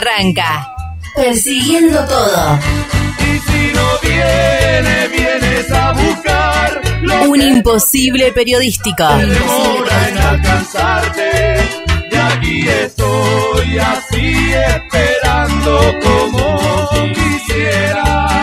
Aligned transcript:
arranca, 0.00 0.72
persiguiendo 1.14 1.98
todo. 2.06 2.58
Y 3.18 3.38
si 3.38 3.72
no 3.74 3.86
viene, 4.02 5.08
vienes 5.08 5.70
a 5.72 5.92
buscar 5.92 6.80
lo 7.02 7.22
Un 7.30 7.42
imposible 7.42 8.32
periodístico. 8.32 9.04
demora 9.16 10.08
en 10.08 10.18
alcanzarte. 10.18 11.56
Y 12.10 12.16
aquí 12.16 12.68
estoy 12.68 13.78
así 13.78 14.52
esperando 14.54 15.94
como 16.02 16.90
quisiera. 17.14 18.39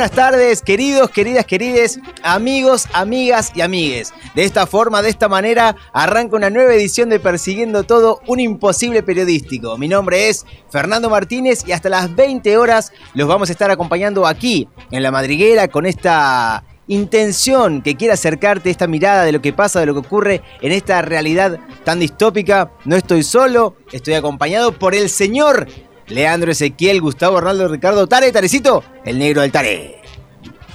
Buenas 0.00 0.16
tardes, 0.16 0.62
queridos, 0.62 1.10
queridas, 1.10 1.44
querides, 1.44 2.00
amigos, 2.22 2.88
amigas 2.94 3.52
y 3.54 3.60
amigues. 3.60 4.14
De 4.34 4.44
esta 4.44 4.66
forma, 4.66 5.02
de 5.02 5.10
esta 5.10 5.28
manera, 5.28 5.76
arranca 5.92 6.36
una 6.36 6.48
nueva 6.48 6.72
edición 6.72 7.10
de 7.10 7.20
Persiguiendo 7.20 7.82
Todo, 7.82 8.22
un 8.26 8.40
imposible 8.40 9.02
periodístico. 9.02 9.76
Mi 9.76 9.88
nombre 9.88 10.30
es 10.30 10.46
Fernando 10.70 11.10
Martínez 11.10 11.64
y 11.66 11.72
hasta 11.72 11.90
las 11.90 12.16
20 12.16 12.56
horas 12.56 12.94
los 13.12 13.28
vamos 13.28 13.50
a 13.50 13.52
estar 13.52 13.70
acompañando 13.70 14.26
aquí, 14.26 14.68
en 14.90 15.02
La 15.02 15.10
Madriguera, 15.10 15.68
con 15.68 15.84
esta 15.84 16.64
intención 16.86 17.82
que 17.82 17.94
quiere 17.94 18.14
acercarte, 18.14 18.70
esta 18.70 18.86
mirada 18.86 19.24
de 19.24 19.32
lo 19.32 19.42
que 19.42 19.52
pasa, 19.52 19.80
de 19.80 19.86
lo 19.86 19.92
que 19.92 20.00
ocurre 20.00 20.42
en 20.62 20.72
esta 20.72 21.02
realidad 21.02 21.58
tan 21.84 22.00
distópica. 22.00 22.72
No 22.86 22.96
estoy 22.96 23.22
solo, 23.22 23.76
estoy 23.92 24.14
acompañado 24.14 24.72
por 24.72 24.94
el 24.94 25.10
señor 25.10 25.66
Leandro 26.10 26.50
Ezequiel, 26.50 27.00
Gustavo 27.00 27.38
Arnaldo, 27.38 27.68
Ricardo 27.68 28.06
Tare, 28.06 28.32
Tarecito, 28.32 28.84
el 29.04 29.18
negro 29.18 29.42
del 29.42 29.52
Tare. 29.52 29.96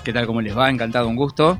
¿Qué 0.03 0.13
tal? 0.13 0.25
¿Cómo 0.25 0.41
les 0.41 0.57
va? 0.57 0.69
Encantado, 0.69 1.07
un 1.07 1.15
gusto. 1.15 1.59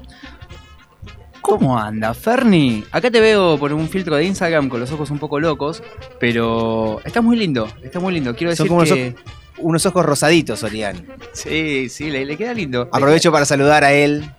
¿Cómo 1.41 1.77
anda, 1.77 2.13
Ferni? 2.13 2.83
Acá 2.91 3.11
te 3.11 3.19
veo 3.19 3.57
por 3.59 3.71
un 3.73 3.87
filtro 3.87 4.15
de 4.15 4.23
Instagram 4.23 4.69
con 4.69 4.79
los 4.79 4.91
ojos 4.91 5.11
un 5.11 5.19
poco 5.19 5.39
locos, 5.39 5.83
pero 6.19 7.01
está 7.05 7.21
muy 7.21 7.37
lindo, 7.37 7.67
está 7.83 7.99
muy 7.99 8.13
lindo. 8.13 8.35
Quiero 8.35 8.55
Son 8.55 8.67
decir 8.67 8.69
como 8.69 8.83
que... 8.83 9.15
Unos 9.57 9.85
ojos 9.85 10.05
rosaditos, 10.05 10.63
Orián. 10.63 11.05
Sí, 11.31 11.87
sí, 11.89 12.09
le, 12.09 12.25
le 12.25 12.35
queda 12.35 12.53
lindo. 12.53 12.89
Aprovecho 12.91 13.31
para 13.31 13.45
saludar 13.45 13.85
a 13.85 13.93
él, 13.93 14.29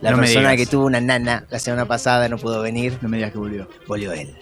la 0.00 0.12
No 0.12 0.16
persona 0.18 0.56
que 0.56 0.64
tuvo 0.64 0.86
una 0.86 1.00
nana 1.00 1.44
la 1.50 1.58
semana 1.58 1.84
pasada, 1.86 2.28
no 2.28 2.38
pudo 2.38 2.62
venir. 2.62 2.96
No 3.02 3.08
me 3.08 3.18
digas 3.18 3.32
que 3.32 3.38
volvió. 3.38 3.68
Volvió 3.86 4.12
él. 4.12 4.34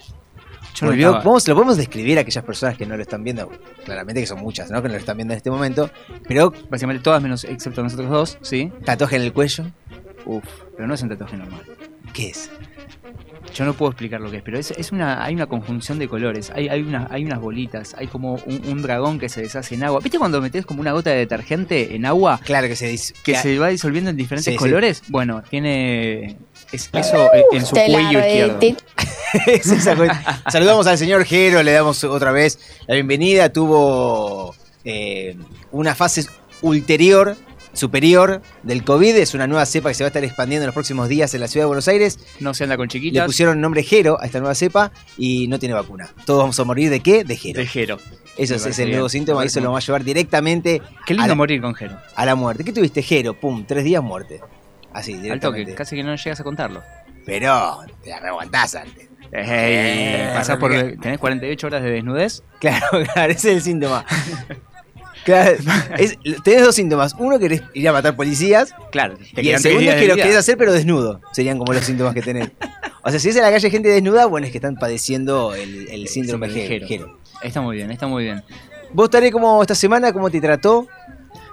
Yo 0.75 0.85
no 0.85 0.91
Volvió, 0.91 1.07
estaba- 1.07 1.23
¿Podemos- 1.23 1.47
lo 1.47 1.55
podemos 1.55 1.77
describir 1.77 2.17
a 2.17 2.21
aquellas 2.21 2.43
personas 2.43 2.77
que 2.77 2.85
no 2.85 2.95
lo 2.95 3.01
están 3.01 3.23
viendo. 3.23 3.49
Claramente 3.83 4.21
que 4.21 4.27
son 4.27 4.39
muchas, 4.39 4.69
¿no? 4.71 4.81
Que 4.81 4.87
no 4.87 4.93
lo 4.93 4.99
están 4.99 5.17
viendo 5.17 5.33
en 5.33 5.37
este 5.37 5.51
momento. 5.51 5.89
Pero 6.27 6.53
Básicamente 6.69 7.03
todas 7.03 7.21
menos, 7.21 7.43
excepto 7.43 7.83
nosotros 7.83 8.09
dos, 8.09 8.37
¿sí? 8.41 8.71
tatuaje 8.85 9.15
en 9.17 9.23
el 9.23 9.33
cuello. 9.33 9.65
Uf, 10.25 10.43
pero 10.75 10.87
no 10.87 10.93
es 10.93 11.01
un 11.01 11.09
tatuaje 11.09 11.35
normal. 11.37 11.61
¿Qué 12.13 12.29
es? 12.29 12.49
Yo 13.55 13.65
no 13.65 13.73
puedo 13.73 13.91
explicar 13.91 14.21
lo 14.21 14.29
que 14.29 14.37
es, 14.37 14.43
pero 14.43 14.59
es, 14.59 14.69
es 14.71 14.91
una, 14.91 15.23
hay 15.23 15.33
una 15.33 15.47
conjunción 15.47 15.97
de 15.97 16.07
colores. 16.07 16.51
Hay, 16.53 16.69
hay, 16.69 16.81
una, 16.83 17.07
hay 17.09 17.25
unas 17.25 17.39
bolitas, 17.39 17.95
hay 17.97 18.05
como 18.07 18.35
un, 18.45 18.61
un 18.67 18.81
dragón 18.83 19.17
que 19.17 19.27
se 19.27 19.41
deshace 19.41 19.73
en 19.75 19.83
agua. 19.83 20.01
¿Viste 20.03 20.19
cuando 20.19 20.39
metes 20.39 20.65
como 20.67 20.81
una 20.81 20.91
gota 20.91 21.09
de 21.09 21.17
detergente 21.17 21.95
en 21.95 22.05
agua 22.05 22.39
Claro 22.43 22.67
que 22.67 22.75
se 22.75 22.87
dice. 22.87 23.13
que 23.23 23.33
que- 23.33 23.37
se 23.39 23.57
va 23.57 23.69
disolviendo 23.69 24.11
en 24.11 24.17
diferentes 24.17 24.45
Sí, 24.45 24.51
sí. 24.51 24.57
colores? 24.57 25.01
Bueno, 25.07 25.41
tiene 25.49 26.37
es- 26.71 26.89
eso 26.93 27.33
en- 27.33 27.43
en 27.59 27.65
su 27.65 27.75
cuello 27.75 28.19
izquierdo. 28.19 28.59
Es. 29.45 29.67
Saludamos 30.51 30.87
al 30.87 30.97
señor 30.97 31.23
Jero, 31.23 31.61
le 31.61 31.71
damos 31.71 32.03
otra 32.03 32.31
vez 32.31 32.57
la 32.87 32.95
bienvenida. 32.95 33.51
Tuvo 33.53 34.55
eh, 34.83 35.35
una 35.71 35.93
fase 35.93 36.25
ulterior, 36.61 37.35
superior 37.73 38.41
del 38.63 38.83
COVID. 38.83 39.15
Es 39.17 39.35
una 39.35 39.45
nueva 39.45 39.65
cepa 39.67 39.89
que 39.89 39.95
se 39.95 40.03
va 40.03 40.07
a 40.07 40.09
estar 40.09 40.23
expandiendo 40.23 40.63
en 40.63 40.67
los 40.67 40.73
próximos 40.73 41.07
días 41.09 41.31
en 41.35 41.41
la 41.41 41.47
ciudad 41.47 41.63
de 41.65 41.67
Buenos 41.67 41.87
Aires. 41.87 42.17
No 42.39 42.55
se 42.55 42.63
anda 42.63 42.75
con 42.75 42.85
Le 42.87 42.89
chiquitas. 42.91 43.25
pusieron 43.27 43.61
nombre 43.61 43.83
Jero 43.83 44.19
a 44.19 44.25
esta 44.25 44.39
nueva 44.39 44.55
cepa 44.55 44.91
y 45.17 45.47
no 45.47 45.59
tiene 45.59 45.75
vacuna. 45.75 46.09
Todos 46.25 46.39
vamos 46.41 46.59
a 46.59 46.63
morir 46.63 46.89
de 46.89 47.01
qué? 47.01 47.23
De 47.23 47.35
Jero. 47.35 47.59
de 47.59 47.67
Jero. 47.67 47.97
Eso 48.37 48.55
es, 48.55 48.79
el 48.79 48.89
nuevo 48.91 49.09
síntoma 49.09 49.43
eso 49.43 49.59
lo 49.59 49.71
va 49.73 49.77
a 49.79 49.81
llevar 49.81 50.03
directamente 50.03 50.81
Qué 51.05 51.13
a 51.13 51.17
lindo 51.17 51.27
la, 51.27 51.35
morir 51.35 51.61
con 51.61 51.75
Jero. 51.75 51.97
a 52.15 52.25
la 52.25 52.35
muerte. 52.35 52.63
¿Qué 52.63 52.71
tuviste, 52.73 53.03
Jero? 53.03 53.33
Pum, 53.33 53.65
tres 53.67 53.83
días 53.83 54.01
muerte. 54.01 54.41
Así, 54.93 55.13
Al 55.13 55.21
directamente. 55.21 55.63
toque, 55.65 55.75
casi 55.75 55.95
que 55.95 56.03
no 56.03 56.15
llegas 56.15 56.39
a 56.39 56.43
contarlo. 56.43 56.83
Pero 57.25 57.79
te 58.03 58.09
la 58.09 58.17
antes. 58.41 59.09
Eh, 59.31 60.31
pasás 60.33 60.57
por, 60.57 60.71
tenés 60.71 61.19
48 61.19 61.67
horas 61.67 61.83
de 61.83 61.91
desnudez. 61.91 62.43
Claro, 62.59 62.87
claro, 63.13 63.31
ese 63.31 63.51
es 63.51 63.55
el 63.57 63.61
síntoma. 63.61 64.05
Claro, 65.25 65.57
es- 65.97 66.17
tenés 66.43 66.63
dos 66.63 66.73
síntomas. 66.73 67.13
Uno, 67.19 67.37
querés 67.37 67.61
ir 67.73 67.87
a 67.89 67.91
matar 67.91 68.15
policías. 68.15 68.73
Claro, 68.89 69.17
y 69.35 69.49
el 69.49 69.59
segundo 69.59 69.91
es 69.91 69.97
que 69.97 70.07
lo 70.07 70.15
querés 70.15 70.37
hacer, 70.37 70.57
pero 70.57 70.71
desnudo. 70.71 71.19
Serían 71.33 71.57
como 71.59 71.73
los 71.73 71.83
síntomas 71.83 72.13
que 72.13 72.21
tenés. 72.21 72.49
O 73.01 73.09
sea, 73.11 73.19
si 73.19 73.29
es 73.29 73.35
en 73.37 73.43
la 73.43 73.49
calle 73.51 73.69
gente 73.69 73.87
desnuda, 73.87 74.25
bueno, 74.25 74.45
es 74.45 74.51
que 74.51 74.57
están 74.57 74.75
padeciendo 74.75 75.55
el, 75.55 75.87
el 75.89 76.09
síndrome. 76.09 76.49
Jero. 76.49 77.17
Está 77.41 77.61
muy 77.61 77.77
bien, 77.77 77.89
está 77.91 78.07
muy 78.07 78.25
bien. 78.25 78.43
¿Vos, 78.91 79.09
Taré, 79.09 79.31
cómo 79.31 79.61
esta 79.61 79.73
semana? 79.73 80.11
¿Cómo 80.11 80.29
te 80.29 80.41
trató? 80.41 80.85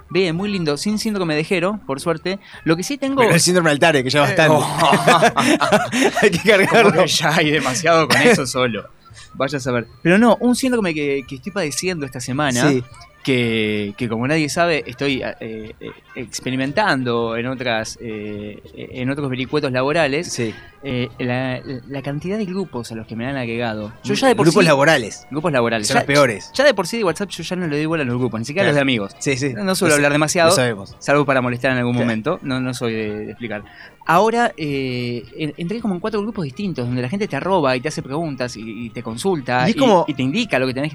Bien, 0.09 0.35
muy 0.35 0.49
lindo, 0.49 0.77
sin 0.77 0.99
síndrome 0.99 1.35
de 1.35 1.43
Jero, 1.43 1.79
por 1.85 1.99
suerte. 1.99 2.39
Lo 2.63 2.75
que 2.77 2.83
sí 2.83 2.97
tengo... 2.97 3.21
Pero 3.21 3.33
el 3.33 3.41
síndrome 3.41 3.71
del 3.71 3.79
Tare, 3.79 4.03
que 4.03 4.09
ya 4.09 4.21
bastante. 4.21 4.65
Hay 6.21 6.31
que 6.31 6.49
cargarlo. 6.49 6.91
que 7.03 7.07
ya 7.07 7.35
hay 7.35 7.51
demasiado 7.51 8.07
con 8.07 8.21
eso 8.21 8.45
solo. 8.45 8.89
Vaya 9.33 9.57
a 9.57 9.61
saber. 9.61 9.87
Pero 10.01 10.17
no, 10.17 10.37
un 10.39 10.55
síndrome 10.55 10.93
que, 10.93 11.23
que 11.27 11.35
estoy 11.35 11.51
padeciendo 11.51 12.05
esta 12.05 12.19
semana, 12.19 12.69
Sí. 12.69 12.83
Que, 13.27 13.93
que 13.97 14.07
como 14.07 14.25
nadie 14.25 14.47
sabe, 14.47 14.85
estoy 14.87 15.21
eh, 15.21 15.73
eh, 15.81 15.91
experimentando 16.15 17.35
en 17.35 17.45
otras 17.47 17.97
eh, 18.01 18.61
en 18.73 19.09
otros 19.09 19.29
vericuetos 19.29 19.69
laborales, 19.71 20.31
Sí. 20.31 20.53
eh, 20.81 21.09
la, 21.19 21.59
la 21.89 22.01
cantidad 22.01 22.37
de 22.37 22.45
grupos 22.45 22.89
a 22.93 22.95
los 22.95 23.05
que 23.05 23.17
me 23.17 23.27
han 23.27 23.35
agregado. 23.35 23.91
Yo 24.05 24.13
ya 24.13 24.29
de 24.29 24.35
por 24.35 24.45
Grupos 24.45 24.63
sí, 24.63 24.67
laborales. 24.69 25.27
Grupos 25.29 25.51
laborales. 25.51 25.87
Son 25.87 25.95
Ya, 25.95 25.99
los 25.99 26.07
peores. 26.07 26.51
ya 26.53 26.63
de 26.63 26.73
por 26.73 26.87
sí 26.87 26.97
de 26.99 27.03
WhatsApp 27.03 27.29
yo 27.29 27.43
ya 27.43 27.55
no 27.57 27.63
le 27.67 27.75
doy 27.75 27.81
igual 27.81 27.99
a 27.99 28.03
los 28.05 28.17
grupos, 28.17 28.39
ni 28.39 28.45
siquiera 28.45 28.65
a 28.65 28.69
los 28.69 28.75
de 28.75 28.81
amigos. 28.81 29.13
Sí, 29.19 29.35
sí. 29.35 29.53
No 29.53 29.75
suelo 29.75 29.89
Lo 29.91 29.95
hablar 29.97 30.13
demasiado. 30.13 30.49
Lo 30.51 30.55
sabemos. 30.55 30.95
Salvo 30.99 31.25
para 31.25 31.41
molestar 31.41 31.73
en 31.73 31.79
algún 31.79 31.93
Claro. 31.95 32.05
momento, 32.05 32.39
no, 32.43 32.61
no 32.61 32.73
soy 32.73 32.93
de, 32.93 33.19
de 33.25 33.31
explicar. 33.31 33.63
Ahora 34.05 34.53
eh, 34.55 35.23
en- 35.37 35.53
entré 35.57 35.81
como 35.81 35.95
en 35.95 35.99
cuatro 35.99 36.21
grupos 36.21 36.45
distintos, 36.45 36.85
donde 36.85 37.01
la 37.01 37.09
gente 37.09 37.27
te 37.27 37.35
arroba 37.35 37.75
y 37.75 37.81
te 37.81 37.89
hace 37.89 38.01
preguntas 38.01 38.55
y, 38.55 38.85
y 38.85 38.89
te 38.91 39.03
consulta 39.03 39.69
Y 39.69 39.73
como- 39.73 40.05
y 40.07 40.13
te 40.13 40.23
indica 40.23 40.57
lo 40.59 40.67
que 40.67 40.73
tenés. 40.73 40.93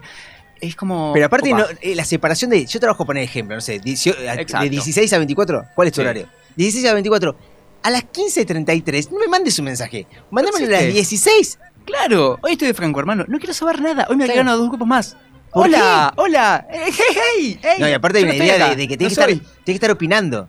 Es 0.63 0.77
como. 0.77 1.13
Pero 1.13 1.27
aparte, 1.27 1.53
no, 1.53 1.65
eh, 1.81 1.95
la 1.97 2.05
separación 2.05 2.51
de. 2.51 2.65
Yo 2.65 2.79
trabajo, 2.81 3.05
por 3.05 3.19
ejemplo, 3.19 3.55
no 3.57 3.61
sé, 3.61 3.81
a- 3.85 3.89
Exacto. 3.91 4.61
de 4.61 4.71
16 4.71 5.13
a 5.13 5.19
24. 5.19 5.65
¿Cuál 5.75 5.89
es 5.89 5.93
tu 5.93 6.01
Sí. 6.01 6.03
horario? 6.03 6.29
16 6.57 6.87
a 6.89 6.95
24. 6.95 7.37
A 7.83 7.91
las 7.91 8.05
15.33, 8.05 9.11
no 9.11 9.19
me 9.19 9.27
mandes 9.27 9.59
un 9.59 9.65
mensaje. 9.65 10.07
Mándamelo 10.31 10.67
a 10.69 10.71
las 10.71 10.83
existe. 10.83 10.95
16. 10.95 11.59
Claro, 11.85 12.39
hoy 12.43 12.53
estoy 12.53 12.69
de 12.69 12.75
Franco, 12.75 13.01
hermano. 13.01 13.25
No 13.27 13.39
quiero 13.39 13.53
saber 13.55 13.81
nada. 13.83 14.07
Hoy 14.09 14.15
me 14.17 14.25
Claro. 14.25 14.41
agregaron 14.41 14.49
a 14.49 14.53
dos 14.57 14.69
grupos 14.69 14.87
más. 14.87 15.17
¿Por 15.53 15.67
Hola, 15.67 16.15
hola. 16.17 16.67
Eh, 16.71 16.79
hey, 16.87 16.93
hey, 17.37 17.59
hey. 17.61 17.77
No, 17.81 17.89
y 17.89 17.93
aparte 17.93 18.19
hay 18.19 18.25
una 18.25 18.33
no 18.35 18.45
idea 18.45 18.75
de, 18.75 18.87
que 18.89 18.95
No 18.95 18.99
tienes 18.99 18.99
que, 18.99 19.07
estar, 19.21 19.27
tienes 19.29 19.47
que 19.65 19.73
estar 19.73 19.91
opinando. 19.91 20.49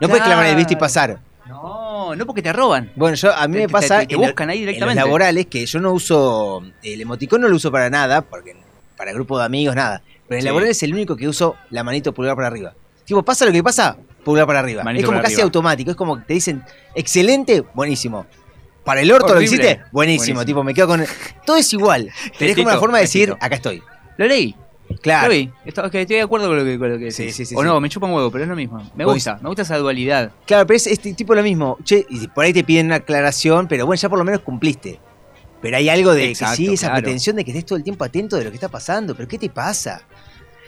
No 0.00 0.08
puedes 0.08 0.24
clamar 0.24 0.46
el 0.46 0.54
visto 0.54 0.72
y 0.72 0.76
Claro. 0.76 0.80
pasar. 0.86 1.18
No, 1.48 2.14
no 2.14 2.26
porque 2.26 2.42
te 2.42 2.48
arroban. 2.50 2.92
Bueno, 2.94 3.16
yo 3.16 3.34
a 3.34 3.48
mí 3.48 3.54
Te- 3.56 3.62
me 3.62 3.68
pasa 3.68 4.06
te- 4.06 4.14
buscan 4.14 4.48
ahí 4.50 4.58
en 4.60 4.66
los 4.66 4.72
directamente. 4.74 5.02
laborales 5.02 5.46
que 5.46 5.66
yo 5.66 5.80
no 5.80 5.92
uso 5.92 6.62
el 6.82 7.00
emoticón 7.00 7.40
no 7.40 7.48
lo 7.48 7.56
uso 7.56 7.72
para 7.72 7.90
nada, 7.90 8.22
porque 8.22 8.54
para 8.98 9.12
grupo 9.12 9.38
de 9.38 9.44
amigos 9.46 9.74
nada. 9.74 10.02
Pero 10.26 10.34
en 10.34 10.36
el 10.38 10.42
Sí. 10.42 10.46
laboral 10.46 10.68
es 10.68 10.82
el 10.82 10.92
único 10.92 11.16
que 11.16 11.26
uso 11.26 11.56
la 11.70 11.82
manito 11.82 12.12
pulgar 12.12 12.36
para 12.36 12.48
arriba. 12.48 12.74
Tipo, 13.06 13.22
pasa 13.22 13.46
lo 13.46 13.52
que 13.52 13.62
pasa, 13.62 13.96
pulgar 14.24 14.46
para 14.46 14.58
arriba. 14.58 14.82
Manito 14.84 15.04
es 15.04 15.06
como 15.06 15.22
casi 15.22 15.34
arriba. 15.34 15.44
automático, 15.44 15.90
es 15.92 15.96
como 15.96 16.18
que 16.18 16.24
te 16.24 16.34
dicen 16.34 16.62
excelente, 16.94 17.64
buenísimo. 17.72 18.26
Para 18.84 19.00
el 19.02 19.10
orto 19.12 19.34
lo 19.34 19.40
hiciste, 19.40 19.80
buenísimo. 19.92 19.92
Buenísimo. 19.92 20.44
Tipo, 20.44 20.64
me 20.64 20.74
quedo 20.74 20.86
con. 20.88 21.04
Todo 21.46 21.56
es 21.56 21.72
igual. 21.72 22.10
Es 22.40 22.54
como 22.56 22.68
una 22.68 22.78
forma 22.78 22.98
de 22.98 23.02
decir, 23.04 23.34
acá 23.40 23.54
estoy. 23.56 23.82
Lo 24.16 24.26
leí. 24.26 24.54
Claro. 25.02 25.28
Lo 25.28 25.34
vi. 25.34 25.50
Esto- 25.66 25.84
estoy 25.84 26.04
de 26.06 26.22
acuerdo 26.22 26.48
con 26.48 26.56
lo 26.58 26.64
que, 26.64 26.78
con 26.78 26.90
lo 26.92 26.98
que 26.98 27.10
Sí, 27.12 27.24
decís. 27.24 27.36
sí, 27.36 27.44
sí, 27.46 27.54
o 27.54 27.62
no, 27.62 27.78
me 27.80 27.90
chupa 27.90 28.06
un 28.06 28.14
huevo, 28.14 28.30
pero 28.30 28.44
es 28.44 28.48
lo 28.50 28.56
mismo. 28.56 28.90
Me 28.96 29.04
gusta, 29.04 29.38
me 29.42 29.48
gusta 29.48 29.60
esa 29.62 29.76
dualidad. 29.76 30.32
Claro, 30.46 30.66
pero 30.66 30.76
es 30.78 30.86
este 30.86 31.12
tipo 31.12 31.34
lo 31.34 31.42
mismo. 31.42 31.76
Che, 31.84 32.06
y 32.08 32.26
por 32.28 32.44
ahí 32.46 32.54
te 32.54 32.64
piden 32.64 32.86
una 32.86 32.96
aclaración, 32.96 33.68
pero 33.68 33.84
bueno, 33.84 34.00
ya 34.00 34.08
por 34.08 34.18
lo 34.18 34.24
menos 34.24 34.40
cumpliste. 34.40 34.98
Pero 35.60 35.76
hay 35.76 35.88
algo 35.88 36.14
de 36.14 36.26
Exacto, 36.30 36.56
que 36.58 36.66
sí, 36.68 36.74
esa 36.74 36.88
claro. 36.88 37.02
pretensión 37.02 37.36
de 37.36 37.44
que 37.44 37.50
estés 37.50 37.66
todo 37.66 37.76
el 37.78 37.84
tiempo 37.84 38.04
atento 38.04 38.36
de 38.36 38.44
lo 38.44 38.50
que 38.50 38.56
está 38.56 38.68
pasando. 38.68 39.14
¿Pero 39.14 39.28
qué 39.28 39.38
te 39.38 39.48
pasa? 39.50 40.02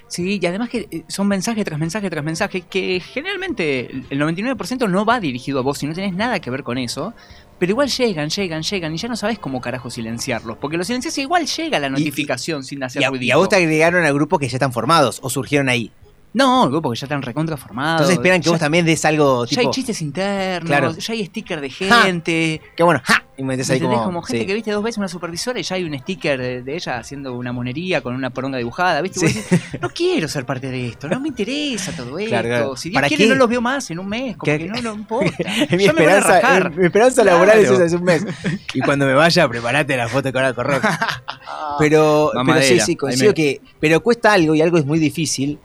Sí, 0.09 0.41
y 0.43 0.47
además 0.47 0.69
que 0.69 0.89
eh, 0.91 1.05
son 1.07 1.29
mensaje 1.29 1.65
tras 1.65 1.79
mensaje 1.79 2.11
tras 2.11 2.25
mensaje 2.25 2.63
que 2.63 2.99
generalmente 3.01 3.89
el 3.93 4.05
el 4.11 4.21
99% 4.21 4.91
no 4.91 5.05
va 5.05 5.21
dirigido 5.21 5.61
a 5.61 5.63
vos 5.63 5.81
y 5.85 5.87
no 5.87 5.95
tenés 5.95 6.15
nada 6.15 6.41
que 6.41 6.51
ver 6.51 6.65
con 6.65 6.79
eso. 6.79 7.15
Pero 7.61 7.71
igual 7.73 7.89
llegan, 7.89 8.29
llegan, 8.29 8.63
llegan 8.63 8.93
y 8.95 8.97
ya 8.97 9.07
no 9.07 9.15
sabes 9.17 9.39
cómo 9.39 9.61
carajo 9.61 9.89
silenciarlos. 9.91 10.57
Porque 10.57 10.77
los 10.77 10.87
silencias 10.89 11.17
igual 11.19 11.47
llega 11.47 11.79
la 11.79 11.91
notificación 11.91 12.65
sin 12.65 12.83
hacer 12.83 13.03
Y 13.03 13.05
a, 13.05 13.11
ruidito. 13.11 13.27
y 13.27 13.31
a 13.31 13.37
vos 13.37 13.49
te 13.51 13.57
agregaron 13.57 14.05
a 14.05 14.11
grupos 14.11 14.41
que 14.41 14.49
ya 14.49 14.57
están 14.57 14.73
formados 14.73 15.21
o 15.23 15.31
surgieron 15.31 15.69
ahí. 15.69 15.93
No, 16.33 16.69
grupos 16.71 16.93
que 16.93 17.01
ya 17.01 17.07
están 17.07 17.23
recontra 17.23 17.57
formados. 17.57 18.03
Entonces 18.03 18.17
esperan 18.19 18.41
que 18.41 18.45
ya, 18.47 18.51
vos 18.53 18.61
también 18.61 18.87
des 18.87 19.05
algo 19.05 19.45
ya 19.47 19.49
tipo. 19.49 19.61
hay 19.63 19.71
chistes 19.75 20.01
internos, 20.01 20.69
Claro. 20.69 20.93
ya 20.97 21.13
hay 21.13 21.27
sticker 21.27 21.61
de 21.61 21.71
Ja. 21.71 22.03
gente. 22.03 22.61
Que 22.77 22.83
bueno, 22.85 23.01
¡ja! 23.05 23.25
Y 23.37 23.43
metes 23.43 23.69
ahí 23.71 23.81
como. 23.81 24.05
como 24.05 24.23
gente 24.23 24.43
sí. 24.43 24.47
que 24.47 24.55
viste 24.55 24.71
dos 24.71 24.83
veces 24.85 24.99
una 24.99 25.09
supervisora 25.09 25.59
y 25.59 25.63
ya 25.63 25.75
hay 25.77 25.85
un 25.85 25.99
sticker 25.99 26.39
de, 26.39 26.63
de 26.63 26.75
ella 26.77 26.99
haciendo 26.99 27.35
una 27.35 27.53
monería 27.53 28.01
con 28.03 28.15
una 28.15 28.31
poronga 28.31 28.59
dibujada, 28.59 29.01
¿viste? 29.01 29.27
Sí. 29.27 29.27
decís, 29.41 29.61
no 29.81 29.89
quiero 29.91 30.29
ser 30.29 30.45
parte 30.47 30.71
de 30.71 30.89
esto, 30.89 31.09
no 31.09 31.19
me 31.21 31.29
interesa 31.29 31.91
todo 31.97 32.19
esto. 32.19 32.31
Claro. 32.31 32.77
Si 32.77 32.91
Dios 32.91 32.95
¿Para 32.99 33.09
quiere 33.09 33.25
qué? 33.25 33.29
no 33.31 33.35
los 33.37 33.49
veo 33.49 33.61
más 33.63 33.91
en 33.91 33.99
un 33.99 34.09
mes, 34.09 34.37
como 34.37 34.53
¿Qué- 34.53 34.59
que 34.59 34.67
no, 34.69 34.83
no 34.83 34.95
importa. 35.01 35.33
mi, 35.77 35.85
Ya 35.85 35.93
me 35.93 36.03
a 36.07 36.19
esperanza, 36.19 36.41
rajar. 36.41 36.67
eh, 36.75 36.77
mi 36.79 36.87
esperanza 36.87 37.25
laboral 37.25 37.59
es 37.59 37.71
esa, 37.71 37.85
es 37.87 37.93
un 37.95 38.05
mes. 38.05 38.25
Y 38.75 38.81
cuando 38.83 39.05
me 39.07 39.15
vaya, 39.15 39.49
prepárate 39.49 39.97
la 39.97 40.09
foto 40.09 40.31
Arco 40.45 40.63
Rock. 40.63 40.85
Pero, 41.79 42.31
pero 42.47 42.61
sí, 42.63 42.79
sí, 42.81 42.97
me- 43.29 43.35
que. 43.35 43.61
Pero 43.81 44.01
cuesta 44.03 44.33
algo 44.33 44.55
y 44.55 44.61
algo 44.61 44.77
es 44.79 44.85
muy 44.85 44.99
difícil. 44.99 45.59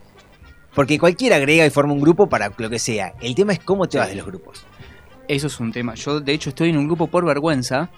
Porque 0.75 0.99
cualquiera 0.99 1.37
agrega 1.37 1.65
y 1.65 1.69
forma 1.69 1.93
un 1.93 2.01
grupo 2.01 2.27
para 2.27 2.51
lo 2.57 2.69
que 2.69 2.79
sea. 2.79 3.13
El 3.21 3.33
tema 3.33 3.53
es 3.53 3.59
cómo 3.59 3.87
te 3.87 3.97
vas 3.97 4.09
de 4.09 4.15
los 4.15 4.25
grupos. 4.25 4.65
Eso 5.27 5.47
es 5.47 5.59
un 5.59 5.71
tema. 5.71 5.95
Yo, 5.95 6.19
de 6.19 6.33
hecho, 6.33 6.49
estoy 6.49 6.69
en 6.69 6.77
un 6.77 6.85
grupo 6.85 7.07
por 7.07 7.25
vergüenza 7.25 7.89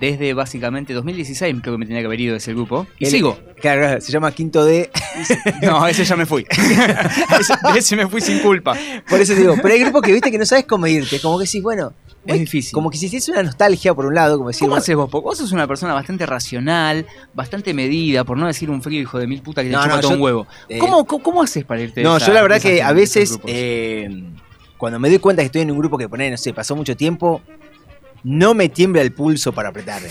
desde 0.00 0.34
básicamente 0.34 0.92
2016, 0.92 1.56
creo 1.62 1.74
que 1.74 1.78
me 1.78 1.86
tenía 1.86 2.00
que 2.02 2.06
haber 2.06 2.20
ido 2.20 2.32
de 2.32 2.38
ese 2.38 2.52
grupo. 2.52 2.86
Y 2.98 3.06
El- 3.06 3.10
sigo. 3.10 3.38
Claro, 3.60 4.00
se 4.00 4.12
llama 4.12 4.32
Quinto 4.32 4.64
D. 4.64 4.90
No, 5.62 5.86
ese 5.86 6.04
ya 6.04 6.14
me 6.16 6.26
fui. 6.26 6.44
ese, 7.40 7.54
ese 7.76 7.96
me 7.96 8.06
fui 8.06 8.20
sin 8.20 8.40
culpa. 8.40 8.76
Por 9.08 9.20
eso 9.20 9.34
digo, 9.34 9.54
pero 9.62 9.72
hay 9.74 9.80
grupos 9.80 10.02
que 10.02 10.12
viste 10.12 10.30
que 10.30 10.38
no 10.38 10.44
sabes 10.46 10.66
cómo 10.66 10.86
irte. 10.86 11.20
Como 11.20 11.38
que 11.38 11.44
decís, 11.44 11.62
bueno, 11.62 11.92
Es 12.34 12.38
difícil. 12.40 12.72
como 12.72 12.90
que 12.90 12.98
si 12.98 13.06
hiciese 13.06 13.30
una 13.32 13.42
nostalgia 13.42 13.94
por 13.94 14.06
un 14.06 14.14
lado, 14.14 14.36
como 14.36 14.48
decir, 14.48 14.66
¿Cómo 14.68 14.76
haces 14.76 14.94
vos? 14.94 15.08
Porque 15.10 15.24
vos 15.24 15.38
sos 15.38 15.52
una 15.52 15.66
persona 15.66 15.94
bastante 15.94 16.26
racional, 16.26 17.06
bastante 17.34 17.72
medida, 17.74 18.24
por 18.24 18.36
no 18.38 18.46
decir 18.46 18.70
un 18.70 18.82
frío 18.82 19.00
hijo 19.00 19.18
de 19.18 19.26
mil 19.26 19.42
puta 19.42 19.62
que 19.62 19.68
te 19.70 19.74
No, 19.76 19.82
chupa 19.82 19.94
no, 19.96 20.00
todo 20.00 20.10
yo- 20.12 20.16
un 20.16 20.22
huevo. 20.22 20.46
eh, 20.68 20.78
¿Cómo, 20.78 21.04
cómo, 21.06 21.22
cómo 21.22 21.42
haces 21.42 21.64
para 21.64 21.80
irte 21.80 22.02
No, 22.02 22.16
esa- 22.18 22.26
yo 22.26 22.32
la 22.34 22.42
verdad 22.42 22.60
que 22.60 22.82
a 22.82 22.92
veces, 22.92 23.38
eh, 23.46 24.08
cuando 24.76 24.98
me 24.98 25.08
doy 25.08 25.18
cuenta 25.18 25.42
que 25.42 25.46
estoy 25.46 25.62
en 25.62 25.70
un 25.70 25.78
grupo 25.78 25.96
que 25.98 26.08
pone, 26.08 26.30
no 26.30 26.36
sé, 26.36 26.52
pasó 26.54 26.76
mucho 26.76 26.96
tiempo, 26.96 27.40
no 28.24 28.54
me 28.54 28.68
tiembla 28.68 29.02
el 29.02 29.12
pulso 29.12 29.52
para 29.52 29.70
apretar. 29.70 30.02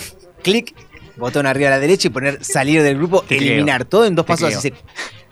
Clic, 0.44 0.74
botón 1.18 1.46
arriba 1.46 1.68
a 1.70 1.72
la 1.72 1.80
derecha 1.80 2.08
y 2.08 2.12
poner 2.12 2.44
salir 2.44 2.82
del 2.84 2.98
grupo, 2.98 3.22
Te 3.22 3.38
creo. 3.38 3.52
eliminar 3.54 3.86
todo 3.86 4.06
en 4.06 4.16
dos 4.16 4.26
Te 4.26 4.34
pasos 4.34 4.56
así. 4.56 4.74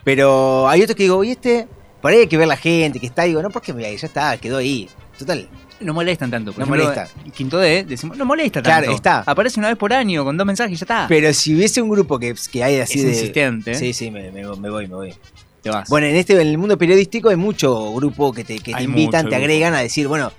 Pero 0.04 0.68
hay 0.70 0.82
otros 0.82 0.96
que 0.96 1.04
digo, 1.04 1.24
y 1.24 1.32
este, 1.32 1.68
por 2.02 2.12
ahí 2.12 2.20
hay 2.20 2.28
que 2.28 2.38
ver 2.38 2.48
la 2.48 2.58
gente 2.58 3.00
que 3.00 3.08
está, 3.08 3.24
digo, 3.24 3.42
no, 3.42 3.50
¿por 3.50 3.62
qué 3.62 3.74
me 3.74 3.82
voy 3.82 3.90
a 3.90 3.92
ir? 3.94 4.00
Ya 4.00 4.08
está, 4.08 4.38
quedó 4.38 4.58
ahí. 4.58 4.88
Total, 5.18 5.48
No 5.80 5.94
molestan 5.94 6.32
tanto. 6.32 6.54
Por 6.54 6.60
No 6.68 6.76
ejemplo, 6.76 6.96
molesta. 6.96 7.32
Quinto 7.36 7.58
D, 7.60 7.84
decimos, 7.84 8.18
no 8.18 8.26
molesta 8.26 8.62
Claro, 8.62 8.86
tanto. 8.86 8.96
está. 8.96 9.24
Aparece 9.26 9.60
una 9.60 9.68
vez 9.70 9.78
por 9.78 9.92
año 9.94 10.24
con 10.24 10.38
dos 10.38 10.48
mensajes 10.48 10.74
y 10.74 10.76
ya 10.78 10.84
está. 10.84 11.06
pero 11.08 11.34
si 11.34 11.54
hubiese 11.56 11.82
un 11.82 11.90
grupo 11.90 12.18
que, 12.18 12.34
que 12.52 12.64
hay 12.64 12.80
así 12.80 13.00
es 13.00 13.06
de... 13.06 13.12
insistente. 13.12 13.76
Sí, 13.76 13.94
sí, 13.94 14.10
me, 14.12 14.32
me- 14.32 14.44
me 14.56 14.70
voy, 14.70 14.88
me 14.88 14.96
voy. 14.96 15.14
Te 15.62 15.70
vas. 15.70 15.90
Bueno, 15.90 16.08
en 16.08 16.16
este 16.16 16.34
en 16.34 16.48
el 16.48 16.58
mundo 16.58 16.78
periodístico 16.78 17.30
hay 17.30 17.36
mucho 17.36 17.94
grupo 17.94 18.32
que 18.34 18.44
te, 18.44 18.60
que 18.60 18.74
te 18.74 18.84
invitan, 18.84 19.26
mucho 19.26 19.30
te 19.30 19.36
grupo. 19.36 19.36
agregan 19.36 19.74
a 19.74 19.80
decir, 19.82 20.08
bueno, 20.08 20.32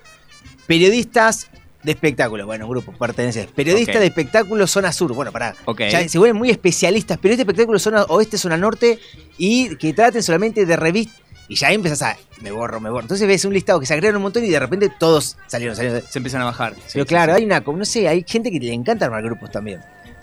periodistas 0.67 1.49
de 1.83 1.93
espectáculo, 1.93 2.47
bueno, 2.47 2.69
grupo, 2.69 2.93
perteneces. 2.93 3.47
Periodistas 3.49 4.00
de 4.00 4.06
espectáculo 4.06 4.67
zona 4.67 4.93
sur, 4.93 5.12
bueno, 5.12 5.31
pará. 5.31 5.55
ok. 5.67 5.83
Ya 5.91 6.09
se 6.09 6.19
vuelven 6.19 6.37
muy 6.37 6.50
especialistas, 6.50 7.19
periodistas 7.19 7.47
de 7.47 7.53
espectáculo 7.53 7.79
zona 7.79 8.03
oeste, 8.05 8.38
zona 8.38 8.56
norte, 8.56 8.99
y 9.38 9.77
que 9.77 9.93
traten 9.93 10.23
solamente 10.23 10.67
de 10.67 10.77
revistas. 10.77 11.21
Y 11.48 11.54
ya 11.54 11.69
ahí 11.69 11.75
empezás 11.75 12.02
a, 12.02 12.16
me 12.40 12.50
borro, 12.50 12.81
me 12.81 12.90
borro. 12.90 13.02
Entonces 13.02 13.26
ves 13.26 13.44
un 13.44 13.52
listado 13.52 13.78
que 13.78 13.87
se 13.87 13.94
agregaron 13.94 14.16
un 14.16 14.25
montón 14.25 14.44
y 14.44 14.48
de 14.48 14.58
repente 14.58 14.90
todos 14.98 15.37
salieron, 15.46 15.76
salieron. 15.76 16.02
Se 16.02 16.19
empiezan 16.19 16.43
a 16.43 16.46
bajar. 16.46 16.75
Pero 16.75 17.04
sí, 17.04 17.08
claro, 17.08 17.34
sí. 17.34 17.38
hay 17.38 17.44
una, 17.46 17.60
no 17.60 17.84
sé, 17.84 18.08
hay 18.08 18.25
gente 18.26 18.50
que 18.50 18.58
le 18.58 18.72
encanta 18.72 19.06
armar 19.06 19.22
grupos 19.22 19.50
también. 19.50 19.81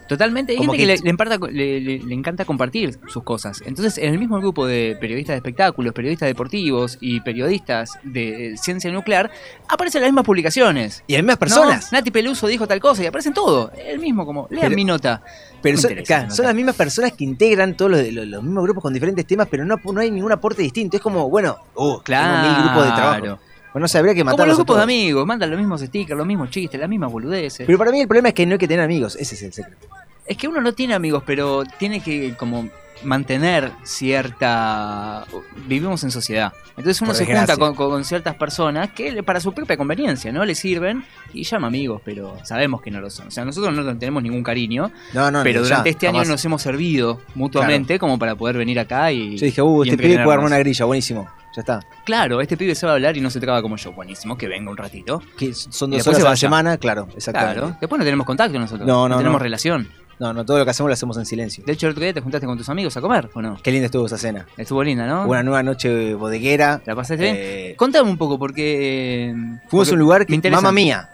Totalmente. 0.07 0.51
Hay 0.53 0.57
gente 0.59 0.77
que, 0.77 0.83
que- 0.83 0.87
le, 0.87 0.97
le 0.97 1.09
emparta- 1.09 1.37
le- 1.49 1.79
le- 1.79 1.99
le 1.99 2.13
encanta 2.13 2.45
compartir 2.45 2.99
sus 3.07 3.23
cosas. 3.23 3.61
Entonces, 3.65 3.97
en 3.97 4.13
el 4.13 4.19
mismo 4.19 4.39
grupo 4.39 4.65
de 4.65 4.97
periodistas 4.99 5.33
de 5.33 5.37
espectáculos, 5.37 5.93
periodistas 5.93 6.27
deportivos 6.27 6.97
y 7.01 7.21
periodistas 7.21 7.91
de 8.03 8.55
ciencia 8.61 8.91
nuclear, 8.91 9.31
aparecen 9.67 10.01
las 10.01 10.09
mismas 10.11 10.25
publicaciones. 10.25 11.03
Y 11.07 11.15
más 11.21 11.35
¿no? 11.35 11.39
personas. 11.39 11.91
Nati 11.91 12.11
Peluso 12.11 12.47
dijo 12.47 12.67
tal 12.67 12.79
cosa 12.79 13.03
y 13.03 13.05
aparecen 13.05 13.33
todo. 13.33 13.71
El 13.77 13.99
mismo, 13.99 14.25
como, 14.25 14.47
lean 14.49 14.63
Pero- 14.63 14.75
mi 14.75 14.85
nota. 14.85 15.21
Pero 15.61 15.77
No 15.77 15.81
son, 15.81 15.93
claro, 16.05 16.29
son 16.31 16.45
las 16.45 16.55
mismas 16.55 16.75
personas 16.75 17.13
que 17.13 17.23
integran 17.23 17.77
todos 17.77 17.91
los, 17.91 18.01
los- 18.11 18.27
los 18.27 18.43
mismos 18.43 18.63
grupos 18.65 18.83
con 18.83 18.93
diferentes 18.93 19.25
temas, 19.25 19.47
pero 19.49 19.63
no, 19.63 19.77
no 19.83 19.99
hay 20.01 20.11
ningún 20.11 20.31
aporte 20.33 20.61
distinto. 20.61 20.97
Es 20.97 21.03
como, 21.03 21.29
bueno, 21.29 21.55
uh, 21.75 21.99
Claro. 21.99 22.41
tengo 22.43 22.53
mil 22.57 22.63
grupos 22.65 22.83
de 22.85 22.91
trabajo. 22.91 23.39
Bueno, 23.73 23.83
no 23.85 23.87
sé, 23.87 23.97
habría 23.97 24.13
que 24.13 24.21
Como 24.21 24.31
matarlos 24.31 24.53
los 24.53 24.59
a 24.59 24.61
grupos 24.63 24.77
de 24.77 24.83
amigos, 24.83 25.25
mandan 25.25 25.49
los 25.49 25.59
mismos 25.59 25.81
stickers, 25.81 26.17
los 26.17 26.27
mismos 26.27 26.49
chistes, 26.51 26.79
las 26.79 26.89
mismas 26.89 27.11
boludeces. 27.11 27.65
Pero 27.65 27.77
para 27.77 27.91
mí 27.91 27.99
el 28.01 28.07
problema 28.07 28.29
es 28.29 28.35
que 28.35 28.45
no 28.45 28.53
hay 28.53 28.59
que 28.59 28.67
tener 28.67 28.83
amigos, 28.85 29.15
ese 29.19 29.35
es 29.35 29.41
el 29.43 29.53
secreto. 29.53 29.87
Es 30.25 30.37
que 30.37 30.47
uno 30.47 30.61
no 30.61 30.73
tiene 30.73 30.93
amigos, 30.93 31.23
pero 31.25 31.63
tiene 31.79 32.01
que 32.01 32.35
como 32.35 32.69
mantener 33.03 33.71
cierta... 33.83 35.25
Vivimos 35.67 36.03
en 36.03 36.11
sociedad. 36.11 36.53
Entonces 36.77 37.01
uno 37.01 37.09
Por 37.09 37.15
se 37.17 37.25
desgracia. 37.25 37.55
junta 37.55 37.75
con, 37.75 37.89
con 37.91 38.05
ciertas 38.05 38.35
personas 38.35 38.91
que 38.91 39.21
para 39.23 39.39
su 39.39 39.53
propia 39.53 39.75
conveniencia, 39.75 40.31
¿no? 40.31 40.45
Le 40.45 40.55
sirven 40.55 41.03
y 41.33 41.43
llama 41.43 41.67
amigos, 41.67 42.01
pero 42.05 42.37
sabemos 42.43 42.81
que 42.81 42.91
no 42.91 43.01
lo 43.01 43.09
son. 43.09 43.27
O 43.27 43.31
sea, 43.31 43.43
nosotros 43.43 43.73
no 43.75 43.97
tenemos 43.97 44.23
ningún 44.23 44.43
cariño, 44.43 44.91
No, 45.13 45.29
no, 45.31 45.43
pero 45.43 45.63
durante 45.63 45.89
ya, 45.89 45.91
este 45.91 46.05
jamás. 46.07 46.21
año 46.21 46.31
nos 46.31 46.45
hemos 46.45 46.61
servido 46.61 47.21
mutuamente 47.35 47.99
como 47.99 48.17
para 48.17 48.35
poder 48.35 48.57
venir 48.57 48.79
acá 48.79 49.11
y... 49.11 49.37
Yo 49.37 49.45
dije, 49.45 49.61
uh, 49.61 49.83
este 49.83 49.97
pibe 49.97 50.23
puede 50.23 50.33
armar 50.35 50.47
una 50.47 50.59
grilla, 50.59 50.85
buenísimo. 50.85 51.27
Ya 51.55 51.59
está. 51.61 51.79
Claro, 52.03 52.41
este 52.41 52.57
pibe 52.57 52.73
se 52.73 52.85
va 52.85 52.93
a 52.93 52.95
hablar 52.95 53.15
y 53.15 53.21
no 53.21 53.29
se 53.29 53.39
traba 53.39 53.61
como 53.61 53.75
yo. 53.77 53.91
Buenísimo, 53.91 54.37
que 54.37 54.47
venga 54.47 54.71
un 54.71 54.77
ratito. 54.77 55.21
Que 55.37 55.53
son 55.53 55.91
dos 55.91 56.07
horas 56.07 56.21
a 56.23 56.29
la 56.29 56.35
semana, 56.35 56.77
claro, 56.77 57.07
exactamente. 57.15 57.59
Claro. 57.59 57.77
Después 57.79 57.99
no 57.99 58.05
tenemos 58.05 58.25
contacto 58.25 58.57
nosotros. 58.59 58.87
No, 58.87 59.07
no, 59.07 59.17
tenemos 59.17 59.39
no. 59.39 59.43
relación. 59.43 59.87
No, 60.19 60.31
no, 60.31 60.45
todo 60.45 60.59
lo 60.59 60.65
que 60.65 60.71
hacemos 60.71 60.89
lo 60.89 60.93
hacemos 60.93 61.17
en 61.17 61.25
silencio. 61.25 61.63
De 61.65 61.73
hecho, 61.73 61.87
el 61.87 61.91
otro 61.91 62.03
día 62.03 62.13
te 62.13 62.21
juntaste 62.21 62.45
con 62.45 62.57
tus 62.57 62.69
amigos 62.69 62.95
a 62.95 63.01
comer, 63.01 63.29
¿o 63.33 63.41
no? 63.41 63.57
Qué 63.61 63.71
linda 63.71 63.87
estuvo 63.87 64.05
esa 64.05 64.17
cena. 64.17 64.45
Estuvo 64.57 64.83
linda, 64.83 65.05
¿no? 65.05 65.27
Una 65.27 65.43
nueva 65.43 65.63
noche 65.63 66.13
bodeguera. 66.13 66.81
¿La 66.85 66.95
pasaste 66.95 67.23
bien? 67.23 67.35
Eh, 67.37 67.75
Contame 67.77 68.09
un 68.09 68.17
poco, 68.17 68.37
porque... 68.37 69.35
fuimos 69.67 69.89
a 69.89 69.93
un 69.93 69.99
lugar 69.99 70.25
que, 70.25 70.51
mamá 70.51 70.71
mía. 70.71 71.09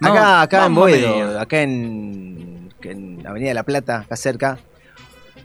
No, 0.00 0.12
Acá, 0.12 0.42
acá 0.42 0.56
en 0.58 0.62
Mamma 0.72 0.80
Boedo, 0.80 1.40
acá 1.40 1.62
en, 1.62 2.70
en 2.82 3.26
Avenida 3.26 3.50
de 3.50 3.54
la 3.54 3.62
Plata, 3.62 4.00
acá 4.00 4.16
cerca. 4.16 4.58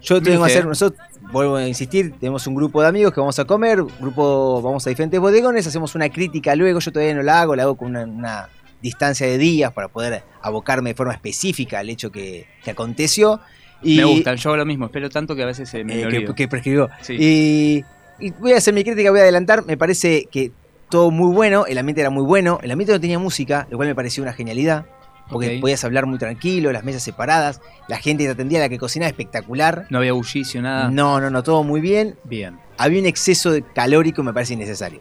Yo 0.02 0.22
tengo 0.22 0.46
que 0.46 0.52
hacer, 0.52 0.66
nosotros, 0.66 1.02
vuelvo 1.32 1.55
a 1.58 1.67
insistir, 1.67 2.13
tenemos 2.20 2.46
un 2.48 2.55
grupo 2.55 2.82
de 2.82 2.88
amigos 2.88 3.13
que 3.13 3.20
vamos 3.20 3.38
a 3.39 3.46
comer, 3.46 3.84
grupo, 4.00 4.62
vamos 4.62 4.86
a 4.86 4.89
diferentes 4.89 5.20
bodegones, 5.20 5.67
hacemos 5.67 5.96
una 5.96 6.10
crítica 6.10 6.55
luego, 6.55 6.79
yo 6.79 6.91
todavía 6.91 7.13
no 7.13 7.24
la 7.24 7.41
hago, 7.41 7.55
la 7.55 7.63
hago 7.63 7.75
con 7.75 7.89
una, 7.89 8.03
una 8.03 8.50
distancia 8.82 9.27
de 9.27 9.38
días 9.38 9.72
para 9.74 9.88
poder 9.88 10.24
abocarme 10.41 10.91
de 10.91 10.96
forma 10.96 11.13
específica 11.13 11.79
al 11.79 11.89
hecho 11.89 12.12
que, 12.12 12.48
que 12.63 12.72
aconteció. 12.72 13.39
Y, 13.82 13.98
Me 13.98 14.05
gustan, 14.05 14.38
yo 14.38 14.50
hago 14.50 14.58
lo 14.58 14.65
mismo, 14.65 14.86
espero 14.86 15.10
tanto 15.10 15.36
que 15.36 15.44
a 15.44 15.48
veces 15.48 15.74
eh, 15.74 15.84
me 15.84 16.01
eh, 16.01 16.08
que, 16.10 16.34
que 16.34 16.48
prescribió. 16.48 16.89
Sí. 17.01 17.15
Y, 17.20 17.84
y 18.20 18.32
voy 18.32 18.53
a 18.53 18.58
hacer 18.58 18.74
mi 18.74 18.84
crítica, 18.84 19.12
voy 19.12 19.20
a 19.20 19.24
adelantar. 19.24 19.65
Me 19.65 19.77
parece 19.77 20.27
que 20.32 20.51
todo 20.89 21.12
muy 21.12 21.34
bueno, 21.34 21.65
el 21.65 21.77
ambiente 21.77 22.01
era 22.01 22.10
muy 22.10 22.24
bueno. 22.24 22.60
El 22.62 22.72
ambiente 22.72 22.94
no 22.94 23.00
tenía 23.00 23.20
música, 23.20 23.67
lo 23.70 23.77
cual 23.77 23.89
me 23.89 23.96
pareció 23.96 24.24
una 24.24 24.34
genialidad. 24.34 24.86
Porque 25.29 25.58
podías 25.60 25.84
hablar 25.84 26.05
muy 26.05 26.20
tranquilo, 26.20 26.72
las 26.72 26.84
mesas 26.84 27.01
separadas, 27.01 27.62
la 27.88 27.98
gente 27.98 28.24
que 28.24 28.27
te 28.27 28.34
atendía, 28.34 28.60
la 28.60 28.70
que 28.70 28.77
cocinaba 28.77 29.10
espectacular. 29.10 29.88
No 29.89 29.98
había 29.98 30.13
bullicio, 30.13 30.62
nada. 30.62 30.89
No, 30.91 31.20
no, 31.20 31.29
no, 31.29 31.41
todo 31.41 31.63
muy 31.63 31.82
bien. 31.82 32.15
Bien. 32.24 32.60
Había 32.77 33.00
un 33.00 33.08
exceso 33.08 33.51
de 33.51 33.63
calórico, 33.63 34.22
me 34.22 34.34
parece 34.34 34.53
innecesario. 34.53 35.00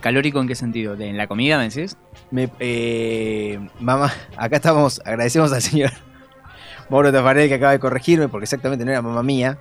¿Calórico 0.00 0.40
en 0.40 0.48
qué 0.48 0.54
sentido? 0.54 0.94
¿De, 0.94 1.08
¿En 1.08 1.16
la 1.16 1.26
comida, 1.26 1.56
me 1.56 1.68
decís? 1.68 1.96
Me, 2.30 2.50
eh, 2.60 3.58
mamá, 3.80 4.12
acá 4.36 4.56
estamos, 4.56 5.00
agradecemos 5.04 5.52
al 5.52 5.62
señor 5.62 5.90
Mauro 6.90 7.10
Tafarel 7.10 7.48
que 7.48 7.54
acaba 7.54 7.72
de 7.72 7.78
corregirme, 7.78 8.28
porque 8.28 8.44
exactamente 8.44 8.84
no 8.84 8.90
era 8.90 9.00
mamá 9.00 9.22
mía. 9.22 9.58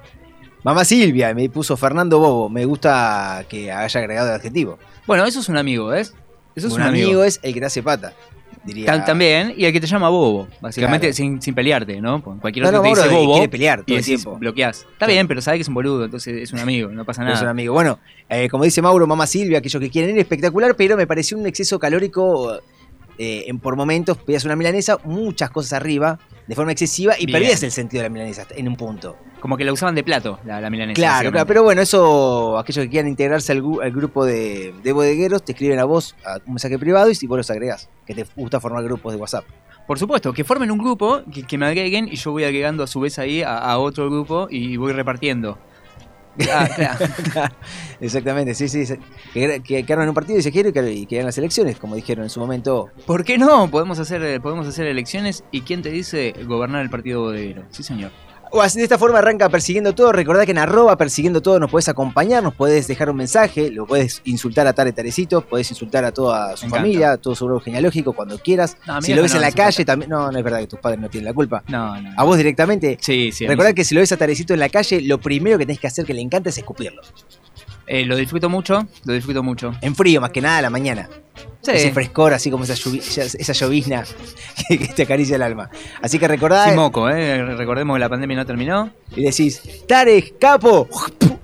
Mamá 0.64 0.84
Silvia, 0.84 1.34
me 1.34 1.48
puso 1.50 1.78
Fernando 1.78 2.20
Bobo. 2.20 2.50
Me 2.50 2.66
gusta 2.66 3.46
que 3.48 3.72
haya 3.72 4.00
agregado 4.00 4.30
el 4.30 4.36
adjetivo. 4.36 4.78
Bueno, 5.06 5.24
eso 5.26 5.40
es 5.40 5.48
un 5.48 5.58
amigo, 5.58 5.88
¿ves? 5.88 6.16
Eso 6.56 6.68
es 6.68 6.74
un, 6.74 6.82
amigo, 6.82 7.24
es 7.24 7.40
el 7.44 7.54
que 7.54 7.60
te 7.60 7.66
hace 7.68 7.84
pata. 7.84 8.14
Diría. 8.66 9.06
También, 9.06 9.54
y 9.56 9.66
el 9.66 9.72
que 9.74 9.80
te 9.80 9.88
llama 9.88 10.10
bobo, 10.10 10.48
básicamente 10.60 11.08
Claro. 11.08 11.16
sin, 11.16 11.42
sin 11.42 11.54
pelearte, 11.54 12.02
¿no? 12.02 12.22
Cualquier 12.24 12.66
otro 12.66 12.78
no, 12.80 12.84
te 12.84 12.90
dice 12.90 13.08
bobo 13.10 13.34
quiere 13.34 13.50
pelear 13.50 13.80
y 13.82 13.84
todo 13.84 13.98
el 13.98 14.04
tiempo. 14.06 14.38
bloqueás. 14.38 14.86
Está 14.92 15.06
bien, 15.08 15.28
pero 15.28 15.42
sabe 15.42 15.58
que 15.58 15.62
es 15.62 15.68
un 15.68 15.76
boludo, 15.76 16.06
entonces 16.06 16.42
es 16.42 16.52
un 16.52 16.60
amigo, 16.60 16.90
no 16.90 17.06
pasa 17.06 17.22
Es 17.28 17.28
un 17.28 17.34
nada. 17.36 17.50
amigo. 17.52 17.74
Bueno, 17.74 18.00
eh, 18.28 18.50
como 18.50 18.64
dice 18.64 18.82
Mauro, 18.82 19.06
mamá 19.06 19.28
Silvia, 19.28 19.60
aquellos 19.60 19.80
que 19.82 19.90
quieren 19.92 20.16
ir, 20.16 20.22
espectacular, 20.22 20.76
pero 20.76 20.98
me 20.98 21.06
pareció 21.06 21.38
un 21.38 21.46
exceso 21.46 21.78
calórico. 21.80 22.60
Eh, 23.18 23.46
en, 23.48 23.60
por 23.60 23.76
momentos 23.76 24.18
pedías 24.18 24.46
una 24.46 24.56
milanesa, 24.56 24.98
muchas 25.04 25.50
cosas 25.50 25.74
arriba, 25.74 26.20
de 26.48 26.56
forma 26.56 26.72
excesiva, 26.72 27.16
y 27.18 27.26
Bien. 27.26 27.40
perdías 27.40 27.64
el 27.64 27.72
sentido 27.72 28.04
de 28.04 28.10
la 28.10 28.14
milanesa 28.14 28.46
en 28.56 28.68
un 28.68 28.76
punto. 28.76 29.18
Como 29.40 29.58
que 29.58 29.64
la 29.64 29.74
usaban 29.74 29.96
de 29.96 30.04
plato, 30.04 30.40
la, 30.46 30.60
la 30.60 30.70
milanesa. 30.70 30.96
Claro, 30.96 31.32
claro, 31.32 31.48
pero 31.48 31.64
bueno, 31.64 31.82
eso, 31.82 32.58
aquellos 32.58 32.86
que 32.86 32.90
quieran 32.90 33.10
integrarse 33.10 33.52
al, 33.52 33.62
grupo 33.92 34.26
de, 34.26 34.74
de 34.84 34.92
bodegueros, 34.92 35.44
te 35.44 35.52
escriben 35.52 35.80
a 35.80 35.86
vos 35.86 36.16
a 36.26 36.38
un 36.46 36.54
mensaje 36.54 36.80
privado 36.80 37.10
y 37.10 37.16
si 37.16 37.28
vos 37.28 37.38
los 37.38 37.50
agregás, 37.50 37.90
que 38.06 38.16
te 38.16 38.26
gusta 38.36 38.60
formar 38.60 38.84
grupos 38.84 39.14
de 39.14 39.20
WhatsApp. 39.20 39.46
Por 39.88 40.00
supuesto, 40.00 40.34
que 40.34 40.44
formen 40.44 40.72
un 40.72 40.80
grupo, 40.80 41.22
que, 41.32 41.44
que 41.44 41.58
me 41.58 41.68
agreguen 41.68 42.08
y 42.08 42.16
yo 42.16 42.32
voy 42.32 42.44
agregando 42.44 42.84
a 42.84 42.88
su 42.88 43.00
vez 43.00 43.20
ahí 43.20 43.44
a, 43.44 43.58
a 43.58 43.78
otro 43.78 44.10
grupo 44.10 44.48
y 44.50 44.78
voy 44.78 44.94
repartiendo. 44.94 45.60
Ah, 46.52 46.68
claro. 47.32 47.56
Exactamente, 48.00 48.54
sí, 48.54 48.68
sí. 48.68 48.86
Que, 49.34 49.62
que, 49.62 49.84
que 49.86 49.94
un 49.96 50.14
partido 50.14 50.40
y 50.40 50.42
se 50.42 50.52
quieren 50.52 50.74
y 50.92 51.06
que, 51.06 51.16
hagan 51.16 51.26
las 51.28 51.38
elecciones, 51.38 51.78
como 51.78 51.96
dijeron 51.96 52.24
en 52.24 52.30
su 52.30 52.40
momento. 52.40 52.90
¿Por 53.06 53.24
qué 53.24 53.38
no? 53.38 53.70
Podemos 53.70 54.00
hacer, 54.00 54.22
eh, 54.24 54.40
podemos 54.40 54.68
hacer 54.68 54.88
elecciones 54.88 55.44
y 55.52 55.62
¿quién 55.62 55.82
te 55.82 55.90
dice 55.90 56.34
gobernar 56.46 56.82
el 56.82 56.90
partido 56.90 57.22
bodeguero? 57.22 57.64
Sí, 57.70 57.84
señor. 57.84 58.12
O 58.56 58.62
así, 58.62 58.78
de 58.78 58.86
esta 58.86 58.98
forma 58.98 59.20
arranca 59.20 59.50
persiguiendo 59.50 59.94
todo. 59.94 60.14
Recordá 60.14 60.46
que 60.46 60.52
en 60.52 60.60
arroba 60.60 60.98
persiguiendo 60.98 61.42
todo 61.42 61.60
nos 61.60 61.70
podés 61.70 61.90
acompañar, 61.90 62.42
nos 62.42 62.54
podés 62.54 62.88
dejar 62.88 63.10
un 63.10 63.18
mensaje, 63.18 63.70
lo 63.70 63.86
podés 63.86 64.22
insultar 64.24 64.66
a 64.66 64.72
Tare 64.72 64.94
Tarecito, 64.94 65.42
podés 65.42 65.70
insultar 65.72 66.06
a 66.06 66.14
toda 66.14 66.56
su 66.56 66.64
Me 66.64 66.68
encanta. 66.68 66.78
familia, 66.82 67.12
a 67.12 67.18
todo 67.18 67.36
su 67.36 67.46
grupo 67.46 67.60
genealógico 67.66 68.14
cuando 68.14 68.40
quieras. 68.40 68.78
No, 68.88 69.02
si 69.02 69.14
lo 69.14 69.24
ves 69.24 69.34
no 69.34 69.40
en 69.40 69.42
la 69.42 69.52
calle 69.52 69.84
también. 69.84 70.10
No, 70.10 70.32
no 70.32 70.38
es 70.38 70.44
verdad 70.44 70.60
que 70.60 70.68
tus 70.68 70.80
padres 70.80 71.02
no 71.02 71.10
tienen 71.10 71.26
la 71.26 71.34
culpa. 71.34 71.66
No, 71.68 72.02
no. 72.02 72.14
A 72.16 72.24
vos 72.24 72.38
directamente. 72.38 72.98
Sí, 73.02 73.30
sí. 73.34 73.46
sí. 73.46 73.74
que 73.76 73.84
si 73.84 73.94
lo 73.94 74.00
ves 74.00 74.14
a 74.14 74.16
Tarecito 74.16 74.54
en 74.54 74.62
la 74.62 74.70
calle, 74.70 75.02
lo 75.02 75.20
primero 75.20 75.58
que 75.58 75.66
tenés 75.66 75.82
que 75.82 75.88
hacer 75.88 76.06
que 76.06 76.14
le 76.14 76.22
encanta 76.22 76.48
es 76.48 76.58
escupirlo. 76.58 77.02
Eh, 77.88 78.06
lo 78.06 78.16
disfruto 78.16 78.50
mucho, 78.50 78.88
lo 79.04 79.14
disfruto 79.14 79.44
mucho. 79.44 79.74
En 79.82 79.96
frío, 79.96 80.22
más 80.22 80.32
que 80.32 80.40
nada 80.40 80.60
a 80.60 80.62
la 80.62 80.70
mañana. 80.70 81.10
Sí. 81.74 81.78
Ese 81.80 81.92
frescor, 81.92 82.34
así 82.34 82.50
como 82.52 82.64
esa, 82.64 82.74
lluvi- 82.76 83.02
esa 83.40 83.54
llovizna 83.54 84.04
que, 84.68 84.78
que 84.80 84.88
te 84.88 85.04
acaricia 85.04 85.36
el 85.36 85.42
alma. 85.42 85.70
Así 86.02 86.20
que 86.20 86.28
recordá 86.28 86.66
Sin 86.68 86.76
moco, 86.76 87.10
¿eh? 87.10 87.44
Recordemos 87.56 87.96
que 87.96 88.00
la 88.00 88.10
pandemia 88.10 88.38
no 88.38 88.46
terminó. 88.46 88.92
y 89.16 89.24
decís, 89.24 89.62
Tare, 89.88 90.34
capo, 90.40 90.88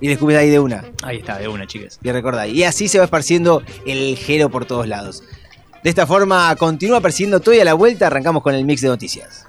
y 0.00 0.06
le 0.06 0.12
escupes 0.14 0.36
ahí 0.36 0.50
de 0.50 0.58
una. 0.60 0.84
Ahí 1.02 1.18
está, 1.18 1.38
de 1.38 1.48
una, 1.48 1.66
chicas. 1.66 1.98
Y 2.02 2.10
recordá, 2.12 2.46
y 2.46 2.64
así 2.64 2.88
se 2.88 2.98
va 2.98 3.04
esparciendo 3.04 3.62
el 3.86 4.16
gelo 4.16 4.50
por 4.50 4.64
todos 4.64 4.86
lados. 4.88 5.22
De 5.82 5.90
esta 5.90 6.06
forma, 6.06 6.54
continúa 6.56 7.00
persiguiendo 7.00 7.40
todo 7.40 7.54
y 7.54 7.60
a 7.60 7.64
la 7.64 7.74
vuelta 7.74 8.06
arrancamos 8.06 8.42
con 8.42 8.54
el 8.54 8.64
mix 8.64 8.80
de 8.82 8.88
noticias. 8.88 9.46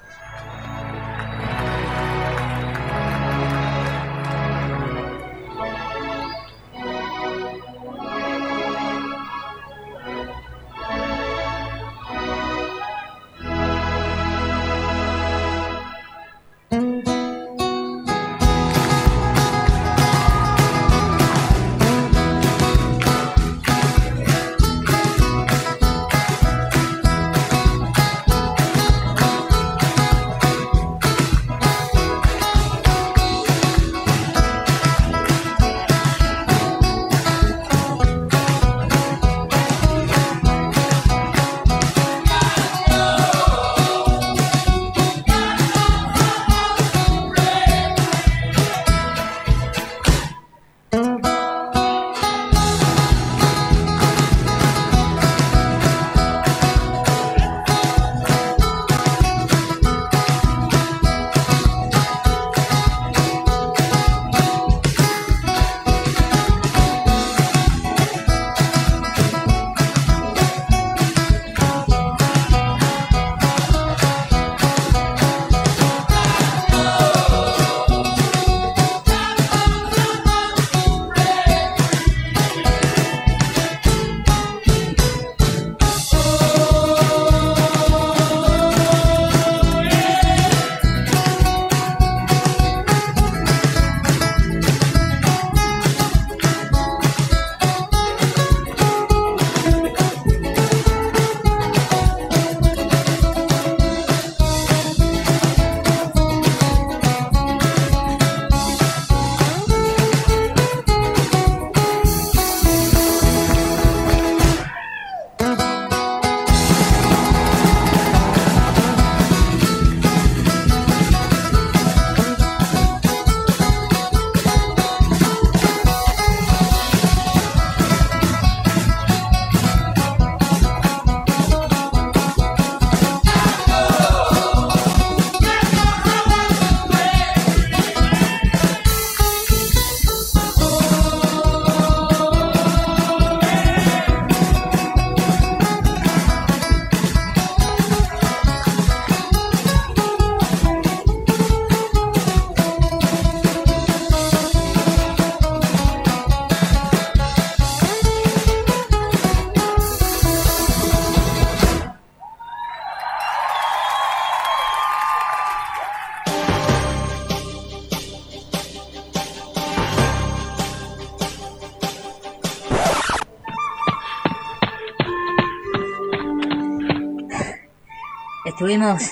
Estuvimos 178.74 179.08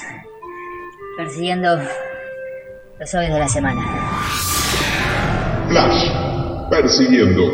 persiguiendo 1.16 1.76
los 2.98 3.14
obvios 3.14 3.32
de 3.32 3.38
la 3.38 3.48
semana. 3.48 3.80
Flash, 5.68 6.10
persiguiendo. 6.68 7.44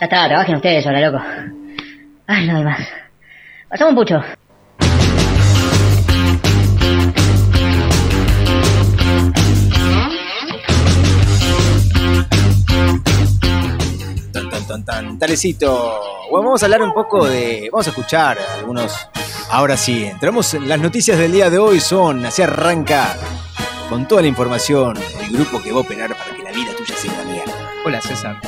Ya 0.00 0.06
está, 0.06 0.28
trabajen 0.28 0.54
ustedes 0.54 0.86
ahora, 0.86 1.10
loco. 1.10 1.24
Ay, 2.28 2.46
no 2.46 2.58
hay 2.58 2.62
más. 2.62 2.88
Pasamos 3.68 3.94
un 3.94 3.98
pucho. 3.98 4.22
Tan, 14.32 14.50
tan, 14.50 14.66
tan, 14.68 14.84
tan. 14.84 15.18
Talecito. 15.18 16.00
Bueno, 16.30 16.46
vamos 16.46 16.62
a 16.62 16.66
hablar 16.66 16.82
un 16.82 16.94
poco 16.94 17.26
de. 17.26 17.68
Vamos 17.72 17.88
a 17.88 17.90
escuchar 17.90 18.38
algunos. 18.56 19.09
Ahora 19.52 19.76
sí, 19.76 20.04
entramos 20.04 20.54
en 20.54 20.68
las 20.68 20.78
noticias 20.78 21.18
del 21.18 21.32
día 21.32 21.50
de 21.50 21.58
hoy. 21.58 21.80
Son. 21.80 22.24
Así 22.24 22.40
arranca 22.40 23.16
con 23.88 24.06
toda 24.06 24.22
la 24.22 24.28
información. 24.28 24.96
El 25.20 25.32
grupo 25.32 25.60
que 25.60 25.72
va 25.72 25.78
a 25.78 25.80
operar 25.80 26.16
para 26.16 26.36
que 26.36 26.42
la 26.44 26.52
vida 26.52 26.70
tuya 26.76 26.94
sea 26.96 27.12
una 27.12 27.24
mierda. 27.24 27.52
Hola, 27.84 28.00
César. 28.00 28.40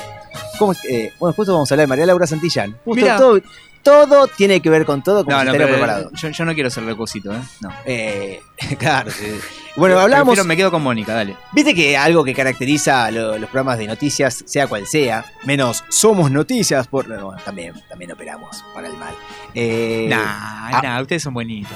¿Cómo, 0.61 0.75
eh, 0.88 1.12
bueno, 1.18 1.35
justo 1.35 1.54
vamos 1.54 1.71
a 1.71 1.75
hablar 1.75 1.87
de 1.87 1.88
María 1.88 2.06
Laura 2.06 2.26
Santillán. 2.26 2.78
Justo 2.85 3.02
Mirá. 3.02 3.16
todo, 3.16 3.40
todo 3.83 4.27
tiene 4.29 4.61
que 4.61 4.71
ver 4.71 4.85
con 4.85 5.03
todo, 5.03 5.25
como 5.25 5.37
No, 5.37 5.41
si 5.43 5.47
no, 5.47 5.53
pero 5.53 5.69
preparado. 5.69 6.11
yo, 6.15 6.29
yo 6.31 6.45
no 6.45 6.55
quiero 6.55 6.71
ser 6.71 6.85
recosito, 6.85 7.33
¿eh? 7.33 7.41
No. 7.61 7.71
Eh, 7.85 8.41
claro. 8.79 9.11
sí. 9.11 9.27
Bueno, 9.75 9.99
hablamos. 9.99 10.27
Prefiero- 10.35 10.45
me 10.47 10.55
quedo 10.55 10.71
con 10.71 10.83
Mónica, 10.83 11.15
dale. 11.15 11.35
Viste 11.53 11.75
que 11.75 11.97
algo 11.97 12.23
que 12.25 12.35
caracteriza 12.35 13.11
lo- 13.11 13.39
los 13.39 13.49
programas 13.49 13.79
de 13.79 13.87
noticias, 13.87 14.43
sea 14.47 14.67
cual 14.67 14.87
sea, 14.87 15.25
menos 15.45 15.83
somos 15.89 16.31
noticias, 16.31 16.87
por, 16.89 17.09
no, 17.09 17.35
también, 17.43 17.73
también 17.89 18.12
operamos 18.12 18.62
para 18.75 18.89
el 18.89 18.97
mal. 18.99 19.15
Eh, 19.55 20.09
nah, 20.11 20.69
ah. 20.77 20.81
nah, 20.83 21.01
ustedes 21.01 21.23
son 21.23 21.33
buenitos. 21.33 21.73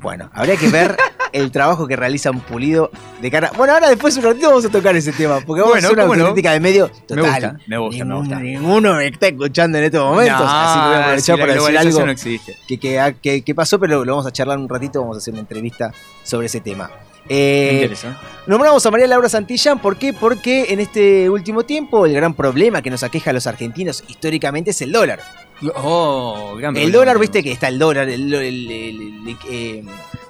Bueno, 0.00 0.30
habría 0.32 0.56
que 0.56 0.68
ver 0.68 0.96
el 1.32 1.50
trabajo 1.50 1.86
que 1.86 1.96
realiza 1.96 2.30
un 2.30 2.40
pulido 2.40 2.90
de 3.20 3.30
cara. 3.30 3.50
Bueno, 3.56 3.74
ahora 3.74 3.88
después 3.88 4.16
un 4.16 4.22
ratito 4.24 4.48
vamos 4.48 4.64
a 4.64 4.68
tocar 4.68 4.94
ese 4.96 5.12
tema, 5.12 5.40
porque 5.46 5.60
vamos 5.62 5.74
Bueno, 5.74 5.74
a 5.74 5.78
hacer 5.88 5.92
una 5.92 6.02
¿cómo 6.04 6.14
no? 6.14 6.22
autocrítica 6.22 6.52
de 6.52 6.60
medio. 6.60 6.88
Total, 7.06 7.16
Me 7.16 7.20
gusta, 7.26 7.56
me 7.66 7.78
gusta, 7.78 8.04
me 8.04 8.04
ninguno, 8.04 8.18
gusta. 8.20 8.40
ninguno 8.40 8.94
me 8.94 9.06
está 9.08 9.26
escuchando 9.28 9.78
en 9.78 9.84
estos 9.84 10.04
momentos, 10.04 10.40
así 10.48 10.78
que 10.78 10.84
voy 10.86 10.94
a 10.94 11.00
aprovechar 11.02 11.38
para 11.38 11.54
decir 11.54 11.78
algo 11.78 12.06
no 12.06 12.12
existe. 12.12 12.56
que, 12.68 12.78
que, 12.78 13.16
que- 13.20 13.42
que 13.42 13.54
pasó, 13.54 13.78
pero 13.78 14.04
lo 14.04 14.12
vamos 14.12 14.26
a 14.26 14.32
charlar 14.32 14.56
un 14.58 14.68
ratito, 14.68 15.00
vamos 15.00 15.16
a 15.16 15.18
hacer 15.18 15.34
una 15.34 15.40
entrevista 15.40 15.92
sobre 16.22 16.46
ese 16.46 16.60
tema. 16.60 16.90
Me 17.28 17.34
Eh, 17.36 17.72
interesa. 17.74 18.16
nombramos 18.46 18.86
a 18.86 18.90
María 18.90 19.06
Laura 19.06 19.28
Santillán, 19.28 19.80
¿por 19.80 19.96
qué? 19.98 20.14
Porque 20.14 20.72
en 20.72 20.80
este 20.80 21.28
último 21.28 21.64
tiempo 21.64 22.06
el 22.06 22.14
gran 22.14 22.32
problema 22.34 22.80
que 22.80 22.88
nos 22.88 23.02
aqueja 23.02 23.30
a 23.30 23.32
los 23.34 23.46
argentinos 23.46 24.02
históricamente 24.08 24.70
es 24.70 24.80
el 24.80 24.92
dólar. 24.92 25.20
Oh, 25.74 26.54
gran 26.56 26.76
El 26.76 26.82
problema. 26.82 26.98
dólar, 26.98 27.18
viste 27.18 27.42
que 27.42 27.50
está 27.52 27.68
el 27.68 27.78
dólar, 27.78 28.08
el, 28.08 28.32
el- 28.32 28.70
el- 28.70 29.00
el- 29.28 29.36
eh, 29.50 29.84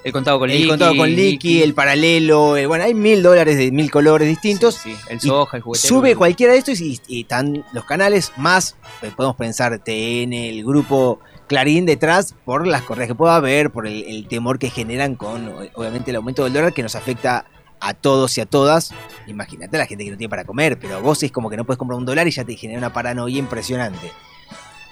El 0.05 0.13
contado 0.13 0.39
con 0.39 0.49
el 0.51 0.57
liqui. 0.57 0.69
contado 0.69 0.97
con 0.97 1.11
liqui, 1.11 1.63
el 1.63 1.75
paralelo, 1.75 2.57
eh, 2.57 2.67
bueno, 2.67 2.85
hay 2.85 2.95
mil 2.95 3.23
dólares 3.23 3.59
de 3.59 3.71
mil 3.71 3.91
colores 3.91 4.27
distintos. 4.29 4.77
Sí, 4.77 4.95
sí, 4.95 5.01
el 5.11 5.21
soja, 5.21 5.59
el 5.59 5.63
juguete. 5.63 5.87
Sube 5.87 6.17
cualquiera 6.17 6.53
de 6.55 6.59
estos 6.61 6.81
y, 6.81 6.99
y 7.09 7.23
están 7.23 7.65
los 7.73 7.85
canales 7.85 8.33
más, 8.37 8.77
eh, 9.03 9.11
podemos 9.15 9.37
pensar 9.37 9.79
TN, 9.79 10.33
el 10.33 10.65
grupo 10.65 11.21
Clarín 11.47 11.85
detrás, 11.85 12.35
por 12.47 12.67
las 12.67 12.83
correas 12.83 13.09
que 13.09 13.15
pueda 13.15 13.37
haber, 13.37 13.71
por 13.71 13.87
el, 13.87 14.05
el 14.05 14.29
temor 14.29 14.59
que 14.59 14.71
generan 14.71 15.15
con, 15.15 15.53
obviamente, 15.75 16.11
el 16.11 16.17
aumento 16.17 16.45
del 16.45 16.53
dólar 16.55 16.73
que 16.73 16.83
nos 16.83 16.95
afecta 16.95 17.45
a 17.81 17.93
todos 17.95 18.37
y 18.39 18.41
a 18.41 18.47
todas. 18.47 18.93
Imagínate 19.27 19.77
a 19.77 19.81
la 19.81 19.87
gente 19.87 20.05
que 20.05 20.11
no 20.11 20.17
tiene 20.17 20.29
para 20.31 20.45
comer, 20.45 20.79
pero 20.79 21.01
vos 21.03 21.23
es 21.23 21.31
como 21.33 21.49
que 21.51 21.57
no 21.57 21.65
puedes 21.65 21.79
comprar 21.79 21.99
un 21.99 22.07
dólar 22.07 22.27
y 22.27 22.31
ya 22.31 22.45
te 22.45 22.57
genera 22.57 22.79
una 22.79 22.93
paranoia 22.93 23.39
impresionante. 23.39 24.11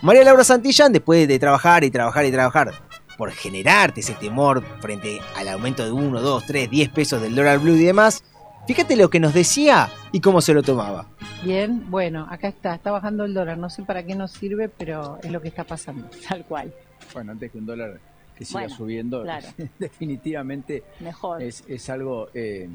María 0.03 0.25
Laura 0.25 0.45
Santillán, 0.45 0.93
después 0.93 1.27
de 1.27 1.39
trabajar 1.39 1.83
y 1.85 1.91
trabajar 1.91 2.25
y 2.27 2.31
trabajar 2.31 2.73
por 3.17 3.31
generarte 3.33 4.01
ese 4.01 4.13
temor 4.15 4.63
frente 4.81 5.21
al 5.37 5.49
aumento 5.49 5.85
de 5.85 5.91
1, 5.91 6.21
2, 6.21 6.45
3, 6.47 6.71
10 6.71 6.89
pesos 6.91 7.21
del 7.23 7.35
dólar 7.35 7.59
blue 7.59 7.75
y 7.75 7.85
demás, 7.85 8.23
fíjate 8.67 8.95
lo 8.95 9.09
que 9.09 9.21
nos 9.21 9.33
decía 9.33 9.89
y 10.13 10.21
cómo 10.21 10.43
se 10.43 10.53
lo 10.53 10.63
tomaba. 10.63 11.07
Bien, 11.43 11.91
bueno, 11.91 12.27
acá 12.31 12.49
está, 12.49 12.75
está 12.75 12.91
bajando 12.91 13.25
el 13.25 13.33
dólar, 13.33 13.57
no 13.57 13.71
sé 13.71 13.85
para 13.85 14.05
qué 14.05 14.15
nos 14.15 14.33
sirve, 14.33 14.69
pero 14.69 15.19
es 15.23 15.31
lo 15.31 15.41
que 15.41 15.49
está 15.49 15.65
pasando, 15.65 16.09
tal 16.29 16.45
cual. 16.45 16.73
Bueno, 17.15 17.33
antes 17.33 17.51
que 17.51 17.59
un 17.59 17.67
dólar 17.67 17.99
que 18.37 18.45
siga 18.45 18.61
Bueno, 18.61 18.77
subiendo, 18.77 19.23
claro. 19.23 19.49
definitivamente 19.79 20.85
Mejor. 21.01 21.43
es, 21.43 21.65
es 21.67 21.89
algo 21.89 22.29
eh, 22.35 22.69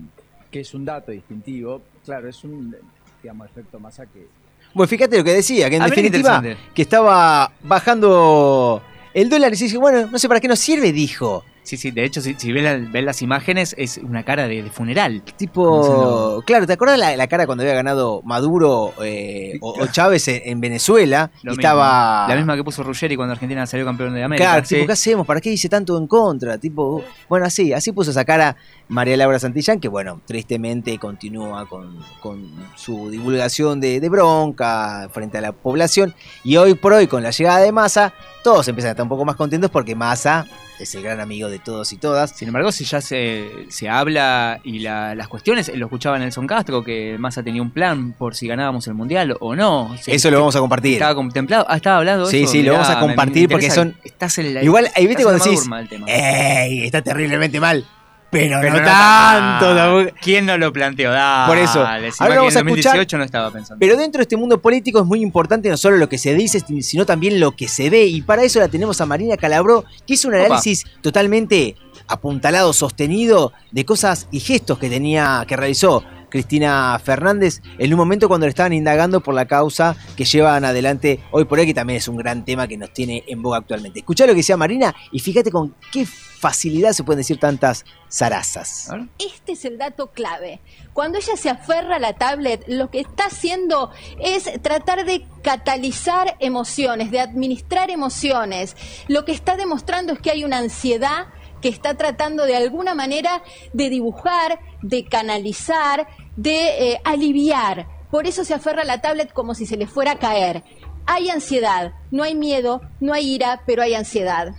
que 0.50 0.62
es 0.62 0.74
un 0.74 0.86
dato 0.86 1.12
distintivo. 1.12 1.84
Claro, 2.04 2.28
es 2.28 2.44
un, 2.44 2.76
digamos, 3.22 3.48
efecto 3.48 3.80
masa 3.80 4.08
que 4.08 4.28
Bueno, 4.74 4.88
fíjate 4.88 5.18
lo 5.18 5.24
que 5.24 5.34
decía, 5.34 5.70
que 5.70 5.76
en 5.78 5.82
A 5.82 5.86
definitiva 5.88 6.42
que 6.74 6.82
estaba 6.82 7.52
bajando 7.64 8.82
el 9.14 9.30
dólar 9.30 9.54
y 9.54 9.56
se 9.58 9.66
dice, 9.66 9.78
bueno, 9.78 10.08
no 10.12 10.18
sé 10.20 10.28
para 10.28 10.40
qué 10.40 10.48
nos 10.48 10.60
sirve, 10.60 10.92
dijo. 10.92 11.44
Sí, 11.64 11.78
sí, 11.78 11.92
de 11.92 12.04
hecho, 12.04 12.22
si, 12.22 12.34
si 12.34 12.52
ves, 12.52 12.64
la- 12.64 12.78
ves 12.92 13.04
las 13.04 13.22
imágenes, 13.22 13.76
es 13.78 14.00
una 14.00 14.24
cara 14.24 14.48
de, 14.48 14.64
de 14.64 14.70
funeral. 14.72 15.22
Tipo, 15.38 16.42
claro, 16.44 16.66
¿te 16.66 16.74
acuerdas 16.74 16.98
la, 16.98 17.16
la 17.16 17.28
cara 17.28 17.46
cuando 17.46 17.62
había 17.64 17.76
ganado 17.76 18.22
Maduro 18.24 18.94
eh, 19.04 19.60
o, 19.62 19.80
o 19.80 19.88
Chávez 19.88 20.28
en, 20.28 20.42
en 20.44 20.60
Venezuela? 20.60 21.30
Y 21.44 21.52
estaba... 21.52 22.26
La 22.28 22.36
misma 22.36 22.56
que 22.56 22.64
puso 22.64 22.82
Ruggeri 22.82 23.16
cuando 23.16 23.34
Argentina 23.34 23.64
salió 23.68 23.86
campeón 23.86 24.16
de 24.16 24.24
América. 24.24 24.50
Claro, 24.50 24.66
sí. 24.66 24.74
tipo, 24.76 24.88
¿qué 24.88 24.94
hacemos? 24.94 25.28
¿Para 25.28 25.40
qué 25.40 25.52
dice 25.52 25.70
tanto 25.70 25.96
en 26.00 26.08
contra? 26.08 26.58
Tipo, 26.58 27.04
bueno, 27.30 27.46
así, 27.46 27.72
así 27.74 27.92
puso 27.92 28.10
esa 28.10 28.26
cara 28.26 28.56
María 28.92 29.16
Laura 29.16 29.40
Santillán, 29.40 29.80
que 29.80 29.88
bueno, 29.88 30.22
tristemente 30.26 30.98
continúa 31.00 31.66
con, 31.68 31.98
con 32.20 32.52
su 32.76 33.10
divulgación 33.10 33.80
de, 33.80 34.00
de 34.02 34.10
bronca 34.10 35.10
frente 35.14 35.38
a 35.38 35.42
la 35.42 35.54
población. 35.54 36.14
Y 36.44 36.58
hoy 36.58 36.74
por 36.76 36.94
hoy, 36.94 37.08
con 37.08 37.24
la 37.24 37.32
llegada 37.32 37.60
de 37.60 37.72
Massa, 37.72 38.14
todos 38.44 38.68
empiezan 38.68 38.90
a 38.90 38.92
estar 38.92 39.04
un 39.04 39.10
poco 39.10 39.24
más 39.24 39.36
contentos 39.38 39.72
porque 39.72 39.96
Massa 39.96 40.46
es 40.78 40.94
el 40.96 41.04
gran 41.04 41.20
amigo 41.22 41.48
de 41.50 41.60
todos 41.60 41.94
y 41.94 41.98
todas. 41.98 42.32
Sin 42.32 42.50
embargo, 42.50 42.72
si 42.74 42.84
ya 42.84 43.00
se, 43.00 43.50
se 43.70 43.88
habla 43.88 44.60
y 44.64 44.80
la- 44.80 45.16
las 45.16 45.28
cuestiones, 45.30 45.72
lo 45.74 45.86
escuchaba 45.86 46.20
Nelson 46.20 46.46
Castro, 46.46 46.84
que 46.84 47.16
Massa 47.18 47.42
tenía 47.44 47.62
un 47.62 47.72
plan 47.72 48.12
por 48.12 48.36
si 48.36 48.48
ganábamos 48.48 48.88
el 48.88 48.94
Mundial 48.96 49.38
o 49.40 49.56
no. 49.56 49.96
Eso 50.06 50.30
lo 50.32 50.40
vamos 50.40 50.56
a 50.56 50.60
compartir. 50.60 50.94
Estaba 50.94 51.16
contemplado. 51.16 51.66
Ah, 51.70 51.78
estaba 51.78 51.98
hablando 51.98 52.26
de 52.26 52.32
Sí, 52.32 52.44
eso. 52.44 52.52
sí, 52.52 52.64
lo 52.64 52.74
vamos 52.74 52.90
a 52.90 53.00
compartir 53.00 53.48
porque 53.48 53.72
son- 53.72 53.96
Estás 54.04 54.38
en 54.40 54.54
la, 54.56 54.64
Igual, 54.64 54.90
ahí 54.96 55.08
viste 55.08 55.24
cuando 55.24 55.42
decís, 55.44 55.62
tema. 55.90 56.06
¡Ey! 56.08 56.84
Está 56.84 57.02
terriblemente 57.02 57.58
mal. 57.60 57.86
Pero, 58.32 58.60
Pero 58.62 58.74
no, 58.76 58.80
no 58.80 58.86
tanto. 58.86 59.66
tan- 59.68 59.76
tampoco. 59.76 60.18
¿Quién 60.22 60.46
no 60.46 60.58
lo 60.58 60.72
planteó? 60.72 61.12
Dale, 61.12 61.48
Por 61.48 61.58
eso. 61.58 61.80
Ahora 62.20 62.38
vamos 62.38 62.56
a 62.56 62.60
escuchar- 62.60 62.94
2018 62.94 63.18
no 63.18 63.24
estaba 63.26 63.52
pensando. 63.52 63.78
Pero 63.80 63.98
dentro 63.98 64.20
de 64.20 64.24
este 64.24 64.38
mundo 64.38 64.62
político 64.62 65.00
es 65.00 65.06
muy 65.06 65.22
importante 65.22 65.70
no 65.70 65.76
solo 65.76 65.98
lo 65.98 66.08
que 66.08 66.18
se 66.18 66.34
dice, 66.34 66.62
sino 66.82 67.06
también 67.06 67.40
lo 67.42 67.52
que 67.52 67.68
se 67.68 67.90
ve. 67.90 68.06
Y 68.06 68.22
para 68.22 68.44
eso 68.44 68.60
la 68.60 68.70
tenemos 68.70 69.02
a 69.02 69.06
Marina 69.06 69.36
Calabró, 69.36 69.84
que 70.08 70.14
hizo 70.14 70.30
un 70.30 70.36
Opa. 70.36 70.46
análisis 70.46 70.86
totalmente 71.02 71.76
apuntalado, 72.08 72.72
sostenido 72.74 73.52
de 73.72 73.86
cosas 73.86 74.28
y 74.32 74.40
gestos 74.40 74.78
que 74.80 74.90
tenía, 74.90 75.44
que 75.48 75.56
realizó 75.58 76.04
Cristina 76.32 77.00
Fernández 77.04 77.62
en 77.78 77.94
un 77.94 77.98
momento 77.98 78.28
cuando 78.28 78.48
le 78.48 78.50
estaban 78.50 78.74
indagando 78.74 79.22
por 79.22 79.36
la 79.36 79.46
causa 79.46 79.96
que 80.16 80.26
llevan 80.26 80.66
adelante 80.66 81.20
hoy 81.30 81.46
por 81.46 81.60
hoy, 81.60 81.68
que 81.68 81.76
también 81.76 81.98
es 81.98 82.08
un 82.08 82.18
gran 82.18 82.44
tema 82.44 82.68
que 82.68 82.78
nos 82.78 82.92
tiene 82.92 83.24
en 83.28 83.44
boga 83.44 83.60
actualmente. 83.60 84.00
Escuchá 84.00 84.26
lo 84.26 84.34
que 84.34 84.38
decía 84.38 84.58
Marina 84.58 84.96
y 85.12 85.20
fíjate 85.20 85.52
con 85.52 85.76
qué 85.92 86.08
facilidad 86.42 86.94
se 86.94 87.04
pueden 87.04 87.20
decir 87.20 87.40
tantas 87.40 87.86
zarazas. 88.10 88.90
Este 89.20 89.52
es 89.52 89.64
el 89.64 89.78
dato 89.78 90.08
clave. 90.08 90.60
Cuando 90.92 91.20
ella 91.20 91.38
se 91.38 91.52
aferra 91.52 91.98
a 91.98 92.00
la 92.00 92.14
tablet, 92.14 92.64
lo 92.68 92.90
que 92.90 93.02
está 93.02 93.26
haciendo 93.26 93.92
es 94.20 94.50
tratar 94.64 95.06
de 95.06 95.24
catalizar 95.44 96.38
emociones, 96.40 97.12
de 97.12 97.20
administrar 97.20 97.92
emociones. 97.92 98.76
Lo 99.08 99.24
que 99.24 99.34
está 99.34 99.56
demostrando 99.56 100.14
es 100.14 100.20
que 100.20 100.32
hay 100.32 100.44
una 100.44 100.58
ansiedad 100.58 101.28
que 101.62 101.70
está 101.70 101.96
tratando 101.96 102.46
de 102.46 102.56
alguna 102.56 102.96
manera 102.96 103.44
de 103.72 103.90
dibujar, 103.90 104.60
de 104.82 105.06
canalizar, 105.06 106.08
de 106.36 106.92
eh, 106.94 107.02
aliviar. 107.04 107.88
Por 108.10 108.28
eso 108.28 108.44
se 108.44 108.54
aferra 108.54 108.82
a 108.82 108.86
la 108.86 109.02
tablet 109.02 109.32
como 109.32 109.54
si 109.54 109.66
se 109.66 109.78
le 109.78 109.88
fuera 109.88 110.14
a 110.14 110.20
caer. 110.20 110.64
Hay 111.06 111.30
ansiedad, 111.30 111.94
no 112.12 112.24
hay 112.24 112.36
miedo, 112.36 112.82
no 113.00 113.14
hay 113.14 113.34
ira, 113.34 113.64
pero 113.66 113.82
hay 113.82 113.96
ansiedad. 113.96 114.54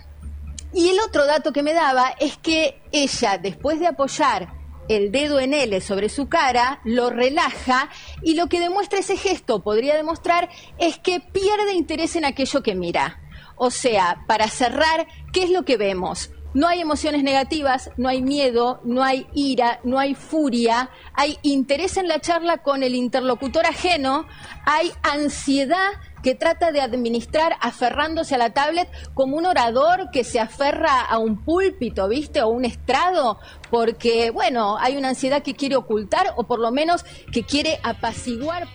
Y 0.73 0.89
el 0.89 0.99
otro 0.99 1.25
dato 1.25 1.53
que 1.53 1.63
me 1.63 1.73
daba 1.73 2.15
es 2.19 2.37
que 2.37 2.81
ella, 2.91 3.37
después 3.37 3.79
de 3.79 3.87
apoyar 3.87 4.49
el 4.89 5.11
dedo 5.11 5.39
en 5.39 5.53
L 5.53 5.79
sobre 5.81 6.09
su 6.09 6.27
cara, 6.27 6.81
lo 6.83 7.09
relaja 7.09 7.89
y 8.21 8.35
lo 8.35 8.47
que 8.47 8.59
demuestra 8.59 8.99
ese 8.99 9.17
gesto, 9.17 9.63
podría 9.63 9.95
demostrar, 9.95 10.49
es 10.77 10.97
que 10.97 11.19
pierde 11.19 11.73
interés 11.73 12.15
en 12.15 12.25
aquello 12.25 12.63
que 12.63 12.75
mira. 12.75 13.21
O 13.55 13.71
sea, 13.71 14.23
para 14.27 14.47
cerrar, 14.47 15.07
¿qué 15.31 15.43
es 15.43 15.51
lo 15.51 15.63
que 15.63 15.77
vemos? 15.77 16.31
No 16.53 16.67
hay 16.67 16.81
emociones 16.81 17.23
negativas, 17.23 17.89
no 17.97 18.09
hay 18.09 18.21
miedo, 18.21 18.79
no 18.83 19.03
hay 19.03 19.27
ira, 19.33 19.79
no 19.83 19.97
hay 19.97 20.13
furia, 20.13 20.91
hay 21.13 21.39
interés 21.41 21.97
en 21.97 22.07
la 22.07 22.19
charla 22.19 22.59
con 22.59 22.83
el 22.83 22.93
interlocutor 22.93 23.65
ajeno, 23.65 24.27
hay 24.65 24.91
ansiedad 25.01 25.89
que 26.21 26.35
trata 26.35 26.71
de 26.71 26.79
administrar 26.79 27.57
aferrándose 27.59 28.35
a 28.35 28.37
la 28.37 28.51
tablet 28.51 28.89
como 29.13 29.35
un 29.35 29.45
orador 29.45 30.09
que 30.11 30.23
se 30.23 30.39
aferra 30.39 31.01
a 31.01 31.17
un 31.17 31.43
púlpito, 31.43 32.07
¿viste? 32.07 32.41
O 32.41 32.49
un 32.49 32.65
estrado, 32.65 33.39
porque, 33.69 34.31
bueno, 34.31 34.77
hay 34.79 34.95
una 34.95 35.09
ansiedad 35.09 35.43
que 35.43 35.55
quiere 35.55 35.75
ocultar 35.75 36.33
o 36.37 36.45
por 36.45 36.59
lo 36.59 36.71
menos 36.71 37.03
que 37.31 37.43
quiere 37.43 37.79
apaciguar. 37.83 38.67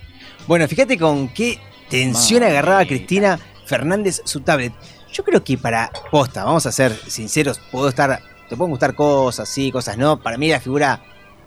Bueno, 0.47 0.69
fíjate 0.69 0.99
con 0.99 1.29
qué 1.29 1.59
tensión 1.89 2.43
agarraba 2.43 2.85
Cristina 2.85 3.39
Fernández 3.65 4.21
su 4.25 4.41
tablet. 4.41 4.73
Yo 5.13 5.25
creo 5.25 5.43
que 5.43 5.57
para 5.57 5.91
posta, 6.11 6.45
vamos 6.45 6.67
a 6.67 6.73
ser 6.73 6.93
sinceros, 6.93 7.61
puedo 7.71 7.89
estar, 7.89 8.21
te 8.49 8.57
pueden 8.57 8.71
gustar 8.71 8.95
cosas, 8.95 9.49
sí, 9.49 9.73
cosas 9.73 9.97
no. 9.97 10.21
Para 10.23 10.37
mí 10.37 10.49
la 10.49 10.61
figura 10.61 11.03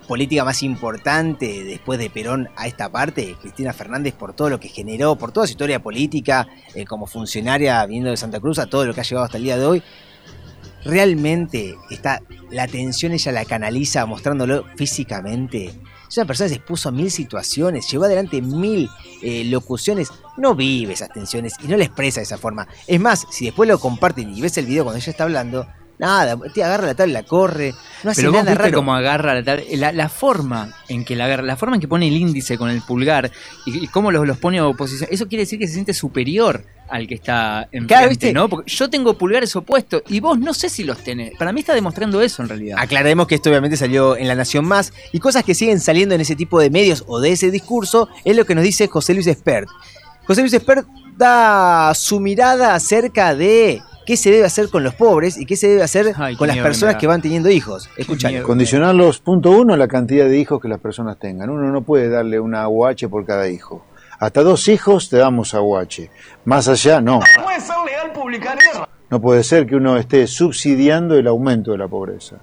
política 0.08 0.44
más 0.44 0.64
importante 0.64 1.64
después 1.64 2.00
de 2.00 2.10
Perón 2.10 2.50
a 2.56 2.68
esta 2.68 2.92
parte, 2.92 3.36
Cristina 3.40 3.72
Fernández, 3.72 4.14
por 4.14 4.34
todo 4.34 4.50
lo 4.50 4.60
que 4.60 4.68
generó, 4.68 5.16
por 5.16 5.32
toda 5.32 5.48
su 5.48 5.52
historia 5.52 5.82
política, 5.82 6.48
eh, 6.74 6.86
como 6.86 7.06
funcionaria 7.06 7.86
viniendo 7.86 8.10
de 8.10 8.18
Santa 8.18 8.40
Cruz, 8.40 8.60
a 8.60 8.66
todo 8.66 8.86
lo 8.86 8.94
que 8.94 9.02
ha 9.02 9.04
llegado 9.04 9.26
hasta 9.26 9.38
el 9.38 9.44
día 9.44 9.58
de 9.58 9.66
hoy. 9.66 9.84
Realmente 10.84 11.76
está 11.90 12.22
la 12.50 12.68
tensión 12.68 13.14
ella 13.14 13.32
la 13.32 13.46
canaliza 13.46 14.06
mostrándolo 14.06 14.66
físicamente. 14.76 15.74
Es 16.12 16.18
una 16.18 16.26
persona 16.26 16.50
se 16.50 16.56
expuso 16.56 16.90
a 16.90 16.92
mil 16.92 17.10
situaciones, 17.10 17.90
llevó 17.90 18.04
adelante 18.04 18.42
mil 18.42 18.90
eh, 19.22 19.46
locuciones, 19.46 20.10
no 20.36 20.54
vive 20.56 20.92
esas 20.92 21.08
tensiones 21.08 21.54
y 21.64 21.70
no 21.70 21.78
la 21.78 21.86
expresa 21.86 22.20
de 22.20 22.26
esa 22.26 22.38
forma. 22.38 22.68
Es 22.86 23.00
más, 23.00 23.26
si 23.32 23.46
después 23.46 23.70
lo 23.70 23.80
comparten 23.80 24.36
y 24.36 24.42
ves 24.42 24.58
el 24.58 24.66
video 24.66 24.84
cuando 24.84 24.98
ella 24.98 25.10
está 25.10 25.24
hablando, 25.24 25.66
nada, 26.02 26.38
te 26.54 26.64
agarra 26.64 26.88
la 26.88 26.96
tabla, 26.96 27.14
la 27.22 27.24
corre, 27.24 27.74
no 28.04 28.12
hace 28.12 28.22
Pero 28.22 28.32
vos 28.34 28.40
nada 28.42 28.52
viste 28.52 28.64
raro. 28.66 28.78
cómo 28.78 28.94
agarra 28.94 29.36
la, 29.36 29.44
tabla- 29.44 29.64
la, 29.78 29.92
la 29.94 30.10
forma 30.10 30.74
en 30.90 31.06
que 31.06 31.16
la 31.16 31.26
agarra, 31.26 31.44
la 31.44 31.56
forma 31.56 31.76
en 31.78 31.82
que 31.82 31.88
pone 31.88 32.08
el 32.08 32.16
índice 32.18 32.58
con 32.58 32.70
el 32.70 32.82
pulgar 32.82 33.32
y, 33.66 33.86
y 33.86 33.88
cómo 33.88 34.12
los, 34.12 34.28
los 34.28 34.38
pone 34.38 34.60
a 34.60 34.68
oposición, 34.68 35.08
eso 35.12 35.28
quiere 35.30 35.44
decir 35.44 35.60
que 35.60 35.68
se 35.68 35.74
siente 35.76 35.94
superior 35.94 36.66
al 36.90 37.08
que 37.08 37.16
está 37.16 37.70
enfrente, 37.72 37.88
Claro, 37.88 38.10
¿viste? 38.10 38.34
¿no? 38.34 38.50
Porque 38.50 38.70
yo 38.70 38.90
tengo 38.90 39.18
pulgares 39.18 39.56
opuestos 39.56 40.02
y 40.10 40.20
vos 40.20 40.38
no 40.38 40.54
sé 40.54 40.68
si 40.68 40.84
los 40.84 40.98
tenés. 41.02 41.32
Para 41.40 41.54
mí 41.54 41.62
está 41.62 41.74
demostrando 41.74 42.22
eso 42.22 42.42
en 42.42 42.50
realidad. 42.50 42.78
Aclaremos 42.82 43.28
que 43.28 43.36
esto 43.36 43.50
obviamente 43.50 43.78
salió 43.78 44.18
en 44.18 44.28
La 44.28 44.36
Nación 44.36 44.66
Más 44.66 44.92
y 45.14 45.20
cosas 45.20 45.46
que 45.46 45.56
siguen 45.56 45.80
saliendo 45.80 46.16
en 46.16 46.20
ese 46.22 46.36
tipo 46.36 46.60
de 46.60 46.70
medios 46.70 47.06
o 47.08 47.22
de 47.22 47.32
ese 47.32 47.50
discurso 47.50 48.10
es 48.26 48.36
lo 48.36 48.44
que 48.46 48.56
nos 48.56 48.66
dice 48.66 48.88
José 48.90 49.14
Luis 49.14 49.28
Espert. 49.28 49.70
José 50.26 50.42
Luis 50.42 50.54
Espert 50.54 50.86
da 51.16 51.94
su 51.96 52.20
mirada 52.20 52.76
acerca 52.76 53.36
de 53.36 53.82
qué 54.06 54.18
se 54.18 54.32
debe 54.32 54.46
hacer 54.46 54.70
con 54.70 54.84
los 54.84 54.96
pobres 54.96 55.38
y 55.38 55.46
qué 55.46 55.56
se 55.56 55.68
debe 55.68 55.84
hacer 55.84 56.14
Ay, 56.18 56.36
con 56.36 56.48
las 56.48 56.56
miedo 56.56 56.66
personas 56.66 56.96
que 56.96 57.08
van 57.08 57.22
teniendo 57.22 57.50
hijos. 57.50 57.90
Escuchalo. 57.98 58.34
miedo. 58.34 58.48
Condicionarlos, 58.48 59.20
punto 59.20 59.52
uno, 59.52 59.76
la 59.76 59.88
cantidad 59.88 60.26
de 60.26 60.38
hijos 60.38 60.62
que 60.62 60.68
las 60.68 60.80
personas 60.80 61.18
tengan. 61.20 61.50
Uno 61.50 61.72
no 61.72 61.82
puede 61.82 62.10
darle 62.10 62.40
una 62.40 62.64
AUH 62.64 63.10
por 63.10 63.26
cada 63.26 63.48
hijo. 63.50 63.86
Hasta 64.20 64.44
dos 64.44 64.68
hijos 64.68 65.10
te 65.10 65.18
damos 65.18 65.54
AUH. 65.54 66.10
Más 66.46 66.68
allá, 66.68 67.02
no. 67.02 67.22
Puede 67.44 67.60
ser 67.60 67.76
legal 67.86 68.12
publicar 68.14 68.58
eso. 68.72 68.88
No 69.10 69.20
puede 69.20 69.44
ser 69.44 69.66
que 69.66 69.76
uno 69.76 69.98
esté 69.98 70.28
subsidiando 70.28 71.16
el 71.16 71.28
aumento 71.28 71.72
de 71.72 71.78
la 71.78 71.88
pobreza. 71.88 72.38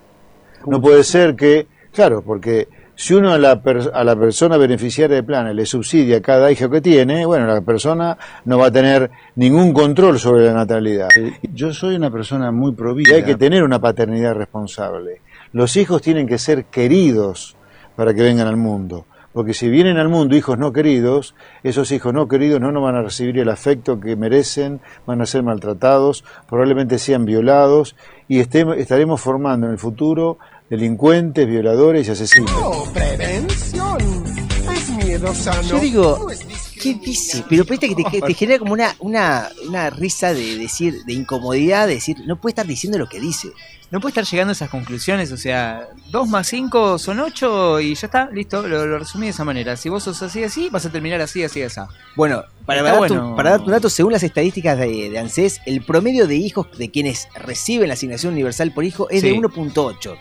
No 0.67 0.81
puede 0.81 1.05
ser 1.05 1.35
que 1.35 1.67
Claro, 1.93 2.23
porque 2.23 2.69
si 3.01 3.15
uno 3.15 3.33
a 3.33 3.39
la, 3.39 3.63
per- 3.63 3.93
a 3.95 4.03
la 4.03 4.17
persona 4.17 4.57
beneficiaria 4.57 5.15
del 5.15 5.25
plan 5.25 5.55
le 5.55 5.65
subsidia 5.67 6.21
cada 6.21 6.51
hijo 6.51 6.69
que 6.69 6.81
tiene, 6.81 7.25
bueno, 7.25 7.47
la 7.47 7.61
persona 7.61 8.19
no 8.45 8.59
va 8.59 8.67
a 8.67 8.71
tener 8.73 9.09
ningún 9.37 9.73
control 9.73 10.19
sobre 10.19 10.47
la 10.47 10.53
natalidad. 10.53 11.09
Yo 11.55 11.73
soy 11.73 11.95
una 11.95 12.11
persona 12.11 12.51
muy 12.51 12.73
provida. 12.73 13.15
Hay 13.15 13.23
que 13.23 13.37
tener 13.37 13.63
una 13.63 13.79
paternidad 13.79 14.35
responsable. 14.35 15.21
Los 15.53 15.77
hijos 15.77 16.03
tienen 16.03 16.27
que 16.27 16.39
ser 16.39 16.65
queridos 16.65 17.57
para 17.95 18.13
que 18.15 18.23
vengan 18.23 18.49
al 18.49 18.57
mundo. 18.57 19.07
Porque 19.33 19.55
si 19.55 19.69
vienen 19.69 19.99
al 19.99 20.09
mundo 20.09 20.35
hijos 20.35 20.59
no 20.59 20.73
queridos, 20.73 21.37
esos 21.63 21.93
hijos 21.93 22.13
no 22.13 22.27
queridos 22.27 22.61
no 22.61 22.73
nos 22.73 22.83
van 22.83 22.97
a 22.97 23.03
recibir 23.03 23.39
el 23.39 23.49
afecto 23.51 24.01
que 24.01 24.17
merecen, 24.17 24.81
van 25.07 25.21
a 25.21 25.27
ser 25.27 25.45
maltratados, 25.45 26.25
probablemente 26.49 26.99
sean 26.99 27.25
violados 27.25 27.95
y 28.27 28.41
estemos- 28.41 28.77
estaremos 28.79 29.21
formando 29.21 29.67
en 29.67 29.73
el 29.75 29.79
futuro 29.79 30.39
delincuentes, 30.71 31.47
violadores 31.47 32.09
y 32.09 32.11
asesinos. 32.11 32.89
prevención. 32.93 33.99
Es 34.73 34.91
miedo 34.91 35.35
sano. 35.35 35.63
Yo 35.63 35.79
digo, 35.81 36.27
¿qué 36.83 36.95
dice? 36.95 37.45
Pero 37.49 37.65
viste 37.65 37.89
que 37.89 37.95
te, 38.05 38.21
te 38.27 38.35
genera 38.35 38.59
como 38.59 38.73
una, 38.75 38.95
una, 39.01 39.49
una 39.67 39.91
risa 39.91 40.35
de 40.35 40.57
decir, 40.59 41.05
de 41.07 41.13
incomodidad, 41.15 41.87
de 41.87 41.95
decir, 41.95 42.17
no 42.27 42.41
puede 42.41 42.53
estar 42.53 42.67
diciendo 42.67 42.99
lo 42.99 43.09
que 43.09 43.21
dice. 43.21 43.49
No 43.91 44.01
puede 44.01 44.11
estar 44.11 44.25
llegando 44.27 44.51
a 44.51 44.53
esas 44.53 44.69
conclusiones, 44.69 45.33
o 45.33 45.39
sea, 45.39 45.89
2 46.11 46.29
más 46.29 46.47
5 46.49 46.99
son 46.99 47.21
8 47.21 47.81
y 47.81 47.95
ya 47.95 48.07
está, 48.07 48.29
listo, 48.31 48.69
lo, 48.69 48.85
lo 48.85 48.99
resumí 48.99 49.25
de 49.29 49.31
esa 49.31 49.45
manera. 49.45 49.77
Si 49.79 49.89
vos 49.89 50.03
sos 50.03 50.21
así, 50.21 50.45
así, 50.45 50.69
vas 50.71 50.85
a 50.85 50.91
terminar 50.93 51.23
así, 51.23 51.43
así, 51.43 51.63
así. 51.63 51.81
Bueno, 52.15 52.45
para, 52.67 52.83
dar 52.83 52.95
tu- 53.07 53.15
bueno. 53.15 53.35
para 53.35 53.53
dar 53.53 53.61
un 53.63 53.71
dato, 53.71 53.89
según 53.89 54.13
las 54.13 54.23
estadísticas 54.23 54.79
de, 54.79 55.09
de 55.09 55.19
ANSES, 55.19 55.63
el 55.65 55.81
promedio 55.81 56.27
de 56.27 56.37
hijos 56.37 56.67
de 56.77 56.91
quienes 56.91 57.29
reciben 57.35 57.89
la 57.89 57.95
asignación 57.95 58.35
universal 58.35 58.75
por 58.75 58.85
hijo 58.85 59.09
es 59.09 59.23
de 59.23 59.31
Sí. 59.31 59.37
1.8. 59.39 60.19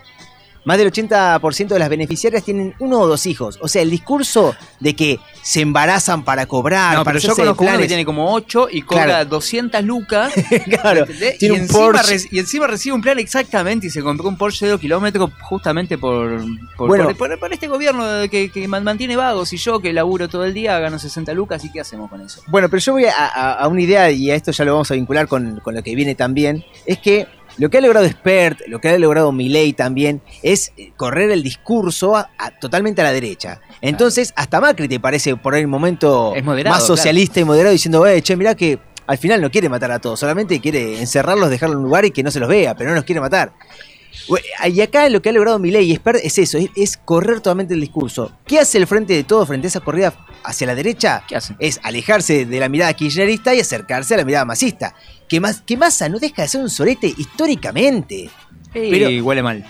Más 0.68 0.78
del 0.78 0.92
80% 0.92 1.68
de 1.70 1.80
las 1.80 1.88
beneficiarias 1.88 2.44
tienen 2.44 2.76
uno 2.80 3.00
o 3.00 3.08
dos 3.08 3.26
hijos. 3.26 3.58
O 3.62 3.70
sea, 3.70 3.82
el 3.82 3.90
discurso 3.90 4.54
de 4.82 4.98
que 4.98 5.18
se 5.42 5.62
embarazan 5.62 6.26
para 6.26 6.46
cobrar, 6.46 6.98
No, 6.98 7.06
para 7.06 7.18
pero 7.18 7.26
yo 7.30 7.36
conozco 7.38 7.64
uno 7.64 7.78
que 7.78 7.88
tiene 7.88 8.04
como 8.04 8.34
8 8.34 8.68
y 8.70 8.82
cobra 8.82 9.06
Claro. 9.06 9.30
200 9.30 9.82
lucas. 9.86 10.34
Claro, 10.70 11.00
¿entendés? 11.06 11.38
tiene 11.38 11.56
y, 11.56 11.58
un 11.60 11.64
encima 11.64 12.02
y 12.32 12.40
encima 12.40 12.68
recibe 12.68 12.96
un 12.96 13.02
plan 13.02 13.18
exactamente 13.18 13.88
y 13.88 13.90
se 13.90 14.02
compró 14.02 14.28
un 14.28 14.38
Porsche 14.38 14.66
de 14.66 14.72
2 14.72 14.82
kilómetros 14.82 15.30
justamente 15.42 15.98
por, 15.98 16.42
por, 16.76 16.90
Bueno. 16.90 17.16
por- 17.16 17.54
este 17.54 17.70
gobierno 17.70 18.04
que, 18.30 18.52
que 18.52 18.68
man- 18.68 18.84
mantiene 18.84 19.16
vagos 19.16 19.54
y 19.54 19.58
yo 19.58 19.80
que 19.80 19.94
laburo 19.94 20.28
todo 20.28 20.44
el 20.44 20.54
día 20.54 20.78
gano 20.80 21.00
60 21.00 21.34
lucas 21.34 21.64
y 21.64 21.72
¿qué 21.72 21.80
hacemos 21.80 22.10
con 22.10 22.20
eso? 22.20 22.42
Bueno, 22.48 22.68
pero 22.68 22.82
yo 22.82 22.92
voy 22.92 23.06
a, 23.06 23.14
a- 23.26 23.54
a 23.54 23.68
una 23.70 23.82
idea, 23.82 24.12
y 24.12 24.30
a 24.32 24.36
esto 24.36 24.52
ya 24.52 24.66
lo 24.66 24.74
vamos 24.74 24.92
a 24.92 24.96
vincular 24.96 25.30
con, 25.30 25.62
con 25.62 25.76
lo 25.76 25.82
que 25.82 25.96
viene 25.96 26.14
también, 26.14 26.66
es 26.86 26.98
que 27.00 27.26
lo 27.58 27.70
que 27.70 27.78
ha 27.78 27.82
logrado 27.82 28.08
Spert, 28.08 28.60
lo 28.68 28.80
que 28.80 28.90
ha 28.90 28.98
logrado 28.98 29.32
Milei 29.32 29.74
también, 29.74 30.22
es 30.44 30.72
eh, 30.78 30.92
correr 30.96 31.32
el 31.32 31.44
discurso 31.44 32.16
a- 32.16 32.30
a- 32.38 32.52
totalmente 32.60 33.02
a 33.02 33.04
la 33.06 33.12
derecha. 33.14 33.60
Entonces, 33.82 34.34
hasta 34.36 34.60
Macri 34.62 34.88
te 34.88 35.00
parece 35.00 35.36
por 35.36 35.56
el 35.56 35.68
momento 35.68 36.34
moderado, 36.44 36.76
más 36.76 36.86
socialista 36.88 37.40
y 37.40 37.44
moderado, 37.46 37.72
diciendo, 37.74 38.06
eh, 38.08 38.22
che, 38.22 38.36
mirá 38.36 38.56
que 38.56 38.80
al 39.06 39.18
final 39.18 39.42
no 39.42 39.50
quiere 39.50 39.70
matar 39.70 39.92
a 39.92 40.00
todos, 40.00 40.20
solamente 40.20 40.60
quiere 40.60 41.00
encerrarlos, 41.00 41.50
dejarlos 41.50 41.76
en 41.76 41.80
un 41.80 41.84
lugar 41.86 42.06
y 42.06 42.12
que 42.12 42.24
no 42.24 42.30
se 42.32 42.40
los 42.40 42.50
vea, 42.50 42.76
pero 42.76 42.90
no 42.90 42.96
los 42.96 43.06
quiere 43.06 43.22
matar. 43.22 43.54
Y 44.68 44.82
acá 44.82 45.08
lo 45.10 45.22
que 45.22 45.30
ha 45.30 45.32
logrado 45.32 45.60
Milei 45.60 45.96
Spert 45.96 46.20
es 46.24 46.38
eso, 46.38 46.58
es, 46.58 46.70
es 46.76 46.98
correr 46.98 47.38
totalmente 47.38 47.74
el 47.74 47.82
discurso. 47.82 48.32
¿Qué 48.46 48.60
hace 48.60 48.78
el 48.78 48.88
frente 48.88 49.14
de 49.14 49.24
todo 49.24 49.46
frente 49.46 49.68
a 49.68 49.70
esa 49.70 49.80
corrida 49.80 50.14
hacia 50.44 50.68
la 50.68 50.76
derecha? 50.76 51.24
¿Qué 51.28 51.36
hace? 51.36 51.56
Es 51.60 51.80
alejarse 51.84 52.46
de 52.46 52.60
la 52.60 52.70
mirada 52.70 52.94
kirchnerista 52.94 53.54
y 53.54 53.60
acercarse 53.60 54.14
a 54.14 54.18
la 54.18 54.26
mirada 54.26 54.46
masista. 54.46 54.94
Que, 55.28 55.40
más, 55.40 55.62
que 55.62 55.78
Massa 55.78 56.08
no 56.10 56.20
deja 56.20 56.42
de 56.42 56.48
ser 56.48 56.62
un 56.62 56.70
sorete 56.70 57.14
históricamente. 57.18 58.30
Pero- 58.90 59.10
y 59.10 59.22
huele 59.22 59.44
mal. 59.44 59.66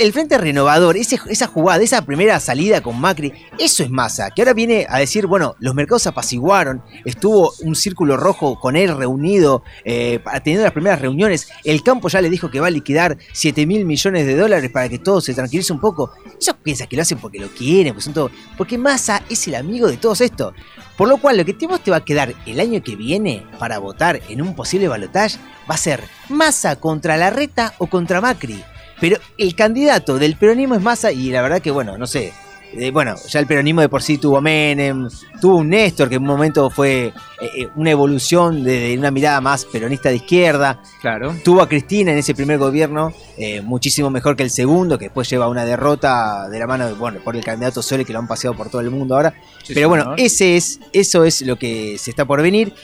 El 0.00 0.12
Frente 0.12 0.38
Renovador, 0.38 0.96
ese- 0.96 1.18
esa 1.28 1.46
jugada, 1.46 1.82
esa 1.82 2.02
primera 2.02 2.38
salida 2.40 2.80
con 2.80 3.00
Macri, 3.00 3.32
eso 3.58 3.82
es 3.82 3.90
masa. 3.90 4.30
Que 4.30 4.42
ahora 4.42 4.54
viene 4.54 4.86
a 4.88 4.98
decir, 4.98 5.26
bueno, 5.26 5.54
los 5.60 5.74
mercados 5.74 6.02
se 6.02 6.08
apaciguaron, 6.08 6.82
estuvo 7.04 7.52
un 7.62 7.74
círculo 7.74 8.16
rojo 8.16 8.58
con 8.60 8.76
él 8.76 8.96
reunido, 8.96 9.62
eh, 9.84 10.20
teniendo 10.42 10.64
las 10.64 10.72
primeras 10.72 11.00
reuniones. 11.00 11.48
El 11.64 11.82
campo 11.82 12.08
ya 12.08 12.20
le 12.20 12.30
dijo 12.30 12.50
que 12.50 12.60
va 12.60 12.68
a 12.68 12.70
liquidar 12.70 13.16
7 13.32 13.66
mil 13.66 13.84
millones 13.84 14.26
de 14.26 14.36
dólares 14.36 14.70
para 14.70 14.88
que 14.88 14.98
todo 14.98 15.20
se 15.20 15.34
tranquilice 15.34 15.72
un 15.72 15.80
poco. 15.80 16.12
Ellos 16.40 16.56
piensan 16.62 16.86
que 16.88 16.96
lo 16.96 17.02
hacen 17.02 17.18
porque 17.18 17.38
lo 17.38 17.48
quieren, 17.48 17.92
porque 17.92 18.04
son 18.04 18.14
todo. 18.14 18.30
Porque 18.56 18.78
Massa 18.78 19.22
es 19.28 19.46
el 19.48 19.54
amigo 19.54 19.88
de 19.88 19.96
todos 19.96 20.20
estos. 20.20 20.54
Por 20.98 21.08
lo 21.08 21.18
cual, 21.18 21.36
lo 21.36 21.44
que 21.44 21.54
vos 21.68 21.80
te 21.80 21.92
va 21.92 21.98
a 21.98 22.04
quedar 22.04 22.34
el 22.44 22.58
año 22.58 22.82
que 22.82 22.96
viene 22.96 23.46
para 23.60 23.78
votar 23.78 24.20
en 24.28 24.42
un 24.42 24.56
posible 24.56 24.88
balotaje 24.88 25.38
va 25.70 25.76
a 25.76 25.78
ser 25.78 26.02
Massa 26.28 26.74
contra 26.74 27.16
Larreta 27.16 27.72
o 27.78 27.86
contra 27.86 28.20
Macri. 28.20 28.64
Pero 29.00 29.16
el 29.38 29.54
candidato 29.54 30.18
del 30.18 30.36
peronismo 30.36 30.74
es 30.74 30.82
Massa 30.82 31.12
y 31.12 31.30
la 31.30 31.40
verdad 31.40 31.62
que, 31.62 31.70
bueno, 31.70 31.96
no 31.96 32.08
sé. 32.08 32.32
Eh, 32.72 32.90
bueno, 32.90 33.14
ya 33.28 33.40
el 33.40 33.46
peronismo 33.46 33.80
de 33.80 33.88
por 33.88 34.02
sí 34.02 34.18
tuvo 34.18 34.40
Menem, 34.40 35.08
tuvo 35.40 35.56
un 35.56 35.68
Néstor 35.70 36.08
que 36.08 36.16
en 36.16 36.22
un 36.22 36.28
momento 36.28 36.68
fue 36.70 37.06
eh, 37.06 37.12
eh, 37.56 37.68
una 37.76 37.90
evolución 37.90 38.62
de, 38.62 38.88
de 38.88 38.98
una 38.98 39.10
mirada 39.10 39.40
más 39.40 39.64
peronista 39.64 40.08
de 40.10 40.16
izquierda. 40.16 40.80
Claro. 41.00 41.34
Tuvo 41.44 41.62
a 41.62 41.68
Cristina 41.68 42.12
en 42.12 42.18
ese 42.18 42.34
primer 42.34 42.58
gobierno, 42.58 43.12
eh, 43.36 43.62
muchísimo 43.62 44.10
mejor 44.10 44.36
que 44.36 44.42
el 44.42 44.50
segundo, 44.50 44.98
que 44.98 45.06
después 45.06 45.28
lleva 45.30 45.48
una 45.48 45.64
derrota 45.64 46.48
de 46.48 46.58
la 46.58 46.66
mano, 46.66 46.86
de, 46.86 46.92
bueno, 46.94 47.20
por 47.24 47.36
el 47.36 47.44
candidato 47.44 47.82
Sole 47.82 48.04
que 48.04 48.12
lo 48.12 48.18
han 48.18 48.28
paseado 48.28 48.56
por 48.56 48.68
todo 48.68 48.80
el 48.80 48.90
mundo 48.90 49.14
ahora. 49.16 49.34
Sí, 49.64 49.74
Pero 49.74 49.88
bueno, 49.88 50.04
señor. 50.04 50.20
ese 50.20 50.56
es, 50.56 50.80
eso 50.92 51.24
es 51.24 51.42
lo 51.42 51.56
que 51.56 51.96
se 51.98 52.10
está 52.10 52.24
por 52.24 52.42
venir. 52.42 52.74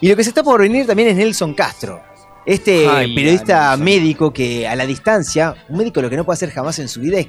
Y 0.00 0.08
lo 0.08 0.16
que 0.16 0.24
se 0.24 0.30
está 0.30 0.42
por 0.42 0.60
venir 0.60 0.86
también 0.86 1.08
es 1.08 1.16
Nelson 1.16 1.54
Castro. 1.54 2.02
Este 2.44 2.88
Ay, 2.88 3.14
periodista 3.14 3.76
médico 3.76 4.32
que 4.32 4.66
a 4.66 4.74
la 4.74 4.84
distancia, 4.84 5.54
un 5.68 5.78
médico 5.78 6.02
lo 6.02 6.10
que 6.10 6.16
no 6.16 6.24
puede 6.24 6.34
hacer 6.34 6.50
jamás 6.50 6.76
en 6.80 6.88
su 6.88 7.00
vida 7.00 7.20
es 7.20 7.28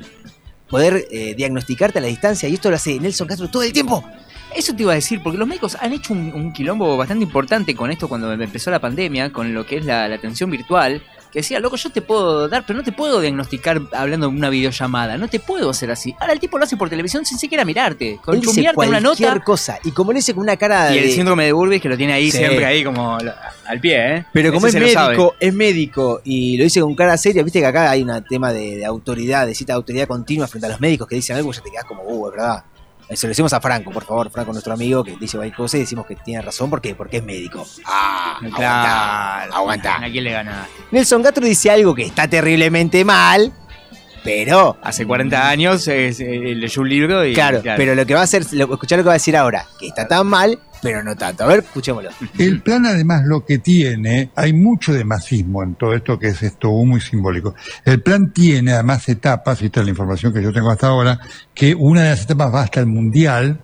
poder 0.69 1.05
eh, 1.11 1.35
diagnosticarte 1.35 1.99
a 1.99 2.01
la 2.01 2.07
distancia. 2.07 2.49
Y 2.49 2.53
esto 2.53 2.69
lo 2.69 2.75
hace 2.75 2.99
Nelson 2.99 3.27
Castro 3.27 3.49
todo 3.49 3.63
el 3.63 3.73
tiempo. 3.73 4.03
Eso 4.55 4.75
te 4.75 4.83
iba 4.83 4.91
a 4.91 4.95
decir, 4.95 5.21
porque 5.23 5.37
los 5.37 5.47
médicos 5.47 5.75
han 5.79 5.93
hecho 5.93 6.13
un, 6.13 6.53
quilombo 6.53 6.95
bastante 6.95 7.23
importante 7.23 7.75
con 7.75 7.89
esto 7.89 8.07
cuando 8.07 8.31
empezó 8.31 8.69
la 8.69 8.79
pandemia, 8.79 9.31
con 9.31 9.53
lo 9.53 9.65
que 9.65 9.77
es 9.77 9.85
la 9.85 10.05
atención 10.05 10.51
virtual, 10.51 11.01
que 11.33 11.39
decía, 11.39 11.59
loco, 11.59 11.75
yo 11.77 11.89
te 11.89 12.03
puedo 12.03 12.47
dar, 12.47 12.63
pero 12.63 12.77
no 12.77 12.83
te 12.83 12.91
puedo 12.91 13.19
diagnosticar 13.19 13.81
hablando 13.91 14.27
en 14.27 14.35
una 14.35 14.49
videollamada, 14.49 15.17
no 15.17 15.27
te 15.27 15.39
puedo 15.39 15.71
hacer 15.71 15.89
así. 15.89 16.13
Ahora 16.19 16.33
el 16.33 16.39
tipo 16.39 16.59
lo 16.59 16.65
hace 16.65 16.77
por 16.77 16.91
televisión 16.91 17.25
sin 17.25 17.39
siquiera 17.39 17.65
mirarte, 17.65 18.19
con 18.23 18.39
chumbearte 18.39 18.87
una 18.87 18.99
nota. 18.99 19.39
cosa. 19.39 19.79
Y 19.83 19.91
como 19.91 20.11
le 20.11 20.17
dice 20.19 20.35
con 20.35 20.43
una 20.43 20.55
cara 20.57 20.93
Y 20.95 20.99
el 20.99 21.11
síndrome 21.11 21.45
de 21.45 21.51
Burbis 21.51 21.81
que 21.81 21.89
lo 21.89 21.97
tiene 21.97 22.13
ahí 22.13 22.29
Sí. 22.29 22.37
siempre 22.37 22.65
ahí 22.65 22.83
como 22.83 23.17
al 23.17 23.79
pie, 23.81 24.17
¿eh? 24.17 24.25
Pero 24.31 24.53
como 24.53 24.67
Ese 24.67 24.77
es 24.77 24.95
médico, 24.95 25.35
es 25.39 25.53
médico 25.53 26.21
y 26.23 26.57
lo 26.57 26.65
dice 26.65 26.81
con 26.81 26.93
cara 26.93 27.17
seria, 27.17 27.41
viste 27.41 27.59
que 27.59 27.65
acá 27.65 27.89
hay 27.89 28.03
un 28.03 28.23
tema 28.29 28.53
de, 28.53 28.77
de 28.77 28.85
autoridad, 28.85 29.47
de 29.47 29.55
cita 29.55 29.73
de 29.73 29.77
autoridad 29.77 30.07
continua 30.07 30.47
frente 30.47 30.67
a 30.67 30.69
los 30.69 30.79
médicos 30.81 31.07
que 31.07 31.15
dicen 31.15 31.35
algo 31.35 31.51
ya 31.51 31.61
te 31.61 31.71
quedas 31.71 31.85
como, 31.85 32.03
uh, 32.03 32.27
es 32.27 32.35
verdad. 32.35 32.63
Eso 33.13 33.27
lo 33.27 33.29
decimos 33.31 33.53
a 33.53 33.61
Franco, 33.61 33.91
por 33.91 34.03
favor, 34.05 34.29
Franco, 34.31 34.51
nuestro 34.51 34.73
amigo, 34.73 35.03
que 35.03 35.15
dice 35.17 35.37
cualquier 35.37 35.55
cosa 35.55 35.77
y 35.77 35.81
decimos 35.81 36.05
que 36.05 36.15
tiene 36.15 36.41
razón 36.41 36.69
porque, 36.69 36.95
porque 36.95 37.17
es 37.17 37.23
médico. 37.23 37.65
Ah, 37.85 38.39
Claro, 38.55 39.53
aguanta. 39.55 39.97
¿A 40.03 40.09
quién 40.09 40.23
le 40.23 40.31
ganaste? 40.31 40.71
Nelson 40.91 41.21
Castro 41.23 41.45
dice 41.45 41.69
algo 41.71 41.93
que 41.93 42.03
está 42.05 42.27
terriblemente 42.27 43.05
mal, 43.05 43.53
pero 44.23 44.77
Hace 44.81 45.05
40 45.05 45.49
años 45.49 45.87
eh, 45.87 46.09
eh, 46.09 46.55
leyó 46.55 46.81
un 46.81 46.89
libro 46.89 47.25
y. 47.25 47.33
claro, 47.33 47.61
pero 47.63 47.95
lo 47.95 48.05
que 48.05 48.13
va 48.13 48.21
a 48.21 48.23
hacer, 48.23 48.45
lo, 48.53 48.71
escuchar 48.73 48.97
lo 48.97 49.03
que 49.03 49.07
va 49.07 49.13
a 49.13 49.15
decir 49.15 49.35
ahora, 49.35 49.65
que 49.79 49.87
está 49.87 50.07
tan 50.07 50.27
mal, 50.27 50.59
pero 50.81 51.03
no 51.03 51.15
tanto. 51.15 51.43
A 51.43 51.47
ver, 51.47 51.59
escuchémoslo. 51.59 52.09
El 52.37 52.61
plan 52.61 52.85
además 52.85 53.23
lo 53.25 53.45
que 53.45 53.59
tiene, 53.59 54.29
hay 54.35 54.53
mucho 54.53 54.93
de 54.93 55.03
masismo 55.05 55.63
en 55.63 55.75
todo 55.75 55.93
esto 55.93 56.19
que 56.19 56.27
es 56.27 56.43
esto 56.43 56.69
muy 56.71 57.01
simbólico. 57.01 57.55
El 57.85 58.01
plan 58.01 58.31
tiene 58.31 58.73
además 58.73 59.07
etapas, 59.09 59.61
y 59.61 59.65
esta 59.65 59.79
es 59.79 59.85
la 59.85 59.91
información 59.91 60.33
que 60.33 60.43
yo 60.43 60.51
tengo 60.51 60.69
hasta 60.69 60.87
ahora, 60.87 61.19
que 61.53 61.73
una 61.73 62.03
de 62.03 62.09
las 62.09 62.23
etapas 62.23 62.53
va 62.53 62.61
hasta 62.63 62.79
el 62.81 62.87
Mundial, 62.87 63.59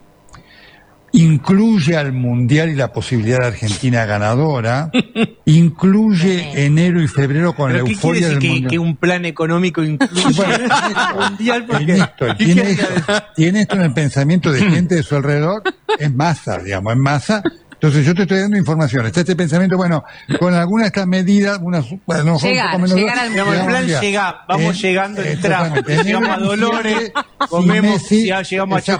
incluye 1.12 1.98
al 1.98 2.13
Mundial 2.13 2.69
y 2.69 2.76
la 2.76 2.91
posibilidad 2.91 3.39
de 3.39 3.48
Argentina 3.48 4.06
ganadora, 4.06 4.91
incluye 5.45 6.65
enero 6.65 7.02
y 7.02 7.08
febrero 7.08 7.54
con 7.54 7.72
la 7.72 7.80
¿Pero 7.80 7.86
qué 7.86 7.95
quiere 7.95 8.19
euforia 8.19 8.30
del 8.30 8.39
que, 8.39 8.50
Mundial. 8.50 8.72
que 8.72 8.80
un 8.80 8.95
plan 8.98 9.26
económico 9.26 9.84
incluye 9.84 10.43
el 10.43 11.30
mundial? 11.30 11.65
Porque, 11.65 11.86
¿qué 11.86 12.45
tiene, 12.45 12.72
esto, 12.72 12.93
tiene 13.36 13.62
esto 13.62 13.76
en 13.76 13.82
el 13.82 13.93
pensamiento 13.93 14.52
de 14.52 14.60
gente 14.62 14.95
de 14.95 15.04
su 15.04 15.15
alrededor, 15.15 15.63
es 15.98 16.13
masa, 16.13 16.60
digamos, 16.60 16.93
es 16.93 17.00
masa. 17.00 17.43
Entonces 17.82 18.06
yo 18.06 18.13
te 18.13 18.24
estoy 18.24 18.39
dando 18.39 18.58
información. 18.58 19.06
Está 19.06 19.22
este 19.22 19.38
pensamiento, 19.38 19.78
bueno, 19.78 20.04
con 20.38 20.54
alguna 20.54 20.84
de 20.84 20.88
estas 20.88 21.08
medidas, 21.08 21.60
unas, 21.62 21.86
bueno, 22.06 22.24
lo 22.26 22.34
mejor 22.34 22.44
un 22.44 22.50
Llegar, 22.50 22.68
poco 22.72 22.80
menos- 22.82 22.98
llegar 22.98 23.20
al 23.20 23.30
Digamos, 23.30 23.56
el 23.56 23.65
plan 23.65 23.88
llega, 24.02 24.46
vamos 24.50 24.76
Eh, 24.76 24.80
llegando 24.82 25.22
el 25.22 25.39
tramo. 25.39 25.76
Llegamos 26.04 26.30
a 26.30 26.38
Dolores, 26.39 27.12
Si 27.13 27.48
comemos, 27.48 28.02
Messi- 28.02 28.26
ya 28.28 28.42
llegamos 28.42 28.78
a 28.78 29.00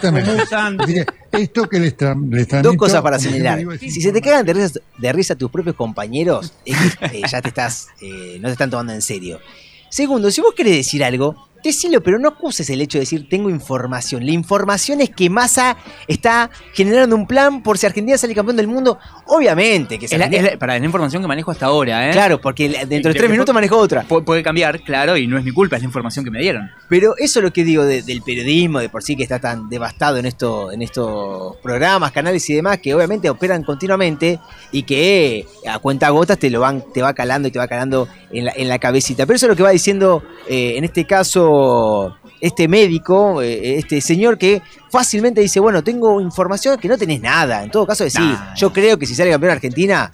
que 0.88 1.06
Esto 1.34 1.68
que 1.70 1.80
les, 1.80 1.98
tra 1.98 2.16
les 2.16 2.48
Dos 2.64 2.76
cosas 2.78 3.02
para 3.02 3.18
es 3.18 3.24
Si 3.82 4.02
se 4.02 4.14
te 4.14 4.22
cagan 4.22 4.46
de 4.46 4.54
risa, 4.54 4.80
de 4.98 5.14
risa 5.14 5.36
tus 5.36 5.52
propios 5.52 5.76
compañeros, 5.76 6.54
es 6.66 6.78
que 6.96 7.06
eh, 7.18 7.22
ya 7.30 7.42
te 7.42 7.50
estás, 7.50 7.90
eh, 8.02 8.38
no 8.40 8.48
te 8.48 8.54
están 8.54 8.70
tomando 8.70 8.94
en 8.94 9.02
serio. 9.02 9.42
Segundo, 9.90 10.32
si 10.32 10.40
vos 10.40 10.54
querés 10.56 10.78
decir 10.78 11.04
algo, 11.04 11.49
Decilo, 11.64 12.02
pero 12.02 12.20
no 12.20 12.30
acuses 12.30 12.70
el 12.70 12.82
hecho 12.82 12.98
de 12.98 13.02
decir 13.02 13.28
tengo 13.30 13.50
información. 13.50 14.26
La 14.26 14.32
información 14.32 15.02
es 15.02 15.10
que 15.10 15.30
Massa 15.30 15.76
está 16.08 16.50
generando 16.74 17.16
un 17.16 17.28
plan 17.28 17.62
por 17.64 17.78
si 17.78 17.86
Argentina 17.86 18.18
sale 18.18 18.34
campeón 18.34 18.56
del 18.58 18.68
mundo. 18.68 18.98
Obviamente 19.26 20.00
que 20.00 20.06
Es 20.06 20.18
la, 20.18 20.26
es 20.26 20.44
la- 20.44 20.58
para 20.58 20.80
la 20.80 20.86
información 20.86 21.22
que 21.22 21.28
manejo 21.28 21.52
hasta 21.52 21.66
ahora, 21.68 22.10
¿eh? 22.10 22.12
Claro, 22.12 22.40
porque 22.42 22.70
dentro 22.88 23.12
de 23.12 23.20
tres 23.20 23.30
minutos 23.30 23.54
manejo 23.54 23.78
otra. 23.78 24.06
Pu- 24.08 24.24
Puede 24.24 24.42
cambiar, 24.44 24.80
claro, 24.82 25.18
y 25.18 25.28
no 25.28 25.38
es 25.38 25.44
mi 25.44 25.52
culpa, 25.52 25.76
es 25.76 25.82
la 25.82 25.88
información 25.88 26.24
que 26.26 26.32
me 26.32 26.40
dieron. 26.40 26.70
Pero 26.88 27.14
eso 27.18 27.40
es 27.40 27.44
lo 27.44 27.52
que 27.52 27.64
digo 27.64 27.84
de- 27.86 28.04
del 28.04 28.22
periodismo, 28.22 28.80
de 28.80 28.90
por 28.90 29.04
sí 29.04 29.16
que 29.16 29.24
está 29.24 29.40
tan 29.40 29.70
devastado 29.70 30.18
en, 30.18 30.26
esto, 30.26 30.72
en 30.72 30.82
estos 30.82 31.58
programas, 31.58 32.12
canales 32.12 32.50
y 32.50 32.54
demás, 32.54 32.80
que 32.80 32.94
obviamente 32.96 33.30
operan 33.30 33.64
continuamente 33.64 34.40
y 34.72 34.84
que 34.84 35.46
a 35.68 35.80
cuenta 35.80 36.10
gotas 36.10 36.38
te 36.40 36.50
lo 36.50 36.62
van, 36.62 36.84
te 36.94 37.02
va 37.02 37.14
calando 37.14 37.48
y 37.48 37.52
te 37.52 37.60
va 37.60 37.68
calando 37.68 38.08
en 38.32 38.46
la, 38.46 38.54
en 38.56 38.70
la 38.70 38.80
cabecita. 38.80 39.26
Pero 39.26 39.36
eso 39.36 39.46
es 39.46 39.50
lo 39.50 39.56
que 39.56 39.64
va 39.64 39.72
diciendo, 39.72 40.24
eh, 40.48 40.74
en 40.78 40.84
este 40.84 41.06
caso, 41.06 41.49
este 42.42 42.68
médico, 42.68 43.42
eh, 43.42 43.78
este 43.78 44.02
señor 44.02 44.38
que 44.38 44.62
fácilmente 44.92 45.42
dice, 45.42 45.60
bueno, 45.60 45.84
tengo 45.84 46.20
información 46.22 46.78
que 46.80 46.88
no 46.88 46.98
tenés 46.98 47.22
nada. 47.22 47.64
En 47.64 47.72
todo 47.72 47.86
caso, 47.86 48.04
decir, 48.04 48.22
Nah. 48.22 48.54
yo 48.56 48.72
creo 48.74 48.98
que 48.98 49.06
si 49.06 49.16
sale 49.16 49.32
campeón 49.32 49.52
Argentina, 49.54 50.12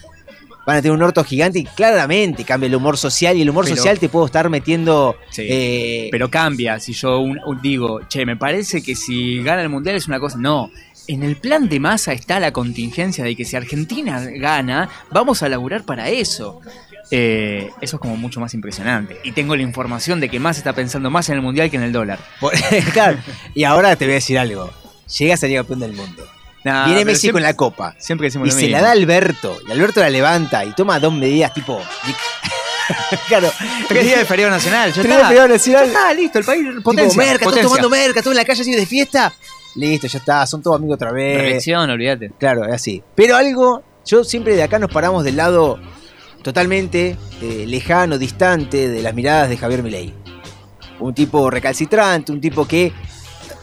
van 0.66 0.78
a 0.78 0.82
tener 0.82 0.96
un 0.98 1.04
orto 1.04 1.24
gigante 1.24 1.60
y 1.60 1.64
claramente 1.64 2.44
cambia 2.44 2.66
el 2.68 2.76
humor 2.76 2.98
social 2.98 3.38
y 3.38 3.42
el 3.44 3.50
humor 3.52 3.66
Pero- 3.66 3.76
social 3.78 4.00
te 4.00 4.10
puedo 4.10 4.26
estar 4.26 4.50
metiendo... 4.50 5.16
Sí. 5.30 5.44
eh, 5.48 6.08
Pero 6.12 6.30
cambia, 6.32 6.80
si 6.80 6.94
yo 6.94 7.20
un- 7.20 7.40
un 7.46 7.62
digo, 7.62 8.00
che, 8.08 8.26
me 8.26 8.36
parece 8.36 8.82
que 8.82 8.96
si 8.96 9.44
gana 9.44 9.62
el 9.62 9.70
mundial 9.70 9.96
es 9.96 10.08
una 10.08 10.20
cosa. 10.20 10.38
No. 10.40 10.72
En 11.08 11.22
el 11.22 11.36
plan 11.36 11.70
de 11.70 11.80
masa 11.80 12.14
está 12.14 12.40
la 12.40 12.52
contingencia 12.52 13.24
de 13.24 13.36
que 13.36 13.46
si 13.46 13.56
Argentina 13.56 14.26
gana, 14.40 14.90
vamos 15.12 15.44
a 15.44 15.50
laburar 15.50 15.84
para 15.84 16.10
eso. 16.10 16.62
Eh, 17.12 17.70
eso 17.82 17.98
es 17.98 18.00
como 18.02 18.18
mucho 18.18 18.40
más 18.40 18.54
impresionante. 18.54 19.20
Y 19.24 19.32
tengo 19.32 19.56
la 19.56 19.62
información 19.62 20.20
de 20.20 20.30
que 20.30 20.40
más 20.40 20.58
está 20.58 20.74
pensando 20.74 21.10
más 21.10 21.30
en 21.30 21.36
el 21.36 21.42
mundial 21.42 21.70
que 21.70 21.78
en 21.78 21.84
el 21.84 21.92
dólar. 21.92 22.20
Por- 22.40 22.54
claro. 22.94 23.18
Y 23.54 23.64
ahora 23.64 23.96
te 23.96 24.06
voy 24.06 24.14
a 24.14 24.16
decir 24.16 24.40
algo. 24.40 24.72
Llega 25.20 25.36
a 25.36 25.38
salir 25.38 25.58
campeón 25.58 25.80
del 25.82 25.94
mundo. 25.94 26.24
Viene 26.64 27.06
Messi 27.06 27.22
siempre- 27.22 27.42
con 27.42 27.44
la 27.44 27.56
copa. 27.56 27.96
Siempre 28.00 28.26
decimos 28.28 28.48
Y 28.48 28.52
lo 28.52 28.56
se 28.58 28.62
mismo. 28.64 28.78
la 28.78 28.84
da 28.84 28.92
Alberto. 28.92 29.58
Y 29.68 29.72
Alberto 29.72 30.00
la 30.00 30.10
levanta 30.10 30.66
y 30.66 30.72
toma 30.74 31.00
dos 31.00 31.14
medidas 31.14 31.54
tipo. 31.54 31.80
claro. 33.28 33.52
Tres 33.88 34.04
días 34.06 34.20
de 34.20 34.26
feriado 34.26 34.52
nacional, 34.52 34.90
ya 34.92 35.02
Tres 35.02 35.06
días 35.08 35.18
de 35.20 35.26
feriado 35.28 35.48
nacional. 35.48 35.86
Está, 35.86 36.14
listo, 36.14 36.40
el 36.40 36.46
país 36.46 36.68
Tipo, 36.68 36.82
potencia. 36.82 37.18
merca, 37.18 37.34
todos 37.46 37.46
potencia. 37.54 37.64
tomando 37.82 37.90
merca, 37.90 38.22
todos 38.22 38.34
en 38.34 38.38
la 38.38 38.46
calle 38.46 38.62
así 38.62 38.72
de 38.76 38.86
fiesta. 38.86 39.34
Listo, 39.76 40.08
ya 40.08 40.20
está, 40.20 40.48
son 40.48 40.62
todos 40.64 40.78
amigos 40.78 40.96
otra 40.96 41.12
vez. 41.12 41.38
Reelección, 41.38 41.90
olvídate. 41.90 42.32
Claro, 42.40 42.66
es 42.66 42.74
así. 42.74 43.04
Pero 43.14 43.36
algo, 43.36 43.84
yo 44.06 44.24
siempre 44.24 44.56
de 44.56 44.64
acá 44.64 44.80
nos 44.80 44.92
paramos 44.92 45.24
del 45.24 45.36
lado 45.36 45.80
totalmente 46.46 47.18
eh, 47.42 47.66
lejano, 47.66 48.20
distante 48.20 48.88
de 48.88 49.02
las 49.02 49.16
miradas 49.16 49.50
de 49.50 49.58
Javier 49.58 49.82
Milei. 49.82 50.14
Un 51.00 51.12
tipo 51.12 51.50
recalcitrante, 51.50 52.32
un 52.32 52.40
tipo 52.40 52.68
que 52.68 52.94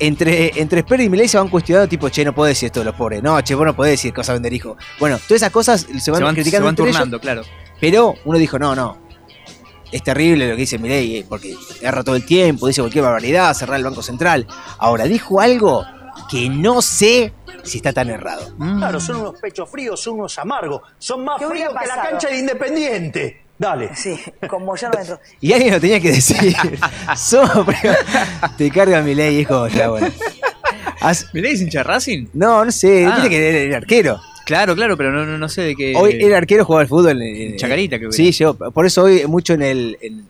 entre, 0.01 0.51
entre 0.61 0.85
y 1.05 1.09
Milei 1.09 1.29
se 1.29 1.39
van 1.39 1.47
cuestionando, 1.47 1.89
tipo, 1.89 2.09
che, 2.09 2.25
no 2.25 2.35
puedo 2.35 2.49
decir 2.49 2.67
esto 2.67 2.81
de 2.81 2.87
los 2.87 2.97
pobres. 2.97 3.23
No, 3.23 3.41
che, 3.41 3.55
vos 3.55 3.65
no 3.65 3.77
podés 3.77 3.93
decir 3.93 4.13
cosas 4.13 4.35
vender 4.35 4.53
hijo. 4.53 4.77
Bueno, 4.99 5.17
todas 5.19 5.43
esas 5.43 5.53
cosas 5.53 5.83
se 5.83 6.11
van, 6.11 6.19
Se 6.19 6.25
van, 6.25 6.35
se 6.35 6.41
criticando 6.41 6.65
van 6.65 6.73
entre 6.73 6.85
ellos, 6.87 6.97
turnando, 6.97 7.21
claro. 7.21 7.43
pero 7.81 8.17
uno 8.25 8.37
dijo, 8.37 8.59
no, 8.59 8.75
no. 8.75 8.99
Es 9.93 10.03
terrible 10.03 10.49
lo 10.49 10.57
que 10.57 10.63
dice 10.63 10.77
Milei, 10.77 11.19
eh, 11.19 11.27
porque 11.29 11.55
erra 11.83 12.03
todo 12.03 12.17
el 12.17 12.27
tiempo, 12.27 12.67
dice 12.67 12.81
cualquier 12.81 13.05
barbaridad, 13.05 13.55
cerrar 13.55 13.77
el 13.77 13.85
Banco 13.85 14.03
Central. 14.03 14.45
Ahora, 14.79 15.05
dijo 15.05 15.41
algo 15.41 15.85
que 16.29 16.49
no 16.49 16.83
sé 16.83 17.33
si 17.63 17.79
está 17.79 17.93
tan 17.93 18.11
errado. 18.11 18.55
Claro, 18.79 19.01
son 19.01 19.17
unos 19.17 19.41
pechos 19.41 19.69
fríos, 19.71 20.01
son 20.01 20.15
unos 20.21 20.39
amargos, 20.39 20.83
son 20.99 21.25
más 21.25 21.39
¿Qué 21.39 21.47
hubiera 21.47 21.71
fríos 21.71 21.83
que 21.83 21.89
la 21.89 22.03
cancha 22.11 22.29
de 22.29 22.39
Independiente. 22.39 23.43
Dale. 23.59 23.95
Sí, 23.95 24.19
como 24.49 24.75
ya 24.75 24.89
no 24.91 24.99
entro. 24.99 25.21
Y 25.41 25.53
alguien 25.53 25.75
lo 25.75 25.81
tenía 25.81 26.01
que 26.01 26.11
decir. 26.11 26.37
Pero 27.81 27.95
te 28.59 28.71
carga 28.71 29.03
mi 29.03 29.15
ley, 29.15 29.39
hijo. 29.39 29.69
Ya, 29.69 29.89
bueno. 29.89 30.09
¿Milei 31.33 31.53
es 31.55 31.61
hincha 31.63 31.83
Racing? 31.83 32.27
No, 32.33 32.65
no 32.65 32.73
sé. 32.73 33.07
Ah. 33.07 33.15
Tiene 33.15 33.29
que 33.31 33.49
era 33.49 33.59
el 33.59 33.75
arquero. 33.75 34.21
Claro, 34.45 34.75
claro, 34.75 34.97
pero 34.97 35.13
no, 35.13 35.25
no, 35.25 35.39
no 35.39 35.49
sé 35.49 35.63
de 35.63 35.77
qué. 35.77 35.95
Hoy 35.97 36.19
el 36.21 36.35
arquero 36.35 36.65
jugaba 36.65 36.83
al 36.83 36.89
fútbol. 36.89 37.23
en- 37.23 37.53
en- 37.53 37.57
Chacarita, 37.57 37.99
creo 37.99 38.11
que 38.11 38.17
Sí, 38.17 38.33
yo. 38.33 38.55
Por 38.55 38.85
eso 38.87 39.05
hoy 39.05 39.25
mucho 39.29 39.55
en, 39.55 39.63
el, 39.63 39.99
en, 40.01 40.27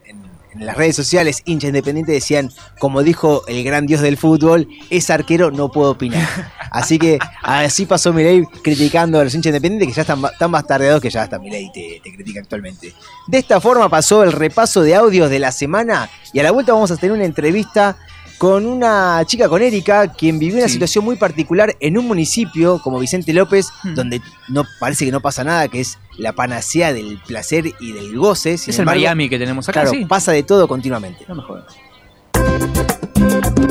en- 0.54 0.66
las 0.66 0.76
redes 0.76 0.96
sociales, 0.96 1.42
hincha 1.44 1.66
independiente 1.68 2.12
decían, 2.12 2.50
como 2.78 3.02
dijo 3.02 3.42
el 3.46 3.62
gran 3.64 3.86
dios 3.86 4.00
del 4.00 4.16
fútbol, 4.16 4.68
es 4.90 5.10
arquero, 5.10 5.50
no 5.50 5.70
puedo 5.70 5.90
opinar. 5.92 6.26
Así 6.70 6.98
que 6.98 7.18
así 7.42 7.84
pasó 7.84 8.14
Milei 8.14 8.46
criticando 8.62 9.20
a 9.20 9.24
los 9.24 9.34
hinchas 9.34 9.50
independientes 9.50 9.88
que 9.88 9.94
ya 9.94 10.00
están 10.02 10.22
tan 10.38 10.50
bastardeados 10.50 11.02
que 11.02 11.10
ya 11.10 11.22
hasta 11.22 11.38
Milei 11.38 11.70
te, 11.70 12.00
te 12.02 12.14
critica 12.14 12.40
actualmente. 12.40 12.94
De 13.26 13.38
esta 13.38 13.60
forma 13.60 13.90
pasó 13.90 14.22
el 14.22 14.32
repaso 14.32 14.80
de 14.82 14.94
audios 14.94 15.28
de 15.28 15.38
la 15.38 15.52
semana 15.52 16.08
y 16.32 16.40
a 16.40 16.42
la 16.42 16.50
vuelta 16.50 16.72
vamos 16.72 16.90
a 16.90 16.96
tener 16.96 17.12
una 17.14 17.26
entrevista 17.26 17.98
con 18.42 18.66
una 18.66 19.22
chica, 19.24 19.48
con 19.48 19.62
Erika, 19.62 20.08
quien 20.08 20.36
vivió 20.40 20.56
una 20.56 20.66
Sí. 20.66 20.72
situación 20.72 21.04
muy 21.04 21.14
particular 21.14 21.76
en 21.78 21.96
un 21.96 22.08
municipio 22.08 22.80
como 22.82 22.98
Vicente 22.98 23.32
López, 23.32 23.68
Hmm. 23.84 23.94
donde 23.94 24.20
no 24.48 24.64
parece 24.80 25.04
que 25.04 25.12
no 25.12 25.20
pasa 25.20 25.44
nada, 25.44 25.68
que 25.68 25.78
es 25.78 25.96
la 26.18 26.32
panacea 26.32 26.92
del 26.92 27.20
placer 27.24 27.72
y 27.78 27.92
del 27.92 28.18
goce. 28.18 28.58
Sin 28.58 28.72
Es 28.74 28.80
el 28.80 28.84
Miami 28.84 29.28
que 29.28 29.38
tenemos 29.38 29.68
acá, 29.68 29.82
Claro, 29.82 29.96
sí. 29.96 30.06
pasa 30.06 30.32
de 30.32 30.42
todo 30.42 30.66
continuamente. 30.66 31.24
No 31.28 31.36
me 31.36 31.42
jodas. 31.44 31.66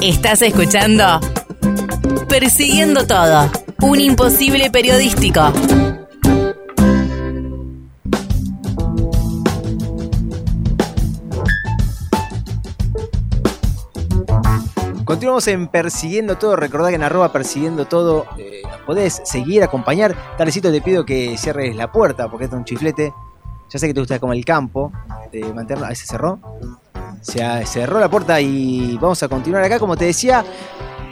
Estás 0.02 0.42
escuchando 0.42 1.20
Persiguiendo 2.30 3.06
Todo, 3.06 3.52
un 3.82 4.00
imposible 4.00 4.72
periodístico. 4.72 5.52
Continuamos 15.22 15.48
en 15.50 15.68
Persiguiendo 15.68 16.36
Todo. 16.36 16.56
Recordá 16.56 16.90
que 16.90 16.96
en 16.96 17.04
arroba 17.04 17.32
Persiguiendo 17.32 17.86
Todo 17.86 18.26
eh, 18.40 18.64
podés 18.88 19.22
seguir, 19.24 19.62
acompañar. 19.62 20.16
Talecito, 20.36 20.72
te 20.72 20.82
pido 20.82 21.06
que 21.06 21.38
cierres 21.38 21.76
la 21.76 21.92
puerta 21.92 22.28
porque 22.28 22.46
está 22.46 22.58
un 22.58 22.66
chiflete. 22.66 23.14
Ya 23.70 23.78
sé 23.78 23.86
que 23.86 23.94
te 23.94 24.00
gusta 24.00 24.18
como 24.18 24.34
el 24.34 24.44
campo. 24.44 24.92
De. 25.32 25.44
Ahí 25.86 25.96
se 25.96 26.08
cerró. 26.08 26.40
Se 27.22 27.40
cerró 27.68 28.00
la 28.00 28.10
puerta 28.10 28.42
y 28.42 28.98
vamos 29.00 29.22
a 29.22 29.28
continuar 29.28 29.64
acá. 29.64 29.78
Como 29.78 29.96
te 29.96 30.06
decía, 30.06 30.44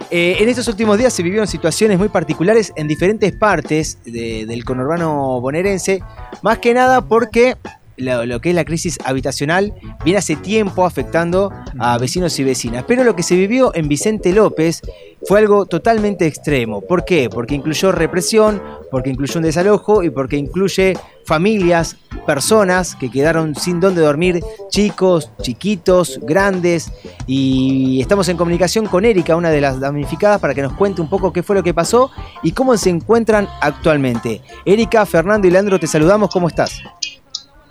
eh, 0.09 0.37
en 0.39 0.49
estos 0.49 0.67
últimos 0.67 0.97
días 0.97 1.13
se 1.13 1.21
vivieron 1.21 1.45
situaciones 1.47 1.99
muy 1.99 2.09
particulares 2.09 2.73
en 2.75 2.87
diferentes 2.87 3.31
partes 3.33 3.99
de- 4.05 4.47
del 4.47 4.65
conurbano 4.65 5.39
bonaerense. 5.39 6.01
Más 6.41 6.57
que 6.57 6.73
nada 6.73 7.01
porque 7.01 7.57
lo, 7.99 8.25
lo 8.25 8.41
que 8.41 8.49
es 8.49 8.55
la 8.55 8.65
crisis 8.65 8.97
habitacional 9.03 9.73
viene 10.03 10.19
hace 10.19 10.35
tiempo 10.35 10.85
afectando 10.85 11.51
a 11.79 11.97
vecinos 11.97 12.37
y 12.39 12.43
vecinas. 12.43 12.85
Pero 12.87 13.03
lo 13.03 13.15
que 13.15 13.23
se 13.23 13.35
vivió 13.35 13.73
en 13.75 13.87
Vicente 13.87 14.33
López 14.33 14.81
fue 15.27 15.39
algo 15.39 15.65
totalmente 15.65 16.25
extremo. 16.25 16.81
¿Por 16.81 17.05
qué? 17.05 17.29
Porque 17.29 17.55
incluyó 17.55 17.91
represión, 17.91 18.61
porque 18.89 19.09
incluyó 19.09 19.37
un 19.37 19.43
desalojo 19.43 20.03
y 20.03 20.09
porque 20.09 20.37
incluye 20.37 20.97
familias, 21.25 21.97
personas 22.25 22.95
que 22.95 23.11
quedaron 23.11 23.53
sin 23.55 23.79
dónde 23.79 24.01
dormir, 24.01 24.43
chicos, 24.69 25.31
chiquitos, 25.41 26.19
grandes. 26.23 26.91
Y 27.27 28.01
estamos 28.01 28.29
en 28.29 28.37
comunicación 28.37 28.85
con 28.87 29.05
Erika, 29.05 29.35
una 29.35 29.49
de 29.49 29.61
las 29.61 29.79
damnificadas, 29.79 30.39
para 30.39 30.55
que 30.55 30.61
nos 30.61 30.73
cuente 30.73 31.01
un 31.01 31.09
poco 31.09 31.33
qué 31.33 31.43
fue 31.43 31.55
lo 31.55 31.63
que 31.63 31.73
pasó 31.73 32.11
y 32.41 32.51
cómo 32.51 32.75
se 32.77 32.89
encuentran 32.89 33.47
actualmente. 33.61 34.41
Erika, 34.65 35.05
Fernando 35.05 35.47
y 35.47 35.51
Leandro, 35.51 35.79
te 35.79 35.87
saludamos, 35.87 36.29
¿cómo 36.31 36.47
estás? 36.47 36.81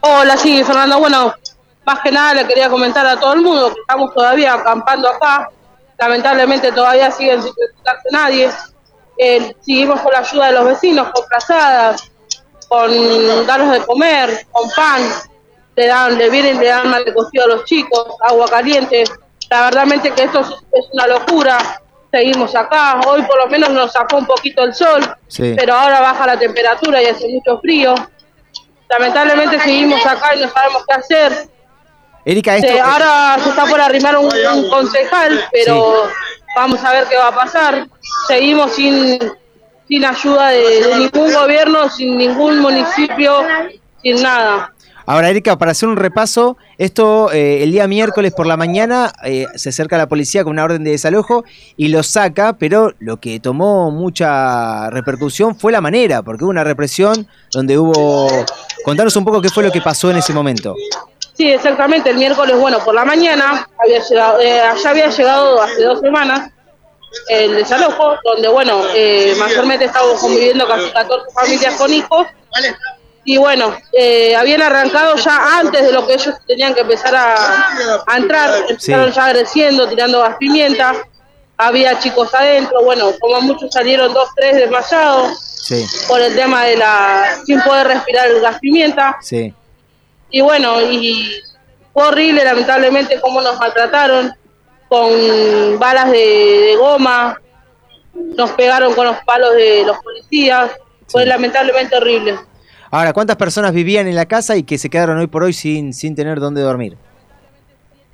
Hola, 0.01 0.37
sí, 0.37 0.63
Fernando. 0.65 0.99
Bueno, 0.99 1.35
más 1.85 2.01
que 2.01 2.11
nada 2.13 2.35
le 2.35 2.47
quería 2.47 2.69
comentar 2.69 3.05
a 3.07 3.19
todo 3.19 3.33
el 3.35 3.41
mundo 3.43 3.73
que 3.75 3.81
estamos 3.81 4.15
todavía 4.15 4.55
acampando 4.55 5.09
acá. 5.09 5.51
Lamentablemente 5.99 6.71
todavía 6.73 7.11
siguen 7.11 7.43
sin 7.43 7.53
presentarse 7.55 8.09
nadie. 8.11 8.51
Eh, 9.19 9.55
seguimos 9.61 10.01
con 10.01 10.13
la 10.13 10.21
ayuda 10.21 10.47
de 10.47 10.53
los 10.53 10.65
vecinos, 10.67 11.09
con 11.13 11.25
frazadas, 11.27 12.11
con 12.69 13.47
darlos 13.47 13.73
de 13.73 13.81
comer, 13.85 14.47
con 14.53 14.71
pan. 14.71 15.01
Le 15.75 15.87
dan, 15.87 16.17
le 16.17 16.31
vienen, 16.31 16.59
le 16.59 16.67
dan 16.69 16.89
mal 16.89 17.05
de 17.05 17.13
cocido 17.15 17.45
a 17.45 17.49
los 17.49 17.65
chicos, 17.65 18.07
agua 18.21 18.47
caliente. 18.49 19.05
La 19.51 19.63
verdadmente 19.63 20.13
que 20.13 20.25
esto 20.25 20.41
es, 20.41 20.49
es 20.49 20.87
una 20.93 21.07
locura. 21.09 21.59
Seguimos 22.13 22.55
acá. 22.55 23.01
Hoy 23.07 23.23
por 23.23 23.39
lo 23.39 23.47
menos 23.49 23.71
nos 23.71 23.93
sacó 23.93 24.19
un 24.19 24.27
poquito 24.27 24.63
el 24.65 24.75
sol, 24.75 25.03
Sí. 25.27 25.55
pero 25.57 25.75
ahora 25.75 26.01
baja 26.01 26.27
la 26.27 26.39
temperatura 26.39 27.03
y 27.03 27.07
hace 27.07 27.29
mucho 27.29 27.61
frío. 27.61 27.95
Lamentablemente 28.91 29.59
seguimos 29.61 30.05
acá 30.07 30.35
y 30.35 30.41
no 30.41 30.49
sabemos 30.51 30.85
qué 30.89 30.95
hacer. 30.95 31.49
Erika, 32.25 32.57
esto... 32.57 32.73
Se- 32.73 32.81
ahora 32.81 33.39
se 33.43 33.49
está 33.51 33.65
por 33.67 33.81
arrimar 33.81 34.17
un, 34.19 34.27
un 34.27 34.69
concejal, 34.71 35.45
pero 35.53 36.09
vamos 36.57 36.83
a 36.85 36.93
ver 36.93 37.05
qué 37.09 37.17
va 37.17 37.29
a 37.29 37.35
pasar. 37.35 37.87
Seguimos 38.27 38.73
sin, 38.73 39.19
sin 39.89 40.05
ayuda 40.05 40.49
de, 40.49 40.81
de 40.87 40.95
ningún 40.97 41.33
gobierno, 41.33 41.89
sin 41.91 42.17
ningún 42.17 42.61
municipio, 42.61 43.47
sin 44.03 44.23
nada. 44.23 44.73
Ahora, 45.11 45.31
Erika, 45.31 45.57
para 45.57 45.71
hacer 45.71 45.89
un 45.89 45.97
repaso, 45.97 46.59
esto 46.77 47.33
eh, 47.33 47.63
el 47.63 47.73
día 47.73 47.89
miércoles 47.89 48.35
por 48.35 48.47
la 48.47 48.59
mañana 48.59 49.11
eh, 49.25 49.47
se 49.55 49.71
acerca 49.71 49.97
la 49.97 50.07
policía 50.07 50.45
con 50.45 50.53
una 50.53 50.65
orden 50.65 50.85
de 50.85 50.91
desalojo 50.91 51.45
y 51.79 51.89
lo 51.89 52.03
saca, 52.03 52.59
pero 52.59 52.93
lo 52.99 53.17
que 53.17 53.41
tomó 53.41 53.91
mucha 53.91 54.91
repercusión 54.91 55.59
fue 55.59 55.73
la 55.73 55.81
manera, 55.81 56.21
porque 56.21 56.45
hubo 56.45 56.51
una 56.51 56.63
represión 56.63 57.27
donde 57.51 57.79
hubo... 57.79 58.29
Contanos 58.85 59.17
un 59.17 59.25
poco 59.25 59.41
qué 59.41 59.49
fue 59.49 59.63
lo 59.63 59.73
que 59.73 59.81
pasó 59.81 60.11
en 60.11 60.19
ese 60.19 60.35
momento. 60.35 60.75
Sí, 61.33 61.51
exactamente, 61.51 62.11
el 62.11 62.19
miércoles, 62.19 62.59
bueno, 62.61 62.79
por 62.85 62.95
la 62.95 63.07
mañana, 63.07 63.67
había 63.83 64.07
llegado, 64.07 64.41
eh, 64.43 64.61
allá 64.61 64.91
había 64.91 65.09
llegado 65.09 65.63
hace 65.63 65.85
dos 65.85 66.01
semanas 66.01 66.51
el 67.31 67.55
desalojo, 67.55 68.17
donde, 68.25 68.49
bueno, 68.49 68.83
eh, 68.95 69.35
mayormente 69.39 69.87
estábamos 69.87 70.21
conviviendo 70.21 70.69
casi 70.69 70.91
14 70.91 71.33
familias 71.33 71.77
con 71.77 71.95
hijos. 71.95 72.27
Y 73.31 73.37
bueno, 73.37 73.77
eh, 73.93 74.35
habían 74.35 74.63
arrancado 74.63 75.15
ya 75.17 75.59
antes 75.59 75.83
de 75.85 75.93
lo 75.93 76.07
que 76.07 76.15
ellos 76.15 76.35
tenían 76.47 76.73
que 76.75 76.81
empezar 76.81 77.15
a, 77.15 78.03
a 78.07 78.17
entrar, 78.17 78.51
empezaron 78.71 79.13
ya 79.13 79.27
agresiendo, 79.27 79.87
tirando 79.87 80.21
gas 80.21 80.37
pimienta, 80.39 80.95
había 81.59 81.99
chicos 81.99 82.33
adentro, 82.35 82.83
bueno, 82.85 83.13
como 83.21 83.39
muchos 83.43 83.71
salieron 83.71 84.15
dos, 84.15 84.31
tres 84.35 84.57
desmayados 84.57 85.39
Sí, 85.41 85.85
por 86.09 86.23
el 86.23 86.35
tema 86.35 86.65
de 86.65 86.79
la, 86.79 87.37
sin 87.45 87.61
poder 87.61 87.89
respirar 87.89 88.29
el 88.29 88.41
gas 88.41 88.59
pimienta. 88.61 89.19
sí. 89.21 89.53
Y 90.31 90.41
bueno, 90.41 90.81
y 90.81 91.31
fue 91.93 92.05
horrible 92.09 92.43
lamentablemente 92.45 93.21
cómo 93.21 93.43
nos 93.43 93.59
maltrataron 93.59 94.35
con 94.89 95.79
balas 95.79 96.11
de, 96.11 96.19
de 96.19 96.77
goma, 96.77 97.39
nos 98.15 98.53
pegaron 98.53 98.95
con 98.95 99.05
los 99.05 99.19
palos 99.27 99.55
de 99.55 99.83
los 99.85 99.99
policías, 99.99 100.71
fue 101.09 101.27
lamentablemente 101.27 101.95
horrible. 101.95 102.39
Ahora, 102.91 103.13
¿cuántas 103.13 103.37
personas 103.37 103.73
vivían 103.73 104.07
en 104.07 104.17
la 104.17 104.27
casa 104.27 104.57
y 104.57 104.63
que 104.63 104.79
se 104.79 104.89
quedaron 104.89 105.19
hoy 105.19 105.27
por 105.27 105.43
hoy 105.43 105.53
sin, 105.53 105.93
sin 105.93 106.15
tener 106.15 106.41
dónde 106.41 106.63
dormir? 106.63 106.97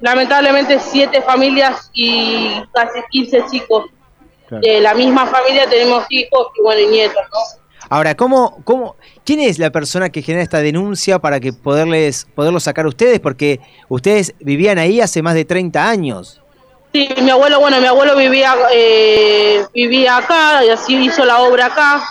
Lamentablemente 0.01 0.79
siete 0.81 1.23
familias 1.23 1.91
y 1.95 2.63
casi 2.73 3.01
15 3.11 3.45
chicos. 3.51 3.85
Claro. 4.49 4.61
De 4.61 4.81
la 4.81 4.95
misma 4.95 5.27
familia 5.27 5.69
tenemos 5.69 6.05
hijos 6.11 6.49
y 6.59 6.63
bueno, 6.63 6.81
y 6.81 6.87
nietos, 6.87 7.23
¿no? 7.33 7.65
Ahora, 7.89 8.15
¿cómo, 8.15 8.61
cómo, 8.65 8.97
¿quién 9.25 9.41
es 9.41 9.59
la 9.59 9.71
persona 9.71 10.09
que 10.09 10.23
genera 10.23 10.43
esta 10.43 10.59
denuncia 10.59 11.19
para 11.19 11.39
que 11.39 11.53
poderles, 11.53 12.27
poderlo 12.35 12.59
sacar 12.61 12.87
a 12.87 12.89
ustedes? 12.89 13.21
Porque 13.21 13.61
ustedes 13.89 14.35
vivían 14.41 14.79
ahí 14.79 15.01
hace 15.01 15.23
más 15.23 15.35
de 15.35 15.45
30 15.45 15.89
años. 15.89 16.41
Sí, 16.93 17.09
mi 17.23 17.31
abuelo, 17.31 17.61
bueno, 17.61 17.81
mi 17.81 17.87
abuelo 17.87 18.17
vivía 18.17 18.55
eh, 18.73 19.65
vivía 19.75 20.19
acá 20.19 20.65
y 20.65 20.71
así 20.71 20.97
hizo 20.97 21.25
la 21.25 21.41
obra 21.41 21.67
acá. 21.67 22.03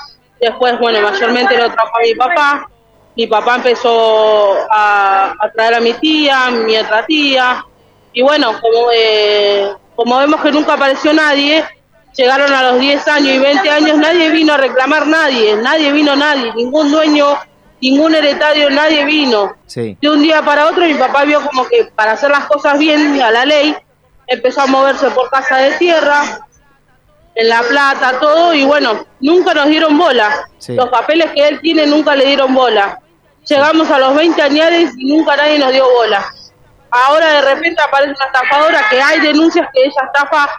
Después, 0.44 0.78
bueno, 0.78 1.00
mayormente 1.00 1.58
lo 1.58 1.72
trajo 1.72 1.98
a 1.98 2.02
mi 2.02 2.16
papá. 2.16 2.70
Mi 3.16 3.28
papá 3.28 3.56
empezó 3.56 4.58
a, 4.70 5.34
a 5.40 5.52
traer 5.56 5.76
a 5.76 5.80
mi 5.80 5.94
tía, 5.94 6.50
mi 6.50 6.76
otra 6.76 7.06
tía. 7.06 7.64
Y 8.12 8.22
bueno, 8.22 8.52
como, 8.60 8.90
eh, 8.94 9.72
como 9.96 10.18
vemos 10.18 10.42
que 10.42 10.52
nunca 10.52 10.74
apareció 10.74 11.14
nadie, 11.14 11.64
llegaron 12.14 12.54
a 12.54 12.72
los 12.72 12.82
10 12.82 13.08
años 13.08 13.36
y 13.36 13.40
20 13.40 13.70
años, 13.70 13.98
nadie 13.98 14.30
vino 14.32 14.54
a 14.54 14.58
reclamar 14.58 15.08
nadie, 15.08 15.56
nadie 15.56 15.94
vino 15.94 16.14
nadie, 16.14 16.54
ningún 16.56 16.92
dueño, 16.92 17.38
ningún 17.80 18.14
hereditario, 18.14 18.70
nadie 18.70 19.06
vino. 19.06 19.56
Sí. 19.66 19.98
De 20.02 20.10
un 20.10 20.22
día 20.22 20.42
para 20.42 20.68
otro 20.68 20.86
mi 20.86 20.96
papá 20.96 21.24
vio 21.24 21.42
como 21.42 21.66
que 21.70 21.86
para 21.96 22.12
hacer 22.12 22.32
las 22.32 22.48
cosas 22.48 22.78
bien 22.78 23.22
a 23.22 23.32
la 23.32 23.46
ley, 23.46 23.74
empezó 24.28 24.62
a 24.62 24.68
moverse 24.68 25.10
por 25.12 25.30
casa 25.30 25.56
de 25.58 25.72
tierra, 25.78 26.46
en 27.36 27.50
La 27.50 27.62
Plata, 27.64 28.20
todo, 28.20 28.54
y 28.54 28.64
bueno, 28.64 29.06
nunca 29.20 29.54
nos 29.54 29.68
dieron 29.68 29.98
bola. 29.98 30.48
Sí. 30.60 30.74
Los 30.76 30.90
papeles 30.90 31.32
que 31.34 31.48
él 31.48 31.60
tiene 31.62 31.86
nunca 31.88 32.16
le 32.16 32.26
dieron 32.26 32.54
bola. 32.54 33.00
Llegamos 33.48 33.90
a 33.90 34.00
los 34.00 34.16
20 34.16 34.42
años 34.42 34.94
y 34.98 35.06
nunca 35.06 35.36
nadie 35.36 35.58
nos 35.60 35.72
dio 35.72 35.90
bola. 35.92 36.24
Ahora 36.92 37.28
de 37.34 37.42
repente 37.56 37.82
aparece 37.82 38.14
una 38.16 38.26
estafadora 38.26 38.86
que 38.90 39.02
hay 39.02 39.20
denuncias 39.20 39.68
que 39.74 39.82
ella 39.82 40.02
estafa 40.06 40.50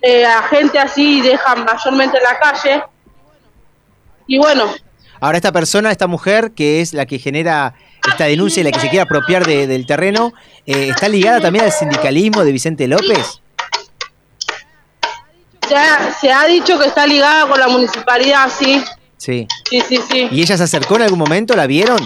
eh, 0.00 0.24
a 0.24 0.42
gente 0.44 0.78
así 0.78 1.18
y 1.18 1.22
deja 1.22 1.54
mayormente 1.56 2.16
en 2.16 2.22
la 2.24 2.38
calle. 2.38 2.82
Y 4.26 4.38
bueno, 4.38 4.64
Ahora, 5.20 5.36
esta 5.36 5.50
persona, 5.50 5.90
esta 5.90 6.06
mujer, 6.06 6.52
que 6.52 6.80
es 6.80 6.92
la 6.94 7.04
que 7.04 7.18
genera 7.18 7.74
esta 8.08 8.26
denuncia 8.26 8.60
y 8.60 8.64
la 8.64 8.70
que 8.70 8.78
se 8.78 8.88
quiere 8.88 9.02
apropiar 9.02 9.44
de- 9.44 9.66
del 9.66 9.84
terreno, 9.84 10.32
eh, 10.64 10.90
¿está 10.90 11.08
ligada 11.08 11.40
también 11.40 11.64
al 11.64 11.72
sindicalismo 11.72 12.44
de 12.44 12.52
Vicente 12.52 12.86
López? 12.86 13.42
Ya 15.68 16.16
se 16.20 16.32
ha 16.32 16.44
dicho 16.46 16.78
que 16.78 16.86
está 16.86 17.06
ligada 17.06 17.46
con 17.48 17.58
la 17.60 17.68
municipalidad, 17.68 18.50
sí. 18.56 18.82
Sí. 19.16 19.46
Sí, 19.68 19.80
sí, 19.88 19.98
sí. 20.10 20.28
¿Y 20.30 20.42
ella 20.42 20.56
se 20.56 20.62
acercó 20.64 20.96
en 20.96 21.02
algún 21.02 21.18
momento? 21.18 21.54
¿La 21.56 21.66
vieron? 21.66 21.98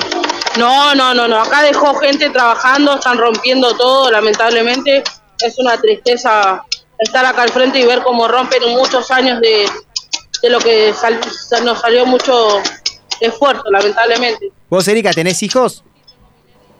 No, 0.59 0.95
no, 0.95 1.15
no, 1.15 1.29
no. 1.29 1.41
Acá 1.43 1.63
dejó 1.63 1.95
gente 1.95 2.31
trabajando, 2.31 2.95
están 2.97 3.19
rompiendo 3.19 3.75
todo, 3.77 4.11
lamentablemente. 4.11 5.03
Es 5.41 5.59
una 5.59 5.77
tristeza 5.81 6.65
estar 6.99 7.25
acá 7.27 7.43
al 7.43 7.51
frente 7.51 7.81
y 7.81 7.85
ver 7.87 8.03
cómo 8.03 8.29
rompen 8.29 8.63
muchos 8.71 9.11
años 9.11 9.41
de, 9.41 9.69
de 10.43 10.51
lo 10.51 10.59
que 10.61 10.95
sal- 10.95 11.21
nos 11.65 11.81
salió 11.81 12.07
mucho 12.07 12.61
esfuerzo, 13.21 13.65
lamentablemente. 13.71 14.51
¿Vos, 14.71 14.87
Erika, 14.89 15.13
tenés 15.13 15.43
hijos? 15.43 15.85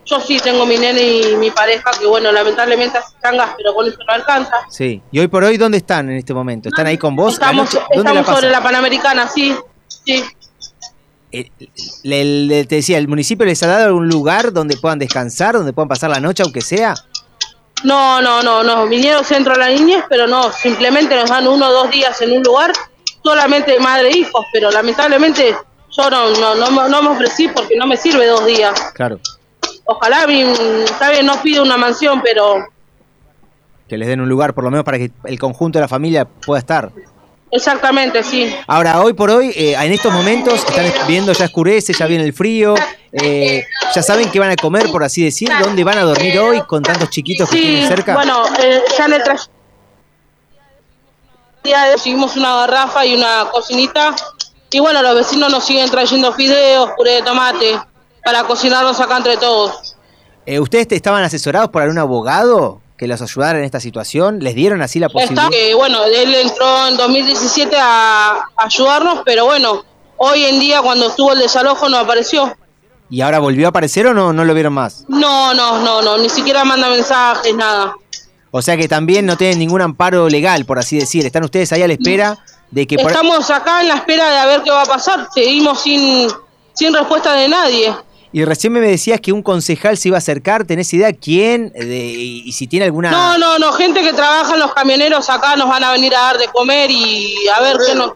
Yo 0.05 0.19
sí 0.19 0.37
tengo 0.39 0.65
mi 0.65 0.77
nene 0.77 1.01
y 1.01 1.35
mi 1.37 1.49
pareja 1.51 1.91
que, 1.97 2.05
bueno, 2.05 2.31
lamentablemente 2.31 2.97
hace 2.97 3.13
changas, 3.21 3.51
pero 3.55 3.73
con 3.73 3.87
eso 3.87 3.97
no 4.05 4.13
alcanza. 4.13 4.57
Sí. 4.69 5.01
¿Y 5.11 5.19
hoy 5.19 5.27
por 5.27 5.43
hoy 5.43 5.57
dónde 5.57 5.77
están 5.77 6.09
en 6.09 6.17
este 6.17 6.33
momento? 6.33 6.69
¿Están 6.69 6.87
ahí 6.87 6.97
con 6.97 7.15
vos? 7.15 7.33
Estamos, 7.33 7.73
¿Anoche? 7.73 7.87
¿Dónde 7.95 8.13
la 8.13 8.19
estamos 8.19 8.39
sobre 8.39 8.51
la 8.51 8.61
Panamericana, 8.61 9.27
sí, 9.29 9.55
sí. 10.05 10.23
Le- 12.03 12.25
le- 12.25 12.65
te 12.65 12.75
decía, 12.75 12.97
¿el 12.97 13.07
municipio 13.07 13.45
les 13.45 13.63
ha 13.63 13.67
dado 13.67 13.85
algún 13.85 14.07
lugar 14.07 14.53
donde 14.53 14.77
puedan 14.77 14.99
descansar, 14.99 15.55
donde 15.55 15.73
puedan 15.73 15.87
pasar 15.89 16.09
la 16.11 16.19
noche, 16.19 16.43
aunque 16.43 16.61
sea? 16.61 16.93
No, 17.83 18.21
no, 18.21 18.43
no, 18.43 18.63
no. 18.63 18.85
Vinieron 18.87 19.23
centro 19.25 19.53
a 19.53 19.57
la 19.57 19.69
niñez, 19.69 20.03
pero 20.09 20.27
no, 20.27 20.51
simplemente 20.51 21.15
nos 21.15 21.29
dan 21.29 21.47
uno 21.47 21.67
o 21.69 21.71
dos 21.71 21.89
días 21.91 22.21
en 22.21 22.33
un 22.37 22.43
lugar, 22.43 22.71
solamente 23.23 23.79
madre 23.79 24.09
e 24.09 24.17
hijos, 24.19 24.45
pero 24.53 24.69
lamentablemente 24.69 25.55
yo 25.97 26.09
no, 26.09 26.29
no, 26.31 26.55
no, 26.55 26.87
no 26.89 27.01
me 27.01 27.09
ofrecí 27.09 27.47
porque 27.47 27.75
no 27.77 27.87
me 27.87 27.97
sirve 27.97 28.27
dos 28.27 28.45
días. 28.45 28.91
Claro. 28.93 29.19
Ojalá, 29.85 30.25
bien, 30.25 30.53
no 31.25 31.41
pido 31.41 31.63
una 31.63 31.77
mansión, 31.77 32.21
pero 32.23 32.65
Que 33.87 33.97
les 33.97 34.07
den 34.07 34.21
un 34.21 34.29
lugar, 34.29 34.53
por 34.53 34.63
lo 34.63 34.71
menos 34.71 34.85
para 34.85 34.97
que 34.97 35.11
el 35.25 35.37
conjunto 35.39 35.77
de 35.77 35.81
la 35.81 35.87
familia 35.89 36.25
pueda 36.25 36.59
estar. 36.59 36.89
exactamente, 37.51 38.23
sí. 38.23 38.55
Ahora, 38.65 39.01
hoy 39.01 39.13
por 39.13 39.29
hoy, 39.29 39.51
eh, 39.55 39.75
en 39.79 39.91
estos 39.91 40.11
momentos, 40.11 40.53
están 40.67 40.85
viendo, 41.07 41.33
ya 41.33 41.45
oscurece, 41.45 41.93
ya 41.93 42.05
viene 42.07 42.23
el 42.23 42.33
frío, 42.33 42.75
eh, 43.11 43.65
ya 43.93 44.01
saben 44.01 44.31
qué 44.31 44.39
van 44.39 44.51
a 44.51 44.55
comer, 44.55 44.89
por 44.89 45.03
así 45.03 45.23
decir, 45.23 45.49
dónde 45.61 45.83
van 45.83 45.97
a 45.97 46.03
dormir 46.03 46.39
hoy 46.39 46.61
con 46.61 46.81
tantos 46.81 47.09
chiquitos 47.09 47.49
que 47.49 47.57
Sí, 47.57 47.61
tienen 47.63 47.87
cerca. 47.87 48.13
bueno, 48.15 48.43
eh, 48.59 48.81
ya 48.97 49.05
en 49.05 49.13
el 49.13 49.23
trayecto 49.23 49.51
recibimos 51.93 52.35
una 52.35 52.55
garrafa 52.57 53.05
y 53.05 53.15
una 53.15 53.45
cocinita. 53.51 54.15
Y 54.71 54.79
bueno, 54.79 55.01
los 55.03 55.15
vecinos 55.15 55.51
nos 55.51 55.63
siguen 55.65 55.89
trayendo 55.89 56.33
fideos, 56.33 56.89
puré 56.97 57.11
de 57.11 57.21
tomate, 57.21 57.79
para 58.23 58.43
cocinarlos 58.43 58.99
acá 58.99 59.17
entre 59.17 59.37
todos. 59.37 59.95
Eh, 60.45 60.59
¿Ustedes 60.59 60.87
te- 60.87 60.95
estaban 60.95 61.23
asesorados 61.23 61.69
por 61.69 61.81
algún 61.81 61.97
abogado 61.97 62.81
que 62.97 63.07
los 63.07 63.21
ayudara 63.21 63.59
en 63.59 63.65
esta 63.65 63.79
situación? 63.79 64.39
¿Les 64.39 64.55
dieron 64.55 64.81
así 64.81 64.99
la 64.99 65.07
Está 65.07 65.19
posibilidad? 65.19 65.49
que, 65.49 65.73
bueno, 65.73 66.03
él 66.05 66.33
entró 66.35 66.87
en 66.87 66.97
2017 66.97 67.75
a 67.79 68.45
ayudarnos, 68.57 69.19
pero 69.25 69.45
bueno, 69.45 69.83
hoy 70.17 70.45
en 70.45 70.59
día 70.59 70.81
cuando 70.81 71.07
estuvo 71.07 71.31
el 71.33 71.39
desalojo 71.39 71.87
no 71.89 71.97
apareció. 71.97 72.55
¿Y 73.09 73.21
ahora 73.21 73.39
volvió 73.39 73.67
a 73.67 73.69
aparecer 73.69 74.07
o 74.07 74.13
no, 74.13 74.33
no 74.33 74.43
lo 74.43 74.53
vieron 74.53 74.73
más? 74.73 75.05
No, 75.07 75.53
no, 75.53 75.79
no, 75.79 76.01
no, 76.01 76.17
ni 76.17 76.29
siquiera 76.29 76.63
manda 76.63 76.89
mensajes, 76.89 77.53
nada. 77.55 77.93
O 78.51 78.61
sea 78.61 78.77
que 78.77 78.87
también 78.87 79.25
no 79.25 79.35
tienen 79.37 79.59
ningún 79.59 79.81
amparo 79.81 80.29
legal, 80.29 80.65
por 80.65 80.77
así 80.79 80.97
decir. 80.99 81.25
Están 81.25 81.43
ustedes 81.43 81.71
ahí 81.73 81.81
a 81.83 81.87
la 81.87 81.93
espera 81.93 82.37
de 82.71 82.85
que... 82.85 82.97
por- 82.97 83.11
Estamos 83.11 83.49
acá 83.49 83.81
en 83.81 83.87
la 83.87 83.95
espera 83.95 84.29
de 84.29 84.37
a 84.37 84.45
ver 84.45 84.61
qué 84.61 84.71
va 84.71 84.83
a 84.83 84.85
pasar. 84.85 85.27
Seguimos 85.33 85.81
sin, 85.81 86.27
sin 86.73 86.93
respuesta 86.93 87.33
de 87.33 87.47
nadie. 87.47 87.93
Y 88.33 88.43
recién 88.45 88.73
me 88.73 88.79
decías 88.81 89.21
que 89.21 89.31
un 89.31 89.43
concejal 89.43 89.95
se 89.95 90.07
iba 90.07 90.17
a 90.17 90.19
acercar. 90.19 90.65
¿Tenés 90.65 90.91
idea 90.93 91.13
quién? 91.13 91.71
De- 91.71 91.85
y, 91.87 92.51
si 92.51 92.65
tiene 92.67 92.85
alguna... 92.85 93.11
No, 93.11 93.37
no, 93.37 93.59
no, 93.59 93.71
gente 93.73 94.01
que 94.01 94.11
trabaja 94.11 94.55
en 94.55 94.59
los 94.59 94.73
camioneros 94.73 95.29
acá 95.29 95.55
nos 95.55 95.69
van 95.69 95.83
a 95.83 95.91
venir 95.91 96.15
a 96.15 96.19
dar 96.21 96.37
de 96.39 96.47
comer 96.47 96.89
y 96.89 97.35
a 97.55 97.61
ver 97.61 97.77
qué 97.85 97.93
nos... 97.93 98.13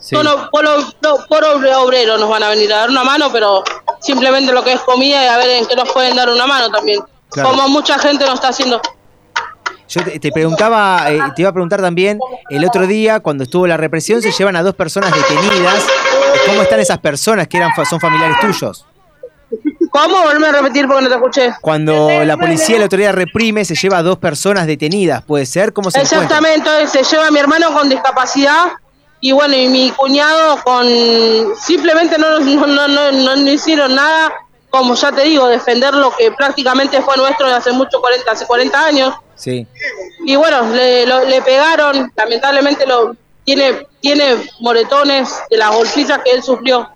Sí. 0.00 0.16
No, 0.16 0.22
no, 0.24 0.50
por, 0.50 0.64
no, 0.64 1.16
por 1.28 1.44
obre- 1.44 1.74
obrero 1.76 2.18
nos 2.18 2.28
van 2.28 2.42
a 2.42 2.48
venir 2.48 2.72
a 2.74 2.78
dar 2.78 2.90
una 2.90 3.04
mano, 3.04 3.30
pero 3.32 3.62
simplemente 4.00 4.52
lo 4.52 4.62
que 4.64 4.72
es 4.72 4.80
comida 4.80 5.24
y 5.24 5.28
a 5.28 5.36
ver 5.38 5.48
en 5.50 5.66
qué 5.66 5.76
nos 5.76 5.90
pueden 5.92 6.16
dar 6.16 6.28
una 6.28 6.46
mano 6.46 6.68
también. 6.68 7.00
Claro. 7.30 7.50
Como 7.50 7.68
mucha 7.68 7.98
gente 8.00 8.24
nos 8.26 8.34
está 8.34 8.48
haciendo. 8.48 8.80
Yo 9.88 10.02
te, 10.04 10.18
te 10.18 10.32
preguntaba, 10.32 11.04
eh, 11.10 11.20
te 11.36 11.42
iba 11.42 11.50
a 11.50 11.52
preguntar 11.52 11.80
también, 11.80 12.18
el 12.50 12.64
otro 12.64 12.86
día 12.86 13.20
cuando 13.20 13.44
estuvo 13.44 13.66
la 13.66 13.76
represión 13.76 14.20
se 14.22 14.32
llevan 14.32 14.56
a 14.56 14.62
dos 14.62 14.74
personas 14.74 15.12
detenidas. 15.14 15.86
¿Cómo 16.46 16.62
están 16.62 16.80
esas 16.80 16.98
personas 16.98 17.46
que 17.46 17.58
eran 17.58 17.70
son 17.88 18.00
familiares 18.00 18.38
tuyos? 18.40 18.84
¿Cómo? 19.92 20.22
Volverme 20.22 20.46
a 20.48 20.52
repetir 20.52 20.86
porque 20.86 21.02
no 21.02 21.08
te 21.08 21.14
escuché. 21.16 21.54
Cuando 21.60 22.08
la 22.24 22.36
policía 22.38 22.76
el 22.76 22.82
otro 22.82 22.98
día 22.98 23.12
reprime, 23.12 23.64
se 23.64 23.74
lleva 23.74 23.98
a 23.98 24.02
dos 24.02 24.18
personas 24.18 24.66
detenidas, 24.66 25.22
¿puede 25.22 25.44
ser? 25.46 25.72
¿Cómo 25.74 25.90
se? 25.90 26.00
Exactamente, 26.00 26.70
se 26.88 27.02
lleva 27.02 27.26
a 27.26 27.30
mi 27.30 27.38
hermano 27.38 27.72
con 27.74 27.88
discapacidad 27.90 28.72
y 29.20 29.32
bueno, 29.32 29.54
y 29.54 29.68
mi 29.68 29.90
cuñado 29.90 30.58
con... 30.64 30.86
Simplemente 31.60 32.16
no, 32.18 32.40
no, 32.40 32.66
no, 32.66 32.88
no, 32.88 33.12
no- 33.12 33.36
no 33.36 33.50
hicieron 33.52 33.94
nada, 33.94 34.32
como 34.70 34.94
ya 34.94 35.12
te 35.12 35.22
digo, 35.24 35.46
defender 35.46 35.92
lo 35.94 36.10
que 36.16 36.32
prácticamente 36.32 37.00
fue 37.02 37.16
nuestro 37.18 37.46
de 37.48 37.54
hace 37.54 37.70
mucho, 37.72 38.00
40, 38.00 38.32
hace 38.32 38.46
40 38.46 38.84
años. 38.86 39.14
Sí. 39.36 39.66
Y 40.24 40.36
bueno, 40.36 40.62
le, 40.74 41.06
lo- 41.06 41.24
le 41.26 41.42
pegaron, 41.42 42.10
lamentablemente 42.16 42.86
lo 42.86 43.14
tiene 43.44 43.86
tiene 44.00 44.36
moretones 44.60 45.28
de 45.50 45.56
las 45.58 45.70
golpizas 45.74 46.18
que 46.24 46.30
él 46.32 46.42
sufrió. 46.42 46.88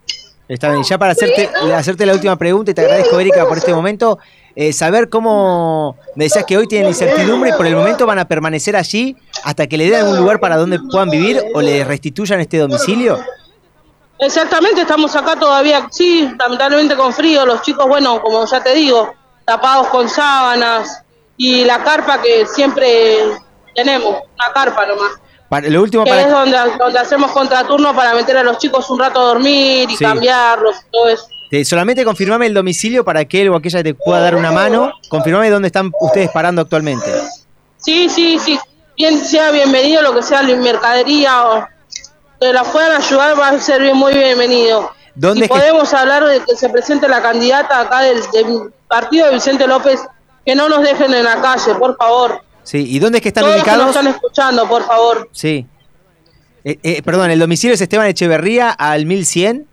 Está 0.49 0.71
bien, 0.71 0.85
ya 0.85 0.97
para 0.97 1.13
hacerte, 1.13 1.51
hacerte 1.75 2.07
la 2.07 2.13
última 2.13 2.37
pregunta, 2.37 2.71
y 2.71 2.75
te 2.75 2.81
agradezco, 2.81 3.19
Erika, 3.19 3.47
por 3.47 3.59
este 3.59 3.75
momento. 3.75 4.19
eh, 4.57 4.73
saber 4.73 5.11
cómo, 5.11 5.97
me 6.15 6.25
decías 6.25 6.45
que 6.47 6.57
hoy 6.57 6.67
tienen 6.67 6.89
incertidumbre 6.89 7.51
y 7.51 7.53
por 7.53 7.67
el 7.67 7.77
momento 7.77 8.07
van 8.07 8.19
a 8.19 8.27
permanecer 8.27 8.75
allí 8.75 9.15
hasta 9.45 9.67
que 9.67 9.77
le 9.77 9.85
den 9.85 10.01
algún 10.01 10.17
lugar 10.17 10.41
para 10.41 10.57
donde 10.57 10.81
puedan 10.81 11.11
vivir 11.11 11.43
o 11.55 11.61
les 11.61 11.87
restituyan 11.87 12.41
este 12.41 12.59
domicilio. 12.59 13.19
Exactamente, 14.19 14.81
estamos 14.81 15.15
acá 15.15 15.37
todavía, 15.37 15.87
sí, 15.91 16.27
lamentablemente 16.39 16.97
con 16.97 17.13
frío, 17.13 17.45
los 17.45 17.61
chicos, 17.61 17.87
bueno, 17.87 18.23
como 18.23 18.47
ya 18.47 18.63
te 18.63 18.73
digo, 18.73 19.13
tapados 19.45 19.89
con 19.89 20.09
sábanas 20.09 21.03
y 21.37 21.67
la 21.67 21.85
carpa 21.85 22.23
que 22.23 22.47
siempre 22.47 23.19
tenemos, 23.75 24.23
una 24.39 24.53
carpa 24.55 24.87
nomás. 24.87 25.13
Para, 25.49 25.69
lo 25.69 25.83
último 25.83 26.05
que 26.05 26.11
para 26.11 26.23
es 26.23 26.31
donde, 26.31 26.59
donde 26.79 26.99
hacemos 26.99 27.31
contraturno 27.31 27.95
para 27.95 28.15
meter 28.15 28.37
a 28.37 28.43
los 28.43 28.59
chicos 28.59 28.89
un 28.91 28.99
rato 28.99 29.21
a 29.21 29.25
dormir 29.27 29.89
y 29.91 29.97
Sí. 29.97 30.05
cambiarlos 30.05 30.77
y 30.77 30.91
todo 30.91 31.09
eso. 31.09 31.27
Te- 31.51 31.65
solamente 31.65 32.05
confirmame 32.05 32.47
el 32.47 32.55
domicilio 32.55 33.05
para 33.05 33.25
que 33.25 33.43
él 33.43 33.49
o 33.51 33.57
aquella 33.57 33.83
te 33.83 33.95
pueda 33.95 34.21
dar 34.21 34.35
una 34.35 34.51
mano. 34.51 34.93
Confirmame 35.09 35.49
dónde 35.51 35.69
están 35.69 35.93
ustedes 36.01 36.31
parando 36.31 36.63
actualmente. 36.63 37.09
Sí, 37.79 38.09
sí, 38.09 38.39
sí, 38.41 38.59
bien 38.97 39.25
sea 39.25 39.53
bienvenido 39.53 40.03
lo 40.03 40.13
que 40.15 40.23
sea 40.23 40.43
la 40.43 40.57
mercadería 40.57 41.47
o 41.49 41.67
que 42.41 42.53
la 42.53 42.65
puedan 42.65 43.01
ayudar 43.01 43.39
va 43.39 43.49
a 43.51 43.61
ser 43.61 43.81
bien, 43.83 43.97
muy 43.97 44.13
bienvenido. 44.15 44.91
¿Dónde 45.15 45.41
y 45.41 45.43
es 45.45 45.49
que- 45.49 45.57
podemos 45.57 45.95
hablar 45.95 46.25
de 46.27 46.41
que 46.41 46.57
se 46.57 46.69
presente 46.69 47.09
la 47.09 47.23
candidata 47.23 47.81
acá 47.81 48.01
del, 48.01 48.21
del 48.33 48.73
partido 48.89 49.27
de 49.29 49.35
Vicente 49.35 49.67
López, 49.69 50.01
que 50.45 50.55
no 50.57 50.69
nos 50.69 50.83
dejen 50.83 51.15
en 51.15 51.25
la 51.25 51.41
calle, 51.41 51.75
por 51.77 51.97
favor. 51.97 52.43
Sí, 52.67 52.85
¿y 52.87 52.99
dónde 52.99 53.19
es 53.19 53.23
que 53.23 53.29
están 53.29 53.45
Todos 53.45 53.57
los 53.57 53.65
que 53.65 53.71
nos 53.71 53.79
ubicados? 53.79 53.97
están 53.97 54.15
escuchando, 54.15 54.69
por 54.69 54.85
favor. 54.85 55.29
Sí. 55.33 55.67
Eh, 56.65 56.79
eh, 56.83 57.03
perdón, 57.03 57.31
el 57.31 57.39
domicilio 57.39 57.75
es 57.75 57.81
Esteban 57.81 58.09
Echeverría 58.09 58.71
al 58.71 59.07
1100. 59.07 59.67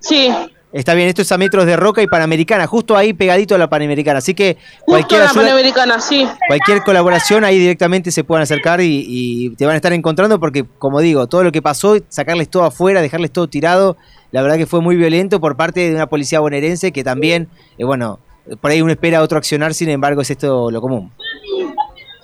Sí. 0.00 0.34
Está 0.72 0.94
bien, 0.94 1.08
esto 1.08 1.20
es 1.20 1.30
a 1.32 1.36
metros 1.36 1.66
de 1.66 1.76
Roca 1.76 2.00
y 2.00 2.06
Panamericana, 2.06 2.66
justo 2.66 2.96
ahí 2.96 3.12
pegadito 3.12 3.54
a 3.54 3.58
la 3.58 3.68
Panamericana. 3.68 4.20
Así 4.20 4.34
que 4.34 4.54
Justo 4.54 4.84
cualquier 4.86 5.22
ayuda, 5.22 5.34
Panamericana, 5.42 6.00
sí. 6.00 6.26
cualquier 6.46 6.82
colaboración 6.82 7.44
ahí 7.44 7.58
directamente 7.58 8.10
se 8.10 8.24
puedan 8.24 8.44
acercar 8.44 8.80
y, 8.80 9.04
y 9.06 9.50
te 9.56 9.66
van 9.66 9.74
a 9.74 9.76
estar 9.76 9.92
encontrando 9.92 10.40
porque, 10.40 10.64
como 10.78 11.00
digo, 11.00 11.26
todo 11.26 11.42
lo 11.44 11.52
que 11.52 11.60
pasó, 11.60 11.96
sacarles 12.08 12.48
todo 12.48 12.64
afuera, 12.64 13.02
dejarles 13.02 13.32
todo 13.32 13.48
tirado, 13.48 13.96
la 14.30 14.42
verdad 14.42 14.56
que 14.56 14.66
fue 14.66 14.80
muy 14.80 14.96
violento 14.96 15.40
por 15.40 15.56
parte 15.56 15.80
de 15.80 15.94
una 15.94 16.06
policía 16.06 16.40
bonaerense 16.40 16.92
que 16.92 17.02
también, 17.04 17.48
eh, 17.76 17.84
bueno, 17.84 18.20
por 18.60 18.70
ahí 18.70 18.80
uno 18.80 18.92
espera 18.92 19.22
otro 19.22 19.38
accionar, 19.38 19.74
sin 19.74 19.88
embargo 19.90 20.22
es 20.22 20.30
esto 20.30 20.70
lo 20.70 20.80
común. 20.80 21.10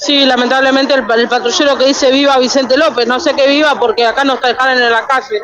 Sí, 0.06 0.24
lamentablemente 0.24 0.94
el, 0.94 1.00
el 1.18 1.28
patrullero 1.28 1.76
que 1.76 1.86
dice 1.86 2.12
viva 2.12 2.38
Vicente 2.38 2.76
López, 2.76 3.06
no 3.08 3.18
sé 3.18 3.34
qué 3.34 3.48
viva 3.48 3.76
porque 3.78 4.06
acá 4.06 4.22
nos 4.22 4.40
dejaron 4.40 4.80
en 4.80 4.90
la 4.92 5.04
calle. 5.06 5.40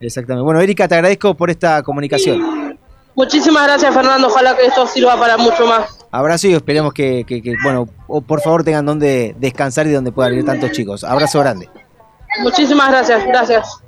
Exactamente. 0.00 0.42
Bueno, 0.42 0.60
Erika, 0.60 0.88
te 0.88 0.94
agradezco 0.94 1.34
por 1.34 1.50
esta 1.50 1.82
comunicación. 1.82 2.78
Muchísimas 3.14 3.64
gracias 3.66 3.94
Fernando, 3.94 4.28
ojalá 4.28 4.56
que 4.56 4.66
esto 4.66 4.86
sirva 4.86 5.18
para 5.18 5.36
mucho 5.36 5.66
más. 5.66 5.98
Abrazo 6.10 6.48
y 6.48 6.54
esperemos 6.54 6.92
que, 6.94 7.24
que- 7.26 7.42
que, 7.42 7.54
bueno, 7.62 7.88
o 8.06 8.20
por 8.22 8.40
favor 8.40 8.64
tengan 8.64 8.86
donde 8.86 9.34
descansar 9.38 9.86
y 9.86 9.92
donde 9.92 10.12
puedan 10.12 10.34
ir 10.34 10.44
tantos 10.44 10.72
chicos. 10.72 11.04
Abrazo 11.04 11.40
grande. 11.40 11.68
Muchísimas 12.42 12.88
gracias, 12.90 13.26
gracias. 13.26 13.80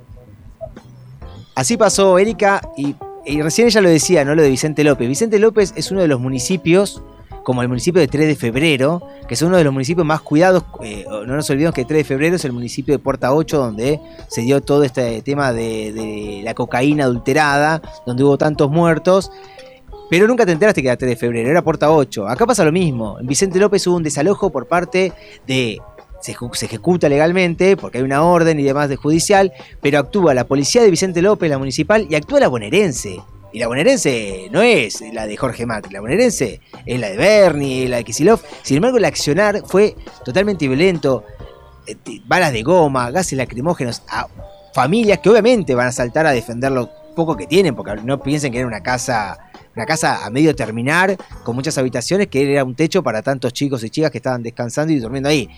Así 1.55 1.77
pasó 1.77 2.17
Erika 2.19 2.61
y, 2.77 2.95
y 3.25 3.41
recién 3.41 3.67
ella 3.67 3.81
lo 3.81 3.89
decía, 3.89 4.23
¿no? 4.25 4.35
Lo 4.35 4.41
de 4.41 4.49
Vicente 4.49 4.83
López. 4.83 5.07
Vicente 5.07 5.39
López 5.39 5.73
es 5.75 5.91
uno 5.91 6.01
de 6.01 6.07
los 6.07 6.19
municipios, 6.19 7.01
como 7.49 7.63
el 7.63 7.67
municipio 7.67 7.99
de 7.99 8.07
3 8.07 8.27
de 8.27 8.35
febrero, 8.35 9.01
que 9.27 9.33
es 9.33 9.41
uno 9.41 9.57
de 9.57 9.63
los 9.63 9.73
municipios 9.73 10.05
más 10.05 10.21
cuidados. 10.21 10.65
eh, 10.83 11.03
no 11.09 11.35
nos 11.35 11.49
olvidemos 11.49 11.73
que 11.73 11.83
3 11.83 12.01
de 12.01 12.03
febrero 12.03 12.35
es 12.35 12.45
el 12.45 12.51
municipio 12.51 12.93
de 12.93 12.99
Puerta 12.99 13.33
8, 13.33 13.57
donde 13.57 13.99
se 14.27 14.41
dio 14.41 14.61
todo 14.61 14.83
este 14.83 15.23
tema 15.23 15.51
de, 15.51 16.41
la 16.43 16.53
cocaína 16.53 17.05
adulterada, 17.05 17.81
donde 18.05 18.23
hubo 18.23 18.37
tantos 18.37 18.69
muertos. 18.69 19.31
Pero 20.11 20.27
nunca 20.27 20.45
te 20.45 20.51
enteraste 20.51 20.83
que 20.83 20.89
era 20.89 20.95
3 20.95 21.09
de 21.09 21.15
febrero, 21.15 21.49
era 21.49 21.63
Puerta 21.63 21.89
8. 21.89 22.27
Acá 22.27 22.45
pasa 22.45 22.63
lo 22.63 22.71
mismo. 22.71 23.17
En 23.19 23.25
Vicente 23.25 23.57
López 23.57 23.87
hubo 23.87 23.95
un 23.95 24.03
desalojo 24.03 24.51
por 24.51 24.67
parte 24.67 25.11
de. 25.47 25.81
Se 26.21 26.33
ejecuta 26.33 27.09
legalmente 27.09 27.77
porque 27.77 27.97
hay 27.97 28.03
una 28.03 28.21
orden 28.21 28.59
y 28.59 28.63
demás 28.63 28.89
de 28.89 28.95
judicial, 28.95 29.51
pero 29.81 29.97
actúa 29.97 30.35
la 30.35 30.45
policía 30.45 30.83
de 30.83 30.91
Vicente 30.91 31.23
López, 31.23 31.49
la 31.49 31.57
municipal, 31.57 32.05
y 32.07 32.13
actúa 32.13 32.41
la 32.41 32.47
bonaerense. 32.47 33.19
Y 33.51 33.59
la 33.59 33.67
bonaerense 33.67 34.47
no 34.51 34.61
es 34.61 35.01
la 35.13 35.25
de 35.25 35.35
Jorge 35.35 35.65
Macri, 35.65 35.91
la 35.91 36.01
bonaerense 36.01 36.61
es 36.85 36.99
la 36.99 37.09
de 37.09 37.17
Bernie, 37.17 37.89
la 37.89 37.97
de 37.97 38.03
Kisilov. 38.03 38.41
Sin 38.61 38.77
embargo, 38.77 38.97
el 38.97 39.05
accionar 39.05 39.63
fue 39.65 39.95
totalmente 40.23 40.67
violento. 40.67 41.23
Eh, 41.87 41.95
Balas 42.25 42.53
de 42.53 42.61
goma, 42.61 43.09
gases 43.11 43.37
lacrimógenos 43.37 44.03
a 44.09 44.27
familias 44.73 45.19
que 45.19 45.29
obviamente 45.29 45.73
van 45.73 45.87
a 45.87 45.91
saltar 45.91 46.27
a 46.27 46.31
defender 46.31 46.71
lo 46.71 46.89
poco 47.15 47.35
que 47.35 47.47
tienen, 47.47 47.75
porque 47.75 47.95
no 48.03 48.21
piensen 48.21 48.51
que 48.51 48.59
era 48.59 48.67
una 48.67 48.81
casa 48.83 49.49
una 49.75 49.85
casa 49.85 50.25
a 50.25 50.29
medio 50.29 50.55
terminar, 50.55 51.15
con 51.43 51.55
muchas 51.55 51.77
habitaciones, 51.77 52.27
que 52.27 52.51
era 52.51 52.63
un 52.63 52.75
techo 52.75 53.01
para 53.01 53.21
tantos 53.21 53.53
chicos 53.53 53.83
y 53.83 53.89
chicas 53.89 54.11
que 54.11 54.17
estaban 54.17 54.43
descansando 54.43 54.91
y 54.91 54.99
durmiendo 54.99 55.29
ahí. 55.29 55.49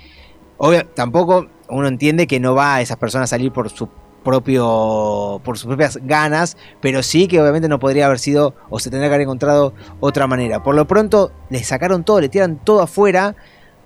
Obvio, 0.57 0.85
tampoco 0.87 1.47
uno 1.69 1.87
entiende 1.87 2.27
que 2.27 2.39
no 2.39 2.53
va 2.53 2.75
a 2.75 2.81
esas 2.81 2.97
personas 2.97 3.29
a 3.29 3.35
salir 3.35 3.51
por 3.51 3.69
su 3.69 3.89
propio 4.23 5.41
por 5.43 5.57
sus 5.57 5.67
propias 5.67 5.97
ganas, 6.03 6.57
pero 6.81 7.03
sí 7.03 7.27
que 7.27 7.41
obviamente 7.41 7.67
no 7.67 7.79
podría 7.79 8.05
haber 8.05 8.19
sido 8.19 8.55
o 8.69 8.79
se 8.79 8.89
tendría 8.89 9.09
que 9.09 9.15
haber 9.15 9.25
encontrado 9.25 9.73
otra 9.99 10.27
manera. 10.27 10.63
Por 10.63 10.75
lo 10.75 10.85
pronto 10.87 11.31
le 11.49 11.63
sacaron 11.63 12.03
todo, 12.03 12.21
le 12.21 12.29
tiran 12.29 12.57
todo 12.63 12.81
afuera. 12.81 13.35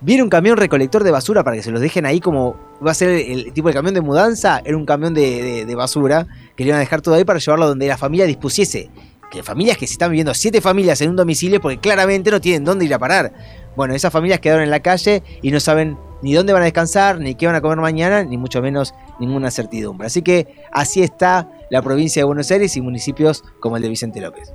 Viene 0.02 0.24
un 0.24 0.30
camión 0.30 0.58
recolector 0.58 1.04
de 1.04 1.12
basura 1.12 1.44
para 1.44 1.56
que 1.56 1.64
se 1.64 1.72
los 1.72 1.82
dejen 1.82 2.06
ahí 2.06 2.20
como 2.20 2.58
va 2.86 2.92
a 2.92 2.94
ser 2.94 3.10
el, 3.10 3.54
tipo 3.54 3.70
de 3.70 3.74
camión 3.74 3.94
de 3.94 4.02
mudanza, 4.02 4.62
era 4.66 4.76
un 4.76 4.86
camión 4.86 5.14
de, 5.14 5.42
de- 5.42 5.66
de 5.66 5.76
basura 5.76 6.28
que 6.56 6.64
le 6.64 6.70
iban 6.70 6.78
a 6.78 6.82
dejar 6.82 7.02
todo 7.02 7.16
ahí 7.16 7.24
para 7.24 7.40
llevarlo 7.40 7.68
donde 7.68 7.88
la 7.88 7.98
familia 7.98 8.26
dispusiese. 8.26 8.90
Que 9.32 9.42
familias 9.42 9.78
que 9.78 9.88
se 9.88 9.94
están 9.94 10.12
viviendo 10.12 10.34
siete 10.34 10.62
familias 10.62 11.02
en 11.02 11.10
un 11.10 11.16
domicilio 11.16 11.60
porque 11.60 11.80
claramente 11.80 12.30
no 12.30 12.40
tienen 12.40 12.64
dónde 12.64 12.86
ir 12.86 12.94
a 12.94 13.00
parar. 13.00 13.34
Bueno, 13.76 13.96
esas 13.96 14.12
familias 14.14 14.40
quedaron 14.40 14.64
en 14.64 14.70
la 14.70 14.82
calle 14.82 15.24
y 15.42 15.50
no 15.52 15.60
saben 15.60 15.98
ni 16.22 16.34
dónde 16.34 16.54
van 16.54 16.62
a 16.62 16.66
descansar, 16.66 17.20
ni 17.20 17.36
qué 17.36 17.46
van 17.48 17.56
a 17.56 17.62
comer 17.62 17.78
mañana, 17.78 18.24
ni 18.24 18.38
mucho 18.38 18.62
menos 18.62 18.94
ninguna 19.20 19.52
certidumbre. 19.52 20.08
Así 20.08 20.22
que 20.22 20.64
así 20.72 21.02
está 21.02 21.50
la 21.70 21.82
provincia 21.82 22.22
de 22.22 22.26
Buenos 22.26 22.50
Aires 22.52 22.76
y 22.78 22.82
municipios 22.82 23.44
como 23.60 23.78
el 23.78 23.84
de 23.84 23.90
Vicente 23.90 24.22
López. 24.22 24.54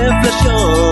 Flashó 0.00 0.90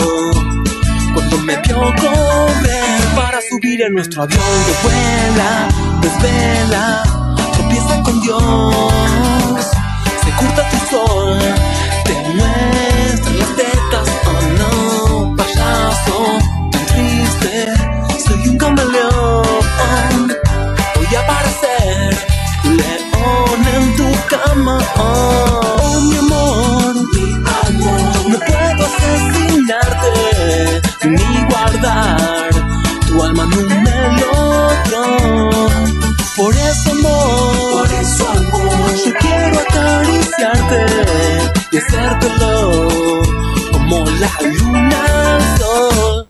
cuando 1.12 1.38
me 1.38 1.56
vio 1.56 1.76
correr 1.76 3.00
para 3.16 3.40
subir 3.50 3.82
en 3.82 3.94
nuestro 3.94 4.22
avión 4.22 4.40
que 4.66 4.72
vuela, 4.82 5.68
desvela, 6.00 7.02
tropieza 7.52 8.02
con 8.02 8.20
Dios, 8.20 9.66
se 10.24 10.30
curta 10.32 10.68
tu 10.68 10.76
sol, 10.94 11.38
te 12.04 12.14
muestra 12.34 13.32
las 13.32 13.56
tetas, 13.56 14.08
oh 14.26 14.42
no, 14.58 15.36
payaso, 15.36 16.38
tan 16.70 16.86
triste, 16.86 17.72
soy 18.24 18.48
un 18.48 18.56
camaleón. 18.56 19.42
Voy 20.94 21.14
a 21.16 21.20
aparecer 21.20 22.16
león 22.64 23.66
en 23.74 23.96
tu 23.96 24.08
cama. 24.28 24.78
Oh, 24.96 25.00
amor, 25.02 26.02
mi 26.02 26.16
amor. 26.18 26.41
Puedo 29.02 29.14
asesinarte 29.14 30.82
ni 31.04 31.44
guardar 31.50 32.50
tu 33.06 33.22
alma 33.22 33.44
en 33.44 33.52
un 33.58 33.68
melotron. 33.82 35.50
Por 36.36 36.54
eso, 36.54 36.90
amor, 36.92 37.56
por 37.72 37.92
eso, 37.92 38.28
amor, 38.28 38.94
yo 39.04 39.12
quiero 39.20 39.58
acariciarte 39.60 40.86
y 41.70 41.76
hacértelo 41.78 43.22
como 43.72 44.04
la 44.10 44.30
luna 44.42 45.36
al 45.36 45.58
sol. 45.58 46.21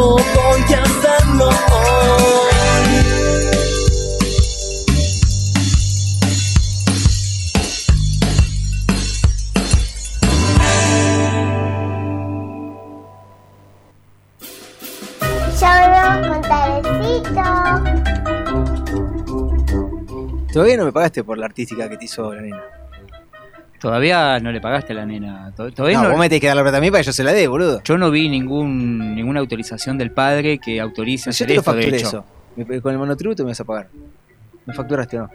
No 0.00 0.16
voy 0.16 0.74
a 0.74 0.82
hacerlo 0.82 1.48
hoy. 1.48 1.90
Todavía 20.52 20.76
no 20.78 20.84
me 20.84 20.92
pagaste 20.92 21.22
por 21.22 21.38
la 21.38 21.46
artística 21.46 21.88
que 21.88 21.96
te 21.96 22.06
hizo 22.06 22.34
la 22.34 22.42
nena. 22.42 22.79
Todavía 23.80 24.38
no 24.40 24.52
le 24.52 24.60
pagaste 24.60 24.92
a 24.92 24.96
la 24.96 25.06
nena. 25.06 25.52
To- 25.56 25.70
Todavía 25.72 25.96
No, 25.98 26.04
no, 26.04 26.10
vos 26.10 26.18
me 26.20 26.28
tenés 26.28 26.40
que 26.42 26.46
dar 26.48 26.56
la 26.56 26.62
plata 26.62 26.78
a 26.78 26.80
mí 26.80 26.90
para 26.90 27.00
que 27.02 27.06
yo 27.06 27.12
se 27.12 27.24
la 27.24 27.32
dé, 27.32 27.48
boludo. 27.48 27.82
Yo 27.82 27.96
no 27.98 28.10
vi 28.10 28.28
ningún 28.28 29.14
ninguna 29.14 29.40
autorización 29.40 29.96
del 29.98 30.10
padre 30.10 30.58
que 30.58 30.80
autorice 30.80 31.26
Yo 31.26 31.30
hacer 31.30 31.46
te 31.48 31.54
lo 31.54 31.60
esto, 31.60 31.72
de 31.72 31.82
facturé 31.82 31.96
hecho. 31.98 32.24
eso. 32.66 32.82
Con 32.82 32.92
el 32.92 32.98
monotributo 32.98 33.42
me 33.44 33.50
vas 33.50 33.60
a 33.60 33.64
pagar. 33.64 33.88
¿Me 34.66 34.74
facturaste 34.74 35.18
o 35.18 35.22
no? 35.22 35.30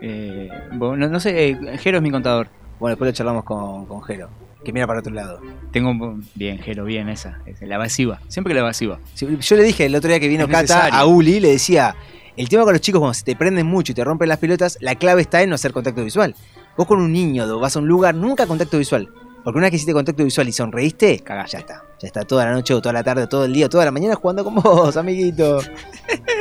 Eh, 0.00 0.48
bueno, 0.72 1.08
no, 1.08 1.20
sé, 1.20 1.50
eh, 1.50 1.78
Jero 1.78 1.98
es 1.98 2.02
mi 2.02 2.10
contador. 2.10 2.48
Bueno, 2.78 2.92
después 2.92 3.08
lo 3.10 3.12
charlamos 3.12 3.44
con, 3.44 3.84
con 3.84 4.02
Jero, 4.02 4.30
que 4.64 4.72
mira 4.72 4.86
para 4.86 5.00
otro 5.00 5.12
lado. 5.12 5.40
Tengo 5.70 5.90
un- 5.90 6.26
bien, 6.34 6.58
Jero, 6.58 6.84
bien 6.86 7.10
esa, 7.10 7.38
esa, 7.44 7.66
la 7.66 7.74
evasiva, 7.74 8.20
siempre 8.28 8.50
que 8.52 8.54
la 8.54 8.60
evasiva. 8.60 8.98
Sí, 9.14 9.26
Yo 9.38 9.56
le 9.56 9.62
dije 9.62 9.84
el 9.84 9.94
otro 9.94 10.08
día 10.08 10.18
que 10.18 10.28
vino 10.28 10.48
Cata 10.48 10.88
a 10.88 11.04
Uli, 11.04 11.38
le 11.40 11.48
decía, 11.50 11.94
el 12.36 12.48
tema 12.48 12.64
con 12.64 12.72
los 12.72 12.80
chicos 12.80 12.98
cuando 13.00 13.12
se 13.14 13.24
te 13.24 13.36
prenden 13.36 13.66
mucho 13.66 13.92
y 13.92 13.94
te 13.94 14.02
rompen 14.02 14.28
las 14.30 14.38
pelotas, 14.38 14.78
la 14.80 14.94
clave 14.94 15.20
está 15.20 15.42
en 15.42 15.50
no 15.50 15.56
hacer 15.56 15.72
contacto 15.72 16.02
visual. 16.02 16.34
Vos 16.76 16.86
con 16.86 17.00
un 17.00 17.12
niño 17.12 17.58
vas 17.58 17.76
a 17.76 17.78
un 17.80 17.88
lugar, 17.88 18.14
nunca 18.14 18.46
contacto 18.46 18.78
visual. 18.78 19.08
Porque 19.42 19.56
una 19.56 19.64
vez 19.66 19.70
que 19.70 19.76
hiciste 19.76 19.94
contacto 19.94 20.22
visual 20.22 20.48
y 20.48 20.52
sonreíste, 20.52 21.20
cagás, 21.20 21.52
ya 21.52 21.60
está. 21.60 21.82
Ya 21.98 22.06
está 22.06 22.22
toda 22.24 22.44
la 22.44 22.52
noche 22.52 22.74
o 22.74 22.80
toda 22.82 22.92
la 22.92 23.02
tarde, 23.02 23.26
todo 23.26 23.46
el 23.46 23.52
día, 23.54 23.68
toda 23.70 23.86
la 23.86 23.90
mañana 23.90 24.14
jugando 24.14 24.44
con 24.44 24.54
vos, 24.54 24.96
amiguito. 24.98 25.60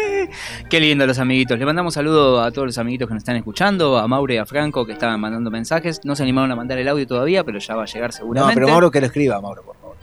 Qué 0.70 0.80
lindo 0.80 1.08
los 1.08 1.18
amiguitos. 1.18 1.58
Le 1.58 1.66
mandamos 1.66 1.94
saludo 1.94 2.42
a 2.42 2.52
todos 2.52 2.68
los 2.68 2.78
amiguitos 2.78 3.08
que 3.08 3.14
nos 3.14 3.22
están 3.22 3.38
escuchando, 3.38 3.98
a 3.98 4.08
Maure 4.08 4.36
y 4.36 4.38
a 4.38 4.46
Franco 4.46 4.86
que 4.86 4.92
estaban 4.94 5.20
mandando 5.20 5.50
mensajes. 5.50 6.02
No 6.04 6.16
se 6.16 6.24
animaron 6.24 6.52
a 6.52 6.56
mandar 6.58 6.78
el 6.78 6.88
audio 6.90 7.08
todavía, 7.08 7.44
pero 7.46 7.60
ya 7.60 7.76
va 7.76 7.84
a 7.84 7.86
llegar 7.86 8.10
No, 8.12 8.18
seguramente. 8.18 8.56
pero 8.56 8.68
Mauro 8.68 8.92
que 8.92 9.00
lo 9.00 9.08
escriba, 9.08 9.40
Mauro, 9.42 9.64
por 9.64 9.76
favor. 9.78 9.96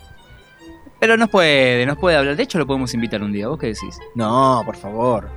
Pero 0.99 1.16
nos 1.18 1.29
puede, 1.29 1.85
nos 1.85 1.99
puede 1.99 2.16
hablar. 2.16 2.35
De 2.37 2.43
hecho, 2.43 2.59
lo 2.59 2.66
podemos 2.66 2.93
invitar 2.95 3.22
un 3.22 3.31
día. 3.33 3.49
¿Vos 3.49 3.59
qué 3.59 3.66
decís? 3.66 3.99
No, 4.14 4.62
por 4.64 4.77
favor. 4.77 5.29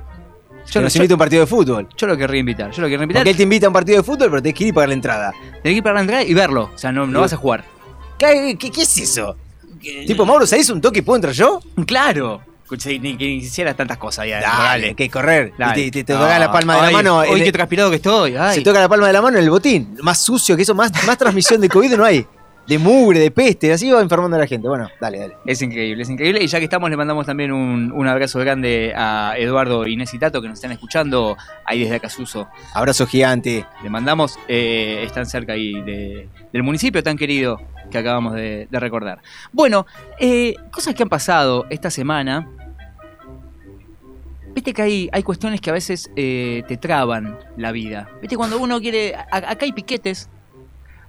Yo 0.66 0.74
Yo 0.74 0.80
no- 0.80 0.84
nos 0.84 0.96
invita 0.96 1.14
a 1.14 1.16
un 1.16 1.18
partido 1.18 1.40
de 1.42 1.46
fútbol. 1.46 1.88
Yo 1.96 2.06
lo 2.06 2.16
querría 2.16 2.40
invitar. 2.40 2.70
Yo 2.70 2.82
lo 2.82 2.88
querría 2.88 3.02
invitar. 3.04 3.20
Porque 3.22 3.30
él 3.30 3.36
te 3.36 3.42
invita 3.42 3.66
a 3.66 3.68
un 3.70 3.72
partido 3.74 3.98
de 3.98 4.04
fútbol, 4.04 4.28
pero 4.30 4.42
tenés 4.42 4.54
que 4.56 4.64
ir 4.64 4.68
y 4.70 4.72
pagar 4.72 4.88
la 4.88 4.94
entrada. 4.94 5.32
Tenés 5.32 5.62
que 5.62 5.70
ir 5.72 5.82
para 5.82 5.94
la 5.96 6.00
entrada 6.02 6.22
y 6.22 6.34
verlo. 6.34 6.70
O 6.74 6.78
sea, 6.78 6.92
no, 6.92 7.06
no 7.06 7.18
Sí. 7.18 7.22
vas 7.22 7.32
a 7.32 7.36
jugar. 7.36 7.64
¿Qué, 8.18 8.56
qué- 8.58 8.70
qué 8.70 8.82
es 8.82 8.98
eso? 8.98 9.36
Tipo, 10.06 10.26
Mauro, 10.26 10.46
¿sabés 10.46 10.68
un 10.70 10.80
toque 10.80 10.98
y 10.98 11.02
puedo 11.02 11.16
entrar 11.16 11.32
yo? 11.34 11.60
Claro. 11.86 12.42
Escuché, 12.62 12.98
Ni 13.00 13.16
que 13.16 13.24
hicieras 13.24 13.74
tantas 13.76 13.96
cosas 13.98 14.28
ya. 14.28 14.40
Dale, 14.40 14.94
que 14.94 15.08
correr. 15.10 15.52
Dale. 15.58 15.80
Y 15.80 15.90
te, 15.90 16.04
te, 16.04 16.04
te 16.04 16.12
toca 16.12 16.38
la 16.38 16.52
palma 16.52 16.74
de 16.74 16.80
Ay, 16.82 16.86
la 16.86 16.92
mano. 16.92 17.18
Hoy 17.18 17.42
qué 17.42 17.50
transpirado 17.50 17.90
que 17.90 17.96
estoy. 17.96 18.36
Ay. 18.36 18.56
Se 18.56 18.60
toca 18.62 18.78
la 18.78 18.88
palma 18.88 19.06
de 19.08 19.12
la 19.14 19.22
mano 19.22 19.38
en 19.38 19.44
el 19.44 19.50
botín. 19.50 19.96
Más 20.02 20.18
sucio 20.22 20.54
que 20.54 20.62
eso, 20.62 20.74
más, 20.74 20.92
más 21.04 21.18
transmisión 21.18 21.60
de 21.60 21.68
COVID 21.68 21.96
no 21.96 22.04
hay. 22.04 22.24
De 22.70 22.78
mugre, 22.78 23.18
de 23.18 23.32
peste, 23.32 23.72
así 23.72 23.90
va 23.90 24.00
enfermando 24.00 24.36
a 24.36 24.40
la 24.40 24.46
gente. 24.46 24.68
Bueno, 24.68 24.88
dale, 25.00 25.18
dale. 25.18 25.36
Es 25.44 25.60
increíble, 25.60 26.04
es 26.04 26.08
increíble. 26.08 26.40
Y 26.42 26.46
ya 26.46 26.58
que 26.60 26.64
estamos, 26.66 26.88
le 26.88 26.96
mandamos 26.96 27.26
también 27.26 27.50
un, 27.50 27.90
un 27.90 28.06
abrazo 28.06 28.38
grande 28.38 28.92
a 28.96 29.34
Eduardo, 29.36 29.88
Inés 29.88 30.14
y 30.14 30.20
Tato 30.20 30.40
que 30.40 30.46
nos 30.48 30.58
están 30.58 30.70
escuchando 30.70 31.36
ahí 31.64 31.80
desde 31.82 31.96
Acasuso. 31.96 32.46
Abrazo 32.72 33.08
gigante. 33.08 33.66
Le 33.82 33.90
mandamos, 33.90 34.38
eh, 34.46 35.02
están 35.04 35.26
cerca 35.26 35.54
ahí 35.54 35.82
de- 35.82 36.28
del 36.52 36.62
municipio 36.62 37.02
tan 37.02 37.16
querido 37.18 37.60
que 37.90 37.98
acabamos 37.98 38.34
de, 38.34 38.68
de 38.70 38.78
recordar. 38.80 39.18
Bueno, 39.52 39.84
eh, 40.20 40.54
cosas 40.70 40.94
que 40.94 41.02
han 41.02 41.08
pasado 41.08 41.66
esta 41.70 41.90
semana. 41.90 42.48
Viste 44.54 44.72
que 44.72 44.82
hay, 44.82 45.08
hay 45.12 45.22
cuestiones 45.24 45.60
que 45.60 45.70
a 45.70 45.72
veces 45.72 46.08
eh, 46.14 46.62
te 46.68 46.76
traban 46.76 47.36
la 47.56 47.72
vida. 47.72 48.08
Viste 48.20 48.36
cuando 48.36 48.58
uno 48.60 48.80
quiere. 48.80 49.16
a- 49.16 49.26
acá 49.50 49.64
hay 49.64 49.72
piquetes. 49.72 50.28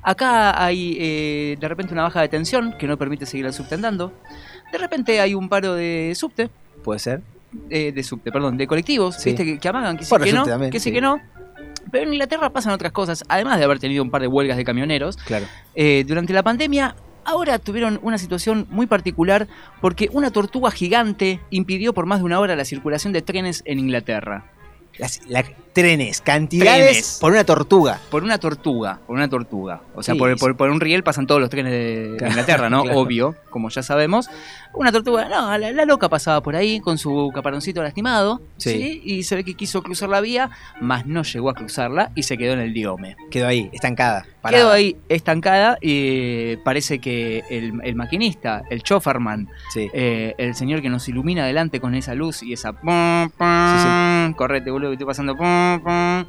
Acá 0.03 0.63
hay 0.63 0.97
eh, 0.99 1.57
de 1.59 1.67
repente 1.67 1.93
una 1.93 2.03
baja 2.03 2.21
de 2.21 2.27
tensión 2.29 2.73
que 2.77 2.87
no 2.87 2.97
permite 2.97 3.25
seguir 3.25 3.45
al 3.45 3.53
subte 3.53 3.75
andando. 3.75 4.13
De 4.71 4.77
repente 4.77 5.19
hay 5.21 5.33
un 5.35 5.47
paro 5.49 5.75
de 5.75 6.13
subte. 6.15 6.49
Puede 6.83 6.99
ser. 6.99 7.21
eh, 7.69 7.91
de 7.91 8.01
subte, 8.03 8.31
perdón, 8.31 8.57
de 8.57 8.65
colectivos, 8.65 9.15
Sí. 9.15 9.31
viste, 9.31 9.43
que, 9.45 9.59
que 9.59 9.67
amagan, 9.67 9.97
que 9.97 10.05
sí, 10.05 10.09
Bueno, 10.09 10.25
que 10.25 10.31
no, 10.33 10.45
también, 10.45 10.71
que 10.71 10.79
sí, 10.79 10.85
sí. 10.85 10.91
que 10.93 11.01
no. 11.01 11.19
Pero 11.91 12.05
en 12.07 12.13
Inglaterra 12.13 12.49
pasan 12.51 12.71
otras 12.71 12.93
cosas, 12.93 13.23
además 13.27 13.57
de 13.59 13.65
haber 13.65 13.77
tenido 13.79 14.01
un 14.03 14.09
par 14.09 14.21
de 14.21 14.27
huelgas 14.27 14.55
de 14.55 14.63
camioneros. 14.63 15.17
Claro. 15.17 15.45
Eh, 15.75 16.05
durante 16.07 16.31
la 16.31 16.43
pandemia, 16.43 16.95
ahora 17.25 17.59
tuvieron 17.59 17.99
una 18.03 18.17
situación 18.17 18.65
muy 18.69 18.87
particular 18.87 19.47
porque 19.81 20.07
una 20.13 20.31
tortuga 20.31 20.71
gigante 20.71 21.41
impidió 21.49 21.93
por 21.93 22.05
más 22.05 22.19
de 22.19 22.25
una 22.25 22.39
hora 22.39 22.55
la 22.55 22.63
circulación 22.63 23.11
de 23.11 23.21
trenes 23.21 23.61
en 23.65 23.79
Inglaterra. 23.79 24.45
Las, 25.01 25.19
la- 25.27 25.43
trenes, 25.73 26.21
cantidades 26.21 26.85
Trenes. 26.85 27.17
por 27.19 27.31
una 27.31 27.43
tortuga. 27.43 27.99
Por 28.09 28.23
una 28.23 28.37
tortuga, 28.37 28.99
por 29.07 29.15
una 29.15 29.27
tortuga. 29.29 29.81
O 29.95 30.03
sea, 30.03 30.13
Sí, 30.13 30.19
por, 30.19 30.37
por- 30.37 30.55
por 30.57 30.69
un 30.69 30.79
riel 30.79 31.01
pasan 31.03 31.27
todos 31.27 31.41
los 31.41 31.49
trenes 31.49 31.71
de, 31.71 32.11
de 32.11 32.17
Claro, 32.17 32.31
Inglaterra, 32.33 32.69
¿no? 32.69 32.83
claro. 32.83 32.99
Obvio, 32.99 33.35
como 33.49 33.69
ya 33.69 33.81
sabemos. 33.83 34.29
Una 34.73 34.91
tortuga, 34.91 35.27
no, 35.27 35.57
la, 35.57 35.71
la 35.71 35.85
loca 35.85 36.07
pasaba 36.07 36.41
por 36.41 36.55
ahí 36.55 36.79
con 36.79 36.97
su 36.97 37.29
caparoncito 37.35 37.83
lastimado, 37.83 38.41
Sí. 38.57 38.71
sí. 38.71 39.01
Y 39.03 39.23
se 39.23 39.35
ve 39.35 39.43
que 39.43 39.53
quiso 39.55 39.83
cruzar 39.83 40.07
la 40.09 40.21
vía, 40.21 40.49
mas 40.79 41.05
no 41.05 41.23
llegó 41.23 41.49
a 41.49 41.53
cruzarla 41.53 42.11
y 42.15 42.23
se 42.23 42.37
quedó 42.37 42.53
en 42.53 42.59
el 42.59 42.73
diome. 42.73 43.15
Quedó 43.29 43.47
ahí, 43.47 43.69
estancada. 43.73 44.25
parada. 44.41 44.63
Quedó 44.63 44.71
ahí 44.71 44.95
estancada 45.09 45.77
y 45.81 46.55
parece 46.57 46.99
que 46.99 47.43
el, 47.49 47.73
el 47.83 47.95
maquinista, 47.95 48.63
el 48.69 48.81
choferman, 48.81 49.49
Sí. 49.73 49.89
eh, 49.93 50.35
el 50.37 50.55
señor 50.55 50.81
que 50.81 50.89
nos 50.89 51.07
ilumina 51.09 51.43
adelante 51.43 51.79
con 51.81 51.93
esa 51.95 52.15
luz 52.15 52.41
y 52.41 52.53
esa... 52.53 52.71
pum, 52.73 53.29
pum, 53.37 54.33
Correte, 54.35 54.71
boludo, 54.71 54.89
que 54.91 54.93
estoy 54.93 55.07
pasando... 55.07 55.35
pum, 55.35 56.25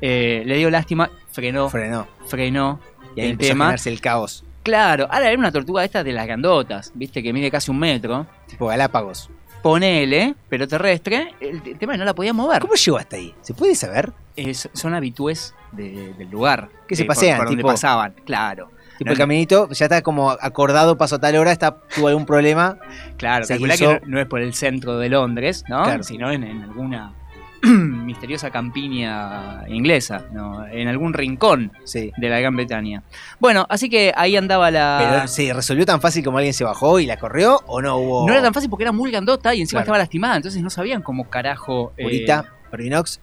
eh, 0.00 0.42
le 0.44 0.56
dio 0.58 0.70
lástima, 0.70 1.10
frenó, 1.30 1.68
Frenó. 1.70 2.06
frenó 2.26 2.80
Y 3.14 3.20
ahí 3.20 3.26
el 3.26 3.32
empezó 3.32 3.50
a 3.50 3.54
tema. 3.54 3.64
generarse 3.66 3.90
el 3.90 4.00
caos. 4.00 4.44
Claro, 4.66 5.06
ahora 5.08 5.28
era 5.30 5.38
una 5.38 5.52
tortuga 5.52 5.84
esta 5.84 6.02
de 6.02 6.12
las 6.12 6.26
grandotas, 6.26 6.90
viste, 6.92 7.22
que 7.22 7.32
mide 7.32 7.52
casi 7.52 7.70
un 7.70 7.78
metro. 7.78 8.26
Tipo 8.48 8.66
Galápagos. 8.66 9.30
Ponele, 9.62 10.34
pero 10.48 10.66
terrestre. 10.66 11.34
El, 11.40 11.62
tema 11.62 11.92
es 11.92 11.96
que 11.96 11.98
no 11.98 12.04
la 12.04 12.14
podía 12.16 12.32
mover. 12.32 12.60
¿Cómo 12.62 12.74
llegó 12.74 12.98
hasta 12.98 13.14
ahí? 13.14 13.32
¿Se 13.42 13.54
puede 13.54 13.76
saber? 13.76 14.12
Es- 14.34 14.68
son 14.72 14.92
habitués 14.94 15.54
de- 15.70 16.14
del 16.14 16.28
lugar. 16.30 16.68
Que 16.88 16.96
se 16.96 17.02
eh, 17.02 17.06
por- 17.06 17.14
pasean, 17.14 17.36
por, 17.38 17.46
donde 17.46 17.62
tipo- 17.62 17.68
pasaban, 17.68 18.12
claro. 18.24 18.70
Tipo 18.98 19.04
No, 19.06 19.12
el 19.12 19.18
caminito, 19.18 19.68
ya 19.70 19.84
está 19.86 20.02
como 20.02 20.30
acordado, 20.32 20.98
paso 20.98 21.14
a 21.14 21.18
tal 21.20 21.36
hora, 21.36 21.52
está, 21.52 21.78
tuvo 21.94 22.08
algún 22.08 22.26
problema. 22.26 22.78
Claro, 23.18 23.44
se 23.44 23.52
calculá 23.54 23.76
que 23.76 23.84
no, 23.86 24.00
no 24.06 24.20
es 24.20 24.26
por 24.26 24.40
el 24.40 24.52
centro 24.52 24.98
de 24.98 25.10
Londres, 25.10 25.62
¿no? 25.68 25.84
Claro. 25.84 26.02
Sino 26.02 26.30
en, 26.32 26.42
en 26.42 26.62
alguna 26.62 27.12
misteriosa 28.06 28.50
campiña 28.50 29.64
inglesa, 29.68 30.24
¿no? 30.32 30.66
En 30.66 30.88
algún 30.88 31.12
rincón 31.12 31.72
Sí. 31.84 32.12
de 32.16 32.28
la 32.28 32.38
Gran 32.40 32.56
Bretaña. 32.56 33.02
Bueno, 33.40 33.66
así 33.68 33.88
que 33.88 34.12
ahí 34.16 34.36
andaba 34.36 34.70
la... 34.70 34.98
Pero 35.00 35.28
se 35.28 35.52
resolvió 35.52 35.84
tan 35.86 36.00
fácil 36.00 36.24
como 36.24 36.38
alguien 36.38 36.54
se 36.54 36.64
bajó 36.64 37.00
y 37.00 37.06
la 37.06 37.16
corrió 37.18 37.60
o 37.66 37.80
no 37.82 37.96
hubo. 37.96 38.26
No 38.26 38.32
era 38.32 38.42
tan 38.42 38.54
fácil 38.54 38.70
porque 38.70 38.84
era 38.84 38.92
muy 38.92 39.10
grandota 39.10 39.54
y 39.54 39.60
encima 39.60 39.78
Claro. 39.80 39.84
estaba 39.84 39.98
lastimada, 39.98 40.36
entonces 40.36 40.62
no 40.62 40.70
sabían 40.70 41.02
cómo 41.02 41.28
carajo... 41.28 41.92
eh, 41.96 42.02
Purita, 42.04 42.52
Pervinox, 42.70 43.20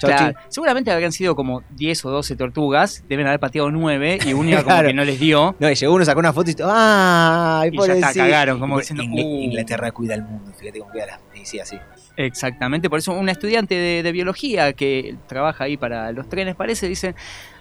claro. 0.00 0.32
Chochi. 0.34 0.46
Seguramente 0.48 0.90
habrían 0.90 1.12
sido 1.12 1.36
como 1.36 1.62
10 1.70 2.04
o 2.06 2.10
12 2.10 2.36
tortugas, 2.36 3.04
deben 3.08 3.26
haber 3.26 3.40
pateado 3.40 3.70
9 3.70 4.18
y 4.26 4.32
una 4.32 4.56
como 4.58 4.68
Claro. 4.68 4.88
que 4.88 4.94
no 4.94 5.04
les 5.04 5.20
dio. 5.20 5.54
No, 5.58 5.70
y 5.70 5.74
llegó 5.74 5.94
uno, 5.94 6.04
sacó 6.04 6.20
una 6.20 6.32
foto 6.32 6.50
y 6.50 6.54
¡ay, 6.64 7.70
Y 7.72 7.86
ya 7.86 7.92
está, 7.94 8.14
cagaron, 8.14 8.58
como 8.58 8.78
diciendo, 8.78 9.02
Ingl- 9.02 9.24
"Uh". 9.24 9.42
Inglaterra 9.42 9.90
cuida 9.92 10.14
el 10.14 10.22
mundo, 10.22 10.50
fíjate 10.58 10.78
cómo 10.80 10.92
queda 10.92 11.06
la. 11.06 11.20
Y 11.38 11.44
sí, 11.44 11.58
así. 11.60 11.76
Exactamente, 12.16 12.88
por 12.90 12.98
eso 12.98 13.12
una 13.12 13.32
estudiante 13.32 13.74
de, 13.74 14.02
de 14.02 14.12
biología 14.12 14.72
que 14.72 15.16
trabaja 15.26 15.64
ahí 15.64 15.76
para 15.76 16.12
los 16.12 16.28
trenes 16.28 16.54
parece, 16.54 16.88
dice, 16.88 17.14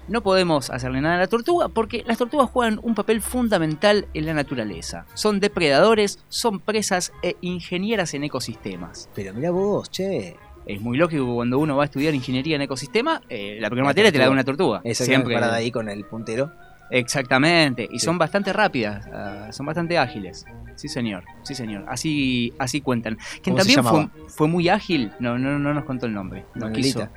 no 0.08 0.22
podemos 0.22 0.70
hacerle 0.70 1.01
nada 1.01 1.16
a 1.16 1.20
la 1.20 1.28
tortuga 1.28 1.68
porque 1.70 2.03
las 2.06 2.18
tortugas 2.18 2.49
juegan 2.49 2.80
un 2.84 2.95
papel 2.95 3.22
fundamental 3.22 4.08
en 4.14 4.26
la 4.26 4.34
naturaleza. 4.34 5.06
Son 5.14 5.39
depredadores, 5.39 6.20
son 6.30 6.60
presas 6.60 7.12
e 7.24 7.36
ingenieras 7.41 8.14
en 8.14 8.24
ecosistemas. 8.24 9.10
Pero 9.16 9.34
mira 9.34 9.51
vos, 9.51 9.89
che. 9.89 10.36
Es 10.68 10.82
muy 10.82 10.97
lógico 10.97 11.26
que 11.28 11.34
cuando 11.34 11.60
uno 11.60 11.76
va 11.78 11.84
a 11.84 11.86
estudiar 11.86 12.16
ingeniería 12.16 12.56
en 12.56 12.64
ecosistema, 12.64 13.22
eh, 13.30 13.58
la 13.62 13.70
primera 13.70 13.84
La 13.86 13.89
materia 13.91 14.12
te 14.12 14.18
la 14.18 14.24
da 14.24 14.30
tortuga. 14.30 14.34
una 14.34 14.43
tortuga. 14.43 14.82
Esa 14.84 15.06
Siempre. 15.06 15.36
parada 15.36 15.56
ahí 15.56 15.70
con 15.70 15.89
el 15.89 16.06
puntero. 16.06 16.51
Exactamente, 16.91 17.88
y 17.91 17.99
Sí. 17.99 18.05
son 18.05 18.17
bastante 18.17 18.53
rápidas, 18.53 19.05
ah, 19.13 19.47
son 19.51 19.65
bastante 19.65 19.97
ágiles. 19.97 20.45
Sí, 20.75 20.88
señor, 20.89 21.23
sí, 21.43 21.55
señor. 21.55 21.86
Así, 21.88 22.53
así 22.59 22.81
cuentan. 22.81 23.17
Quien 23.41 23.55
¿Cómo 23.55 23.63
se 23.63 23.75
también 23.75 24.11
fue, 24.27 24.47
muy 24.47 24.69
ágil, 24.69 25.11
no, 25.19 25.38
no, 25.39 25.57
no 25.57 25.73
nos 25.73 25.86
contó 25.86 26.05
el 26.05 26.13
nombre. 26.13 26.45
No 26.53 26.71
quiso. 26.71 27.07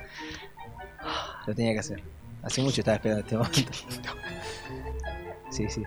Lo 1.45 1.53
tenía 1.53 1.73
que 1.73 1.79
hacer. 1.79 2.01
Hace 2.41 2.61
mucho 2.61 2.81
estaba 2.81 2.95
esperando 2.95 3.21
este 3.21 3.35
momento. 3.37 3.71
Sí, 5.51 5.65
sí. 5.67 5.83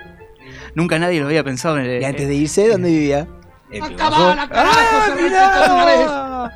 Nunca 0.74 0.98
nadie 0.98 1.20
lo 1.20 1.26
había 1.26 1.44
pensado 1.44 1.78
en 1.78 1.86
el, 1.86 2.02
Y 2.02 2.04
antes 2.04 2.26
de 2.26 2.34
irse, 2.34 2.68
¿dónde 2.68 2.88
vivía? 2.90 3.28
En 3.70 3.84
Acabala, 3.84 4.48
Pehuajó. 4.48 4.52
carajo, 4.52 6.08
¡Ah, 6.08 6.52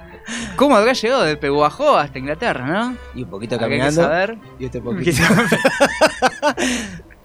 ¿Cómo 0.57 0.75
habrá 0.77 0.93
llegado 0.93 1.23
de 1.23 1.37
Peguajó 1.37 1.97
hasta 1.97 2.19
Inglaterra, 2.19 2.67
no? 2.67 2.97
Y 3.15 3.23
un 3.23 3.31
poquito 3.31 3.55
Habría 3.55 3.69
que 3.69 3.79
caminando. 3.79 4.03
saber. 4.03 4.39
Y 4.59 4.65
este 4.65 4.81
poquito. 4.83 5.23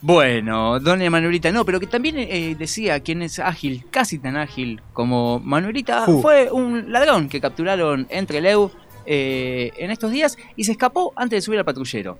Bueno, 0.00 0.78
doña 0.78 1.10
Manuelita, 1.10 1.50
no, 1.50 1.64
pero 1.64 1.80
que 1.80 1.86
también 1.88 2.16
eh, 2.18 2.54
decía 2.56 3.00
quien 3.00 3.22
es 3.22 3.38
ágil, 3.40 3.84
casi 3.90 4.18
tan 4.18 4.36
ágil 4.36 4.80
como 4.92 5.40
Manuelita, 5.40 6.06
fue 6.06 6.50
un 6.52 6.92
ladrón 6.92 7.28
que 7.28 7.40
capturaron 7.40 8.06
entre 8.08 8.40
Leu 8.40 8.70
eh, 9.06 9.72
en 9.76 9.90
estos 9.90 10.12
días 10.12 10.36
y 10.54 10.64
se 10.64 10.72
escapó 10.72 11.12
antes 11.16 11.38
de 11.38 11.40
subir 11.42 11.58
al 11.58 11.64
patrullero. 11.64 12.16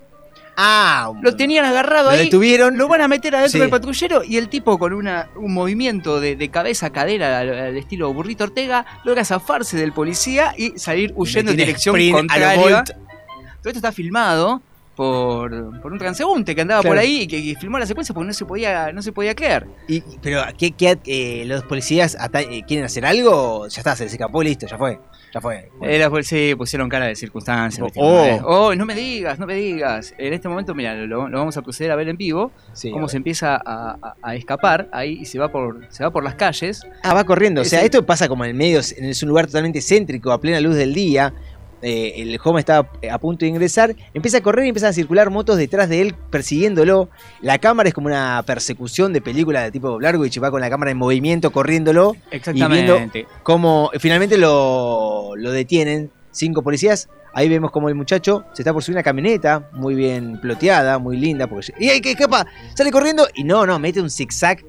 Ah, 0.61 1.13
Lo 1.23 1.37
tenían 1.37 1.65
agarrado 1.67 2.11
Lo 2.11 2.17
ahí. 2.17 2.25
detuvieron. 2.25 2.77
Lo 2.77 2.89
van 2.89 3.01
a 3.01 3.07
meter 3.07 3.33
adentro 3.37 3.53
Sí. 3.53 3.61
del 3.61 3.71
patrullero 3.71 4.25
y 4.25 4.39
el 4.39 4.49
tipo 4.49 4.77
con 4.77 4.93
una, 4.93 5.29
un 5.37 5.55
movimiento 5.55 6.19
de, 6.19 6.35
de 6.35 6.49
cabeza, 6.49 6.91
cadera 6.91 7.39
al, 7.39 7.49
al 7.57 7.77
estilo 7.77 8.13
burrito 8.13 8.43
Ortega 8.43 8.85
logra 9.05 9.25
zafarse 9.25 9.77
del 9.77 9.93
policía 9.93 10.53
y 10.59 10.77
salir 10.77 11.13
huyendo 11.15 11.53
en 11.53 11.59
dirección 11.59 11.97
lo 11.97 12.13
contraria. 12.13 12.83
Todo 12.83 13.71
esto 13.71 13.79
está 13.79 13.93
filmado 13.93 14.61
por, 14.99 15.81
por 15.81 15.93
un 15.93 15.99
transeúnte 15.99 16.55
que 16.57 16.61
andaba 16.63 16.81
Claro. 16.83 16.97
por 16.97 16.99
ahí 16.99 17.23
y 17.23 17.27
que, 17.29 17.41
que 17.43 17.55
filmó 17.59 17.79
la 17.79 17.87
secuencia 17.87 18.13
porque 18.13 18.27
no 18.27 18.33
se 18.35 18.45
podía, 18.45 18.91
no 18.93 19.01
se 19.01 19.13
podía 19.13 19.33
creer. 19.35 19.67
Y, 19.87 20.03
pero, 20.21 20.43
¿qué, 20.59 20.73
qué, 20.73 20.99
eh, 21.07 21.45
¿los 21.47 21.63
policías 21.63 22.17
eh, 22.35 22.63
quieren 22.67 22.85
hacer 22.85 23.07
algo? 23.07 23.69
Ya 23.69 23.81
está, 23.81 23.95
se 23.95 24.05
les 24.05 24.13
escapó, 24.13 24.43
listo, 24.43 24.67
ya 24.67 24.77
fue. 24.77 24.99
Ya 25.33 25.41
fue. 25.41 25.71
Bueno. 25.79 25.93
Eh, 25.95 25.99
la 25.99 26.11
policía 26.11 26.57
pusieron 26.57 26.89
cara 26.89 27.07
de 27.07 27.15
circunstancia. 27.15 27.85
¿viste? 27.85 28.01
Oh. 28.03 28.25
Eh, 28.25 28.41
oh, 28.45 28.75
no 28.75 28.85
me 28.87 28.95
digas, 28.95 29.39
no 29.39 29.47
me 29.47 29.55
digas. 29.55 30.15
En 30.19 30.33
este 30.33 30.49
momento, 30.49 30.75
mira, 30.75 30.95
lo, 30.95 31.29
lo 31.29 31.39
vamos 31.39 31.57
a 31.57 31.63
proceder 31.63 31.93
a 31.93 31.97
ver 31.97 32.09
en 32.09 32.17
vivo. 32.17 32.51
Sí, 32.73 32.91
cómo 32.91 33.09
se 33.09 33.19
empieza 33.19 33.55
a, 33.57 33.97
a- 34.03 34.15
a 34.21 34.35
escapar 34.35 34.89
ahí 34.93 35.19
y 35.21 35.27
se 35.27 35.39
va 35.39 35.53
por, 35.53 35.87
se 35.91 36.03
va 36.03 36.11
por 36.11 36.25
las 36.25 36.35
calles. 36.35 36.83
Ah, 37.05 37.15
va 37.15 37.23
corriendo. 37.25 37.61
O 37.61 37.65
sea, 37.65 37.83
esto 37.83 38.05
pasa 38.05 38.27
como 38.27 38.45
en 38.45 38.51
el 38.51 38.57
medio, 38.57 38.81
es 38.81 39.23
un 39.23 39.29
lugar 39.29 39.47
totalmente 39.47 39.81
céntrico, 39.81 40.33
a 40.33 40.41
plena 40.41 40.61
luz 40.61 40.75
del 40.75 40.93
día. 40.93 41.33
Eh, 41.81 42.15
el 42.17 42.37
joven 42.39 42.59
está 42.59 42.89
a 43.11 43.19
punto 43.19 43.45
de 43.45 43.51
ingresar, 43.51 43.95
empieza 44.13 44.39
a 44.39 44.41
correr 44.41 44.65
y 44.65 44.69
empiezan 44.69 44.91
a 44.91 44.93
circular 44.93 45.31
motos 45.31 45.57
detrás 45.57 45.89
de 45.89 46.01
él 46.01 46.15
persiguiéndolo. 46.31 47.09
La 47.41 47.59
cámara 47.59 47.89
es 47.89 47.95
como 47.95 48.09
una 48.09 48.43
persecución 48.47 49.13
de 49.13 49.21
película 49.21 49.63
de 49.63 49.71
tipo 49.71 49.97
Blair 49.97 50.17
Witch, 50.17 50.43
va 50.43 50.51
con 50.51 50.61
la 50.61 50.71
cámara 50.71 50.91
en 50.91 50.97
movimiento 50.99 51.51
corriéndolo 51.53 52.17
y 52.33 52.53
viendo 52.53 52.67
Exactamente. 52.97 53.27
cómo 53.43 53.91
finalmente 54.01 54.39
lo, 54.39 55.35
lo 55.37 55.53
detienen 55.53 56.11
cinco 56.33 56.63
policías. 56.63 57.09
Ahí 57.35 57.49
vemos 57.49 57.71
como 57.71 57.89
el 57.89 57.95
muchacho 57.95 58.45
se 58.55 58.63
está 58.63 58.73
por 58.73 58.83
subir 58.83 58.97
una 58.97 59.03
camioneta 59.05 59.69
muy 59.73 59.95
bien 59.95 60.41
ploteada, 60.41 60.99
muy 60.99 61.17
linda. 61.17 61.47
Porque, 61.47 61.73
y 61.79 61.91
ahí 61.91 62.01
que 62.01 62.13
escapa, 62.13 62.47
sale 62.75 62.91
corriendo 62.91 63.29
y 63.35 63.45
no, 63.45 63.67
no, 63.67 63.79
mete 63.79 64.01
un 64.01 64.11
zigzag. 64.11 64.65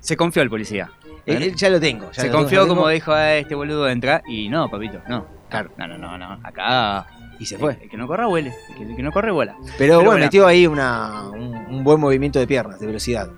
Se 0.00 0.16
confió 0.16 0.42
el 0.42 0.50
policía. 0.50 0.90
Eh, 1.26 1.38
eh, 1.40 1.52
ya 1.54 1.68
lo 1.68 1.78
tengo. 1.78 2.10
ya 2.12 2.22
se 2.22 2.28
lo 2.28 2.32
confió 2.38 2.62
tengo. 2.62 2.74
como 2.74 2.88
dijo 2.88 3.12
"Ah, 3.12 3.34
este 3.36 3.54
boludo 3.54 3.88
entra 3.88 4.22
y 4.26 4.48
no, 4.48 4.68
papito, 4.70 5.00
no. 5.08 5.37
Claro. 5.48 5.70
No, 5.76 5.86
no, 5.86 5.96
no, 5.98 6.18
no. 6.18 6.40
Acá. 6.42 7.06
Y 7.38 7.46
se 7.46 7.56
fue. 7.58 7.78
El 7.82 7.88
que 7.88 7.96
no 7.96 8.06
corra 8.06 8.26
huele. 8.28 8.52
El 8.70 8.74
que, 8.76 8.82
el 8.84 8.96
que 8.96 9.02
no 9.02 9.12
corre 9.12 9.30
vuela. 9.30 9.56
Pero, 9.78 9.96
bueno, 9.96 10.10
bueno. 10.10 10.24
metió 10.26 10.46
ahí 10.46 10.66
una, 10.66 11.28
un, 11.30 11.54
un 11.70 11.84
buen 11.84 12.00
movimiento 12.00 12.38
de 12.38 12.46
piernas, 12.46 12.80
de 12.80 12.86
velocidad. 12.86 13.28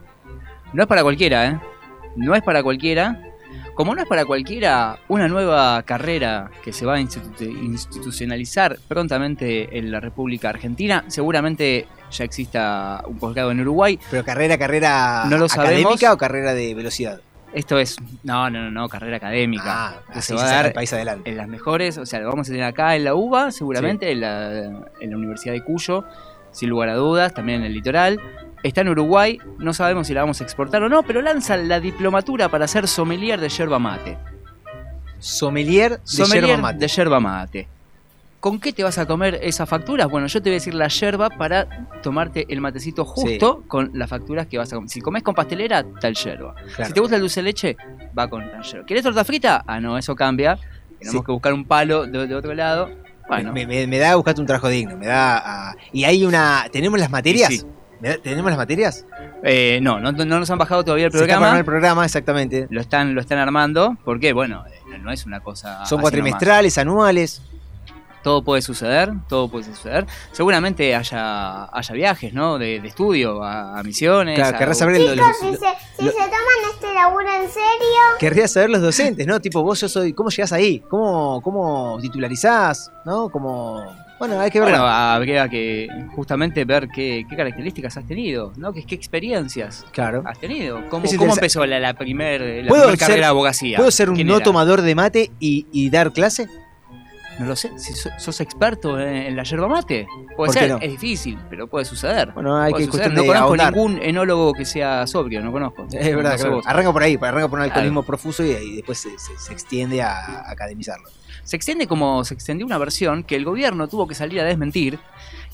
No 0.73 0.83
es 0.83 0.89
para 0.89 1.03
cualquiera, 1.03 1.47
¿eh? 1.47 1.61
No 2.17 2.35
es 2.35 2.43
para 2.43 2.63
cualquiera. 2.63 3.23
Como 3.75 3.95
no 3.95 4.03
es 4.03 4.09
para 4.09 4.25
cualquiera, 4.27 4.99
una 5.09 5.27
nueva 5.29 5.83
carrera 5.85 6.51
que 6.63 6.73
se 6.73 6.85
va 6.85 6.97
a 6.97 7.01
institu- 7.01 7.49
institucionalizar 7.49 8.77
prontamente 8.89 9.79
en 9.79 9.91
la 9.91 10.01
República 10.01 10.51
Argentina, 10.51 11.05
seguramente 11.09 11.87
ya 12.11 12.25
exista 12.25 13.03
un 13.07 13.19
posgrado 13.19 13.51
en 13.53 13.61
Uruguay. 13.61 13.99
Pero 14.11 14.25
carrera, 14.25 14.59
carrera 14.59 15.25
No 15.29 15.39
lo 15.39 15.47
académica 15.47 15.91
sabemos. 15.97 16.15
o 16.15 16.19
carrera 16.19 16.53
de 16.55 16.75
velocidad. 16.75 17.21
Esto 17.53 17.78
es, 17.78 17.96
no, 18.22 18.48
no, 18.48 18.62
no, 18.62 18.70
no, 18.70 18.88
carrera 18.88 19.16
académica. 19.16 19.88
Ah, 19.88 19.94
que 20.12 20.22
se 20.22 20.34
va 20.34 20.44
a 20.44 20.46
dar 20.46 20.66
el 20.66 20.72
país 20.72 20.92
adelante. 20.92 21.28
en 21.28 21.36
las 21.36 21.48
mejores, 21.48 21.98
o 21.98 22.07
sea, 22.07 22.20
lo 22.20 22.28
vamos 22.28 22.48
a 22.48 22.53
tener 22.53 22.64
acá 22.64 22.94
en 22.94 23.05
la 23.05 23.14
UBA, 23.14 23.51
seguramente, 23.51 24.12
en, 24.12 24.20
la, 24.20 24.53
en 25.01 25.11
la 25.11 25.16
Universidad 25.16 25.55
de 25.55 25.64
Cuyo, 25.64 26.05
sin 26.53 26.68
lugar 26.68 26.90
a 26.90 26.94
dudas, 26.94 27.34
también 27.34 27.61
en 27.61 27.66
el 27.66 27.74
litoral. 27.74 28.20
Está 28.62 28.82
en 28.82 28.90
Uruguay, 28.90 29.38
no 29.59 29.72
sabemos 29.72 30.07
si 30.07 30.14
la 30.14 30.20
vamos 30.20 30.40
a 30.40 30.44
exportar 30.44 30.82
o 30.82 30.88
no, 30.88 31.03
pero 31.03 31.22
lanza 31.22 31.57
la 31.57 31.80
diplomatura 31.80 32.48
para 32.51 32.68
ser 32.68 32.86
sommelier 32.86 33.40
de 33.40 33.48
yerba 33.48 33.78
mate. 33.78 34.16
Sommelier 35.18 35.98
de 35.98 36.01
Sommelier 36.05 36.46
yerba 36.46 36.62
mate. 36.62 36.78
de 36.78 36.88
yerba 36.88 37.20
mate. 37.20 37.68
¿Con 38.41 38.59
qué 38.59 38.72
te 38.72 38.82
vas 38.82 38.97
a 38.97 39.05
comer 39.07 39.38
esas 39.43 39.68
facturas? 39.68 40.09
Bueno, 40.09 40.26
yo 40.26 40.41
te 40.41 40.49
voy 40.49 40.55
a 40.55 40.59
decir 40.59 40.72
la 40.74 40.88
yerba 40.88 41.28
para 41.28 41.86
tomarte 42.03 42.47
el 42.49 42.62
matecito 42.62 43.05
justo 43.05 43.62
con 43.68 43.91
las 43.93 44.09
facturas 44.09 44.47
que 44.47 44.57
vas 44.57 44.72
a 44.72 44.76
comer. 44.76 44.88
Si 44.88 45.01
comes 45.03 45.22
con 45.22 45.34
pastelera, 45.34 45.84
tal 46.01 46.14
yerba. 46.14 46.55
Claro. 46.74 46.86
Si 46.86 46.93
te 46.95 47.01
gusta 47.01 47.16
el 47.16 47.20
dulce 47.22 47.41
de 47.41 47.45
leche, 47.45 47.76
va 48.18 48.28
con 48.28 48.51
tal 48.51 48.62
yerba. 48.62 48.86
¿Querés 48.86 49.03
torta 49.03 49.24
frita? 49.24 49.62
Ah, 49.66 49.78
no, 49.78 49.99
eso 49.99 50.16
cambia. 50.16 50.57
Tenemos 50.99 51.20
Sí. 51.20 51.26
que 51.26 51.32
buscar 51.32 51.53
un 51.53 51.66
palo 51.66 52.07
de, 52.07 52.26
de 52.26 52.34
otro 52.34 52.55
lado. 52.55 52.88
Bueno, 53.28 53.53
Me, 53.53 53.66
me- 53.66 53.86
me 53.86 53.99
da 53.99 54.12
a 54.12 54.16
buscarte 54.16 54.41
un 54.41 54.47
trabajo 54.47 54.68
digno. 54.68 54.97
Me 54.97 55.07
da 55.07 55.68
a- 55.70 55.76
Y 55.93 56.05
hay 56.05 56.24
una. 56.24 56.64
¿Tenemos 56.72 56.99
las 56.99 57.11
materias? 57.11 57.49
Sí. 57.51 57.62
¿Me 58.01 58.09
da- 58.09 58.18
¿Tenemos 58.22 58.51
las 58.51 58.59
materias? 58.59 59.05
eh, 59.43 59.78
no, 59.82 60.01
no, 60.01 60.12
no 60.12 60.24
nos 60.38 60.51
han 60.51 60.59
bajado 60.59 60.82
todavía 60.82 61.07
el 61.07 61.12
Se 61.12 61.18
está 61.18 61.24
programa. 61.26 61.47
armando 61.47 61.59
el 61.61 61.64
programa, 61.66 62.05
exactamente. 62.07 62.66
Lo 62.70 62.80
están, 62.80 63.14
lo 63.14 63.20
están 63.20 63.38
armando. 63.38 63.99
porque 64.05 64.32
Bueno, 64.32 64.64
eh, 64.66 64.99
no, 64.99 65.12
es 65.12 65.26
una 65.26 65.41
cosa. 65.41 65.84
Son 65.84 66.01
cuatrimestrales, 66.01 66.76
anuales. 66.78 67.43
Todo 68.23 68.43
puede 68.45 68.61
suceder, 68.62 69.11
todo 69.29 69.49
puede 69.49 69.64
suceder. 69.64 70.07
Seguramente 70.33 70.95
haya, 70.95 71.64
haya 71.75 71.95
viajes, 71.95 72.35
¿no? 72.35 72.59
De, 72.59 72.79
de 72.81 72.89
estudio 72.89 73.43
a, 73.43 73.79
a 73.79 73.83
misiones. 73.83 74.35
Claro, 74.37 74.57
a- 74.57 74.59
querrás 74.59 74.79
saber 74.79 74.97
el- 74.97 75.03
Chicos, 75.12 75.16
los- 75.16 75.37
si, 75.39 75.51
se, 75.57 75.66
si 75.99 76.05
lo- 76.05 76.12
se 76.12 76.18
toman 76.18 76.73
este 76.75 76.95
laburo 76.95 77.29
en 77.29 77.49
serio, 77.49 77.61
Querría 78.18 78.47
saber 78.49 78.71
los 78.71 78.83
docentes, 78.83 79.27
¿no? 79.27 79.41
Tipo, 79.41 79.62
vos 79.62 79.81
yo 79.81 79.89
soy. 79.89 80.12
¿Cómo 80.12 80.29
llegás 80.31 80.53
ahí? 80.53 80.81
¿Cómo, 80.91 81.41
cómo 81.43 81.99
titularizás? 82.03 82.91
¿No? 83.07 83.29
¿Cómo.? 83.31 83.83
Bueno, 84.18 84.39
hay 84.39 84.51
que 84.51 84.61
ver. 84.61 84.68
Bueno, 84.68 84.85
habría 84.87 85.49
que 85.49 85.89
justamente 86.14 86.66
ver 86.66 86.89
qué, 86.95 87.25
qué 87.27 87.37
características 87.37 87.97
has 87.97 88.07
tenido, 88.07 88.53
¿no? 88.59 88.71
¿Qué, 88.75 88.85
qué 88.85 88.95
experiencias 88.95 89.87
Claro. 89.93 90.23
has 90.27 90.39
tenido? 90.39 90.87
¿Cómo, 90.91 91.07
cómo 91.16 91.33
empezó 91.33 91.64
la, 91.64 91.79
la 91.81 91.95
primer, 91.95 92.43
la 92.64 92.68
¿Puedo 92.68 92.83
primer 92.83 92.99
ser- 92.99 93.09
carrera 93.09 93.27
de 93.29 93.31
abogacía? 93.31 93.79
¿Puedo 93.79 93.91
ser 93.91 94.11
un 94.11 94.16
¿Quién 94.16 94.27
no 94.29 94.37
era? 94.37 94.45
tomador 94.45 94.83
de 94.83 94.95
mate 94.95 95.31
y, 95.41 95.66
y 95.73 95.89
dar 95.89 96.12
clase? 96.12 96.49
No 97.41 97.47
lo 97.47 97.57
sé. 97.57 97.70
Si 97.78 97.95
so- 97.95 98.11
sos 98.18 98.41
experto 98.41 99.01
en, 99.01 99.09
en 99.09 99.34
la 99.36 99.43
yerba 99.45 99.66
mate, 99.66 100.07
puede 100.36 100.49
¿Por 100.49 100.55
qué 100.55 100.61
ser. 100.61 100.70
no? 100.70 100.76
Es 100.78 100.91
difícil, 100.91 101.38
pero 101.49 101.66
puede 101.66 101.84
suceder. 101.86 102.32
Bueno, 102.32 102.57
hay 102.57 102.70
Puede 102.70 102.84
que 102.86 102.93
suceder. 102.93 103.14
No 103.14 103.24
conozco 103.24 103.47
ahondar. 103.47 103.72
ningún 103.74 103.99
enólogo 104.03 104.53
que 104.53 104.64
sea 104.66 105.07
sobrio, 105.07 105.41
no 105.43 105.51
conozco. 105.51 105.86
Es 105.91 106.14
verdad, 106.14 106.32
No 106.32 106.36
claro. 106.38 106.61
Arranca 106.66 106.93
por 106.93 107.03
ahí, 107.03 107.14
arranca 107.20 107.49
por 107.49 107.59
un 107.59 107.64
Claro. 107.64 107.72
alcoholismo 107.72 108.03
profuso 108.03 108.45
y, 108.45 108.51
y 108.51 108.76
después 108.76 108.99
se, 108.99 109.11
se- 109.18 109.38
se 109.38 109.53
extiende 109.53 110.03
a, 110.03 110.18
a 110.18 110.51
academizarlo. 110.51 111.09
Se 111.43 111.57
extiende 111.57 111.86
como 111.86 112.22
se 112.24 112.34
extendió 112.34 112.66
una 112.66 112.76
versión 112.78 113.24
que 113.24 113.34
el 113.36 113.45
gobierno 113.45 113.88
tuvo 113.88 114.07
que 114.07 114.14
salir 114.14 114.38
a 114.41 114.45
desmentir, 114.45 114.99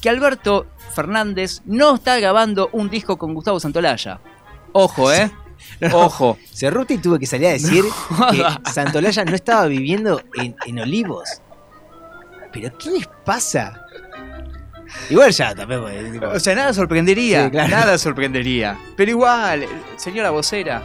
que 0.02 0.08
Alberto 0.10 0.66
Fernández 0.94 1.62
no 1.64 1.94
está 1.94 2.18
grabando 2.18 2.68
un 2.72 2.90
disco 2.90 3.16
con 3.16 3.32
Gustavo 3.32 3.60
Santolaya. 3.60 4.20
Ojo, 4.72 5.12
¿eh? 5.12 5.30
Ojo. 5.92 6.36
Cerruti 6.52 6.98
tuvo 6.98 7.18
que 7.18 7.26
salir 7.26 7.46
a 7.46 7.50
decir 7.52 7.84
que 8.30 8.70
Santolaya 8.70 9.24
no 9.24 9.34
estaba 9.34 9.66
viviendo 9.66 10.20
en, 10.34 10.54
en 10.66 10.78
Olivos. 10.80 11.40
¿Pero 12.62 12.78
qué 12.78 12.90
les 12.90 13.06
pasa? 13.24 13.82
Igual 15.10 15.30
ya 15.32 15.54
también. 15.54 15.80
pues, 15.82 16.12
tipo- 16.12 16.26
O 16.28 16.40
sea, 16.40 16.54
nada 16.54 16.72
sorprendería. 16.72 17.44
Sí, 17.44 17.50
claro. 17.50 17.68
Nada 17.70 17.98
sorprendería. 17.98 18.78
Pero 18.96 19.10
igual, 19.10 19.66
señora 19.96 20.30
vocera, 20.30 20.82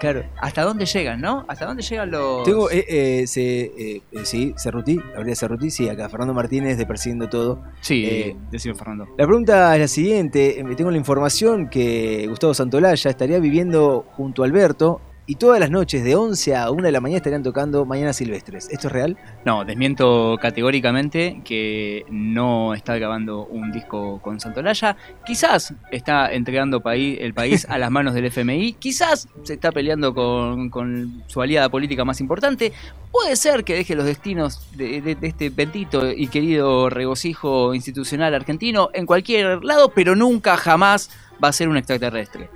Claro. 0.00 0.24
¿hasta 0.40 0.62
dónde 0.62 0.86
llegan, 0.86 1.20
no? 1.20 1.44
¿Hasta 1.48 1.66
dónde 1.66 1.82
llegan 1.82 2.10
los. 2.10 2.44
Tengo, 2.44 2.70
eh, 2.70 2.84
eh, 2.88 3.26
se, 3.26 3.60
eh, 3.76 4.02
sí, 4.24 4.54
Cerruti, 4.56 4.96
Gabriel 5.14 5.36
Cerruti, 5.36 5.70
sí, 5.70 5.88
acá 5.88 6.08
Fernando 6.08 6.34
Martínez 6.34 6.78
de 6.78 6.86
Persiguiendo 6.86 7.28
Todo. 7.28 7.62
Sí, 7.80 8.04
Eh, 8.06 8.36
decime, 8.50 8.74
Fernando. 8.74 9.06
La 9.16 9.26
pregunta 9.26 9.74
es 9.74 9.80
la 9.80 9.88
siguiente, 9.88 10.60
eh, 10.60 10.64
tengo 10.76 10.90
la 10.90 10.98
información 10.98 11.68
que 11.68 12.26
Gustavo 12.28 12.54
Santolaya 12.54 13.10
estaría 13.10 13.38
viviendo 13.40 14.04
junto 14.12 14.42
a 14.42 14.46
Alberto 14.46 15.00
y 15.28 15.34
todas 15.36 15.60
las 15.60 15.70
noches 15.70 16.02
de 16.02 16.16
11 16.16 16.56
a 16.56 16.70
1 16.70 16.82
de 16.82 16.90
la 16.90 17.00
mañana 17.00 17.18
estarían 17.18 17.42
tocando 17.42 17.84
Mañana 17.84 18.12
Silvestres. 18.12 18.68
¿Esto 18.70 18.86
es 18.88 18.92
real? 18.92 19.16
No, 19.44 19.64
desmiento 19.64 20.36
categóricamente 20.40 21.42
que 21.44 22.04
no 22.10 22.72
está 22.74 22.96
grabando 22.96 23.44
un 23.46 23.70
disco 23.70 24.20
con 24.22 24.40
Santolaya. 24.40 24.96
Quizás 25.26 25.74
está 25.92 26.32
entregando 26.32 26.80
paí- 26.80 27.18
el 27.20 27.34
país 27.34 27.66
a 27.68 27.76
las 27.78 27.90
manos 27.90 28.14
del 28.14 28.24
FMI. 28.24 28.72
Quizás 28.72 29.28
se 29.42 29.54
está 29.54 29.70
peleando 29.70 30.14
con, 30.14 30.70
con 30.70 31.22
su 31.26 31.42
aliada 31.42 31.68
política 31.68 32.04
más 32.04 32.20
importante. 32.20 32.72
Puede 33.12 33.36
ser 33.36 33.64
que 33.64 33.74
deje 33.74 33.94
los 33.94 34.06
destinos 34.06 34.70
de, 34.76 35.00
de- 35.02 35.14
de 35.14 35.26
este 35.28 35.50
bendito 35.50 36.10
y 36.10 36.28
querido 36.28 36.88
regocijo 36.90 37.74
institucional 37.74 38.34
argentino 38.34 38.88
en 38.94 39.04
cualquier 39.04 39.62
lado, 39.62 39.90
pero 39.94 40.16
nunca 40.16 40.56
jamás 40.56 41.10
va 41.44 41.48
a 41.48 41.52
ser 41.52 41.68
un 41.68 41.76
extraterrestre. 41.76 42.48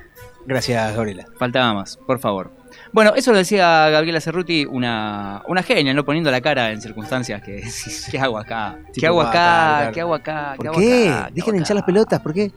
Gracias, 0.47 0.97
Gabriela. 0.97 1.27
Faltaba 1.39 1.73
más, 1.75 1.97
por 1.99 2.19
favor. 2.19 2.51
Bueno, 2.93 3.13
eso 3.15 3.33
lo 3.33 3.39
decía 3.39 3.89
Gabriela 3.91 4.21
Cerruti, 4.21 4.65
una, 4.65 5.43
una 5.47 5.63
genia, 5.63 5.95
¿no? 5.95 6.05
Poniendo 6.05 6.31
la 6.31 6.41
cara 6.41 6.71
en 6.71 6.81
circunstancias 6.81 7.43
que 7.43 7.63
¿qué 8.11 8.19
hago 8.19 8.39
acá? 8.39 8.79
¿Qué 8.87 8.93
Tipo, 8.93 9.07
hago 9.09 9.23
acá? 9.23 9.91
¿Qué 9.93 10.01
hago 10.01 10.15
acá? 10.15 10.55
¿Por 10.57 10.71
qué? 10.77 11.09
acá? 11.09 11.31
Dejen 11.33 11.53
de 11.53 11.59
hinchar 11.59 11.77
las 11.77 11.85
pelotas, 11.85 12.21
¿por 12.21 12.33
qué? 12.33 12.53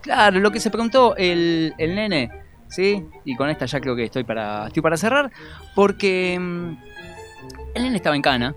Claro, 0.00 0.40
lo 0.40 0.50
que 0.50 0.60
se 0.60 0.70
preguntó 0.70 1.14
el, 1.16 1.74
el 1.78 1.94
nene, 1.94 2.30
¿sí? 2.68 3.04
Y 3.24 3.36
con 3.36 3.50
esta 3.50 3.66
ya 3.66 3.80
creo 3.80 3.94
que 3.94 4.04
estoy 4.04 4.24
para, 4.24 4.68
estoy 4.68 4.82
para 4.82 4.96
cerrar, 4.96 5.30
porque 5.74 6.38
mm, 6.40 6.76
el 7.74 7.82
nene 7.82 7.96
estaba 7.96 8.16
en 8.16 8.22
cana. 8.22 8.54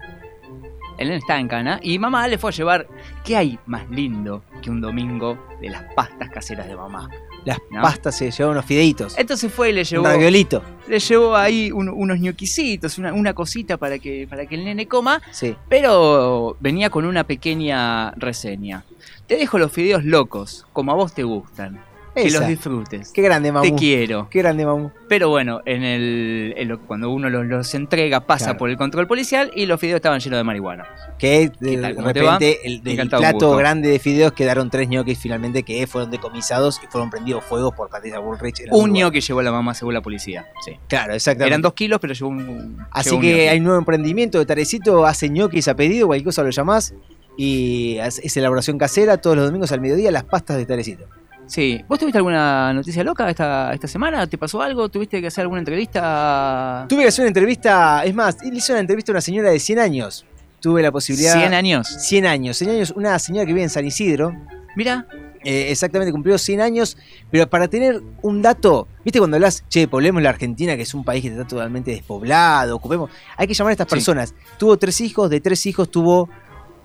El 0.97 1.07
nene 1.07 1.17
estaba 1.17 1.39
en 1.39 1.47
cana 1.47 1.79
y 1.81 1.97
mamá 1.99 2.27
le 2.27 2.37
fue 2.37 2.51
a 2.51 2.53
llevar. 2.53 2.87
¿Qué 3.23 3.35
hay 3.35 3.59
más 3.65 3.89
lindo 3.89 4.43
que 4.61 4.69
un 4.69 4.79
domingo 4.79 5.47
de 5.59 5.69
las 5.69 5.83
pastas 5.95 6.29
caseras 6.29 6.67
de 6.67 6.75
mamá? 6.75 7.09
Las 7.45 7.57
¿No? 7.69 7.81
pastas 7.81 8.17
se 8.17 8.31
llevaban 8.31 8.57
unos 8.57 8.65
fideitos. 8.65 9.17
Entonces 9.17 9.51
fue 9.51 9.69
y 9.69 9.73
le 9.73 9.83
llevó. 9.83 10.03
Un 10.03 10.09
raviolito. 10.09 10.63
Le 10.87 10.99
llevó 10.99 11.35
ahí 11.35 11.71
un- 11.71 11.89
unos 11.89 12.19
ñoquisitos, 12.19 12.97
una, 12.97 13.13
una 13.13 13.33
cosita 13.33 13.77
para 13.77 13.99
que, 13.99 14.27
para 14.29 14.45
que 14.45 14.55
el 14.55 14.63
nene 14.65 14.87
coma. 14.87 15.21
Sí. 15.31 15.55
Pero 15.69 16.55
venía 16.59 16.89
con 16.89 17.05
una 17.05 17.23
pequeña 17.25 18.11
reseña. 18.11 18.83
Te 19.27 19.35
dejo 19.37 19.57
los 19.57 19.71
fideos 19.71 20.03
locos, 20.03 20.65
como 20.73 20.91
a 20.91 20.95
vos 20.95 21.13
te 21.13 21.23
gustan. 21.23 21.79
Que 22.15 22.27
Esa. 22.27 22.39
los 22.39 22.47
disfrutes. 22.47 23.11
Qué 23.11 23.21
grande, 23.23 23.51
mamú. 23.51 23.63
Te 23.65 23.73
quiero. 23.75 24.27
Qué 24.29 24.39
grande, 24.39 24.65
mamú. 24.65 24.91
Pero 25.09 25.29
bueno, 25.29 25.61
en 25.65 25.83
el, 25.83 26.53
en 26.57 26.67
lo- 26.67 26.79
cuando 26.81 27.09
uno 27.09 27.29
los, 27.29 27.45
los 27.45 27.73
entrega, 27.73 28.21
pasa 28.27 28.45
Claro. 28.45 28.59
por 28.59 28.69
el 28.69 28.77
control 28.77 29.07
policial 29.07 29.51
y 29.55 29.65
los 29.65 29.79
fideos 29.79 29.95
estaban 29.97 30.19
llenos 30.19 30.37
de 30.37 30.43
marihuana. 30.43 30.85
Que 31.17 31.51
de 31.59 31.77
te 31.77 31.81
va? 31.81 32.11
repente 32.13 32.59
el, 32.67 32.83
del 32.83 33.09
plato 33.09 33.55
grande 33.55 33.89
de 33.89 33.97
fideos 33.99 34.31
quedaron 34.33 34.69
tres 34.69 34.87
ñoquis 34.89 35.17
finalmente 35.17 35.63
que 35.63 35.87
fueron 35.87 36.11
decomisados 36.11 36.79
y 36.83 36.87
fueron 36.87 37.09
prendidos 37.09 37.43
fuego 37.43 37.71
por 37.71 37.89
Patricia 37.89 38.19
Bullrich. 38.19 38.63
Un 38.71 38.91
ñoqui 38.93 39.19
llevó 39.21 39.41
la 39.41 39.51
mamá 39.51 39.73
según 39.73 39.93
la 39.95 40.01
policía. 40.01 40.45
Sí. 40.65 40.73
Claro, 40.87 41.13
exactamente. 41.15 41.47
Eran 41.47 41.61
dos 41.61 41.73
kilos, 41.73 41.99
pero 41.99 42.13
llevó 42.13 42.29
un. 42.29 42.77
Así 42.91 43.09
llevó 43.09 43.21
que 43.21 43.49
hay 43.49 43.57
un 43.57 43.63
nuevo 43.63 43.79
emprendimiento 43.79 44.37
de 44.37 44.45
Tarecito, 44.45 45.05
hace 45.05 45.29
ñoquis 45.29 45.67
a 45.67 45.75
pedido, 45.75 46.07
cualquier 46.07 46.25
cosa 46.25 46.43
lo 46.43 46.49
llamás. 46.51 46.93
Y 47.35 47.97
es 47.99 48.37
elaboración 48.37 48.77
casera 48.77 49.17
todos 49.17 49.35
los 49.35 49.47
domingos 49.47 49.71
al 49.71 49.81
mediodía, 49.81 50.11
las 50.11 50.23
pastas 50.23 50.57
de 50.57 50.67
Tarecito. 50.67 51.05
Sí. 51.53 51.85
¿Vos 51.87 51.99
tuviste 51.99 52.17
alguna 52.17 52.73
noticia 52.73 53.03
loca 53.03 53.29
esta, 53.29 53.71
esta 53.73 53.87
semana? 53.87 54.25
¿Te 54.25 54.39
pasó 54.39 54.59
algo? 54.59 54.89
¿Tuviste 54.89 55.21
que 55.21 55.27
hacer 55.27 55.43
alguna 55.43 55.59
entrevista? 55.59 56.87
Tuve 56.89 57.03
que 57.03 57.09
hacer 57.09 57.21
una 57.23 57.27
entrevista, 57.27 58.03
es 58.03 58.15
más, 58.15 58.37
le 58.43 58.57
hice 58.57 58.71
una 58.71 58.81
entrevista 58.81 59.11
a 59.11 59.13
una 59.13 59.21
señora 59.21 59.51
de 59.51 59.59
100 59.59 59.77
años. 59.77 60.25
Tuve 60.59 60.81
la 60.81 60.91
posibilidad. 60.91 61.33
100 61.37 61.53
años. 61.53 61.87
100 61.87 62.25
años. 62.25 62.57
100 62.57 62.69
años, 62.71 62.93
una 62.95 63.19
señora 63.19 63.45
que 63.45 63.53
vive 63.53 63.61
en 63.63 63.69
San 63.69 63.85
Isidro. 63.85 64.33
Mira. 64.75 65.05
Eh, 65.45 65.71
exactamente, 65.71 66.11
cumplió 66.13 66.37
100 66.39 66.61
años. 66.61 66.97
Pero 67.29 67.47
para 67.47 67.67
tener 67.67 68.01
un 68.23 68.41
dato, 68.41 68.87
¿viste 69.03 69.19
cuando 69.19 69.35
hablas, 69.35 69.63
che, 69.69 69.87
poblemos 69.87 70.23
la 70.23 70.29
Argentina, 70.29 70.75
que 70.75 70.81
es 70.83 70.93
un 70.95 71.03
país 71.03 71.21
que 71.21 71.27
está 71.27 71.45
totalmente 71.45 71.91
despoblado? 71.91 72.77
Ocupemos. 72.77 73.11
Hay 73.37 73.45
que 73.45 73.53
llamar 73.53 73.71
a 73.71 73.73
estas 73.73 73.87
Sí. 73.89 73.95
personas. 73.95 74.33
Tuvo 74.57 74.77
tres 74.77 75.01
hijos, 75.01 75.29
de 75.29 75.39
tres 75.41 75.65
hijos 75.67 75.91
tuvo 75.91 76.29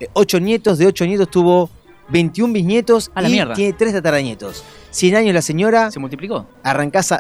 eh, 0.01 0.09
ocho 0.13 0.39
nietos, 0.41 0.77
de 0.77 0.87
ocho 0.89 1.07
nietos 1.07 1.31
tuvo 1.31 1.71
21 2.11 2.53
bisnietos 2.53 3.11
A 3.15 3.23
la 3.23 3.29
y 3.29 3.33
mierda. 3.33 3.55
tiene 3.55 3.73
tres 3.73 3.93
tataranietos. 3.93 4.65
100 4.91 5.17
años 5.17 5.35
la 5.35 5.43
señora. 5.43 5.91
¿Se 5.91 5.99
multiplicó? 6.01 6.47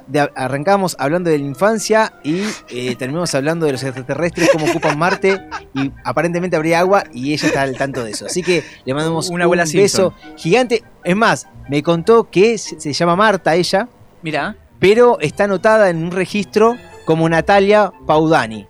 De- 0.06 0.30
arrancamos 0.34 0.96
hablando 0.98 1.28
de 1.30 1.38
la 1.38 1.44
infancia 1.44 2.14
y 2.24 2.40
eh, 2.70 2.96
terminamos 2.96 3.34
hablando 3.34 3.66
de 3.66 3.72
los 3.72 3.82
extraterrestres, 3.82 4.48
cómo 4.50 4.66
ocupan 4.66 4.98
Marte 4.98 5.48
y 5.74 5.92
aparentemente 6.04 6.56
habría 6.56 6.80
agua 6.80 7.04
y 7.12 7.34
ella 7.34 7.48
está 7.48 7.62
al 7.62 7.76
tanto 7.76 8.04
de 8.04 8.12
eso. 8.12 8.26
Así 8.26 8.42
que 8.42 8.64
le 8.84 8.94
mandamos 8.94 9.28
Una 9.28 9.46
un 9.46 9.56
beso 9.74 10.14
gigante. 10.36 10.82
Es 11.04 11.16
más, 11.16 11.46
me 11.68 11.82
contó 11.82 12.30
que 12.30 12.56
se, 12.58 12.92
llama 12.92 13.16
Marta 13.16 13.54
ella, 13.54 13.88
Mira. 14.22 14.56
pero 14.78 15.18
está 15.20 15.44
anotada 15.44 15.90
en 15.90 16.02
un 16.04 16.10
registro 16.10 16.76
como 17.04 17.28
Natalia 17.28 17.92
Paudani. 18.06 18.66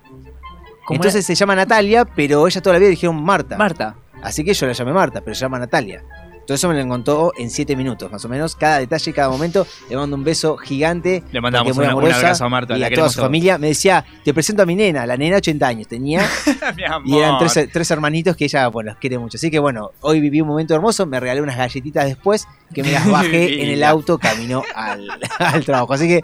¿Cómo 0.87 0.97
Entonces 0.97 1.25
se 1.25 1.35
llama 1.35 1.55
Natalia, 1.55 2.05
pero 2.05 2.47
ella 2.47 2.61
toda 2.63 2.75
la 2.75 2.79
vida 2.81 2.89
dijeron 2.91 3.23
Marta. 3.23 3.57
Marta. 3.57 3.95
Así 4.23 4.45
que 4.45 4.55
yo 4.55 4.67
la 4.67 4.73
llamé 4.73 4.93
Marta, 4.93 5.21
pero 5.21 5.35
se 5.35 5.43
llama 5.43 5.59
Natalia. 5.59 6.03
Todo 6.49 6.55
eso 6.55 6.67
me 6.71 6.83
lo 6.83 6.89
contó 6.89 7.33
en 7.37 7.51
7 7.51 7.77
minutos, 7.77 8.11
más 8.11 8.25
o 8.25 8.29
menos. 8.31 8.57
Cada 8.57 8.79
detalle, 8.79 9.13
cada 9.13 9.29
momento. 9.29 9.67
Le 9.91 9.97
mando 9.97 10.17
un 10.17 10.25
beso 10.25 10.57
gigante. 10.57 11.23
Le 11.31 11.43
mandamos 11.43 11.77
un 11.77 11.85
abrazo 11.85 12.43
a 12.43 12.49
Marta, 12.49 12.75
Y 12.75 12.81
la 12.81 12.87
a 12.87 12.91
toda 12.91 13.11
su 13.11 13.21
familia. 13.21 13.59
Me 13.59 13.67
decía, 13.67 14.03
te 14.25 14.33
presento 14.33 14.63
a 14.63 14.65
mi 14.65 14.75
nena. 14.75 15.05
La 15.05 15.19
nena 15.19 15.37
80 15.37 15.69
años 15.69 15.89
tenía. 15.89 16.27
Mi 16.75 16.85
amor. 16.85 17.03
y 17.07 17.19
eran 17.19 17.37
tres, 17.39 17.69
tres 17.71 17.91
hermanitos 17.91 18.35
que 18.35 18.47
ella, 18.47 18.67
bueno, 18.69 18.93
los 18.93 18.99
quiere 18.99 19.19
mucho. 19.19 19.37
Así 19.37 19.51
que 19.51 19.59
bueno, 19.59 19.91
hoy 20.01 20.21
viví 20.21 20.41
un 20.41 20.49
momento 20.49 20.75
hermoso. 20.75 21.05
Me 21.05 21.21
regalé 21.21 21.43
unas 21.43 21.59
galletitas 21.59 22.07
después 22.07 22.49
que 22.73 22.83
me 22.83 22.93
las 22.93 23.11
bajé 23.11 23.63
en 23.63 23.71
el 23.71 23.83
auto 23.85 24.19
camino 24.19 24.63
al, 24.75 25.09
al 25.39 25.65
trabajo. 25.65 25.93
Así 25.95 26.09
que 26.09 26.21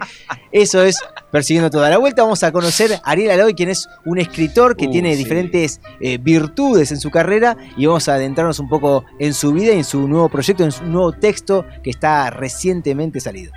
eso 0.51 0.81
es 0.81 0.97
persiguiendo 1.31 1.69
toda 1.69 1.89
la 1.89 1.97
vuelta. 1.97 2.23
Vamos 2.23 2.43
a 2.43 2.51
conocer 2.51 2.93
a 2.93 3.11
Ariel 3.11 3.31
Aloy, 3.31 3.53
quien 3.53 3.69
es 3.69 3.87
un 4.05 4.19
escritor 4.19 4.75
que 4.75 4.85
Uh, 4.85 4.91
tiene 4.91 5.11
sí. 5.13 5.17
diferentes 5.17 5.81
eh, 5.99 6.17
virtudes 6.17 6.91
en 6.91 6.99
su 6.99 7.09
carrera. 7.09 7.57
Y 7.75 7.85
vamos 7.87 8.07
a 8.07 8.15
adentrarnos 8.15 8.59
un 8.59 8.69
poco 8.69 9.03
en 9.19 9.33
su 9.33 9.51
vida 9.51 9.73
y 9.73 9.77
en 9.77 9.83
su 9.83 10.07
nuevo 10.07 10.29
proyecto, 10.29 10.63
en 10.63 10.71
su 10.71 10.85
nuevo 10.85 11.11
texto 11.11 11.65
que 11.83 11.89
está 11.89 12.29
recientemente 12.29 13.19
salido. 13.19 13.51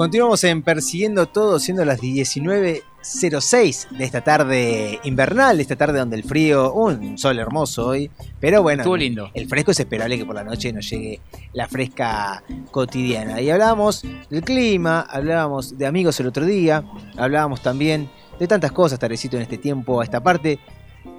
Continuamos 0.00 0.42
en 0.44 0.62
Persiguiendo 0.62 1.26
Todo, 1.26 1.58
siendo 1.58 1.84
las 1.84 2.00
19.06 2.00 3.90
de 3.90 4.04
esta 4.04 4.22
tarde 4.22 4.98
invernal, 5.04 5.60
esta 5.60 5.76
tarde 5.76 5.98
donde 5.98 6.16
el 6.16 6.24
frío, 6.24 6.72
un 6.72 7.18
sol 7.18 7.38
hermoso 7.38 7.88
hoy, 7.88 8.10
pero 8.40 8.62
bueno, 8.62 8.80
Estuvo 8.80 8.96
lindo. 8.96 9.30
el 9.34 9.46
fresco 9.46 9.72
es 9.72 9.80
esperable 9.80 10.16
que 10.16 10.24
por 10.24 10.36
la 10.36 10.42
noche 10.42 10.72
nos 10.72 10.88
llegue 10.88 11.20
la 11.52 11.68
fresca 11.68 12.42
cotidiana. 12.70 13.42
Y 13.42 13.50
hablábamos 13.50 14.02
del 14.30 14.42
clima, 14.42 15.02
hablábamos 15.02 15.76
de 15.76 15.84
amigos 15.84 16.18
el 16.18 16.28
otro 16.28 16.46
día, 16.46 16.82
hablábamos 17.18 17.60
también 17.60 18.08
de 18.38 18.48
tantas 18.48 18.72
cosas, 18.72 18.98
Tarecito, 18.98 19.36
en 19.36 19.42
este 19.42 19.58
tiempo, 19.58 20.00
a 20.00 20.04
esta 20.04 20.22
parte. 20.22 20.58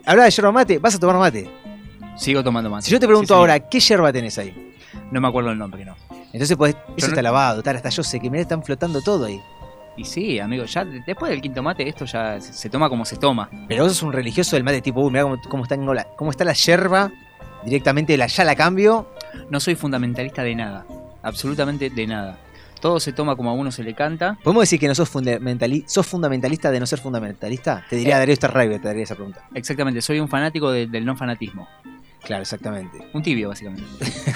Hablaba 0.08 0.26
de 0.26 0.32
yerba 0.32 0.52
mate, 0.52 0.80
¿vas 0.80 0.96
a 0.96 1.00
tomar 1.00 1.18
mate? 1.18 1.48
Sigo 2.18 2.44
tomando 2.44 2.72
más. 2.72 2.84
Si 2.84 2.90
yo 2.90 3.00
te 3.00 3.06
pregunto 3.06 3.36
ahora, 3.36 3.60
¿qué 3.60 3.80
yerba 3.80 4.12
tenés 4.12 4.40
ahí? 4.40 4.71
No 5.12 5.22
me 5.22 5.28
acuerdo 5.28 5.52
el 5.52 5.58
nombre, 5.58 5.86
no. 5.86 5.96
Entonces, 6.34 6.56
pues, 6.58 6.76
eso 6.98 7.08
no- 7.08 7.12
está 7.12 7.22
lavado, 7.22 7.62
tal, 7.64 7.76
hasta 7.76 7.90
yo 7.90 8.04
sé 8.04 8.20
que 8.20 8.30
me 8.30 8.40
están 8.42 8.64
flotando 8.64 9.02
todo 9.02 9.26
ahí. 9.26 9.40
Y 9.98 10.06
sí, 10.06 10.40
amigo, 10.40 10.64
ya 10.66 10.86
de- 10.86 11.02
después 11.06 11.30
del 11.30 11.42
quinto 11.42 11.62
mate 11.62 11.88
esto 11.88 12.06
ya 12.06 12.40
se, 12.40 12.54
se 12.54 12.70
toma 12.70 12.88
como 12.90 13.04
se 13.06 13.18
toma. 13.18 13.50
Pero 13.68 13.84
vos 13.84 13.92
sos 13.94 14.04
un 14.04 14.14
religioso 14.14 14.56
del 14.56 14.64
mate 14.64 14.82
tipo, 14.82 15.02
uy, 15.02 15.12
mirá 15.12 15.24
cómo, 15.24 15.38
cómo 15.50 15.64
está, 15.64 15.76
la, 15.76 16.04
cómo 16.16 16.32
está 16.32 16.46
la 16.46 16.54
yerba, 16.54 17.12
directamente 17.66 18.16
la, 18.18 18.28
ya 18.28 18.44
la 18.46 18.56
cambio. 18.56 19.10
No 19.50 19.60
soy 19.60 19.76
fundamentalista 19.76 20.44
de 20.44 20.56
nada, 20.56 20.86
absolutamente 21.24 21.90
de 21.90 22.08
nada. 22.08 22.38
Todo 22.80 23.00
se 23.00 23.14
toma 23.14 23.36
como 23.36 23.52
a 23.52 23.54
uno 23.54 23.70
se 23.72 23.84
le 23.84 23.94
canta. 23.94 24.40
¿Podemos 24.44 24.64
decir 24.64 24.80
que 24.80 24.88
no 24.88 24.96
sos, 24.96 25.08
fundamentali- 25.14 25.84
sos 25.88 26.08
fundamentalista 26.08 26.72
de 26.72 26.80
no 26.80 26.88
ser 26.88 26.98
fundamentalista? 27.00 27.86
Te 27.90 27.96
diría 27.98 28.16
Eh. 28.16 28.20
Darío 28.20 28.36
Starraibe, 28.36 28.80
te 28.80 28.88
daría 28.88 29.04
esa 29.04 29.14
pregunta. 29.16 29.46
Exactamente, 29.54 30.02
soy 30.02 30.20
un 30.20 30.28
fanático 30.28 30.72
de- 30.72 30.88
del 30.88 31.06
no 31.06 31.16
fanatismo. 31.16 31.68
Claro, 32.24 32.44
exactamente. 32.44 32.98
Un 33.14 33.24
tibio, 33.24 33.50
básicamente. 33.50 33.84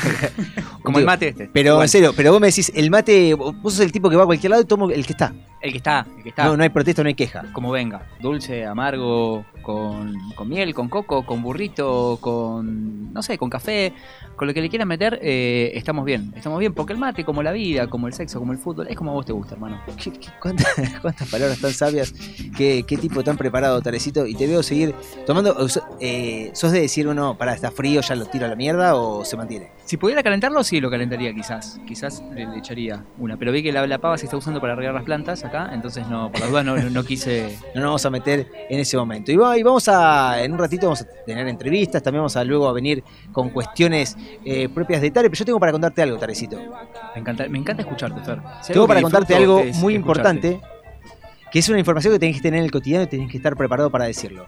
Como 0.83 0.99
el 0.99 1.05
mate 1.05 1.29
este. 1.29 1.49
Pero 1.51 1.71
Igual. 1.71 1.83
en 1.85 1.89
serio, 1.89 2.13
pero 2.15 2.31
vos 2.31 2.41
me 2.41 2.47
decís, 2.47 2.71
el 2.75 2.89
mate, 2.89 3.33
vos 3.33 3.55
sos 3.63 3.79
el 3.79 3.91
tipo 3.91 4.09
que 4.09 4.15
va 4.15 4.23
a 4.23 4.25
cualquier 4.25 4.51
lado 4.51 4.61
y 4.63 4.65
tomo 4.65 4.89
el 4.89 5.05
que 5.05 5.13
está. 5.13 5.33
El 5.61 5.71
que 5.71 5.77
está, 5.77 6.05
el 6.17 6.23
que 6.23 6.29
está. 6.29 6.45
No, 6.45 6.57
no 6.57 6.63
hay 6.63 6.69
protesta, 6.69 7.01
no 7.01 7.07
hay 7.07 7.15
queja. 7.15 7.45
Como 7.53 7.71
venga. 7.71 8.07
Dulce, 8.19 8.65
amargo, 8.65 9.45
con, 9.63 10.13
con 10.35 10.47
miel, 10.47 10.75
con 10.75 10.89
coco, 10.89 11.25
con 11.25 11.41
burrito, 11.41 12.17
con. 12.21 13.11
no 13.13 13.23
sé, 13.23 13.37
con 13.37 13.49
café. 13.49 13.93
Con 14.35 14.47
lo 14.49 14.53
que 14.53 14.61
le 14.61 14.69
quieran 14.69 14.87
meter, 14.89 15.17
eh, 15.23 15.71
estamos 15.75 16.03
bien. 16.05 16.33
Estamos 16.35 16.59
bien, 16.59 16.73
porque 16.73 16.91
el 16.91 16.99
mate, 16.99 17.23
como 17.23 17.41
la 17.41 17.53
vida, 17.53 17.87
como 17.87 18.07
el 18.07 18.13
sexo, 18.13 18.37
como 18.37 18.51
el 18.51 18.57
fútbol, 18.59 18.87
es 18.89 18.95
como 18.97 19.11
a 19.11 19.13
vos 19.13 19.25
te 19.25 19.31
gusta, 19.31 19.53
hermano. 19.55 19.81
¿Qué- 19.97 20.11
qué- 20.11 20.19
cuántas, 20.41 20.67
cuántas 21.01 21.29
palabras 21.29 21.59
tan 21.59 21.71
sabias, 21.73 22.13
qué, 22.57 22.83
qué 22.85 22.97
tipo 22.97 23.23
tan 23.23 23.37
preparado, 23.37 23.81
Tarecito. 23.81 24.27
Y 24.27 24.35
te 24.35 24.45
veo 24.45 24.61
seguir 24.61 24.93
tomando. 25.25 25.55
eh, 26.01 26.51
¿Sos 26.53 26.73
de 26.73 26.81
decir 26.81 27.07
uno, 27.07 27.37
para 27.37 27.53
está 27.55 27.71
frío, 27.75 28.01
ya 28.01 28.15
lo 28.15 28.25
tiro 28.25 28.45
a 28.45 28.49
la 28.49 28.55
mierda 28.55 28.95
o 28.95 29.23
se 29.25 29.35
mantiene? 29.37 29.71
Si 29.85 29.97
pudiera 29.97 30.23
calentarlo, 30.23 30.63
sí 30.63 30.79
lo 30.81 30.89
calentaría 30.89 31.33
quizás. 31.33 31.79
Quizás 31.85 32.23
le, 32.33 32.47
le 32.47 32.57
echaría 32.57 33.03
una. 33.19 33.37
Pero 33.37 33.51
vi 33.51 33.61
que 33.61 33.71
la, 33.71 33.85
la 33.85 33.97
pava 33.99 34.17
se 34.17 34.25
está 34.25 34.37
usando 34.37 34.59
para 34.61 34.75
regar 34.75 34.93
las 34.93 35.03
plantas 35.03 35.43
acá, 35.43 35.69
entonces 35.73 36.07
no, 36.07 36.31
por 36.31 36.39
la 36.41 36.47
duda 36.47 36.63
no, 36.63 36.75
no, 36.77 36.89
no 36.89 37.03
quise. 37.03 37.57
No 37.75 37.81
nos 37.81 37.89
vamos 37.89 38.05
a 38.05 38.09
meter 38.09 38.47
en 38.69 38.79
ese 38.79 38.97
momento. 38.97 39.31
Y, 39.31 39.35
va- 39.35 39.57
y 39.57 39.63
vamos 39.63 39.87
a, 39.89 40.41
en 40.43 40.53
un 40.53 40.57
ratito 40.57 40.87
vamos 40.87 41.01
a 41.01 41.05
tener 41.25 41.47
entrevistas, 41.47 42.01
también 42.01 42.21
vamos 42.21 42.35
a 42.37 42.43
luego 42.43 42.67
a 42.67 42.73
venir 42.73 43.03
con 43.31 43.49
cuestiones 43.49 44.17
eh, 44.43 44.69
propias 44.69 45.01
de 45.01 45.11
Tare, 45.11 45.29
pero 45.29 45.37
yo 45.39 45.45
tengo 45.45 45.59
para 45.59 45.71
contarte 45.71 46.01
algo, 46.01 46.17
Tarecito. 46.17 46.57
Me 47.13 47.21
encanta, 47.21 47.47
me 47.47 47.57
encanta 47.59 47.81
escucharte, 47.83 48.21
Fer. 48.21 48.39
Si 48.61 48.73
Tengo 48.73 48.87
para 48.87 49.01
contarte 49.01 49.35
algo 49.35 49.57
muy 49.57 49.65
escucharte. 49.65 49.93
importante, 49.93 50.61
que 51.51 51.59
es 51.59 51.69
una 51.69 51.79
información 51.79 52.13
que 52.13 52.19
tenés 52.19 52.35
que 52.37 52.41
tener 52.41 52.59
en 52.59 52.65
el 52.65 52.71
cotidiano 52.71 53.03
y 53.03 53.07
tenés 53.07 53.29
que 53.31 53.37
estar 53.37 53.55
preparado 53.55 53.89
para 53.89 54.05
decirlo. 54.05 54.47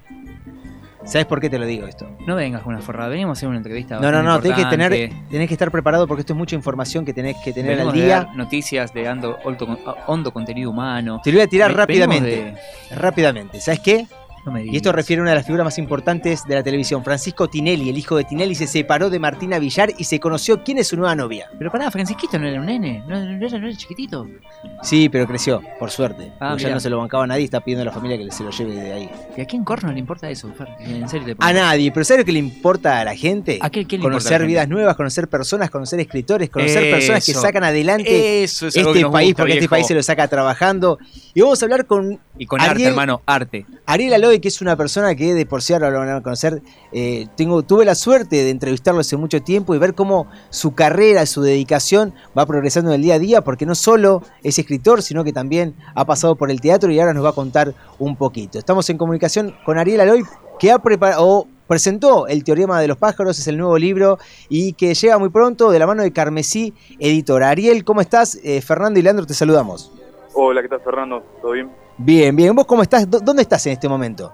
¿Sabes 1.07 1.25
por 1.25 1.39
qué 1.39 1.49
te 1.49 1.57
lo 1.57 1.65
digo 1.65 1.87
esto? 1.87 2.05
No 2.25 2.35
vengas 2.35 2.61
con 2.63 2.73
una 2.73 2.83
forrada, 2.83 3.09
venimos 3.09 3.29
a 3.29 3.39
hacer 3.39 3.47
una 3.47 3.57
entrevista. 3.57 3.97
No, 3.99 4.11
no, 4.11 4.21
no, 4.21 4.41
tenés 4.41 4.57
que, 4.57 4.65
tener, 4.65 4.91
tenés 5.29 5.47
que 5.47 5.53
estar 5.53 5.71
preparado 5.71 6.05
porque 6.05 6.21
esto 6.21 6.33
es 6.33 6.37
mucha 6.37 6.55
información 6.55 7.05
que 7.05 7.13
tenés 7.13 7.37
que 7.43 7.53
tener 7.53 7.77
Venimos 7.77 7.93
al 7.93 7.99
de 7.99 8.05
día. 8.05 8.15
dar 8.17 8.35
noticias 8.35 8.93
de 8.93 9.09
hondo, 9.09 9.39
hondo 10.05 10.33
contenido 10.33 10.69
humano. 10.69 11.21
Te 11.23 11.31
lo 11.31 11.37
voy 11.37 11.45
a 11.45 11.47
tirar 11.47 11.73
rápidamente. 11.73 12.35
venimos 12.35 12.59
Rápidamente. 12.91 13.61
¿Sabes 13.61 13.79
qué? 13.79 14.05
No 14.51 14.59
Y 14.59 14.75
esto 14.75 14.91
refiere 14.91 15.19
a 15.19 15.23
una 15.23 15.31
de 15.31 15.37
las 15.37 15.45
figuras 15.45 15.65
más 15.65 15.77
importantes 15.77 16.43
de 16.47 16.55
la 16.55 16.63
televisión. 16.63 17.03
Francisco 17.03 17.47
Tinelli, 17.47 17.89
el 17.89 17.97
hijo 17.97 18.15
de 18.15 18.23
Tinelli, 18.23 18.55
se 18.55 18.67
separó 18.67 19.09
de 19.09 19.19
Martina 19.19 19.59
Villar 19.59 19.91
y 19.97 20.03
se 20.05 20.19
conoció 20.19 20.63
quién 20.63 20.77
es 20.77 20.87
su 20.87 20.95
nueva 20.97 21.15
novia. 21.15 21.49
Pero 21.57 21.71
pará, 21.71 21.91
Francisquito 21.91 22.39
no 22.39 22.47
era 22.47 22.59
un 22.59 22.65
nene, 22.65 23.03
no, 23.07 23.19
no 23.19 23.45
era, 23.45 23.59
no 23.59 23.67
era 23.67 23.75
chiquitito. 23.77 24.27
Sí, 24.83 25.09
pero 25.09 25.27
creció, 25.27 25.61
por 25.79 25.91
suerte. 25.91 26.31
Ah, 26.39 26.55
ya 26.57 26.69
no 26.69 26.79
se 26.79 26.89
lo 26.89 26.97
bancaba 26.97 27.23
a 27.23 27.27
nadie 27.27 27.43
está 27.45 27.59
pidiendo 27.61 27.81
a 27.83 27.85
la 27.85 27.91
familia 27.91 28.17
que 28.17 28.31
se 28.31 28.43
lo 28.43 28.51
lleve 28.51 28.73
de 28.75 28.93
ahí. 28.93 29.09
¿Y 29.35 29.41
a 29.41 29.45
quién 29.45 29.63
corno 29.63 29.91
le 29.91 29.99
importa 29.99 30.29
eso, 30.29 30.51
Fer? 30.53 30.67
En 30.79 31.07
serio 31.09 31.35
A 31.39 31.53
nadie, 31.53 31.91
pero 31.91 32.03
¿sabes 32.03 32.21
lo 32.21 32.25
que 32.25 32.31
le 32.31 32.39
importa 32.39 32.99
a 33.01 33.05
la 33.05 33.15
gente? 33.15 33.59
¿A 33.61 33.69
qué- 33.69 33.85
qué 33.85 33.97
le 33.97 34.03
importa 34.03 34.07
a 34.07 34.19
conocer 34.19 34.31
gente? 34.39 34.47
vidas 34.47 34.67
nuevas, 34.69 34.95
conocer 34.95 35.27
personas, 35.27 35.69
conocer 35.69 35.99
escritores, 35.99 36.49
conocer 36.49 36.89
personas 36.91 37.25
que 37.25 37.33
sacan 37.33 37.63
adelante 37.63 38.43
Eso 38.43 38.67
es 38.67 38.75
este 38.75 39.05
país, 39.09 39.29
gusta, 39.29 39.43
porque 39.43 39.53
este 39.55 39.69
país 39.69 39.87
se 39.87 39.93
lo 39.93 40.03
saca 40.03 40.27
trabajando. 40.27 40.97
Y 41.33 41.41
vamos 41.41 41.61
a 41.61 41.65
hablar 41.65 41.85
con 41.85 42.19
Y 42.37 42.45
con 42.45 42.59
arte, 42.61 42.73
Ariel- 42.75 42.89
hermano, 42.89 43.21
arte. 43.25 43.65
Ariel 43.85 44.13
Aloy, 44.13 44.36
que 44.39 44.47
es 44.47 44.61
una 44.61 44.75
persona 44.75 45.15
que 45.15 45.33
de 45.33 45.45
por 45.45 45.61
sí 45.61 45.73
ahora 45.73 45.89
lo 45.89 45.99
van 45.99 46.09
a 46.09 46.21
conocer, 46.21 46.61
eh, 46.91 47.27
tengo, 47.35 47.63
tuve 47.63 47.85
la 47.85 47.95
suerte 47.95 48.43
de 48.43 48.49
entrevistarlo 48.49 49.01
hace 49.01 49.17
mucho 49.17 49.41
tiempo 49.41 49.75
y 49.75 49.77
ver 49.77 49.93
cómo 49.93 50.27
su 50.49 50.73
carrera, 50.75 51.25
su 51.25 51.41
dedicación 51.41 52.13
va 52.37 52.45
progresando 52.45 52.91
en 52.91 52.95
el 52.95 53.01
día 53.01 53.15
a 53.15 53.19
día, 53.19 53.41
porque 53.41 53.65
no 53.65 53.75
solo 53.75 54.21
es 54.43 54.59
escritor, 54.59 55.01
sino 55.01 55.23
que 55.23 55.33
también 55.33 55.75
ha 55.95 56.05
pasado 56.05 56.35
por 56.35 56.51
el 56.51 56.61
teatro 56.61 56.91
y 56.91 56.99
ahora 56.99 57.13
nos 57.13 57.25
va 57.25 57.29
a 57.29 57.33
contar 57.33 57.73
un 57.99 58.15
poquito. 58.15 58.59
Estamos 58.59 58.89
en 58.89 58.97
comunicación 58.97 59.55
con 59.65 59.77
Ariel 59.77 60.01
Aloy, 60.01 60.23
que 60.59 60.71
ha 60.71 60.79
preparado... 60.79 61.25
o 61.25 61.47
presentó 61.67 62.27
El 62.27 62.45
Teorema 62.45 62.79
de 62.79 62.87
los 62.87 62.97
Pájaros, 62.97 63.37
es 63.39 63.47
el 63.47 63.57
nuevo 63.57 63.77
libro 63.77 64.19
y 64.47 64.71
que 64.71 64.93
llega 64.93 65.17
muy 65.17 65.27
pronto 65.27 65.69
de 65.69 65.79
la 65.79 65.85
mano 65.85 66.01
de 66.01 66.13
Carmesí 66.13 66.73
Editora. 66.97 67.49
Ariel, 67.49 67.83
¿cómo 67.83 67.99
estás? 67.99 68.39
Eh, 68.41 68.61
Fernando 68.61 68.99
y 68.99 69.03
Leandro, 69.03 69.25
te 69.25 69.33
saludamos. 69.33 69.91
Hola, 70.33 70.61
¿qué 70.61 70.69
tal 70.69 70.79
Fernando? 70.79 71.23
¿Todo 71.41 71.51
bien? 71.51 71.69
Bien, 71.97 72.35
bien. 72.35 72.55
¿Vos 72.55 72.65
cómo 72.65 72.81
estás? 72.83 73.09
¿Dó- 73.09 73.19
¿Dónde 73.19 73.41
estás 73.41 73.65
en 73.67 73.73
este 73.73 73.89
momento? 73.89 74.33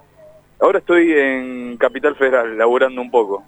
Ahora 0.59 0.79
estoy 0.79 1.11
en 1.13 1.77
Capital 1.77 2.15
Federal, 2.15 2.57
laburando 2.57 3.01
un 3.01 3.11
poco. 3.11 3.43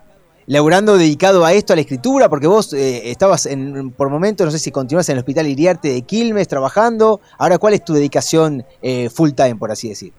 laburando 0.48 0.98
dedicado 0.98 1.44
a 1.44 1.54
esto, 1.54 1.74
a 1.74 1.76
la 1.76 1.82
escritura, 1.82 2.30
porque 2.30 2.46
vos 2.48 2.72
eh, 2.74 3.10
estabas 3.10 3.46
en, 3.48 3.92
por 3.92 4.10
momentos, 4.10 4.46
no 4.46 4.52
sé 4.52 4.60
si 4.60 4.72
continúas 4.72 5.10
en 5.10 5.14
el 5.14 5.20
Hospital 5.20 5.48
Iriarte 5.48 5.88
de 5.90 6.02
Quilmes 6.04 6.48
trabajando. 6.48 7.20
Ahora, 7.40 7.58
¿cuál 7.58 7.74
es 7.74 7.84
tu 7.84 7.94
dedicación 7.94 8.64
eh, 8.82 9.10
full 9.10 9.32
time, 9.32 9.56
por 9.56 9.72
así 9.72 9.90
decir? 9.90 10.14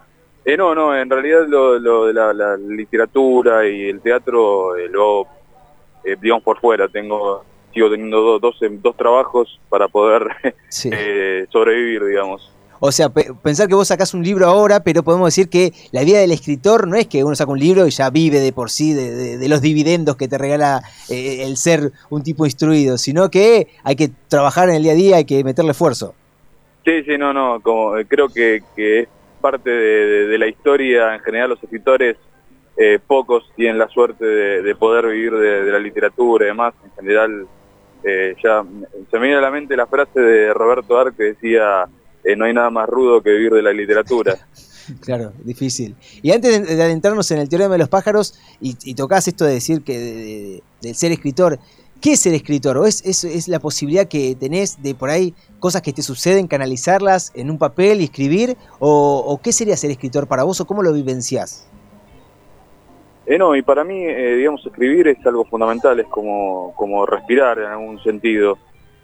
Eh, 0.44 0.56
no, 0.56 0.74
no, 0.74 0.96
en 0.96 1.08
realidad 1.10 1.46
lo, 1.46 1.78
lo 1.78 2.06
de 2.06 2.14
la, 2.14 2.32
la 2.32 2.56
literatura 2.56 3.68
y 3.68 3.88
el 3.88 4.00
teatro 4.00 4.76
eh, 4.76 4.88
lo, 4.88 5.26
eh, 6.04 6.16
digamos, 6.20 6.42
por 6.42 6.58
fuera. 6.60 6.88
Tengo, 6.88 7.44
sigo 7.72 7.90
teniendo 7.90 8.20
dos, 8.20 8.40
dos, 8.40 8.56
dos 8.82 8.96
trabajos 8.96 9.60
para 9.68 9.86
poder 9.88 10.26
eh, 10.90 11.46
sobrevivir, 11.50 12.04
digamos. 12.04 12.50
O 12.80 12.92
sea, 12.92 13.08
pe- 13.08 13.32
pensar 13.42 13.68
que 13.68 13.74
vos 13.74 13.88
sacás 13.88 14.14
un 14.14 14.22
libro 14.22 14.46
ahora, 14.46 14.80
pero 14.80 15.02
podemos 15.02 15.28
decir 15.28 15.48
que 15.48 15.72
la 15.92 16.04
vida 16.04 16.18
del 16.18 16.32
escritor 16.32 16.86
no 16.86 16.96
es 16.96 17.06
que 17.06 17.24
uno 17.24 17.34
saca 17.34 17.50
un 17.50 17.58
libro 17.58 17.86
y 17.86 17.90
ya 17.90 18.10
vive 18.10 18.40
de 18.40 18.52
por 18.52 18.70
sí 18.70 18.92
de, 18.92 19.48
los 19.48 19.60
dividendos 19.60 20.16
que 20.16 20.28
te 20.28 20.38
regala 20.38 20.82
eh, 21.08 21.44
el 21.44 21.56
ser 21.56 21.92
un 22.10 22.22
tipo 22.22 22.44
instruido, 22.44 22.98
sino 22.98 23.30
que 23.30 23.68
hay 23.84 23.96
que 23.96 24.10
trabajar 24.28 24.68
en 24.68 24.76
el 24.76 24.82
día 24.82 24.92
a 24.92 24.96
día, 24.96 25.16
hay 25.16 25.24
que 25.24 25.42
meterle 25.44 25.70
esfuerzo. 25.70 26.14
Sí, 26.84 27.02
sí, 27.02 27.18
no, 27.18 27.32
no, 27.32 27.60
como, 27.60 27.96
eh, 27.96 28.06
creo 28.06 28.28
que, 28.28 28.62
que 28.76 29.00
es 29.00 29.08
parte 29.40 29.70
de, 29.70 30.38
la 30.38 30.46
historia. 30.46 31.14
En 31.14 31.20
general, 31.20 31.50
los 31.50 31.62
escritores, 31.62 32.16
eh, 32.76 33.00
pocos 33.04 33.50
tienen 33.56 33.78
la 33.78 33.88
suerte 33.88 34.24
de, 34.24 34.62
de 34.62 34.74
poder 34.76 35.06
vivir 35.06 35.32
de, 35.34 35.72
la 35.72 35.78
literatura 35.78 36.44
y 36.44 36.48
demás. 36.48 36.74
En 36.84 36.92
general, 36.92 37.46
eh, 38.04 38.36
ya 38.42 38.62
se 39.10 39.18
me 39.18 39.26
viene 39.26 39.38
a 39.38 39.40
la 39.40 39.50
mente 39.50 39.76
la 39.76 39.86
frase 39.86 40.20
de 40.20 40.54
Roberto 40.54 40.96
Arc 40.96 41.16
que 41.16 41.24
decía: 41.24 41.86
eh, 42.26 42.36
No 42.36 42.44
hay 42.44 42.52
nada 42.52 42.70
más 42.70 42.88
rudo 42.88 43.22
que 43.22 43.30
vivir 43.30 43.52
de 43.52 43.62
la 43.62 43.72
literatura. 43.72 44.36
Claro, 45.00 45.32
difícil. 45.42 45.96
Y 46.22 46.30
antes 46.30 46.64
de, 46.64 46.76
de 46.76 46.80
adentrarnos 46.80 47.28
en 47.32 47.38
el 47.40 47.48
teorema 47.48 47.72
de 47.72 47.78
los 47.78 47.88
pájaros, 47.88 48.38
y, 48.60 48.76
y 48.84 48.94
tocas 48.94 49.26
esto 49.26 49.44
de 49.44 49.54
decir 49.54 49.82
que 49.82 49.98
de, 49.98 50.14
de- 50.14 50.62
del 50.80 50.94
ser 50.94 51.10
escritor, 51.10 51.58
¿qué 52.00 52.12
es 52.12 52.20
ser 52.20 52.34
escritor? 52.34 52.78
¿O 52.78 52.86
es, 52.86 53.04
es, 53.04 53.24
es 53.24 53.48
la 53.48 53.58
posibilidad 53.58 54.06
que 54.06 54.36
tenés 54.36 54.80
de 54.84 54.94
por 54.94 55.10
ahí 55.10 55.34
cosas 55.58 55.82
que 55.82 55.92
te 55.92 56.02
suceden, 56.02 56.46
canalizarlas 56.46 57.32
en 57.34 57.50
un 57.50 57.58
papel 57.58 58.00
y 58.00 58.04
escribir? 58.04 58.56
¿O, 58.78 59.24
o 59.26 59.42
qué 59.42 59.52
sería 59.52 59.76
ser 59.76 59.90
escritor 59.90 60.28
para 60.28 60.44
vos 60.44 60.60
o 60.60 60.66
cómo 60.68 60.84
lo 60.84 60.92
vivenciás? 60.92 61.66
Eh, 63.26 63.38
no, 63.38 63.56
y 63.56 63.62
para 63.62 63.82
mí, 63.82 64.04
eh, 64.04 64.36
digamos, 64.36 64.64
escribir 64.64 65.08
es 65.08 65.18
algo 65.26 65.44
fundamental, 65.46 65.98
es 65.98 66.06
como, 66.06 66.72
como 66.76 67.04
respirar 67.06 67.58
en 67.58 67.66
algún 67.66 68.00
sentido. 68.04 68.56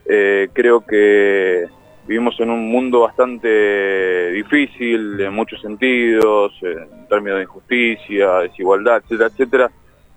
Eh, 0.07 0.49
creo 0.53 0.87
que 0.87 1.65
vivimos 2.07 2.39
en 2.41 2.51
un 2.51 2.69
mundo 2.69 3.01
bastante 3.01 4.33
difícil 4.33 5.21
en 5.21 5.33
muchos 5.33 5.61
sentidos, 5.61 6.53
en 6.63 7.07
términos 7.09 7.39
de 7.39 7.45
injusticia, 7.45 8.39
desigualdad, 8.41 9.03
etcétera, 9.05 9.29
etcétera. 9.29 9.71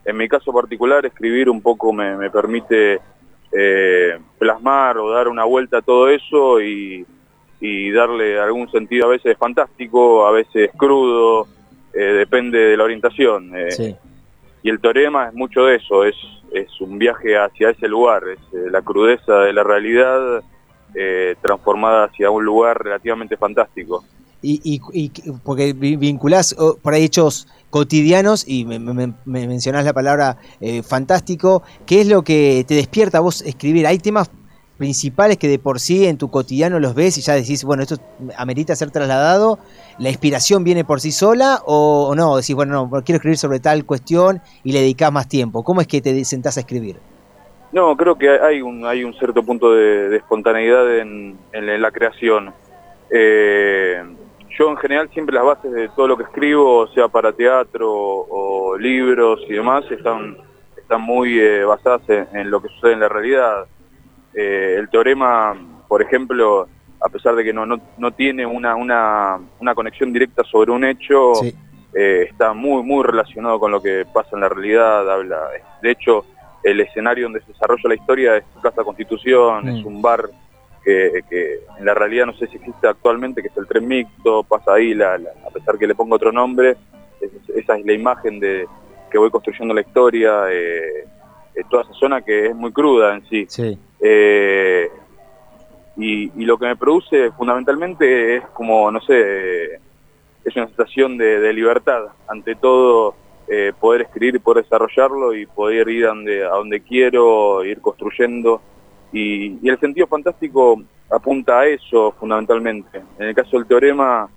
En 0.03 0.17
mi 0.17 0.27
caso 0.27 0.53
particular, 0.53 1.05
escribir 1.05 1.49
un 1.49 1.61
poco 1.61 1.91
me, 1.93 2.15
me 2.15 2.29
permite 2.29 2.99
eh, 3.51 4.17
plasmar 4.38 4.97
o 4.97 5.09
dar 5.09 5.27
una 5.27 5.43
vuelta 5.45 5.77
a 5.77 5.81
todo 5.81 6.09
eso 6.09 6.61
y, 6.61 7.05
y 7.59 7.91
darle 7.91 8.39
algún 8.39 8.69
sentido 8.69 9.05
a 9.07 9.09
veces 9.09 9.38
fantástico, 9.38 10.27
a 10.27 10.31
veces 10.31 10.69
crudo, 10.77 11.47
eh, 11.93 11.99
depende 12.03 12.57
de 12.59 12.77
la 12.77 12.83
orientación. 12.83 13.51
eh, 13.55 13.69
Y 14.63 14.69
el 14.69 14.79
teorema 14.79 15.27
es 15.27 15.33
mucho 15.33 15.65
de 15.65 15.75
eso, 15.75 16.03
es, 16.03 16.15
es 16.51 16.81
un 16.81 16.97
viaje 16.97 17.38
hacia 17.38 17.69
ese 17.69 17.88
lugar, 17.88 18.23
es 18.27 18.39
eh, 18.53 18.69
la 18.71 18.81
crudeza 18.81 19.41
de 19.41 19.53
la 19.53 19.63
realidad 19.63 20.41
eh, 20.95 21.35
transformada 21.41 22.05
hacia 22.05 22.29
un 22.31 22.43
lugar 22.45 22.77
relativamente 22.83 23.37
fantástico. 23.37 24.03
Y, 24.41 24.59
y- 24.93 25.09
porque 25.43 25.73
vi- 25.73 25.95
vinculás 25.95 26.55
oh, 26.59 26.77
por 26.81 26.93
ahí 26.93 27.03
hechos 27.05 27.47
cotidianos 27.71 28.43
y 28.47 28.63
me, 28.65 28.77
me- 28.79 29.13
me 29.25 29.47
mencionás 29.47 29.85
la 29.85 29.93
palabra 29.93 30.37
eh, 30.61 30.83
fantástico. 30.83 31.63
¿Qué 31.85 32.01
es 32.01 32.07
lo 32.07 32.23
que 32.23 32.63
te 32.67 32.75
despierta 32.75 33.17
a 33.17 33.21
vos 33.21 33.41
escribir? 33.41 33.87
¿Hay 33.87 33.97
temas 33.97 34.29
principales 34.77 35.37
que 35.37 35.47
de 35.47 35.57
por 35.57 35.79
sí 35.79 36.05
en 36.05 36.17
tu 36.17 36.29
cotidiano 36.29 36.79
los 36.79 36.93
ves 36.93 37.17
y 37.17 37.21
ya 37.21 37.33
decís, 37.33 37.63
bueno, 37.63 37.81
esto 37.81 37.97
amerita 38.37 38.75
ser 38.75 38.91
trasladado? 38.91 39.57
¿La 39.97 40.09
inspiración 40.09 40.63
viene 40.63 40.83
por 40.85 41.01
sí 41.01 41.11
sola 41.11 41.61
o, 41.65 42.09
o 42.09 42.15
no? 42.15 42.35
Decís, 42.35 42.55
bueno, 42.55 42.87
no, 42.91 43.01
quiero 43.03 43.17
escribir 43.17 43.37
sobre 43.39 43.59
tal 43.59 43.83
cuestión 43.85 44.41
y 44.63 44.73
le 44.73 44.81
dedicás 44.81 45.11
más 45.11 45.27
tiempo. 45.27 45.63
¿Cómo 45.63 45.81
es 45.81 45.87
que 45.87 46.01
te 46.01 46.23
sentás 46.23 46.57
a 46.57 46.59
escribir? 46.59 46.97
No, 47.76 47.97
creo 47.97 48.15
que 48.17 48.30
hay 48.30 48.61
un, 48.61 48.86
hay 48.86 49.03
un 49.03 49.13
cierto 49.15 49.43
punto 49.43 49.73
de, 49.73 50.07
de 50.07 50.15
espontaneidad 50.15 50.97
en, 50.97 51.38
en 51.51 51.82
la 51.82 51.91
creación. 51.91 52.53
Eh, 53.09 54.01
yo 54.57 54.69
en 54.69 54.78
general 54.78 55.09
siempre 55.09 55.36
las 55.36 55.43
bases 55.43 55.73
de 55.73 55.89
todo 55.89 56.07
lo 56.07 56.15
que 56.15 56.23
escribo, 56.23 56.88
sea 56.93 57.09
para 57.09 57.34
teatro 57.34 57.91
o 57.91 58.78
libros 58.78 59.41
y 59.49 59.55
demás, 59.55 59.84
están, 59.91 60.38
están 60.78 61.01
muy 61.01 61.38
eh, 61.38 61.65
basadas 61.65 62.01
en, 62.07 62.28
en 62.32 62.49
lo 62.49 62.61
que 62.61 62.69
sucede 62.69 62.93
en 62.93 63.01
la 63.01 63.09
realidad. 63.09 63.65
Eh, 64.34 64.78
el 64.80 64.88
teorema, 64.88 65.53
por 65.89 66.01
ejemplo, 66.01 66.69
a 67.05 67.09
pesar 67.09 67.36
de 67.36 67.43
que 67.43 67.51
no, 67.51 67.65
no, 67.65 67.82
no 67.97 68.11
tiene 68.11 68.45
una, 68.45 68.76
una, 68.78 69.38
una 69.59 69.76
conexión 69.76 70.13
directa 70.13 70.45
sobre 70.45 70.71
un 70.71 70.86
hecho, 70.86 71.34
eh, 71.93 72.28
está 72.30 72.53
muy, 72.53 72.84
muy 72.84 73.03
relacionado 73.03 73.59
con 73.59 73.73
lo 73.73 73.82
que 73.82 74.05
pasa 74.13 74.30
en 74.32 74.39
la 74.39 74.47
realidad. 74.47 75.11
Habla, 75.11 75.41
de 75.82 75.91
hecho, 75.91 76.26
el 76.66 76.80
escenario 76.82 77.26
donde 77.26 77.41
se 77.41 77.51
desarrolla 77.53 77.89
la 77.89 77.95
historia 77.95 78.38
es 78.38 78.43
Casa 78.61 78.84
Constitución, 78.84 79.66
Mm. 79.66 79.70
es 79.70 79.86
un 79.86 80.01
bar 80.01 80.30
que, 80.84 81.22
que 81.30 81.59
en 81.80 81.86
la 81.86 81.93
realidad 81.93 82.26
no 82.28 82.34
sé 82.34 82.47
si 82.47 82.57
existe 82.57 82.88
actualmente, 82.88 83.41
que 83.41 83.47
es 83.47 83.57
el 83.57 83.68
tren 83.68 83.88
mixto, 83.88 84.43
pasa 84.43 84.74
ahí, 84.74 84.93
la, 84.93 85.18
la- 85.18 85.32
a 85.47 85.49
pesar 85.51 85.78
que 85.78 85.88
le 85.88 85.95
pongo 85.95 86.16
otro 86.16 86.32
nombre, 86.32 86.76
es- 87.22 87.49
esa 87.55 87.78
es 87.78 87.86
la 87.86 87.93
imagen 87.93 88.39
de 88.39 88.66
que 89.09 89.18
voy 89.18 89.30
construyendo 89.32 89.74
la 89.74 89.82
historia, 89.82 90.43
eh, 90.51 91.05
toda 91.70 91.84
esa 91.84 91.93
zona 91.93 92.22
que 92.22 92.47
es 92.47 92.55
muy 92.55 92.72
cruda 92.72 93.16
en 93.16 93.26
sí. 93.28 93.47
Eh, 94.01 94.89
y, 95.97 96.24
y 96.36 96.45
lo 96.45 96.57
que 96.57 96.66
me 96.66 96.76
produce 96.76 97.32
fundamentalmente 97.32 98.36
es 98.38 98.43
como, 98.53 98.91
no 98.91 98.99
sé, 99.01 99.76
es 100.43 100.55
una 100.55 100.68
sensación 100.68 101.18
de, 101.18 101.39
de 101.39 101.53
libertad. 101.53 102.07
Ante 102.28 102.55
todo, 102.55 103.16
eh, 103.47 103.73
poder 103.79 104.01
escribir 104.01 104.35
y 104.35 104.39
poder 104.39 104.63
desarrollarlo 104.63 105.33
y 105.33 105.45
poder 105.45 105.87
ir 105.89 106.05
a 106.05 106.09
donde, 106.09 106.43
a 106.43 106.49
donde 106.49 106.81
quiero, 106.81 107.63
ir 107.63 107.79
construyendo. 107.81 108.61
Y, 109.11 109.57
y 109.61 109.69
el 109.69 109.79
sentido 109.79 110.07
fantástico 110.07 110.81
apunta 111.09 111.59
a 111.59 111.67
eso 111.67 112.13
fundamentalmente. 112.19 113.01
En 113.19 113.27
el 113.27 113.35
caso 113.35 113.57
del 113.57 113.67
teorema 113.67 114.29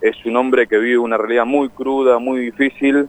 es 0.00 0.16
un 0.26 0.36
hombre 0.36 0.66
que 0.66 0.78
vive 0.78 0.98
una 0.98 1.16
realidad 1.16 1.46
muy 1.46 1.68
cruda, 1.68 2.18
muy 2.18 2.40
difícil 2.40 3.08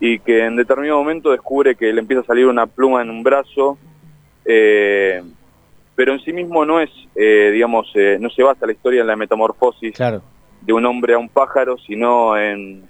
y 0.00 0.18
que 0.18 0.44
en 0.44 0.56
determinado 0.56 0.98
momento 0.98 1.30
descubre 1.30 1.74
que 1.74 1.92
le 1.92 2.00
empieza 2.00 2.22
a 2.22 2.26
salir 2.26 2.46
una 2.46 2.66
pluma 2.66 3.02
en 3.02 3.10
un 3.10 3.22
brazo, 3.22 3.78
eh, 4.44 5.22
pero 5.94 6.14
en 6.14 6.20
sí 6.20 6.32
mismo 6.32 6.64
no 6.64 6.80
es, 6.80 6.90
eh, 7.14 7.50
digamos, 7.52 7.90
eh, 7.94 8.16
no 8.18 8.30
se 8.30 8.42
basa 8.42 8.66
la 8.66 8.72
historia 8.72 9.02
en 9.02 9.06
la 9.06 9.16
metamorfosis 9.16 9.94
de 10.62 10.72
un 10.72 10.86
hombre 10.86 11.14
a 11.14 11.18
un 11.18 11.28
pájaro, 11.28 11.76
sino 11.78 12.36
en, 12.38 12.88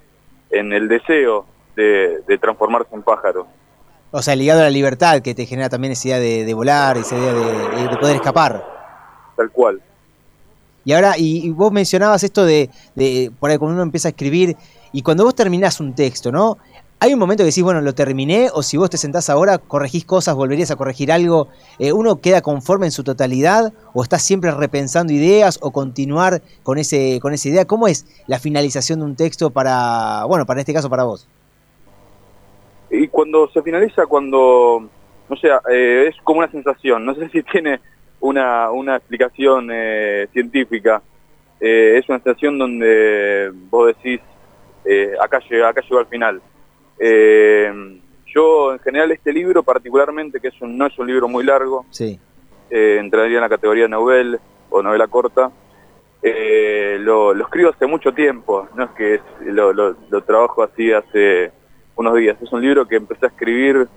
en 0.49 0.73
el 0.73 0.87
deseo 0.87 1.45
de, 1.75 2.21
de 2.27 2.37
transformarse 2.37 2.93
en 2.93 3.01
pájaro. 3.01 3.47
O 4.11 4.21
sea, 4.21 4.35
ligado 4.35 4.59
a 4.59 4.63
la 4.63 4.69
libertad 4.69 5.21
que 5.21 5.33
te 5.33 5.45
genera 5.45 5.69
también 5.69 5.93
esa 5.93 6.09
idea 6.09 6.19
de, 6.19 6.45
de 6.45 6.53
volar, 6.53 6.97
esa 6.97 7.17
idea 7.17 7.33
de, 7.33 7.87
de 7.89 7.97
poder 7.97 8.17
escapar. 8.17 8.65
Tal 9.37 9.49
cual. 9.51 9.81
Y 10.83 10.93
ahora, 10.93 11.17
y, 11.17 11.45
y 11.45 11.49
vos 11.51 11.71
mencionabas 11.71 12.23
esto 12.23 12.43
de, 12.43 12.69
de, 12.95 13.31
por 13.39 13.49
ahí 13.49 13.57
cuando 13.57 13.75
uno 13.75 13.83
empieza 13.83 14.07
a 14.07 14.11
escribir, 14.11 14.57
y 14.91 15.01
cuando 15.03 15.23
vos 15.23 15.35
terminás 15.35 15.79
un 15.79 15.93
texto, 15.93 16.31
¿no? 16.31 16.57
Hay 16.99 17.13
un 17.13 17.19
momento 17.19 17.41
que 17.41 17.47
decís, 17.47 17.63
bueno, 17.63 17.81
lo 17.81 17.95
terminé, 17.95 18.49
o 18.53 18.61
si 18.61 18.77
vos 18.77 18.89
te 18.89 18.97
sentás 18.97 19.29
ahora, 19.29 19.57
corregís 19.57 20.05
cosas, 20.05 20.35
volverías 20.35 20.69
a 20.69 20.75
corregir 20.75 21.11
algo, 21.11 21.47
eh, 21.79 21.93
¿uno 21.93 22.19
queda 22.19 22.41
conforme 22.41 22.87
en 22.87 22.91
su 22.91 23.03
totalidad, 23.03 23.73
o 23.93 24.03
estás 24.03 24.21
siempre 24.21 24.51
repensando 24.51 25.13
ideas, 25.13 25.57
o 25.61 25.71
continuar 25.71 26.41
con, 26.61 26.77
ese, 26.77 27.19
con 27.19 27.33
esa 27.33 27.47
idea? 27.47 27.65
¿Cómo 27.65 27.87
es 27.87 28.05
la 28.27 28.37
finalización 28.37 28.99
de 28.99 29.05
un 29.05 29.15
texto 29.15 29.49
para, 29.49 30.25
bueno, 30.25 30.45
para 30.45 30.59
este 30.59 30.73
caso 30.73 30.89
para 30.89 31.03
vos? 31.03 31.27
Y 32.91 33.07
cuando 33.07 33.49
se 33.51 33.61
finaliza, 33.61 34.05
cuando, 34.05 34.87
no 35.29 35.35
sé, 35.37 35.47
eh, 35.71 36.07
es 36.09 36.15
como 36.23 36.39
una 36.39 36.51
sensación, 36.51 37.05
no 37.05 37.15
sé 37.15 37.29
si 37.29 37.41
tiene 37.43 37.79
una, 38.19 38.69
una 38.71 38.97
explicación 38.97 39.69
eh, 39.71 40.27
científica, 40.33 41.01
eh, 41.59 41.97
es 41.97 42.09
una 42.09 42.19
sensación 42.19 42.57
donde 42.57 43.51
vos 43.69 43.87
decís, 43.87 44.19
eh, 44.85 45.13
acá, 45.21 45.39
llega, 45.49 45.69
acá 45.69 45.81
llegó 45.81 45.99
al 45.99 46.07
final. 46.07 46.41
Eh, 46.99 47.99
yo, 48.33 48.73
en 48.73 48.79
general, 48.79 49.11
este 49.11 49.31
libro 49.33 49.63
particularmente, 49.63 50.39
que 50.39 50.49
es 50.49 50.61
un, 50.61 50.77
no 50.77 50.85
es 50.87 50.97
un 50.99 51.07
libro 51.07 51.27
muy 51.27 51.43
largo, 51.43 51.85
Sí. 51.91 52.19
entraría 52.69 53.37
en 53.37 53.41
la 53.41 53.49
categoría 53.49 53.87
novel 53.87 54.39
o 54.69 54.81
novela 54.81 55.07
corta, 55.07 55.51
eh, 56.23 56.97
lo, 56.99 57.33
lo 57.33 57.43
escribo 57.45 57.69
hace 57.69 57.87
mucho 57.87 58.13
tiempo, 58.13 58.67
no 58.75 58.83
es 58.85 58.89
que 58.91 59.13
es- 59.15 59.21
lo, 59.45 59.73
lo, 59.73 59.95
lo 60.09 60.21
trabajo 60.23 60.61
así 60.63 60.91
hace 60.91 61.51
unos 61.95 62.15
días, 62.15 62.37
es 62.41 62.51
un 62.51 62.61
libro 62.61 62.87
que 62.87 62.95
empecé 62.97 63.25
a 63.25 63.29
escribir, 63.29 63.87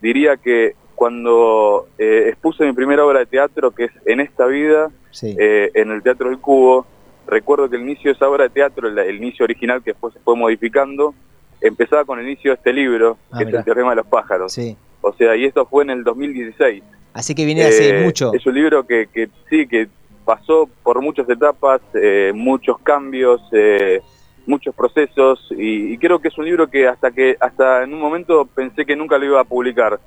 diría 0.00 0.36
que 0.36 0.74
cuando 0.94 1.88
eh, 1.98 2.26
expuse 2.28 2.64
mi 2.64 2.72
primera 2.72 3.04
obra 3.04 3.20
de 3.20 3.26
teatro, 3.26 3.70
que 3.72 3.84
es 3.84 3.92
En 4.06 4.20
esta 4.20 4.46
vida, 4.46 4.90
Sí. 5.10 5.34
eh, 5.38 5.70
en 5.74 5.90
el 5.90 6.02
Teatro 6.02 6.28
del 6.30 6.38
Cubo, 6.38 6.86
recuerdo 7.26 7.68
que 7.68 7.76
el 7.76 7.82
inicio 7.82 8.10
de 8.10 8.12
esa 8.16 8.28
obra 8.28 8.44
de 8.44 8.50
teatro, 8.50 8.88
el, 8.88 8.98
el 8.98 9.16
inicio 9.16 9.44
original 9.44 9.82
que 9.82 9.90
después 9.92 10.14
se 10.14 10.20
fue 10.20 10.36
modificando, 10.36 11.14
empezaba 11.60 12.04
con 12.04 12.18
el 12.18 12.26
inicio 12.26 12.50
de 12.52 12.54
este 12.56 12.72
libro, 12.72 13.18
Ah, 13.30 13.38
que 13.38 13.44
es. 13.44 13.54
El 13.54 13.64
Teorema 13.64 13.90
de 13.90 13.96
los 13.96 14.06
Pájaros. 14.06 14.52
Sí. 14.52 14.76
O 15.00 15.12
sea, 15.12 15.34
y 15.36 15.44
esto 15.44 15.66
fue 15.66 15.82
en 15.84 15.90
el 15.90 16.04
2016. 16.04 16.82
Así 17.14 17.34
que 17.34 17.44
viene 17.44 17.64
hace 17.64 17.98
Eh, 18.00 18.04
mucho. 18.04 18.32
Es 18.32 18.46
un 18.46 18.54
libro 18.54 18.86
que, 18.86 19.06
que 19.12 19.28
sí, 19.50 19.66
que 19.66 19.88
pasó 20.24 20.68
por 20.82 21.02
muchas 21.02 21.28
etapas, 21.28 21.80
eh, 21.94 22.32
muchos 22.34 22.78
cambios, 22.78 23.40
eh, 23.52 24.00
muchos 24.46 24.74
procesos, 24.74 25.48
y, 25.56 25.92
y 25.92 25.98
creo 25.98 26.18
que 26.18 26.28
es 26.28 26.38
un 26.38 26.44
libro 26.44 26.68
que 26.68 26.88
hasta 26.88 27.10
que 27.10 27.36
hasta 27.40 27.84
en 27.84 27.94
un 27.94 28.00
momento 28.00 28.44
pensé 28.46 28.84
que 28.84 28.96
nunca 28.96 29.18
lo 29.18 29.24
iba 29.24 29.40
a 29.40 29.44
publicar, 29.44 30.00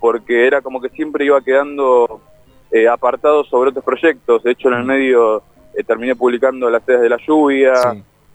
porque 0.00 0.46
era 0.46 0.60
como 0.62 0.80
que 0.80 0.88
siempre 0.90 1.24
iba 1.24 1.40
quedando 1.42 2.20
eh, 2.70 2.88
apartado 2.88 3.44
sobre 3.44 3.70
otros 3.70 3.84
proyectos. 3.84 4.42
De 4.42 4.52
hecho, 4.52 4.68
en 4.68 4.74
el 4.74 4.84
medio 4.84 5.42
eh, 5.74 5.84
terminé 5.84 6.16
publicando 6.16 6.70
Las 6.70 6.84
Sedas 6.84 7.02
de 7.02 7.08
la 7.08 7.18
Lluvia, 7.18 7.74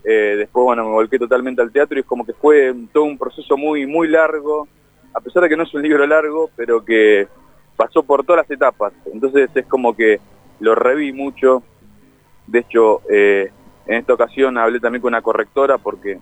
eh, 0.03 0.35
después, 0.37 0.63
bueno, 0.63 0.85
me 0.85 0.91
volqué 0.91 1.19
totalmente 1.19 1.61
al 1.61 1.71
teatro 1.71 1.97
y 1.97 2.01
es 2.01 2.05
como 2.05 2.25
que 2.25 2.33
fue 2.33 2.73
todo 2.93 3.03
un 3.03 3.17
proceso 3.17 3.57
muy, 3.57 3.85
muy 3.85 4.07
largo, 4.07 4.67
a 5.13 5.19
pesar 5.19 5.43
de 5.43 5.49
que 5.49 5.57
no 5.57 5.63
es 5.63 5.73
un 5.73 5.81
libro 5.81 6.05
largo, 6.05 6.49
pero 6.55 6.85
que 6.85 7.27
pasó 7.75 8.03
por 8.03 8.23
todas 8.23 8.43
las 8.43 8.51
etapas. 8.51 8.93
Entonces 9.11 9.49
es 9.53 9.65
como 9.65 9.95
que 9.95 10.19
lo 10.59 10.75
reví 10.75 11.11
mucho. 11.11 11.63
De 12.45 12.59
hecho, 12.59 13.01
eh, 13.09 13.51
en 13.87 13.95
esta 13.95 14.13
ocasión 14.13 14.57
hablé 14.57 14.79
también 14.79 15.01
con 15.01 15.09
una 15.13 15.21
correctora 15.21 15.77
porque 15.77 16.19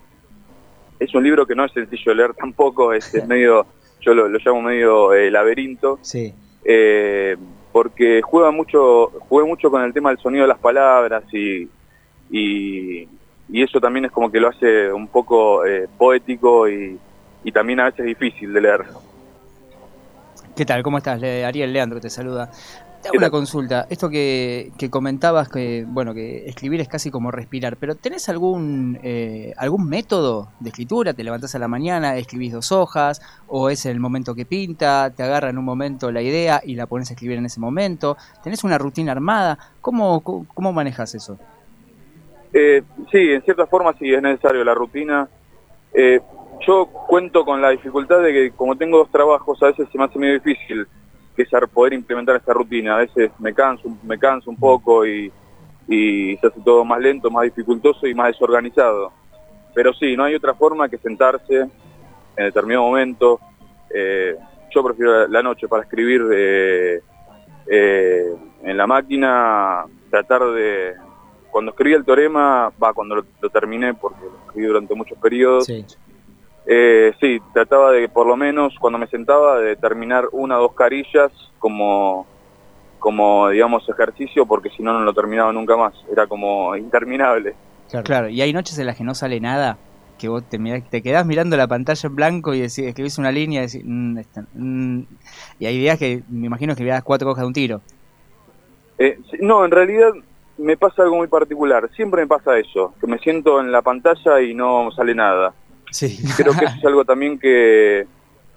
es 1.00 1.14
un 1.14 1.24
libro 1.24 1.46
que 1.46 1.56
no 1.56 1.66
es 1.66 1.72
sencillo 1.74 2.12
de 2.12 2.16
leer 2.16 2.34
tampoco, 2.38 2.94
es, 2.94 3.14
es 3.14 3.28
medio, 3.28 3.66
yo 4.02 4.14
lo, 4.14 4.28
lo 4.28 4.40
llamo 4.44 4.62
medio 4.62 5.14
eh, 5.14 5.30
laberinto. 5.32 6.00
Sí. 6.02 6.34
Eh, 6.64 7.36
porque 7.72 8.22
juega 8.22 8.52
mucho, 8.52 9.08
jugué 9.28 9.44
mucho 9.46 9.70
con 9.70 9.84
el 9.84 9.94
tema 9.94 10.10
del 10.10 10.20
sonido 10.20 10.44
de 10.44 10.48
las 10.48 10.60
palabras 10.60 11.24
y, 11.34 11.68
y, 12.32 13.08
y 13.50 13.62
eso 13.64 13.80
también 13.82 14.06
es 14.06 14.12
como 14.12 14.32
que 14.32 14.40
lo 14.40 14.48
hace 14.48 14.92
un 14.94 15.08
poco 15.10 15.66
eh, 15.66 15.88
poético 15.98 16.70
y, 16.70 16.98
y 17.44 17.52
también 17.52 17.82
a 17.82 17.86
veces 17.86 18.06
difícil 18.06 18.54
de 18.54 18.62
leer. 18.62 18.86
¿Qué 20.56 20.66
tal? 20.66 20.84
¿Cómo 20.84 20.98
estás? 21.00 21.20
Le- 21.20 21.44
Ariel 21.44 21.74
Leandro 21.74 22.00
te 22.00 22.10
saluda. 22.10 22.50
Te 23.06 23.10
hago 23.10 23.14
¿Qué 23.14 23.18
una 23.20 23.30
consulta. 23.30 23.86
Esto 23.88 24.10
que, 24.10 24.72
que 24.80 24.90
comentabas, 24.90 25.48
que 25.48 25.86
bueno, 25.88 26.16
que 26.16 26.50
escribir 26.50 26.82
es 26.82 26.88
casi 26.88 27.12
como 27.12 27.30
respirar, 27.30 27.78
pero 27.78 27.94
¿tenés 27.94 28.30
algún 28.30 28.98
eh, 29.04 29.54
algún 29.58 29.88
método 29.88 30.48
de 30.60 30.70
escritura? 30.70 31.14
¿Te 31.14 31.24
levantás 31.24 31.54
a 31.54 31.60
la 31.60 31.68
mañana, 31.68 32.18
escribís 32.18 32.52
dos 32.52 32.72
hojas? 32.72 33.22
¿O 33.48 33.70
es 33.70 33.86
el 33.86 34.00
momento 34.00 34.34
que 34.34 34.48
pinta? 34.48 35.14
¿Te 35.16 35.22
agarra 35.22 35.52
en 35.52 35.60
un 35.60 35.66
momento 35.66 36.12
la 36.12 36.24
idea 36.24 36.62
y 36.66 36.74
la 36.74 36.88
pones 36.88 37.12
a 37.12 37.14
escribir 37.14 37.38
en 37.38 37.46
ese 37.46 37.60
momento? 37.60 38.18
¿Tenés 38.44 38.64
una 38.64 38.80
rutina 38.80 39.12
armada? 39.12 39.60
¿Cómo, 39.82 40.22
cómo, 40.22 40.48
cómo 40.52 40.74
manejas 40.74 41.14
eso? 41.14 41.38
Eh, 42.54 42.82
sí, 43.12 43.20
en 43.20 43.44
cierta 43.44 43.68
forma 43.68 43.94
sí 44.00 44.12
es 44.12 44.22
necesario 44.24 44.64
la 44.64 44.74
rutina. 44.74 45.30
Eh, 45.94 46.22
yo 46.66 46.88
cuento 46.88 47.46
con 47.46 47.62
la 47.62 47.70
dificultad 47.70 48.24
de 48.24 48.34
que 48.34 48.52
como 48.54 48.76
tengo 48.76 48.98
dos 48.98 49.12
trabajos, 49.12 49.62
a 49.62 49.68
veces 49.68 49.88
se 49.92 49.98
me 50.00 50.06
hace 50.06 50.18
medio 50.18 50.34
difícil 50.40 50.88
que 51.36 51.46
poder 51.68 51.94
implementar 51.94 52.36
esta 52.36 52.54
rutina. 52.54 52.96
A 52.96 53.00
veces 53.00 53.32
me 53.40 53.54
canso, 53.54 53.90
me 54.04 54.18
canso 54.18 54.50
un 54.50 54.58
poco 54.58 55.06
y, 55.06 55.32
se 55.88 56.48
hace 56.48 56.60
todo 56.64 56.84
más 56.84 57.00
lento, 57.00 57.30
más 57.30 57.44
dificultoso 57.44 58.08
y 58.08 58.16
más 58.16 58.28
desorganizado. 58.28 59.12
Pero 59.74 59.94
sí, 59.94 60.16
no 60.16 60.24
hay 60.24 60.36
otra 60.36 60.54
forma 60.54 60.90
que 60.90 60.98
sentarse 60.98 61.60
en 61.60 62.46
determinado 62.46 62.88
momento. 62.88 63.40
Eh, 63.94 64.36
yo 64.74 64.84
prefiero 64.84 65.28
la 65.28 65.44
noche 65.44 65.68
para 65.68 65.84
escribir 65.84 66.24
eh, 66.34 67.02
eh, 67.68 68.36
en 68.64 68.78
la 68.78 68.88
máquina, 68.88 69.86
tratar 70.10 70.52
de, 70.52 70.96
cuando 71.52 71.72
escribí 71.72 71.94
el 71.94 72.04
teorema, 72.04 72.72
va, 72.82 72.94
cuando 72.94 73.16
lo, 73.16 73.26
lo 73.40 73.50
terminé, 73.50 73.94
porque 73.94 74.22
lo 74.22 74.38
escribí 74.48 74.68
durante 74.68 74.96
muchos 74.96 75.18
periodos, 75.20 75.66
Sí. 75.66 75.86
Eh, 76.68 77.14
sí, 77.20 77.40
trataba 77.54 77.92
de, 77.92 78.10
por 78.10 78.28
lo 78.28 78.36
menos, 78.36 78.74
cuando 78.80 79.00
me 79.00 79.08
sentaba, 79.08 79.60
de 79.60 79.76
terminar 79.76 80.26
una 80.32 80.58
o 80.60 80.64
dos 80.64 80.74
carillas 80.76 81.32
como, 81.60 82.26
como 83.00 83.50
digamos, 83.50 83.88
ejercicio, 83.90 84.46
porque 84.46 84.70
si 84.70 84.84
no, 84.84 84.94
no 84.94 85.02
lo 85.02 85.14
terminaba 85.14 85.52
nunca 85.54 85.78
más. 85.78 85.94
Era 86.12 86.28
como 86.28 86.76
interminable. 86.76 87.56
Claro. 88.04 88.30
y 88.30 88.42
hay 88.42 88.52
noches 88.52 88.78
en 88.80 88.88
las 88.88 88.98
que 88.98 89.04
no 89.04 89.14
sale 89.14 89.40
nada, 89.40 89.78
que 90.18 90.28
vos 90.28 90.44
te, 90.50 90.58
mirás- 90.60 90.90
te 90.90 91.02
quedás 91.04 91.26
mirando 91.26 91.56
la 91.56 91.68
pantalla 91.68 92.08
en 92.08 92.16
blanco 92.16 92.54
y 92.54 92.60
decís, 92.62 92.80
escribís 92.80 93.18
una 93.20 93.32
línea 93.32 93.62
y 93.62 93.66
decís, 93.68 93.84
"Mm, 93.86 94.18
esta- 94.18 94.42
mm". 94.54 95.02
y 95.60 95.66
hay 95.66 95.78
días 95.78 96.00
que 96.00 96.24
me 96.30 96.48
imagino 96.48 96.70
que 96.72 96.74
escribías 96.82 97.04
cuatro 97.04 97.30
hojas 97.30 97.44
de 97.44 97.48
un 97.48 97.54
tiro. 97.54 97.82
Eh, 98.98 99.18
no, 99.40 99.66
en 99.66 99.72
realidad 99.72 100.12
me 100.58 100.78
pasa 100.78 101.04
algo 101.04 101.18
muy 101.18 101.28
particular. 101.28 101.90
Siempre 101.96 102.22
me 102.22 102.28
pasa 102.28 102.58
eso, 102.58 102.96
que 103.00 103.08
me 103.08 103.20
siento 103.20 103.60
en 103.60 103.72
la 103.72 103.82
pantalla 103.82 104.42
y 104.42 104.54
no 104.54 104.90
sale 104.92 105.14
nada. 105.14 105.54
Sí. 105.96 106.20
Creo 106.36 106.54
que 106.54 106.66
eso 106.66 106.76
es 106.78 106.86
algo 106.86 107.06
también 107.06 107.40
que, 107.40 108.06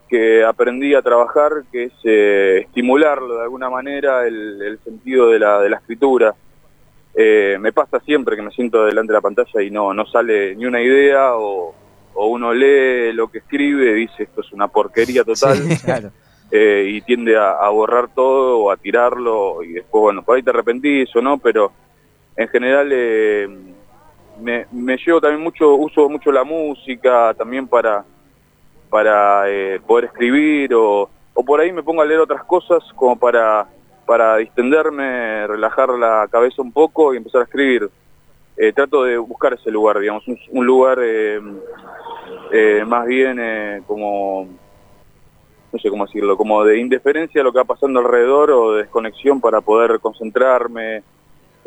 que 0.09 0.45
aprendí 0.45 0.95
a 0.95 1.03
trabajar, 1.03 1.53
que 1.71 1.85
es 1.85 1.93
eh, 2.03 2.65
estimularlo 2.67 3.37
de 3.37 3.43
alguna 3.45 3.71
manera 3.71 4.27
el, 4.27 4.61
el 4.61 4.79
sentido 4.83 5.29
de 5.31 5.39
la, 5.39 5.61
de 5.61 5.71
la 5.71 5.77
escritura. 5.77 6.35
Eh, 7.15 7.57
me 7.61 7.73
pasa 7.73 8.01
siempre 8.01 8.35
que 8.37 8.43
me 8.43 8.51
siento 8.51 8.85
delante 8.85 9.13
de 9.13 9.19
la 9.19 9.21
pantalla 9.21 9.63
y 9.63 9.71
no, 9.71 9.95
no 9.95 10.05
sale 10.07 10.57
ni 10.57 10.67
una 10.67 10.81
idea 10.81 11.35
o, 11.37 11.75
o 12.15 12.27
uno 12.27 12.53
lee 12.53 13.13
lo 13.13 13.29
que 13.29 13.39
escribe 13.39 13.91
y 13.91 13.95
dice 14.07 14.25
esto 14.25 14.41
es 14.41 14.53
una 14.53 14.67
porquería 14.69 15.23
total 15.25 15.57
Sí, 15.59 15.79
claro. 15.85 16.11
eh, 16.51 16.87
y 16.89 17.01
tiende 17.03 17.37
a, 17.37 17.53
a 17.53 17.69
borrar 17.71 18.09
todo 18.15 18.59
o 18.59 18.71
a 18.71 18.77
tirarlo 18.77 19.63
y 19.63 19.75
después, 19.75 20.03
bueno, 20.03 20.23
por 20.23 20.37
ahí 20.37 20.43
te 20.43 20.51
arrepentís 20.51 21.15
o 21.17 21.21
no, 21.21 21.39
pero 21.39 21.73
en 22.37 22.49
general 22.49 22.89
eh, 22.93 23.49
me, 24.41 24.67
me 24.73 24.97
llevo 24.97 25.21
también 25.21 25.43
mucho, 25.43 25.75
uso 25.75 26.09
mucho 26.09 26.33
la 26.33 26.45
música 26.45 27.35
también 27.35 27.67
para, 27.67 28.05
para 28.91 29.49
eh, 29.51 29.81
poder 29.87 30.07
escribir 30.07 30.75
o, 30.75 31.09
o 31.35 31.45
por 31.45 31.61
ahí 31.61 31.73
me 31.73 31.83
pongo 31.83 32.03
a 32.03 32.05
leer 32.05 32.21
otras 32.21 32.45
cosas 32.45 32.83
como 32.95 33.17
para, 33.17 33.67
para 34.07 34.39
distenderme, 34.39 35.47
relajar 35.47 35.91
la 35.91 36.27
cabeza 36.31 36.63
un 36.63 36.73
poco 36.73 37.13
y 37.13 37.19
empezar 37.19 37.43
a 37.43 37.45
escribir. 37.45 37.91
Eh, 38.57 38.73
trato 38.73 39.05
de 39.05 39.19
buscar 39.19 39.53
ese 39.53 39.71
lugar, 39.71 40.01
digamos, 40.01 40.25
un, 40.51 40.67
lugar 40.67 40.99
eh, 41.01 41.41
eh, 42.51 42.85
más 42.85 43.07
bien 43.07 43.39
eh, 43.39 43.83
como, 43.87 44.49
no 45.73 45.79
sé 45.79 45.91
cómo 45.91 46.07
decirlo, 46.07 46.37
como 46.37 46.65
de 46.65 46.81
indiferencia 46.81 47.41
a 47.41 47.45
lo 47.45 47.53
que 47.53 47.59
va 47.59 47.65
pasando 47.65 48.01
alrededor 48.01 48.51
o 48.51 48.73
de 48.73 48.83
desconexión 48.83 49.41
para 49.41 49.61
poder 49.61 50.01
concentrarme. 50.01 51.05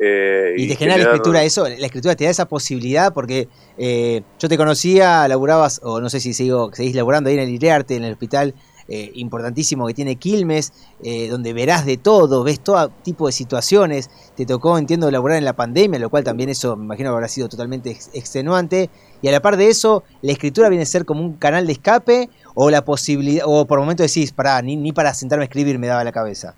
Eh, 0.02 0.54
Y 0.58 0.68
te 0.68 0.76
genera 0.76 0.98
la 0.98 1.04
escritura 1.14 1.44
eso, 1.44 1.68
la 1.70 1.86
escritura 1.86 2.16
te 2.16 2.24
da 2.26 2.30
esa 2.32 2.46
posibilidad 2.48 3.14
porque 3.14 3.48
eh, 3.78 4.24
yo 4.40 4.50
te 4.50 4.58
conocía, 4.58 5.28
laburabas, 5.28 5.80
o 5.84 6.02
no 6.02 6.10
sé 6.10 6.20
si 6.20 6.34
sigo, 6.34 6.72
seguís 6.74 6.96
laburando 6.96 7.30
ahí 7.30 7.36
en 7.36 7.42
el 7.44 7.50
Iriarte, 7.50 7.96
en 7.96 8.04
el 8.04 8.14
hospital 8.14 8.54
eh, 8.88 9.12
importantísimo 9.14 9.88
que 9.88 9.94
tiene 9.94 10.18
Quilmes, 10.18 10.74
eh, 11.04 11.30
donde 11.30 11.54
verás 11.54 11.86
de 11.86 11.96
todo, 11.96 12.44
ves 12.44 12.60
todo 12.60 12.90
tipo 13.04 13.28
de 13.28 13.32
situaciones. 13.32 14.10
Te 14.36 14.46
tocó, 14.46 14.78
entiendo, 14.78 15.10
laburar 15.10 15.38
en 15.38 15.46
la 15.46 15.54
pandemia, 15.54 15.98
lo 16.00 16.10
cual 16.10 16.26
también 16.26 16.50
eso 16.50 16.76
me 16.76 16.84
imagino 16.86 17.12
que 17.12 17.14
habrá 17.16 17.28
sido 17.30 17.48
totalmente 17.48 17.92
ex- 17.92 18.10
extenuante. 18.14 18.90
Y 19.22 19.30
a 19.30 19.32
la 19.32 19.40
par 19.42 19.56
de 19.56 19.70
eso, 19.70 20.04
la 20.22 20.34
escritura 20.34 20.68
viene 20.68 20.84
a 20.84 20.88
ser 20.88 21.06
como 21.06 21.22
un 21.22 21.38
canal 21.38 21.68
de 21.68 21.74
escape 21.74 22.30
o 22.54 22.70
la 22.70 22.84
posibilidad, 22.84 23.46
o 23.48 23.66
por 23.66 23.80
momento 23.80 24.04
decís, 24.04 24.34
pará, 24.34 24.62
ni, 24.62 24.76
ni 24.76 24.92
para 24.92 25.14
sentarme 25.14 25.44
a 25.44 25.48
escribir 25.48 25.80
me 25.80 25.88
daba 25.88 26.04
la 26.04 26.12
cabeza. 26.12 26.56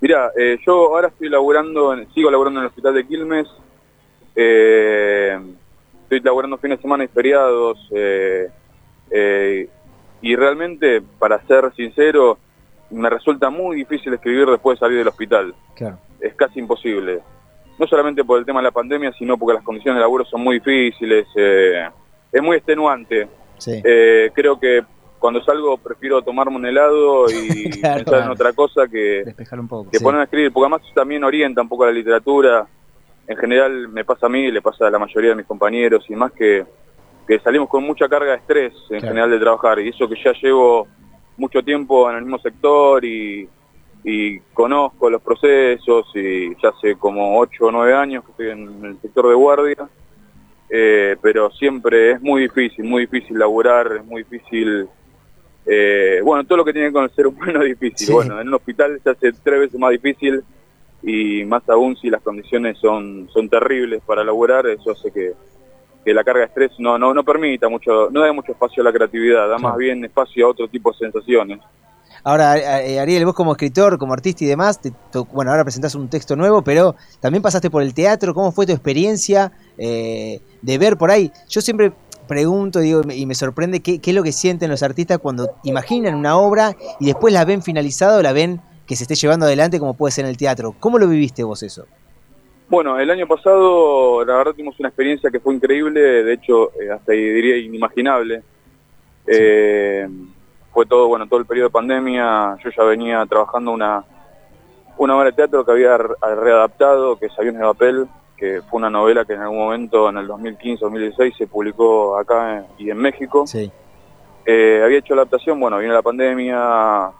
Mira, 0.00 0.30
eh, 0.36 0.58
yo 0.66 0.72
ahora 0.94 1.08
estoy 1.08 1.28
laburando, 1.28 1.94
sigo 2.14 2.30
laburando 2.30 2.60
en 2.60 2.64
el 2.64 2.68
hospital 2.68 2.94
de 2.94 3.06
Quilmes. 3.06 3.46
eh, 4.34 5.38
estoy 6.02 6.20
laburando 6.20 6.56
fines 6.58 6.78
de 6.78 6.82
semana 6.82 7.04
y 7.04 7.08
feriados. 7.08 7.78
eh, 7.94 8.48
eh, 9.10 9.68
y 10.22 10.36
realmente, 10.36 11.02
para 11.18 11.40
ser 11.46 11.72
sincero, 11.74 12.38
me 12.90 13.08
resulta 13.08 13.50
muy 13.50 13.76
difícil 13.76 14.12
escribir 14.12 14.46
después 14.46 14.76
de 14.78 14.80
salir 14.80 14.98
del 14.98 15.08
hospital. 15.08 15.54
Claro. 15.74 15.98
Es 16.20 16.34
casi 16.34 16.58
imposible. 16.58 17.20
No 17.78 17.86
solamente 17.86 18.22
por 18.24 18.38
el 18.38 18.44
tema 18.44 18.60
de 18.60 18.64
la 18.64 18.70
pandemia, 18.70 19.12
sino 19.12 19.38
porque 19.38 19.54
las 19.54 19.62
condiciones 19.64 19.96
de 19.96 20.02
laburo 20.02 20.24
son 20.26 20.42
muy 20.42 20.58
difíciles. 20.58 21.26
eh, 21.36 21.88
es 22.32 22.42
muy 22.42 22.56
extenuante. 22.58 23.28
Sí. 23.58 23.80
Eh, 23.84 24.30
creo 24.34 24.58
que 24.58 24.82
cuando 25.20 25.40
salgo 25.44 25.76
prefiero 25.78 26.20
tomarme 26.22 26.56
un 26.56 26.66
helado 26.66 27.30
y 27.30 27.70
Claro. 27.80 27.96
pensar 28.04 28.22
en 28.24 28.30
otra 28.30 28.52
cosa 28.54 28.88
que, 28.88 29.22
Despejar 29.24 29.60
un 29.60 29.68
poco. 29.68 29.90
que 29.90 29.98
Sí. 29.98 30.04
ponerme 30.04 30.22
a 30.22 30.24
escribir, 30.24 30.50
porque 30.52 30.64
además 30.72 30.82
también 30.94 31.22
orienta 31.22 31.62
un 31.62 31.68
poco 31.68 31.84
a 31.84 31.88
la 31.88 31.92
literatura. 31.92 32.66
En 33.28 33.36
general 33.36 33.86
me 33.88 34.04
pasa 34.04 34.26
a 34.26 34.28
mí, 34.28 34.50
le 34.50 34.60
pasa 34.60 34.88
a 34.88 34.90
la 34.90 34.98
mayoría 34.98 35.30
de 35.30 35.36
mis 35.36 35.46
compañeros 35.46 36.04
y 36.08 36.16
más 36.16 36.32
que, 36.32 36.64
que 37.28 37.38
salimos 37.40 37.68
con 37.68 37.84
mucha 37.84 38.08
carga 38.08 38.32
de 38.32 38.38
estrés 38.38 38.72
en 38.90 38.98
Claro. 38.98 39.08
general 39.08 39.30
de 39.30 39.38
trabajar 39.38 39.78
y 39.78 39.88
eso 39.90 40.08
que 40.08 40.16
ya 40.24 40.32
llevo 40.42 40.88
mucho 41.36 41.62
tiempo 41.62 42.10
en 42.10 42.16
el 42.16 42.22
mismo 42.22 42.38
sector 42.38 43.04
y, 43.04 43.48
y 44.02 44.40
conozco 44.54 45.08
los 45.10 45.22
procesos 45.22 46.06
y 46.14 46.54
ya 46.60 46.70
hace 46.70 46.96
como 46.96 47.38
8 47.38 47.66
o 47.66 47.70
9 47.70 47.94
años 47.94 48.24
que 48.24 48.30
estoy 48.32 48.48
en 48.50 48.84
el 48.84 49.00
sector 49.00 49.28
de 49.28 49.34
guardia, 49.34 49.88
eh, 50.70 51.16
pero 51.22 51.50
siempre 51.50 52.12
es 52.12 52.20
muy 52.22 52.42
difícil, 52.42 52.84
muy 52.84 53.02
difícil 53.06 53.38
laburar, 53.38 53.96
es 53.98 54.04
muy 54.04 54.22
difícil 54.24 54.88
eh, 55.66 56.20
bueno, 56.24 56.44
todo 56.44 56.58
lo 56.58 56.64
que 56.64 56.72
tiene 56.72 56.92
con 56.92 57.04
el 57.04 57.10
ser 57.10 57.26
humano 57.26 57.62
es 57.62 57.78
difícil. 57.78 58.06
Sí. 58.06 58.12
Bueno, 58.12 58.40
en 58.40 58.48
un 58.48 58.54
hospital 58.54 59.00
se 59.02 59.10
hace 59.10 59.32
tres 59.32 59.60
veces 59.60 59.78
más 59.78 59.90
difícil 59.90 60.42
y 61.02 61.44
más 61.44 61.68
aún 61.68 61.96
si 61.96 62.10
las 62.10 62.22
condiciones 62.22 62.78
son, 62.78 63.28
son 63.32 63.48
terribles 63.48 64.02
para 64.04 64.22
laburar, 64.22 64.66
eso 64.66 64.90
hace 64.90 65.10
que, 65.10 65.32
que 66.04 66.14
la 66.14 66.24
carga 66.24 66.40
de 66.40 66.46
estrés 66.46 66.72
no, 66.78 66.98
no, 66.98 67.14
no 67.14 67.24
permita 67.24 67.68
mucho, 67.68 68.10
no 68.10 68.20
da 68.20 68.32
mucho 68.32 68.52
espacio 68.52 68.82
a 68.82 68.84
la 68.84 68.92
creatividad, 68.92 69.48
da 69.48 69.58
más 69.58 69.76
bien 69.76 70.04
espacio 70.04 70.46
a 70.46 70.50
otro 70.50 70.68
tipo 70.68 70.92
de 70.92 70.98
sensaciones. 70.98 71.60
Ahora, 72.22 72.82
eh, 72.82 73.00
Ariel, 73.00 73.24
vos 73.24 73.34
como 73.34 73.52
escritor, 73.52 73.96
como 73.96 74.12
artista 74.12 74.44
y 74.44 74.46
demás, 74.46 74.78
te 74.80 74.92
bueno, 75.32 75.52
ahora 75.52 75.64
presentás 75.64 75.94
un 75.94 76.08
texto 76.08 76.36
nuevo, 76.36 76.62
pero 76.62 76.94
también 77.18 77.42
pasaste 77.42 77.70
por 77.70 77.82
el 77.82 77.94
teatro. 77.94 78.34
¿Cómo 78.34 78.52
fue 78.52 78.66
tu 78.66 78.72
experiencia 78.72 79.52
eh, 79.78 80.40
de 80.60 80.78
ver 80.78 80.98
por 80.98 81.10
ahí? 81.10 81.32
Yo 81.48 81.62
siempre 81.62 81.92
pregunto 82.30 82.78
digo, 82.78 83.02
y 83.12 83.26
me 83.26 83.34
sorprende 83.34 83.80
qué, 83.80 83.98
qué 84.00 84.10
es 84.12 84.16
lo 84.16 84.22
que 84.22 84.30
sienten 84.30 84.70
los 84.70 84.84
artistas 84.84 85.18
cuando 85.18 85.50
imaginan 85.64 86.14
una 86.14 86.38
obra 86.38 86.76
y 87.00 87.06
después 87.06 87.34
la 87.34 87.44
ven 87.44 87.60
finalizada 87.60 88.18
o 88.18 88.22
la 88.22 88.32
ven 88.32 88.60
que 88.86 88.94
se 88.94 89.02
esté 89.04 89.16
llevando 89.16 89.46
adelante 89.46 89.80
como 89.80 89.94
puede 89.94 90.12
ser 90.12 90.24
en 90.24 90.30
el 90.30 90.36
teatro. 90.36 90.74
¿Cómo 90.78 90.98
lo 91.00 91.08
viviste 91.08 91.42
vos 91.42 91.62
eso? 91.64 91.86
Bueno, 92.68 93.00
el 93.00 93.10
año 93.10 93.26
pasado 93.26 94.24
la 94.24 94.36
verdad 94.36 94.52
tuvimos 94.52 94.78
una 94.78 94.88
experiencia 94.90 95.28
que 95.28 95.40
fue 95.40 95.54
increíble, 95.56 96.00
de 96.00 96.32
hecho 96.32 96.70
eh, 96.80 96.90
hasta 96.94 97.12
diría 97.12 97.56
inimaginable. 97.56 98.42
Eh, 99.26 100.08
fue 100.72 100.86
todo, 100.86 101.08
bueno, 101.08 101.26
todo 101.26 101.40
el 101.40 101.46
periodo 101.46 101.68
de 101.68 101.72
pandemia, 101.72 102.56
yo 102.62 102.70
ya 102.70 102.84
venía 102.84 103.26
trabajando 103.26 103.72
una, 103.72 104.04
una 104.98 105.16
obra 105.16 105.26
de 105.26 105.32
teatro 105.32 105.64
que 105.64 105.72
había 105.72 105.98
re- 105.98 106.14
readaptado, 106.20 107.16
que 107.18 107.26
es 107.26 107.32
Aviones 107.36 107.60
de 107.60 107.66
Papel, 107.66 108.06
que 108.40 108.62
fue 108.68 108.78
una 108.78 108.88
novela 108.90 109.24
que 109.26 109.34
en 109.34 109.42
algún 109.42 109.58
momento, 109.58 110.08
en 110.08 110.16
el 110.16 110.26
2015-2016, 110.26 111.36
se 111.36 111.46
publicó 111.46 112.18
acá 112.18 112.56
en- 112.56 112.64
y 112.78 112.90
en 112.90 112.96
México. 112.96 113.46
Sí. 113.46 113.70
Eh, 114.46 114.80
había 114.82 114.98
hecho 114.98 115.14
la 115.14 115.22
adaptación, 115.22 115.60
bueno, 115.60 115.78
viene 115.78 115.92
la 115.92 116.00
pandemia, 116.02 117.10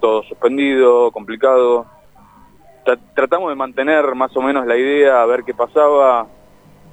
todo 0.00 0.22
suspendido, 0.22 1.10
complicado. 1.10 1.84
Tra- 2.84 2.98
tratamos 3.14 3.50
de 3.50 3.56
mantener 3.56 4.14
más 4.14 4.34
o 4.36 4.40
menos 4.40 4.64
la 4.66 4.76
idea, 4.76 5.20
a 5.20 5.26
ver 5.26 5.42
qué 5.42 5.52
pasaba 5.52 6.26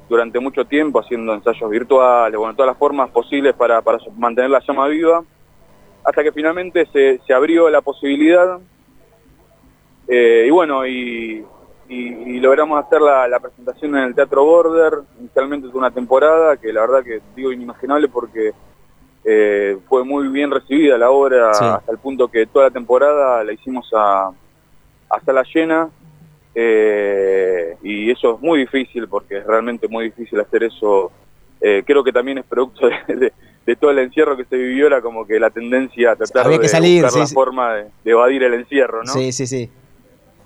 durante 0.09 0.39
mucho 0.39 0.65
tiempo, 0.65 0.99
haciendo 0.99 1.33
ensayos 1.33 1.69
virtuales, 1.69 2.37
bueno, 2.37 2.55
todas 2.55 2.67
las 2.71 2.77
formas 2.77 3.09
posibles 3.11 3.53
para, 3.53 3.81
para 3.81 3.99
mantener 4.17 4.49
la 4.49 4.59
llama 4.59 4.87
viva, 4.87 5.23
hasta 6.03 6.23
que 6.23 6.31
finalmente 6.31 6.87
se, 6.91 7.19
se 7.25 7.33
abrió 7.33 7.69
la 7.69 7.81
posibilidad. 7.81 8.59
Eh, 10.07 10.45
y 10.47 10.49
bueno, 10.49 10.85
y, 10.85 11.45
y- 11.93 12.35
y 12.35 12.39
logramos 12.39 12.83
hacer 12.83 13.01
la, 13.01 13.27
la 13.27 13.39
presentación 13.39 13.95
en 13.97 14.03
el 14.05 14.15
Teatro 14.15 14.43
Border, 14.45 14.99
inicialmente 15.19 15.67
de 15.67 15.77
una 15.77 15.91
temporada, 15.91 16.57
que 16.57 16.71
la 16.73 16.81
verdad 16.81 17.03
que 17.03 17.21
digo 17.35 17.51
inimaginable 17.51 18.07
porque 18.07 18.51
eh, 19.25 19.77
fue 19.87 20.03
muy 20.03 20.27
bien 20.27 20.51
recibida 20.51 20.97
la 20.97 21.09
obra 21.11 21.53
Sí. 21.53 21.63
hasta 21.65 21.91
el 21.91 21.97
punto 21.97 22.27
que 22.27 22.45
toda 22.45 22.65
la 22.65 22.71
temporada 22.71 23.43
la 23.43 23.53
hicimos 23.53 23.89
a, 23.93 24.31
a 25.09 25.19
sala 25.25 25.43
llena 25.53 25.89
eh, 26.55 27.75
y 27.81 28.11
eso 28.11 28.35
es 28.35 28.41
muy 28.41 28.59
difícil 28.59 29.07
porque 29.07 29.37
es 29.37 29.45
realmente 29.45 29.87
muy 29.87 30.05
difícil 30.05 30.39
hacer 30.39 30.63
eso. 30.63 31.11
Eh, 31.61 31.83
creo 31.85 32.03
que 32.03 32.11
también 32.11 32.37
es 32.39 32.45
producto 32.45 32.87
de, 33.07 33.15
de- 33.15 33.33
de 33.65 33.77
todo 33.77 33.91
el 33.91 33.99
encierro 33.99 34.35
que 34.35 34.43
se 34.43 34.57
vivió, 34.57 34.87
era 34.87 35.01
como 35.01 35.25
que 35.25 35.39
la 35.39 35.49
tendencia 35.49 36.11
a 36.11 36.15
tratar 36.17 36.47
Había 36.47 36.57
de 36.57 36.63
que 36.63 36.67
salir, 36.67 37.01
buscar 37.01 37.11
sí, 37.13 37.19
la 37.19 37.25
sí. 37.27 37.33
forma 37.33 37.73
de, 37.75 37.83
de 38.03 38.11
evadir 38.11 38.43
el 38.43 38.55
encierro, 38.55 39.03
¿no? 39.05 39.13
Sí, 39.13 39.31
sí, 39.31 39.47
sí. 39.47 39.71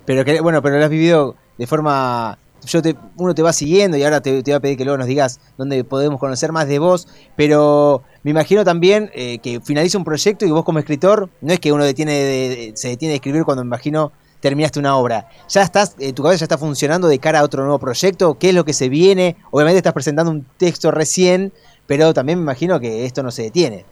Pero 0.08 0.24
que, 0.24 0.40
bueno, 0.40 0.62
pero 0.62 0.78
lo 0.78 0.84
has 0.84 0.90
vivido 0.90 1.34
de 1.58 1.66
forma. 1.66 2.38
Yo 2.64 2.80
te, 2.80 2.96
uno 3.18 3.34
te 3.34 3.42
va 3.42 3.52
siguiendo 3.52 3.98
y 3.98 4.02
ahora 4.04 4.22
te, 4.22 4.42
te 4.42 4.50
voy 4.50 4.56
a 4.56 4.60
pedir 4.60 4.78
que 4.78 4.84
luego 4.84 4.96
nos 4.96 5.06
digas 5.06 5.38
dónde 5.58 5.84
podemos 5.84 6.18
conocer 6.18 6.50
más 6.50 6.66
de 6.66 6.78
vos. 6.78 7.06
Pero 7.36 8.02
me 8.22 8.30
imagino 8.30 8.64
también 8.64 9.10
eh, 9.12 9.38
que 9.40 9.60
finaliza 9.60 9.98
un 9.98 10.04
proyecto 10.04 10.46
y 10.46 10.50
vos 10.50 10.64
como 10.64 10.78
escritor, 10.78 11.28
no 11.42 11.52
es 11.52 11.60
que 11.60 11.72
uno 11.72 11.84
detiene 11.84 12.12
de- 12.12 12.72
se 12.74 12.88
detiene 12.88 13.10
de 13.10 13.16
escribir 13.16 13.44
cuando 13.44 13.62
me 13.64 13.68
imagino 13.68 14.12
terminaste 14.40 14.78
una 14.80 14.96
obra. 14.96 15.28
Ya 15.50 15.60
estás, 15.62 15.94
eh, 15.98 16.14
tu 16.14 16.22
cabeza 16.22 16.38
ya 16.40 16.44
está 16.46 16.56
funcionando 16.56 17.06
de 17.06 17.18
cara 17.18 17.40
a 17.40 17.44
otro 17.44 17.62
nuevo 17.64 17.78
proyecto. 17.78 18.38
¿Qué 18.38 18.48
es 18.48 18.54
lo 18.54 18.64
que 18.64 18.72
se 18.72 18.88
viene? 18.88 19.36
Obviamente 19.50 19.76
estás 19.76 19.92
presentando 19.92 20.32
un 20.32 20.46
texto 20.56 20.90
recién, 20.90 21.52
pero 21.86 22.14
también 22.14 22.38
me 22.38 22.44
imagino 22.44 22.80
que 22.80 23.04
esto 23.04 23.22
no 23.22 23.30
se 23.30 23.42
detiene. 23.42 23.84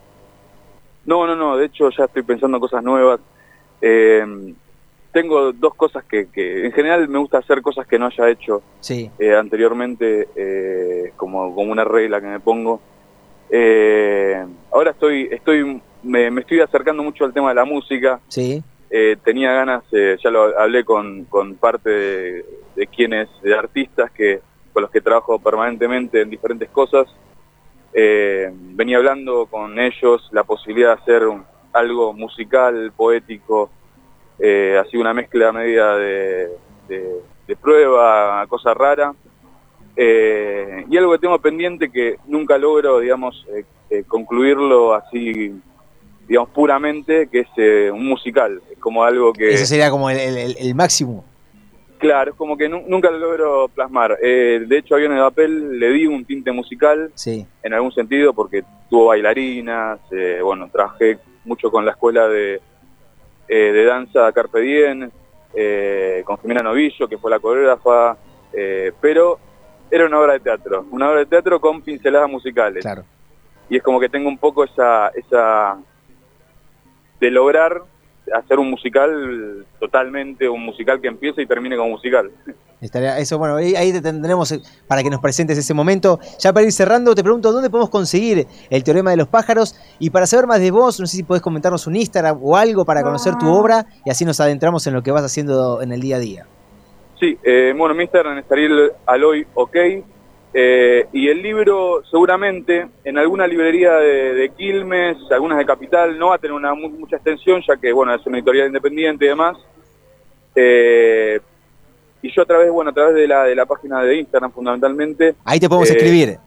No, 1.05 1.27
no, 1.27 1.35
no, 1.35 1.57
de 1.57 1.67
hecho 1.67 1.89
ya 1.95 2.05
estoy 2.05 2.23
pensando 2.23 2.57
en 2.57 2.61
cosas 2.61 2.83
nuevas. 2.83 3.19
Eh, 3.81 4.25
tengo 5.21 5.51
dos 5.51 5.73
cosas 5.73 6.03
que, 6.03 6.27
que 6.29 6.65
en 6.67 6.71
general 6.71 7.07
me 7.07 7.17
gusta 7.17 7.39
hacer 7.39 7.61
cosas 7.63 7.87
que 7.87 7.97
no 7.97 8.05
haya 8.05 8.29
hecho 8.29 8.61
Sí. 8.81 9.09
eh, 9.17 9.33
anteriormente, 9.35 10.27
eh, 10.35 11.11
como, 11.15 11.55
como 11.55 11.71
una 11.71 11.83
regla 11.83 12.21
que 12.21 12.27
me 12.27 12.39
pongo. 12.39 12.79
Eh, 13.49 14.45
ahora 14.71 14.91
estoy, 14.91 15.27
estoy 15.31 15.81
me, 16.03 16.29
me 16.29 16.41
estoy 16.41 16.59
acercando 16.59 17.01
mucho 17.01 17.25
al 17.25 17.33
tema 17.33 17.49
de 17.49 17.55
la 17.55 17.65
música. 17.65 18.19
Sí. 18.27 18.61
Eh, 18.91 19.17
tenía 19.23 19.51
ganas, 19.53 19.83
ya 20.23 20.29
lo 20.29 20.57
hablé 20.57 20.85
con, 20.85 21.25
con 21.25 21.55
parte 21.55 21.89
de, 21.89 22.45
de 22.75 22.87
quienes, 22.87 23.27
de 23.41 23.55
artistas 23.55 24.11
que 24.11 24.39
con 24.71 24.83
los 24.83 24.91
que 24.91 25.01
trabajo 25.01 25.39
permanentemente 25.39 26.21
en 26.21 26.29
diferentes 26.29 26.69
cosas. 26.69 27.07
Venía 27.91 28.97
hablando 28.97 29.47
con 29.47 29.79
ellos 29.79 30.29
la 30.31 30.43
posibilidad 30.43 30.95
de 30.95 31.01
hacer 31.01 31.27
un- 31.27 31.43
algo 31.73 32.13
musical, 32.13 32.91
poético, 32.95 33.71
eh, 34.39 34.77
así 34.79 34.97
una 34.97 35.13
mezcla 35.13 35.51
media 35.51 35.87
de, 35.95 36.49
de- 36.87 37.21
de 37.47 37.55
prueba, 37.55 38.45
cosa 38.47 38.73
rara. 38.73 39.13
Eh, 39.95 40.85
y 40.89 40.97
algo 40.97 41.11
que 41.13 41.19
tengo 41.19 41.39
pendiente 41.39 41.89
que 41.89 42.17
nunca 42.27 42.57
logro, 42.57 42.99
digamos, 42.99 43.45
eh, 43.55 43.63
eh, 43.89 44.03
concluirlo 44.07 44.93
así, 44.93 45.53
digamos, 46.27 46.49
puramente, 46.49 47.27
que 47.27 47.39
es 47.39 47.47
eh, 47.57 47.89
un 47.91 48.05
musical. 48.05 48.61
Es 48.71 48.77
como 48.79 49.03
algo 49.03 49.33
que... 49.33 49.49
Ese 49.53 49.65
sería 49.65 49.89
como 49.89 50.09
el, 50.09 50.19
el- 50.19 50.37
el- 50.37 50.57
el 50.59 50.75
máximo. 50.75 51.25
Claro, 51.97 52.29
es 52.31 52.37
como 52.37 52.55
que 52.57 52.69
nu- 52.69 52.83
nunca 52.87 53.09
lo 53.09 53.17
logro 53.17 53.67
plasmar. 53.69 54.19
Eh, 54.21 54.63
de 54.67 54.77
hecho, 54.77 54.93
Aviones 54.93 55.17
de 55.17 55.23
Papel 55.23 55.79
le 55.79 55.89
di 55.89 56.05
un 56.05 56.25
tinte 56.25 56.51
musical 56.51 57.11
Sí. 57.15 57.47
en 57.63 57.73
algún 57.73 57.91
sentido 57.91 58.33
porque 58.33 58.63
tuvo 58.89 59.07
bailarinas, 59.07 59.99
bueno, 60.43 60.69
trabajé 60.71 61.17
mucho 61.43 61.71
con 61.71 61.85
la 61.85 61.91
escuela 61.93 62.27
de, 62.27 62.61
eh, 63.47 63.71
de 63.71 63.85
danza 63.85 64.31
Carpe 64.31 64.59
Diem, 64.59 65.09
eh, 65.53 66.21
con 66.25 66.37
Jimena 66.37 66.61
Novillo, 66.61 67.07
que 67.07 67.17
fue 67.17 67.31
la 67.31 67.39
coreógrafa, 67.39 68.17
eh, 68.53 68.91
pero 68.99 69.39
era 69.89 70.05
una 70.05 70.19
obra 70.19 70.33
de 70.33 70.39
teatro, 70.41 70.85
una 70.91 71.09
obra 71.09 71.19
de 71.19 71.25
teatro 71.25 71.59
con 71.59 71.81
pinceladas 71.81 72.29
musicales. 72.29 72.83
Claro. 72.83 73.03
y 73.69 73.77
es 73.77 73.83
como 73.83 73.99
que 73.99 74.09
tengo 74.09 74.29
un 74.29 74.37
poco 74.37 74.63
esa, 74.63 75.09
esa 75.09 75.77
de 77.19 77.31
lograr 77.31 77.81
hacer 78.35 78.59
un 78.59 78.69
musical 78.69 79.65
totalmente, 79.79 80.47
un 80.47 80.63
musical 80.65 80.99
que 81.01 81.07
empiece 81.07 81.41
y 81.41 81.45
termine 81.45 81.77
como 81.77 81.91
musical. 81.91 82.31
Estaría, 82.79 83.17
eso, 83.17 83.39
bueno, 83.39 83.55
ahí, 83.55 83.75
ahí 83.75 83.91
te 83.91 84.01
tendremos 84.01 84.51
eh, 84.51 84.61
para 84.87 85.01
que 85.01 85.09
nos 85.09 85.19
presentes 85.19 85.57
ese 85.57 85.73
momento. 85.73 86.19
Ya 86.39 86.53
para 86.53 86.65
ir 86.65 86.71
cerrando, 86.71 87.15
te 87.15 87.23
pregunto, 87.23 87.51
¿dónde 87.51 87.69
podemos 87.69 87.89
conseguir 87.89 88.45
el 88.69 88.83
Teorema 88.83 89.11
de 89.11 89.17
los 89.17 89.27
Pájaros? 89.27 89.75
Y 89.99 90.11
para 90.11 90.27
saber 90.27 90.45
más 90.45 90.59
de 90.59 90.69
vos, 90.69 90.99
no 90.99 91.07
sé 91.07 91.17
si 91.17 91.23
podés 91.23 91.41
comentarnos 91.41 91.87
un 91.87 91.95
Instagram 91.95 92.37
o 92.41 92.55
algo 92.55 92.85
para 92.85 93.01
conocer 93.01 93.35
tu 93.37 93.47
obra 93.47 93.85
y 94.05 94.11
así 94.11 94.25
nos 94.25 94.39
adentramos 94.39 94.85
en 94.85 94.93
lo 94.93 95.01
que 95.01 95.11
vas 95.11 95.23
haciendo 95.23 95.81
en 95.81 95.91
el 95.91 96.01
día 96.01 96.17
a 96.17 96.19
día. 96.19 96.45
Sí, 97.19 97.35
eh, 97.43 97.73
bueno, 97.75 97.95
mi 97.95 98.03
Instagram 98.03 98.37
es 98.37 98.51
Ariel 98.51 98.91
Aloy 99.07 99.47
OK. 99.55 99.75
Eh, 100.53 101.05
y 101.13 101.27
el 101.27 101.41
libro 101.41 102.01
seguramente 102.09 102.87
en 103.03 103.17
alguna 103.17 103.45
librería 103.47 103.93
de, 103.95 104.49
Quilmes, 104.57 105.17
algunas 105.31 105.57
de 105.57 105.65
Capital, 105.65 106.17
no 106.17 106.29
va 106.29 106.35
a 106.35 106.39
tener 106.39 106.53
una 106.53 106.73
mu- 106.73 106.89
mucha 106.89 107.17
extensión, 107.17 107.61
ya 107.67 107.77
que 107.77 107.91
bueno, 107.91 108.13
es 108.13 108.25
una 108.25 108.37
editorial 108.37 108.67
independiente 108.67 109.25
y 109.25 109.27
demás. 109.29 109.57
Eh, 110.55 111.39
y 112.27 112.35
yo 112.35 112.41
a 112.41 112.45
través, 112.45 112.71
bueno, 112.71 112.91
a 112.91 112.93
través 112.93 113.15
de 113.15 113.27
la, 113.27 113.43
de 113.43 113.55
la 113.55 113.65
página 113.65 114.01
de 114.01 114.17
Instagram 114.19 114.51
fundamentalmente. 114.51 115.35
Ahí 115.45 115.59
te 115.59 115.67
podemos 115.69 115.89
eh, 115.89 115.93
escribir. 115.93 116.37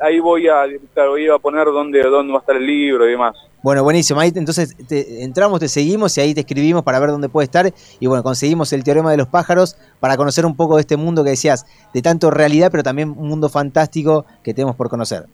Ahí, 0.00 0.18
voy 0.20 0.48
a, 0.48 0.64
claro, 0.94 1.10
voy 1.10 1.28
a 1.28 1.38
poner 1.38 1.66
dónde, 1.66 2.02
dónde 2.02 2.32
va 2.32 2.38
a 2.38 2.40
estar 2.40 2.56
el 2.56 2.66
libro 2.66 3.06
y 3.06 3.10
demás. 3.12 3.36
Bueno, 3.62 3.82
buenísimo. 3.82 4.20
Ahí 4.20 4.32
entonces 4.34 4.76
te- 4.86 5.24
entramos, 5.24 5.58
te 5.60 5.68
seguimos 5.68 6.16
y 6.16 6.20
ahí 6.20 6.34
te 6.34 6.40
escribimos 6.40 6.82
para 6.84 7.00
ver 7.00 7.10
dónde 7.10 7.28
puede 7.28 7.44
estar. 7.46 7.72
Y 7.98 8.06
bueno, 8.06 8.22
conseguimos 8.22 8.72
el 8.72 8.84
Teorema 8.84 9.10
de 9.10 9.16
los 9.16 9.26
Pájaros 9.28 9.76
para 9.98 10.16
conocer 10.16 10.46
un 10.46 10.54
poco 10.56 10.76
de 10.76 10.82
este 10.82 10.96
mundo 10.96 11.24
que 11.24 11.30
decías, 11.30 11.66
de 11.92 12.00
tanto 12.02 12.30
realidad, 12.30 12.70
pero 12.70 12.82
también 12.82 13.10
un 13.10 13.28
mundo 13.28 13.48
fantástico 13.48 14.24
que 14.42 14.54
tenemos 14.54 14.76
por 14.76 14.88
conocer. 14.88 15.24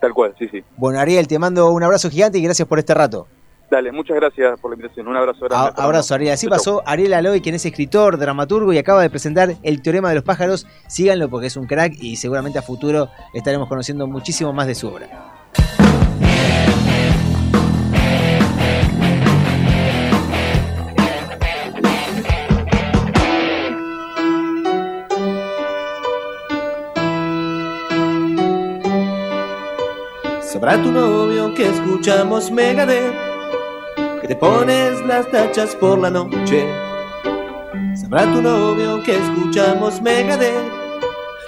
Tal 0.00 0.12
cual, 0.12 0.34
sí, 0.38 0.48
sí. 0.48 0.64
Bueno, 0.76 0.98
Ariel, 0.98 1.28
te 1.28 1.38
mando 1.38 1.70
un 1.70 1.82
abrazo 1.82 2.10
gigante 2.10 2.38
y 2.38 2.42
gracias 2.42 2.66
por 2.66 2.80
este 2.80 2.92
rato. 2.92 3.28
Dale, 3.72 3.90
muchas 3.90 4.16
gracias 4.16 4.60
por 4.60 4.70
la 4.70 4.74
invitación. 4.76 5.08
Un 5.08 5.16
abrazo 5.16 5.46
grande. 5.46 5.72
A- 5.80 5.84
abrazo, 5.84 6.14
Ariel. 6.14 6.34
Así 6.34 6.46
pasó 6.46 6.82
Ariel 6.84 7.14
Aloy, 7.14 7.40
quien 7.40 7.54
es 7.54 7.64
escritor, 7.64 8.18
dramaturgo 8.18 8.70
y 8.74 8.76
acaba 8.76 9.00
de 9.00 9.08
presentar 9.08 9.54
El 9.62 9.80
Teorema 9.80 10.10
de 10.10 10.16
los 10.16 10.24
Pájaros. 10.24 10.66
Síganlo 10.88 11.30
porque 11.30 11.46
es 11.46 11.56
un 11.56 11.66
crack 11.66 11.94
y 11.98 12.16
seguramente 12.16 12.58
a 12.58 12.62
futuro 12.62 13.08
estaremos 13.32 13.70
conociendo 13.70 14.06
muchísimo 14.06 14.52
más 14.52 14.66
de 14.66 14.74
su 14.74 14.88
obra. 14.88 15.08
Sabrá 30.40 30.80
tu 30.82 30.92
novio 30.92 31.54
que 31.54 31.68
escuchamos 31.68 32.50
Megadeth, 32.50 33.14
te 34.32 34.36
pones 34.36 35.04
las 35.04 35.30
tachas 35.30 35.76
por 35.76 35.98
la 35.98 36.08
noche. 36.08 36.66
Sabrá 37.94 38.24
tu 38.32 38.40
novio 38.40 39.02
que 39.02 39.14
escuchamos 39.14 40.00
Megadeth 40.00 40.72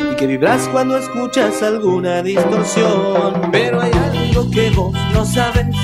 y 0.00 0.14
que 0.16 0.26
vibras 0.26 0.68
cuando 0.68 0.98
escuchas 0.98 1.62
alguna 1.62 2.22
distorsión. 2.22 3.48
Pero 3.50 3.80
hay 3.80 3.90
algo 3.90 4.50
que 4.50 4.68
vos 4.76 4.92
no 5.14 5.24
sabes, 5.24 5.74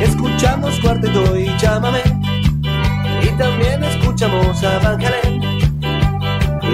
escuchamos 0.00 0.78
cuarteto 0.78 1.36
y 1.36 1.46
llámame. 1.58 2.02
Y 3.20 3.28
también 3.36 3.82
escuchamos 3.82 4.62
a 4.62 4.78
Van 4.78 5.04
Halen. 5.04 5.42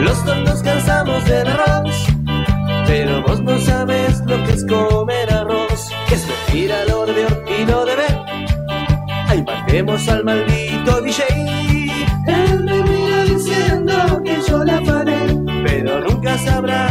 Los 0.04 0.22
dos 0.26 0.36
nos 0.44 0.62
cansamos 0.62 1.24
del 1.24 1.48
arroz, 1.48 1.96
pero 2.86 3.22
vos 3.22 3.40
no 3.40 3.58
sabes 3.58 4.20
lo 4.26 4.44
que 4.44 4.52
es 4.52 4.66
comer 4.66 5.32
arroz, 5.32 5.88
que 6.08 6.16
es 6.16 6.26
mentira 6.26 6.84
lo 6.84 7.06
de 7.06 7.22
y 7.58 7.64
lo 7.64 7.86
de 7.86 7.96
ver. 7.96 8.09
Matemos 9.70 10.08
al 10.08 10.24
maldito 10.24 11.00
DJ. 11.00 11.22
Él 12.26 12.64
me 12.64 12.82
mira 12.82 13.22
diciendo 13.22 14.20
que 14.24 14.36
yo 14.48 14.64
la 14.64 14.78
afané, 14.78 15.38
pero 15.64 16.00
nunca 16.00 16.36
sabrá 16.38 16.89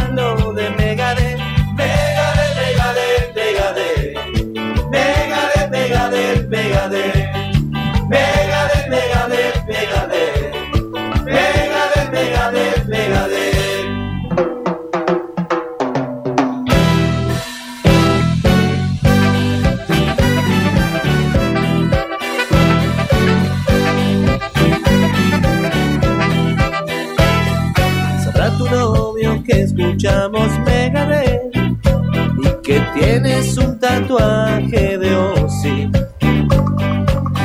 tienes 33.22 33.56
un 33.58 33.78
tatuaje 33.78 34.98
de 34.98 35.14
Ozzy. 35.14 35.90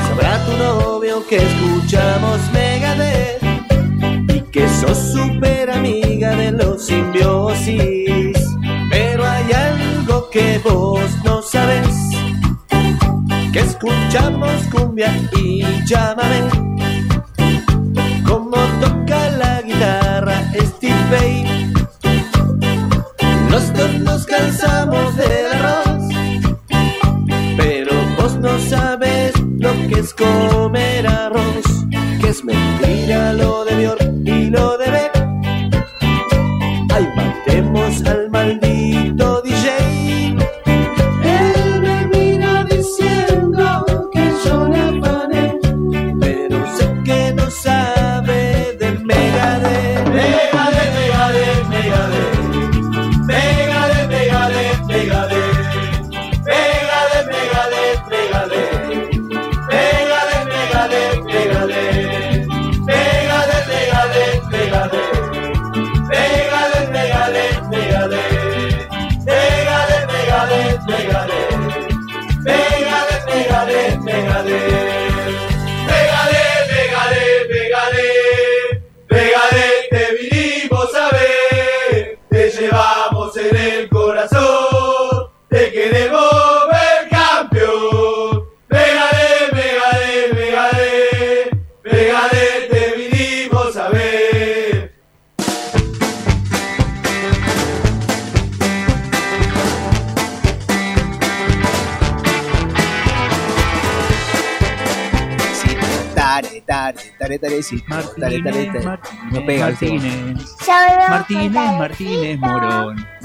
Sabrá 0.07 0.39
tu 0.45 0.57
novio 0.57 1.26
que 1.27 1.38
escuchamos 1.38 2.39
Megadeth 2.53 3.43
y 4.30 4.41
que 4.52 4.68
sos 4.69 4.97
super 4.97 5.69
amiga 5.69 6.35
de 6.35 6.52
los 6.52 6.85
simbiosis. 6.85 8.38
Pero 8.89 9.26
hay 9.26 9.52
algo 9.52 10.30
que 10.30 10.60
vos 10.64 11.10
no 11.23 11.41
sabes, 11.41 11.95
que 13.52 13.60
escuchamos 13.60 14.52
cumbia 14.72 15.14
y 15.38 15.64
llámame. 15.85 16.64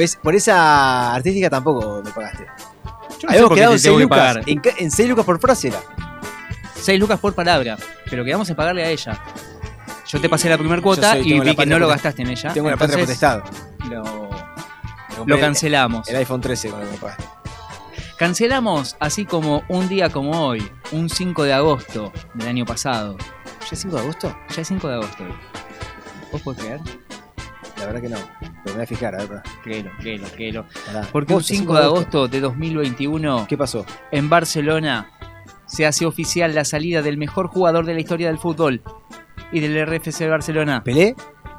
¿Ves? 0.01 0.17
Por 0.17 0.35
esa 0.35 1.15
artística 1.15 1.51
tampoco 1.51 2.01
me 2.03 2.11
pagaste. 2.11 2.47
Yo 3.19 3.27
no 3.27 3.29
Habíamos 3.29 3.53
quedado 3.55 3.73
en 3.73 3.79
6 3.79 3.83
tengo 3.83 3.97
que 3.99 4.03
lucas. 4.05 4.37
En, 4.47 4.63
en 4.79 4.91
6 4.91 5.09
lucas 5.11 5.25
por 5.27 5.39
frase 5.39 5.69
era. 5.69 5.81
6 6.77 6.99
lucas 6.99 7.21
por 7.21 7.35
palabra, 7.35 7.77
pero 8.09 8.25
quedamos 8.25 8.49
en 8.49 8.57
pagarle 8.57 8.83
a 8.83 8.89
ella. 8.89 9.21
Yo 10.09 10.19
te 10.19 10.31
pasé 10.31 10.49
la 10.49 10.57
primera 10.57 10.81
cuota 10.81 11.13
soy- 11.13 11.35
y 11.35 11.41
vi 11.41 11.55
que 11.55 11.67
no 11.67 11.79
lo 11.79 11.87
gastaste 11.87 12.23
en 12.23 12.31
ella. 12.31 12.51
Tengo 12.55 12.71
la 12.71 12.79
patria 12.79 12.99
potestad. 12.99 13.43
Lo, 13.91 14.03
lo 15.19 15.27
Lo 15.27 15.39
cancelamos. 15.39 16.09
El 16.09 16.17
iPhone 16.17 16.41
13 16.41 16.71
con 16.71 16.81
el 16.81 16.89
papá. 16.89 17.19
Cancelamos 18.17 18.97
así 19.01 19.27
como 19.27 19.65
un 19.69 19.87
día 19.91 20.09
como 20.09 20.47
hoy, 20.47 20.67
un 20.93 21.11
5 21.11 21.43
de 21.45 21.53
agosto 21.53 22.11
del 22.33 22.49
año 22.49 22.65
pasado. 22.65 23.19
¿Ya 23.19 23.69
es 23.73 23.79
5 23.81 23.97
de 23.97 24.03
agosto? 24.03 24.37
Ya 24.57 24.63
es 24.63 24.69
5 24.69 24.89
de 24.89 24.95
agosto 24.95 25.25
hoy. 25.25 25.35
¿Vos 26.33 26.41
podés 26.41 26.61
creer? 26.63 26.81
La 27.77 27.85
verdad 27.85 28.01
que 28.01 28.09
no. 28.09 28.19
Me 28.65 28.73
voy 28.73 28.83
a 28.83 28.87
fijar, 28.87 29.15
a 29.15 29.19
ver. 29.19 29.29
pará. 29.29 29.43
Créelo, 29.63 29.91
créelo, 29.99 30.27
créelo. 30.35 30.65
Pará. 30.87 31.09
Porque 31.13 31.33
un 31.33 31.39
Posta, 31.39 31.55
5 31.55 31.75
de 31.75 31.83
agosto 31.85 32.29
de 32.29 32.41
2021, 32.41 33.47
¿Qué 33.49 33.57
pasó? 33.57 33.85
en 34.11 34.29
Barcelona, 34.29 35.11
se 35.67 35.87
hace 35.87 36.05
oficial 36.07 36.55
la 36.55 36.65
salida 36.65 37.01
del 37.03 37.17
mejor 37.17 37.47
jugador 37.49 37.85
de 37.87 37.95
la 37.95 38.01
historia 38.01 38.27
del 38.29 38.39
fútbol 38.39 38.83
y 39.53 39.61
del 39.61 39.87
RFC 39.87 40.19
de 40.25 40.29
Barcelona. 40.29 40.83
¿Pelé? 40.85 41.15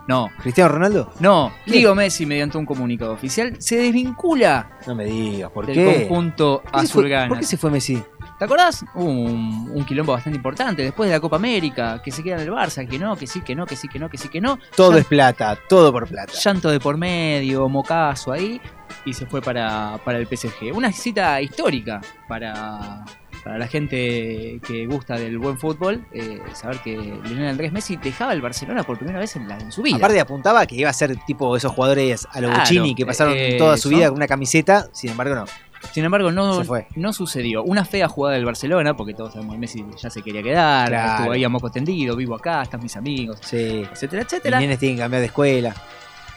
No, 0.07 0.29
¿Cristiano 0.41 0.71
Ronaldo? 0.73 1.13
no. 1.19 1.51
Leo 1.67 1.93
Messi, 1.95 2.25
mediante 2.25 2.57
un 2.57 2.65
comunicado 2.65 3.13
oficial, 3.13 3.55
se 3.59 3.77
desvincula 3.77 4.77
No 4.87 4.95
me 4.95 5.05
digas, 5.05 5.51
¿por 5.51 5.65
del 5.67 5.75
qué? 5.75 6.07
conjunto 6.07 6.61
¿Por 6.63 6.71
qué 6.71 6.87
se 6.87 6.93
fue- 6.93 7.01
azulgrana. 7.03 7.27
¿Por 7.29 7.39
qué 7.39 7.45
se 7.45 7.57
fue 7.57 7.71
Messi? 7.71 8.03
¿Te 8.41 8.45
acordás? 8.45 8.83
Hubo 8.95 9.05
un, 9.05 9.69
un 9.71 9.85
quilombo 9.85 10.13
bastante 10.13 10.35
importante 10.35 10.81
después 10.81 11.07
de 11.07 11.15
la 11.15 11.19
Copa 11.19 11.35
América, 11.35 12.01
que 12.03 12.09
se 12.09 12.23
queda 12.23 12.37
en 12.37 12.41
el 12.41 12.49
Barça, 12.49 12.87
que 12.89 12.97
no, 12.97 13.15
que 13.15 13.27
sí, 13.27 13.41
que 13.41 13.53
no, 13.53 13.67
que 13.67 13.75
sí, 13.75 13.87
que 13.87 13.99
no, 13.99 14.09
que 14.09 14.17
sí, 14.17 14.29
que 14.29 14.41
no. 14.41 14.57
Todo 14.75 14.93
Llan- 14.93 14.97
es 15.01 15.05
plata, 15.05 15.59
todo 15.69 15.91
por 15.91 16.07
plata. 16.07 16.33
llanto 16.33 16.71
de 16.71 16.79
por 16.79 16.97
medio, 16.97 17.69
mocazo 17.69 18.31
ahí, 18.31 18.59
y 19.05 19.13
se 19.13 19.27
fue 19.27 19.43
para, 19.43 19.99
para 20.03 20.17
el 20.17 20.25
PSG. 20.25 20.73
Una 20.73 20.91
cita 20.91 21.39
histórica 21.39 22.01
para, 22.27 23.05
para 23.43 23.59
la 23.59 23.67
gente 23.67 24.59
que 24.65 24.87
gusta 24.87 25.17
del 25.19 25.37
buen 25.37 25.59
fútbol, 25.59 26.03
eh, 26.11 26.41
saber 26.55 26.79
que 26.79 26.97
Lionel 26.97 27.47
Andrés 27.47 27.71
Messi 27.71 27.97
dejaba 27.97 28.33
el 28.33 28.41
Barcelona 28.41 28.81
por 28.81 28.97
primera 28.97 29.19
vez 29.19 29.35
en, 29.35 29.47
la, 29.47 29.59
en 29.59 29.71
su 29.71 29.83
vida. 29.83 29.97
Aparte 29.97 30.19
apuntaba 30.19 30.65
que 30.65 30.77
iba 30.77 30.89
a 30.89 30.93
ser 30.93 31.15
tipo 31.27 31.55
esos 31.55 31.71
jugadores 31.73 32.27
a 32.31 32.41
lo 32.41 32.47
Claro, 32.47 32.61
Buccini 32.63 32.95
que 32.95 33.05
pasaron 33.05 33.35
eh, 33.37 33.57
toda 33.59 33.77
su 33.77 33.89
vida 33.89 34.07
con 34.07 34.15
una 34.17 34.25
camiseta, 34.25 34.87
sin 34.93 35.11
embargo 35.11 35.35
no. 35.35 35.45
Sin 35.93 36.05
embargo, 36.05 36.31
no, 36.31 36.63
no 36.95 37.13
sucedió. 37.13 37.63
Una 37.63 37.83
fea 37.85 38.07
jugada 38.07 38.35
del 38.35 38.45
Barcelona, 38.45 38.95
porque 38.95 39.13
todos 39.13 39.33
sabemos 39.33 39.55
que 39.55 39.59
Messi 39.59 39.85
ya 40.01 40.09
se 40.09 40.21
quería 40.21 40.41
quedar, 40.43 40.87
Claro. 40.89 41.11
estuvo 41.17 41.31
ahí 41.33 41.43
a 41.43 41.49
moco 41.49 41.69
tendido, 41.69 42.15
vivo 42.15 42.35
acá, 42.35 42.61
están 42.63 42.81
mis 42.81 42.95
amigos, 42.95 43.39
Sí. 43.41 43.83
etcétera, 43.91 44.23
Los 44.23 44.31
etcétera. 44.33 44.59
nenes 44.59 44.79
tienen 44.79 44.97
que 44.97 45.01
cambiar 45.01 45.21
de 45.21 45.25
escuela. 45.27 45.75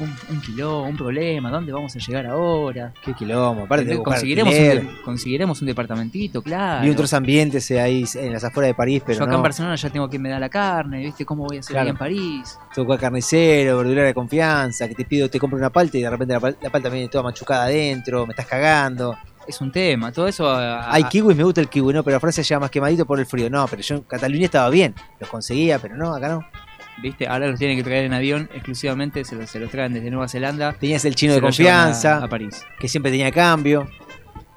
Un, 0.00 0.12
un 0.28 0.40
quilombo, 0.40 0.82
un 0.88 0.96
problema, 0.96 1.50
¿dónde 1.52 1.70
vamos 1.70 1.94
a 1.94 2.00
llegar 2.00 2.26
ahora? 2.26 2.92
Qué 3.04 3.14
quilombo. 3.14 3.62
Aparte 3.62 3.84
de 3.84 4.02
conseguiremos, 4.02 4.52
un, 4.52 4.88
conseguiremos 5.04 5.60
un 5.60 5.66
departamentito, 5.68 6.42
claro. 6.42 6.82
Vi 6.82 6.90
otros 6.90 7.12
ambientes 7.12 7.70
eh, 7.70 7.80
ahí 7.80 8.04
en 8.16 8.32
las 8.32 8.42
afueras 8.42 8.70
de 8.70 8.74
París, 8.74 9.04
pero 9.06 9.18
Yo 9.20 9.22
acá 9.24 9.30
no. 9.30 9.36
en 9.36 9.42
Barcelona 9.44 9.76
ya 9.76 9.90
tengo 9.90 10.08
quien 10.10 10.20
me 10.20 10.30
da 10.30 10.40
la 10.40 10.48
carne, 10.48 10.98
¿viste? 10.98 11.24
¿Cómo 11.24 11.44
voy 11.44 11.58
a 11.58 11.60
hacer 11.60 11.74
Claro. 11.74 11.84
ahí 11.86 11.90
en 11.90 11.96
París? 11.96 12.58
Tocó 12.74 12.92
a 12.94 12.98
carnicero, 12.98 13.76
verdurera 13.78 14.08
de 14.08 14.14
confianza, 14.14 14.88
que 14.88 14.96
te 14.96 15.04
pido, 15.04 15.30
te 15.30 15.38
compro 15.38 15.56
una 15.60 15.70
palta 15.70 15.96
y 15.96 16.02
de 16.02 16.10
repente 16.10 16.34
la 16.60 16.70
palta 16.70 16.88
viene 16.88 17.06
toda 17.08 17.22
machucada 17.22 17.66
adentro, 17.66 18.26
me 18.26 18.32
estás 18.32 18.46
cagando. 18.46 19.14
Es 19.46 19.60
un 19.60 19.70
tema, 19.72 20.10
todo 20.12 20.26
eso... 20.28 20.48
a- 20.48 20.92
Hay 20.92 21.04
kiwis, 21.04 21.36
me 21.36 21.44
gusta 21.44 21.60
el 21.60 21.68
kiwi, 21.68 21.92
no, 21.92 22.02
pero 22.02 22.18
Francia 22.20 22.42
llega 22.42 22.60
más 22.60 22.70
quemadito 22.70 23.04
por 23.06 23.18
el 23.20 23.26
frío. 23.26 23.50
No, 23.50 23.66
pero 23.68 23.82
yo 23.82 23.96
en 23.96 24.00
Cataluña 24.02 24.44
estaba 24.46 24.70
bien, 24.70 24.94
los 25.20 25.28
conseguía, 25.28 25.78
pero 25.78 25.96
no, 25.96 26.14
acá 26.14 26.28
no. 26.28 26.40
¿Viste? 27.02 27.26
Ahora 27.26 27.48
los 27.48 27.58
tienen 27.58 27.76
que 27.76 27.82
traer 27.82 28.04
en 28.04 28.14
avión 28.14 28.48
exclusivamente, 28.54 29.24
se 29.24 29.34
los, 29.34 29.50
se 29.50 29.58
los 29.58 29.68
traen 29.70 29.92
desde 29.92 30.10
Nueva 30.10 30.28
Zelanda. 30.28 30.72
Tenías 30.74 31.04
el 31.04 31.14
chino 31.16 31.34
de 31.34 31.40
confianza, 31.40 32.18
A, 32.18 32.24
a 32.24 32.28
París. 32.28 32.62
que 32.78 32.88
siempre 32.88 33.10
tenía 33.10 33.30
cambio. 33.32 33.86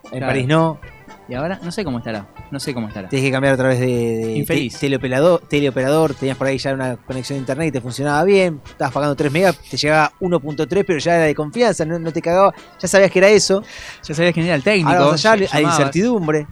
En 0.05 0.19
Claro. 0.19 0.27
París 0.27 0.47
no. 0.47 0.79
Y 1.27 1.33
ahora 1.33 1.59
no 1.63 1.71
sé 1.71 1.83
cómo 1.83 1.97
estará, 1.97 2.27
no 2.51 2.59
sé 2.59 2.73
cómo 2.73 2.87
estará. 2.87 3.09
Tienes 3.09 3.27
que 3.27 3.31
cambiar 3.31 3.53
a 3.53 3.57
través 3.57 3.79
de, 3.79 3.85
de 3.87 4.31
Infeliz. 4.37 4.73
te- 4.73 4.79
teleoperador, 4.79 5.41
teleoperador, 5.49 6.13
tenías 6.15 6.37
por 6.37 6.47
ahí 6.47 6.57
ya 6.57 6.73
una 6.73 6.95
conexión 6.97 7.37
de 7.37 7.41
internet 7.41 7.67
y 7.67 7.71
te 7.71 7.81
funcionaba 7.81 8.23
bien, 8.23 8.61
estabas 8.65 8.93
pagando 8.93 9.15
3 9.15 9.31
megas, 9.31 9.57
te 9.69 9.77
llegaba 9.77 10.11
1.3, 10.19 10.83
pero 10.85 10.99
ya 10.99 11.15
era 11.15 11.23
de 11.25 11.35
confianza, 11.35 11.85
no, 11.85 11.99
no 11.99 12.11
te 12.11 12.21
cagaba, 12.21 12.53
ya 12.79 12.87
sabías 12.87 13.11
que 13.11 13.19
era 13.19 13.29
eso. 13.29 13.63
Ya 14.03 14.13
sabías 14.15 14.33
quién 14.33 14.45
era 14.45 14.55
el 14.55 14.63
técnico. 14.63 14.89
Ahora 14.89 15.05
vas 15.05 15.25
allá, 15.25 15.45
llamabas. 15.45 15.79
incertidumbre. 15.79 16.47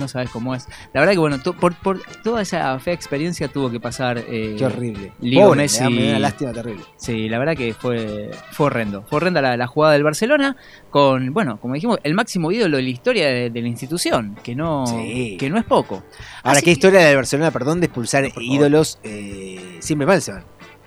No 0.00 0.08
sabes 0.08 0.30
cómo 0.30 0.54
es. 0.54 0.66
La 0.92 1.00
verdad 1.00 1.12
que 1.12 1.18
bueno, 1.18 1.38
to- 1.40 1.52
por, 1.52 1.74
por 1.76 2.00
toda 2.24 2.42
esa 2.42 2.78
fea 2.80 2.94
experiencia 2.94 3.48
tuvo 3.48 3.70
que 3.70 3.78
pasar... 3.78 4.18
eh, 4.18 4.56
Qué 4.58 4.64
horrible. 4.64 5.12
Leo 5.20 5.48
Pobre, 5.48 5.62
Messi. 5.62 5.84
me 5.84 5.84
da- 5.84 5.90
me 5.90 6.02
da 6.04 6.08
una 6.10 6.18
lástima 6.18 6.52
terrible. 6.52 6.84
Sí, 6.96 7.28
la 7.28 7.38
verdad 7.38 7.56
que 7.56 7.74
fue, 7.74 8.30
fue 8.52 8.66
horrendo. 8.66 9.02
Fue 9.08 9.18
horrenda 9.18 9.40
la, 9.42 9.56
la 9.56 9.66
jugada 9.66 9.92
del 9.92 10.02
Barcelona 10.02 10.56
con, 10.90 11.32
bueno, 11.32 11.60
como 11.60 11.74
dijimos, 11.74 11.98
el 12.02 12.14
máximo 12.14 12.50
ídolo 12.50 12.78
de 12.78 12.82
la 12.82 12.88
historia 12.88 13.26
de, 13.28 13.50
de 13.50 13.62
la 13.62 13.68
institución, 13.68 14.36
que 14.42 14.54
no, 14.56 14.86
Sí. 14.86 15.36
que 15.38 15.48
no 15.50 15.58
es 15.58 15.64
poco. 15.64 16.02
Ahora, 16.42 16.52
Así 16.58 16.60
qué 16.60 16.64
que- 16.64 16.70
historia 16.72 17.00
de 17.00 17.14
Barcelona, 17.14 17.50
perdón, 17.50 17.80
de 17.80 17.86
expulsar 17.86 18.24
ídolos 18.40 18.98
eh, 19.02 19.76
siempre 19.80 20.06
mal 20.06 20.20
se 20.22 20.32
van. 20.32 20.44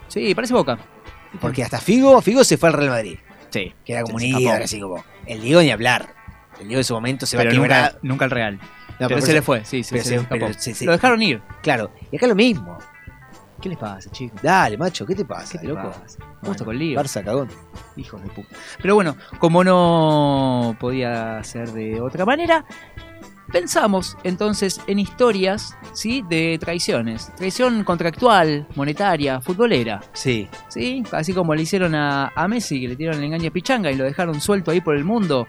Sí, 0.08 0.34
parece 0.36 0.54
Boca. 0.54 0.78
Porque 1.40 1.64
hasta 1.64 1.80
Figo, 1.80 2.22
Figo 2.22 2.44
se 2.44 2.58
fue 2.58 2.70
al 2.70 2.74
Real 2.76 2.90
Madrid, 2.90 3.18
Sí. 3.50 3.74
que 3.86 3.94
era 3.94 4.04
como 4.04 4.16
un 4.18 4.22
ídolo, 4.24 4.64
así 4.64 4.80
como. 4.80 5.04
El 5.26 5.42
Diego 5.42 5.62
ni 5.62 5.72
hablar. 5.72 6.14
El 6.60 6.68
Diego 6.68 6.80
en 6.82 6.84
su 6.84 6.94
momento 6.94 7.26
se 7.26 7.36
va 7.36 7.44
a 7.44 7.48
quebrar. 7.48 7.94
nunca, 7.94 8.00
nunca 8.04 8.26
al 8.26 8.32
Real. 8.32 8.60
Pero 8.98 9.08
pero 9.10 9.22
se 9.22 9.34
le 9.34 9.42
fue, 9.42 9.66
sí, 9.66 9.84
se, 9.84 9.92
pero 9.96 10.04
se 10.04 10.20
se- 10.20 10.26
pero 10.30 10.54
se- 10.54 10.74
se- 10.76 10.86
Lo 10.86 10.92
dejaron 10.92 11.22
ir. 11.22 11.42
Claro, 11.62 11.92
y 12.12 12.18
acá 12.18 12.28
lo 12.28 12.36
mismo. 12.36 12.78
¿Qué 13.62 13.70
les 13.70 13.78
pasa, 13.78 14.12
chicos? 14.12 14.42
Dale, 14.42 14.78
macho, 14.78 15.06
¿qué 15.06 15.16
te 15.16 15.24
pasa, 15.24 15.54
¿Qué 15.54 15.60
te 15.60 15.74
loco? 15.74 15.90
pasa? 15.92 16.20
Justo 16.44 16.66
con 16.66 16.78
lío. 16.78 17.00
Barça 17.00 17.24
cagón. 17.24 17.48
Hijos 17.96 18.22
de 18.22 18.30
puta. 18.30 18.50
Pero 18.82 18.96
bueno, 18.96 19.16
como 19.40 19.64
no 19.64 20.76
podía 20.82 21.42
ser 21.46 21.72
de 21.72 22.02
otra 22.02 22.26
manera, 22.26 22.66
pensamos 23.54 24.18
entonces 24.26 24.82
en 24.88 25.00
historias, 25.00 25.78
¿sí? 25.94 26.26
De 26.28 26.58
traiciones. 26.60 27.34
Traición 27.38 27.86
contractual, 27.86 28.68
monetaria, 28.76 29.40
futbolera. 29.40 30.02
Sí. 30.12 30.50
¿Sí? 30.68 31.02
Así 31.14 31.34
como 31.34 31.56
le 31.56 31.62
hicieron 31.62 31.96
a, 31.96 32.34
a 32.36 32.48
Messi, 32.50 32.82
que 32.82 32.90
le 32.90 32.96
tiraron 32.98 33.20
el 33.22 33.28
engaño 33.28 33.48
a 33.48 33.54
Pichanga 33.54 33.90
y 33.92 33.96
lo 33.96 34.04
dejaron 34.04 34.42
suelto 34.42 34.72
ahí 34.72 34.82
por 34.82 34.98
el 34.98 35.06
mundo 35.06 35.48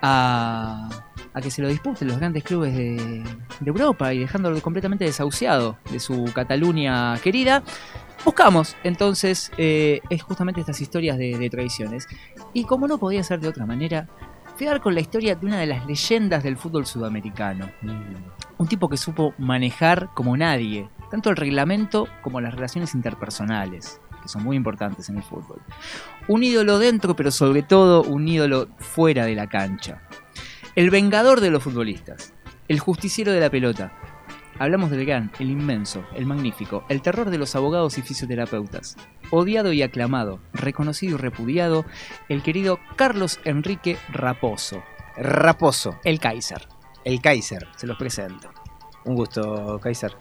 a, 0.00 0.88
a 1.34 1.40
que 1.40 1.50
se 1.50 1.62
lo 1.62 1.68
disputen 1.68 2.08
los 2.08 2.18
grandes 2.18 2.44
clubes 2.44 2.74
de, 2.74 3.24
de 3.60 3.68
Europa 3.70 4.12
y 4.12 4.20
dejándolo 4.20 4.60
completamente 4.60 5.04
desahuciado 5.04 5.78
de 5.90 6.00
su 6.00 6.24
Cataluña 6.34 7.18
querida. 7.18 7.62
Buscamos 8.24 8.76
entonces 8.84 9.50
eh, 9.58 10.00
es 10.08 10.22
justamente 10.22 10.60
estas 10.60 10.80
historias 10.80 11.18
de, 11.18 11.36
de 11.36 11.50
traiciones. 11.50 12.06
Y 12.52 12.64
como 12.64 12.86
no 12.86 12.98
podía 12.98 13.22
ser 13.22 13.40
de 13.40 13.48
otra 13.48 13.66
manera, 13.66 14.08
fui 14.56 14.66
a 14.66 14.70
dar 14.70 14.80
con 14.80 14.94
la 14.94 15.00
historia 15.00 15.34
de 15.34 15.46
una 15.46 15.58
de 15.58 15.66
las 15.66 15.86
leyendas 15.86 16.42
del 16.42 16.56
fútbol 16.56 16.86
sudamericano. 16.86 17.70
Un 18.58 18.68
tipo 18.68 18.88
que 18.88 18.96
supo 18.96 19.34
manejar 19.38 20.10
como 20.14 20.36
nadie, 20.36 20.88
tanto 21.10 21.30
el 21.30 21.36
reglamento 21.36 22.06
como 22.22 22.40
las 22.40 22.54
relaciones 22.54 22.94
interpersonales, 22.94 24.00
que 24.22 24.28
son 24.28 24.44
muy 24.44 24.56
importantes 24.56 25.08
en 25.08 25.16
el 25.16 25.22
fútbol. 25.22 25.60
Un 26.28 26.44
ídolo 26.44 26.78
dentro, 26.78 27.16
pero 27.16 27.30
sobre 27.30 27.62
todo 27.62 28.02
un 28.02 28.28
ídolo 28.28 28.68
fuera 28.78 29.24
de 29.24 29.34
la 29.34 29.48
cancha. 29.48 30.02
El 30.74 30.88
vengador 30.88 31.42
de 31.42 31.50
los 31.50 31.62
futbolistas, 31.62 32.32
el 32.66 32.80
justiciero 32.80 33.30
de 33.30 33.40
la 33.40 33.50
pelota. 33.50 33.92
Hablamos 34.58 34.90
del 34.90 35.04
gran, 35.04 35.30
el 35.38 35.50
inmenso, 35.50 36.02
el 36.14 36.24
magnífico, 36.24 36.84
el 36.88 37.02
terror 37.02 37.28
de 37.28 37.36
los 37.36 37.54
abogados 37.54 37.98
y 37.98 38.02
fisioterapeutas. 38.02 38.96
Odiado 39.30 39.74
y 39.74 39.82
aclamado, 39.82 40.40
reconocido 40.54 41.16
y 41.16 41.20
repudiado, 41.20 41.84
el 42.30 42.42
querido 42.42 42.78
Carlos 42.96 43.38
Enrique 43.44 43.98
Raposo, 44.10 44.82
Raposo, 45.18 45.98
el 46.04 46.18
Kaiser. 46.20 46.66
el 47.04 47.20
Kaiser. 47.20 47.68
Se 47.76 47.86
los 47.86 47.98
presento. 47.98 48.50
Un 49.04 49.16
gusto, 49.16 49.78
Kaiser. 49.82 50.12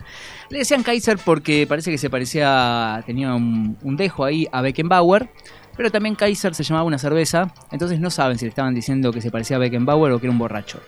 Le 0.49 0.59
decían 0.59 0.83
Kaiser 0.83 1.17
porque 1.23 1.65
parece 1.65 1.91
que 1.91 1.97
se 1.97 2.09
parecía, 2.09 3.01
tenía 3.05 3.33
un, 3.35 3.77
un 3.83 3.95
dejo 3.95 4.25
ahí 4.25 4.47
a 4.51 4.61
Beckenbauer, 4.61 5.29
pero 5.75 5.89
también 5.89 6.15
Kaiser 6.15 6.53
se 6.53 6.63
llamaba 6.63 6.85
una 6.85 6.97
cerveza, 6.97 7.53
entonces 7.71 7.99
no 7.99 8.09
saben 8.09 8.37
si 8.37 8.45
le 8.45 8.49
estaban 8.49 8.73
diciendo 8.73 9.11
que 9.11 9.21
se 9.21 9.31
parecía 9.31 9.57
a 9.57 9.59
Beckenbauer 9.59 10.11
o 10.11 10.19
que 10.19 10.27
era 10.27 10.31
un 10.31 10.37
borracho. 10.39 10.81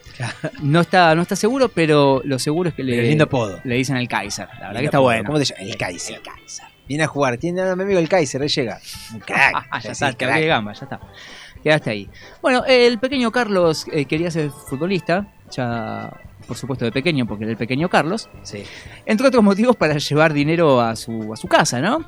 No 0.62 0.82
está, 0.82 1.16
no 1.16 1.22
está 1.22 1.36
seguro, 1.36 1.70
pero 1.70 2.22
lo 2.26 2.40
seguro 2.40 2.70
es 2.70 2.76
que 2.76 2.84
le, 2.84 3.02
lindo 3.04 3.26
apodo. 3.26 3.60
le 3.64 3.76
dicen 3.76 3.98
el 3.98 4.08
Kaiser. 4.08 4.48
La 4.48 4.54
verdad 4.54 4.70
Lindo 4.70 4.80
que 4.80 4.86
está 4.86 4.98
apodo. 4.98 5.08
bueno. 5.10 5.24
¿Cómo 5.26 5.40
te 5.40 5.46
llamas? 5.46 5.64
El 5.64 5.78
Kaiser. 5.78 6.22
Viene 6.88 7.04
a 7.04 7.08
jugar. 7.08 7.38
Tiene 7.38 7.62
a 7.62 7.76
mi 7.76 7.84
amigo 7.84 8.00
el 8.00 8.10
Kaiser, 8.10 8.42
él 8.42 8.50
llega. 8.50 8.80
Un 9.14 9.20
crack. 9.20 9.68
Ah, 9.72 9.80
ya 9.80 9.92
está, 9.92 10.14
crack. 10.14 10.36
de 10.36 10.48
gamba, 10.48 10.74
ya 10.74 10.84
está. 10.84 11.00
Quedaste 11.64 11.90
ahí. 11.90 12.10
Bueno, 12.42 12.64
el 12.66 13.00
pequeño 13.00 13.32
Carlos 13.32 13.86
eh, 13.92 14.06
quería 14.06 14.30
ser 14.30 14.50
futbolista, 14.50 15.28
ya 15.50 16.12
por 16.46 16.58
supuesto 16.58 16.84
de 16.84 16.92
pequeño, 16.92 17.26
porque 17.26 17.46
era 17.46 17.52
el 17.52 17.58
pequeño 17.58 17.88
Carlos. 17.90 18.30
Sí. 18.44 18.64
Entre 19.06 19.26
otros 19.26 19.42
motivos 19.44 19.78
para 19.78 19.98
llevar 19.98 20.34
dinero 20.34 20.82
a 20.82 20.96
su, 20.98 21.32
a 21.34 21.38
su 21.38 21.48
casa, 21.48 21.80
¿no? 21.80 22.04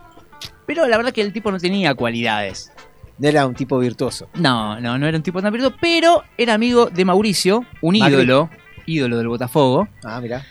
Pero 0.65 0.87
la 0.87 0.97
verdad 0.97 1.11
que 1.13 1.21
el 1.21 1.31
tipo 1.33 1.51
no 1.51 1.59
tenía 1.59 1.93
cualidades. 1.93 2.71
No 3.17 3.27
era 3.29 3.45
un 3.45 3.53
tipo 3.55 3.77
virtuoso. 3.79 4.27
No, 4.33 4.79
no, 4.81 4.97
no 4.97 5.07
era 5.07 5.15
un 5.17 5.23
tipo 5.23 5.41
tan 5.41 5.53
virtuoso, 5.53 5.75
pero 5.79 6.23
era 6.37 6.53
amigo 6.53 6.87
de 6.87 7.05
Mauricio, 7.05 7.65
un 7.81 7.95
ídolo, 7.95 8.49
ídolo 8.85 9.17
del 9.17 9.27
Botafogo. 9.29 9.87
Ah, 10.03 10.19
mira. 10.19 10.43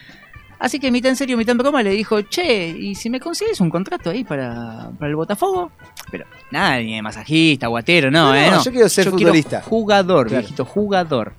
Así 0.58 0.78
que 0.78 0.90
mitad 0.90 1.10
en 1.10 1.16
serio, 1.16 1.36
mitad 1.36 1.50
en 1.52 1.58
broma 1.58 1.82
le 1.82 1.90
dijo, 1.90 2.22
che, 2.22 2.68
¿y 2.68 2.94
si 2.94 3.10
me 3.10 3.20
consigues 3.20 3.60
un 3.60 3.68
contrato 3.68 4.08
ahí 4.08 4.24
para, 4.24 4.90
para 4.98 5.10
el 5.10 5.16
Botafogo? 5.16 5.72
Pero 6.10 6.24
nada, 6.50 6.78
ni 6.78 6.94
de 6.94 7.02
masajista, 7.02 7.66
guatero, 7.66 8.10
no, 8.10 8.28
No, 8.28 8.34
¿eh? 8.34 8.46
no, 8.50 8.56
No. 8.56 8.64
yo 8.64 8.70
quiero 8.72 8.88
ser 8.88 9.10
futbolista. 9.10 9.60
jugador, 9.60 10.28
Claro. 10.28 10.40
viejito, 10.40 10.64
jugador. 10.64 11.34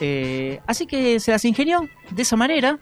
Eh, 0.00 0.60
así 0.66 0.86
que 0.86 1.20
se 1.20 1.30
las 1.30 1.44
ingenió 1.46 1.88
de 2.10 2.22
esa 2.22 2.36
manera, 2.36 2.78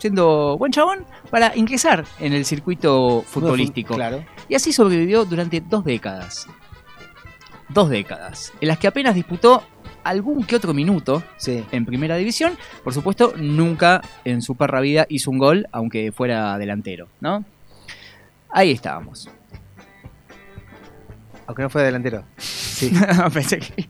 siendo 0.00 0.56
buen 0.58 0.72
chabón, 0.72 1.04
para 1.30 1.54
ingresar 1.56 2.04
en 2.18 2.32
el 2.32 2.44
circuito 2.44 3.22
futbolístico. 3.26 3.94
Claro. 3.94 4.24
Y 4.48 4.56
así 4.56 4.72
sobrevivió 4.72 5.24
durante 5.24 5.60
dos 5.60 5.84
décadas. 5.84 6.48
dos 7.68 7.88
décadas, 7.88 8.52
en 8.60 8.66
las 8.66 8.78
que 8.78 8.88
apenas 8.88 9.14
disputó 9.14 9.62
algún 10.02 10.44
que 10.44 10.56
otro 10.56 10.74
minuto 10.74 11.22
en 11.46 11.84
primera 11.84 12.16
división. 12.16 12.56
Por 12.82 12.92
supuesto, 12.94 13.34
nunca 13.36 14.00
en 14.24 14.42
su 14.42 14.56
perra 14.56 14.80
vida 14.80 15.06
hizo 15.08 15.30
un 15.30 15.38
gol, 15.38 15.68
aunque 15.70 16.10
fuera 16.10 16.58
delantero, 16.58 17.08
¿no? 17.20 17.44
Ahí 18.48 18.72
estábamos. 18.72 19.28
Aunque 21.46 21.62
no 21.62 21.70
fue 21.70 21.82
delantero. 21.82 22.24
Sí. 22.80 22.90
Pensé 23.34 23.58
que... 23.58 23.88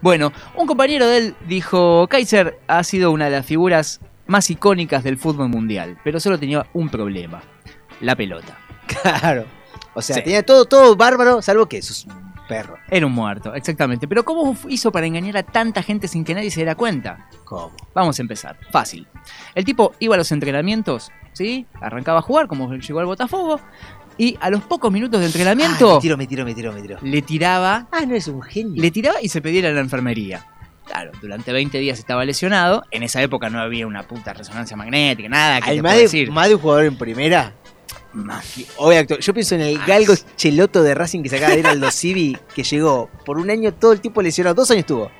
Bueno, 0.00 0.32
un 0.54 0.66
compañero 0.66 1.06
de 1.08 1.18
él 1.18 1.34
dijo, 1.46 2.06
Kaiser 2.08 2.58
ha 2.68 2.82
sido 2.84 3.10
una 3.10 3.26
de 3.26 3.32
las 3.32 3.46
figuras 3.46 4.00
más 4.26 4.50
icónicas 4.50 5.04
del 5.04 5.18
fútbol 5.18 5.48
mundial, 5.48 5.98
pero 6.04 6.18
solo 6.20 6.38
tenía 6.38 6.66
un 6.72 6.88
problema, 6.88 7.42
la 8.00 8.16
pelota. 8.16 8.58
Claro. 9.02 9.44
O 9.94 10.02
sea, 10.02 10.16
Sí. 10.16 10.22
tenía 10.22 10.44
todo, 10.44 10.64
todo 10.64 10.94
bárbaro, 10.96 11.42
salvo 11.42 11.66
que 11.66 11.78
eso 11.78 11.92
es 11.92 12.04
un 12.04 12.32
perro. 12.46 12.76
Era 12.90 13.06
un 13.06 13.12
muerto, 13.12 13.54
exactamente. 13.54 14.06
Pero 14.06 14.24
¿cómo 14.24 14.56
hizo 14.68 14.92
para 14.92 15.06
engañar 15.06 15.36
a 15.38 15.42
tanta 15.42 15.82
gente 15.82 16.06
sin 16.06 16.24
que 16.24 16.34
nadie 16.34 16.50
se 16.50 16.60
diera 16.60 16.74
cuenta? 16.76 17.28
¿Cómo? 17.44 17.72
Vamos 17.94 18.18
a 18.18 18.22
empezar. 18.22 18.56
Fácil. 18.70 19.06
El 19.54 19.64
tipo 19.64 19.94
iba 19.98 20.14
a 20.14 20.18
los 20.18 20.30
entrenamientos, 20.32 21.10
¿sí? 21.32 21.66
Arrancaba 21.80 22.20
a 22.20 22.22
jugar, 22.22 22.46
como 22.46 22.72
llegó 22.74 23.00
al 23.00 23.06
Botafogo. 23.06 23.60
Y 24.18 24.36
a 24.40 24.48
los 24.50 24.62
pocos 24.62 24.90
minutos 24.90 25.20
de 25.20 25.26
entrenamiento 25.26 25.90
Ah, 25.90 25.94
me 25.96 26.00
tiro, 26.00 26.16
me 26.16 26.26
tiro, 26.26 26.44
me 26.44 26.54
tiro, 26.54 26.72
me 26.72 26.80
tiro. 26.82 26.98
le 27.02 27.22
tiraba. 27.22 27.86
Ah, 27.92 28.06
no 28.06 28.14
es 28.14 28.26
un 28.28 28.42
genio. 28.42 28.80
Le 28.80 28.90
tiraba 28.90 29.20
y 29.20 29.28
se 29.28 29.40
pedía 29.42 29.68
a 29.68 29.72
la 29.72 29.80
enfermería. 29.80 30.46
Claro, 30.86 31.10
durante 31.20 31.52
20 31.52 31.78
días 31.78 31.98
estaba 31.98 32.24
lesionado. 32.24 32.84
En 32.92 33.02
esa 33.02 33.20
época 33.20 33.50
no 33.50 33.60
había 33.60 33.86
una 33.86 34.04
puta 34.06 34.32
resonancia 34.32 34.76
magnética, 34.76 35.28
nada 35.28 35.60
que 35.60 35.72
te 35.74 35.82
más 35.82 35.94
de, 35.96 36.02
decir. 36.02 36.30
más 36.30 36.48
de 36.48 36.54
un 36.54 36.60
jugador 36.60 36.84
en 36.84 36.96
primera. 36.96 37.52
Obvio. 38.78 39.02
Yo 39.18 39.34
pienso 39.34 39.54
en 39.56 39.60
el 39.60 39.78
galgo 39.84 40.14
cheloto 40.36 40.82
de 40.82 40.94
Racing 40.94 41.22
que 41.22 41.28
se 41.28 41.36
acaba 41.36 41.52
de 41.52 41.58
ir 41.60 41.66
al 41.66 41.80
Dos 41.80 41.94
Civi, 41.94 42.36
que 42.54 42.62
llegó 42.62 43.10
por 43.26 43.38
un 43.38 43.50
año 43.50 43.74
todo 43.74 43.92
el 43.92 44.00
tiempo 44.00 44.22
lesionado. 44.22 44.54
Dos 44.54 44.70
años 44.70 44.86
tuvo. 44.86 45.10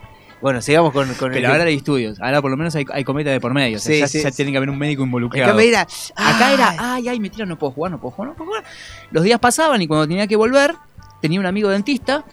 Bueno, 0.41 0.61
sigamos 0.61 0.93
con, 0.93 1.13
con 1.15 1.33
Pero 1.33 1.49
ahora 1.49 1.65
hay 1.65 1.77
estudios, 1.77 2.21
ahora 2.21 2.43
por 2.43 2.51
lo 2.51 2.57
menos 2.57 2.75
hay, 2.77 2.85
hay 2.93 3.05
cometa 3.05 3.31
de 3.31 3.41
por 3.41 3.55
medio. 3.55 3.79
O 3.79 3.81
sea, 3.81 3.95
Sí, 3.95 4.01
ya, 4.01 4.09
sí, 4.09 4.23
ya 4.23 4.31
sí. 4.31 4.37
tiene 4.37 4.51
que 4.53 4.59
haber 4.59 4.69
un 4.71 4.79
médico 4.79 5.03
involucrado. 5.03 5.53
Acá 5.55 5.63
era, 5.63 5.87
Acá 6.15 6.53
era, 6.53 6.75
ay, 6.79 7.09
ay, 7.09 7.19
me 7.21 7.31
tiran, 7.31 7.49
no 7.49 7.59
puedo 7.59 7.73
jugar, 7.73 7.91
no 7.93 8.01
puedo 8.01 8.13
jugar, 8.13 8.31
no 8.31 8.37
puedo 8.37 8.51
jugar. 8.51 8.65
Los 9.11 9.25
días 9.25 9.39
pasaban 9.41 9.81
y 9.81 9.87
cuando 9.87 10.07
tenía 10.07 10.27
que 10.27 10.37
volver, 10.37 10.75
tenía 11.23 11.41
un 11.41 11.47
amigo 11.47 11.69
dentista 11.71 12.25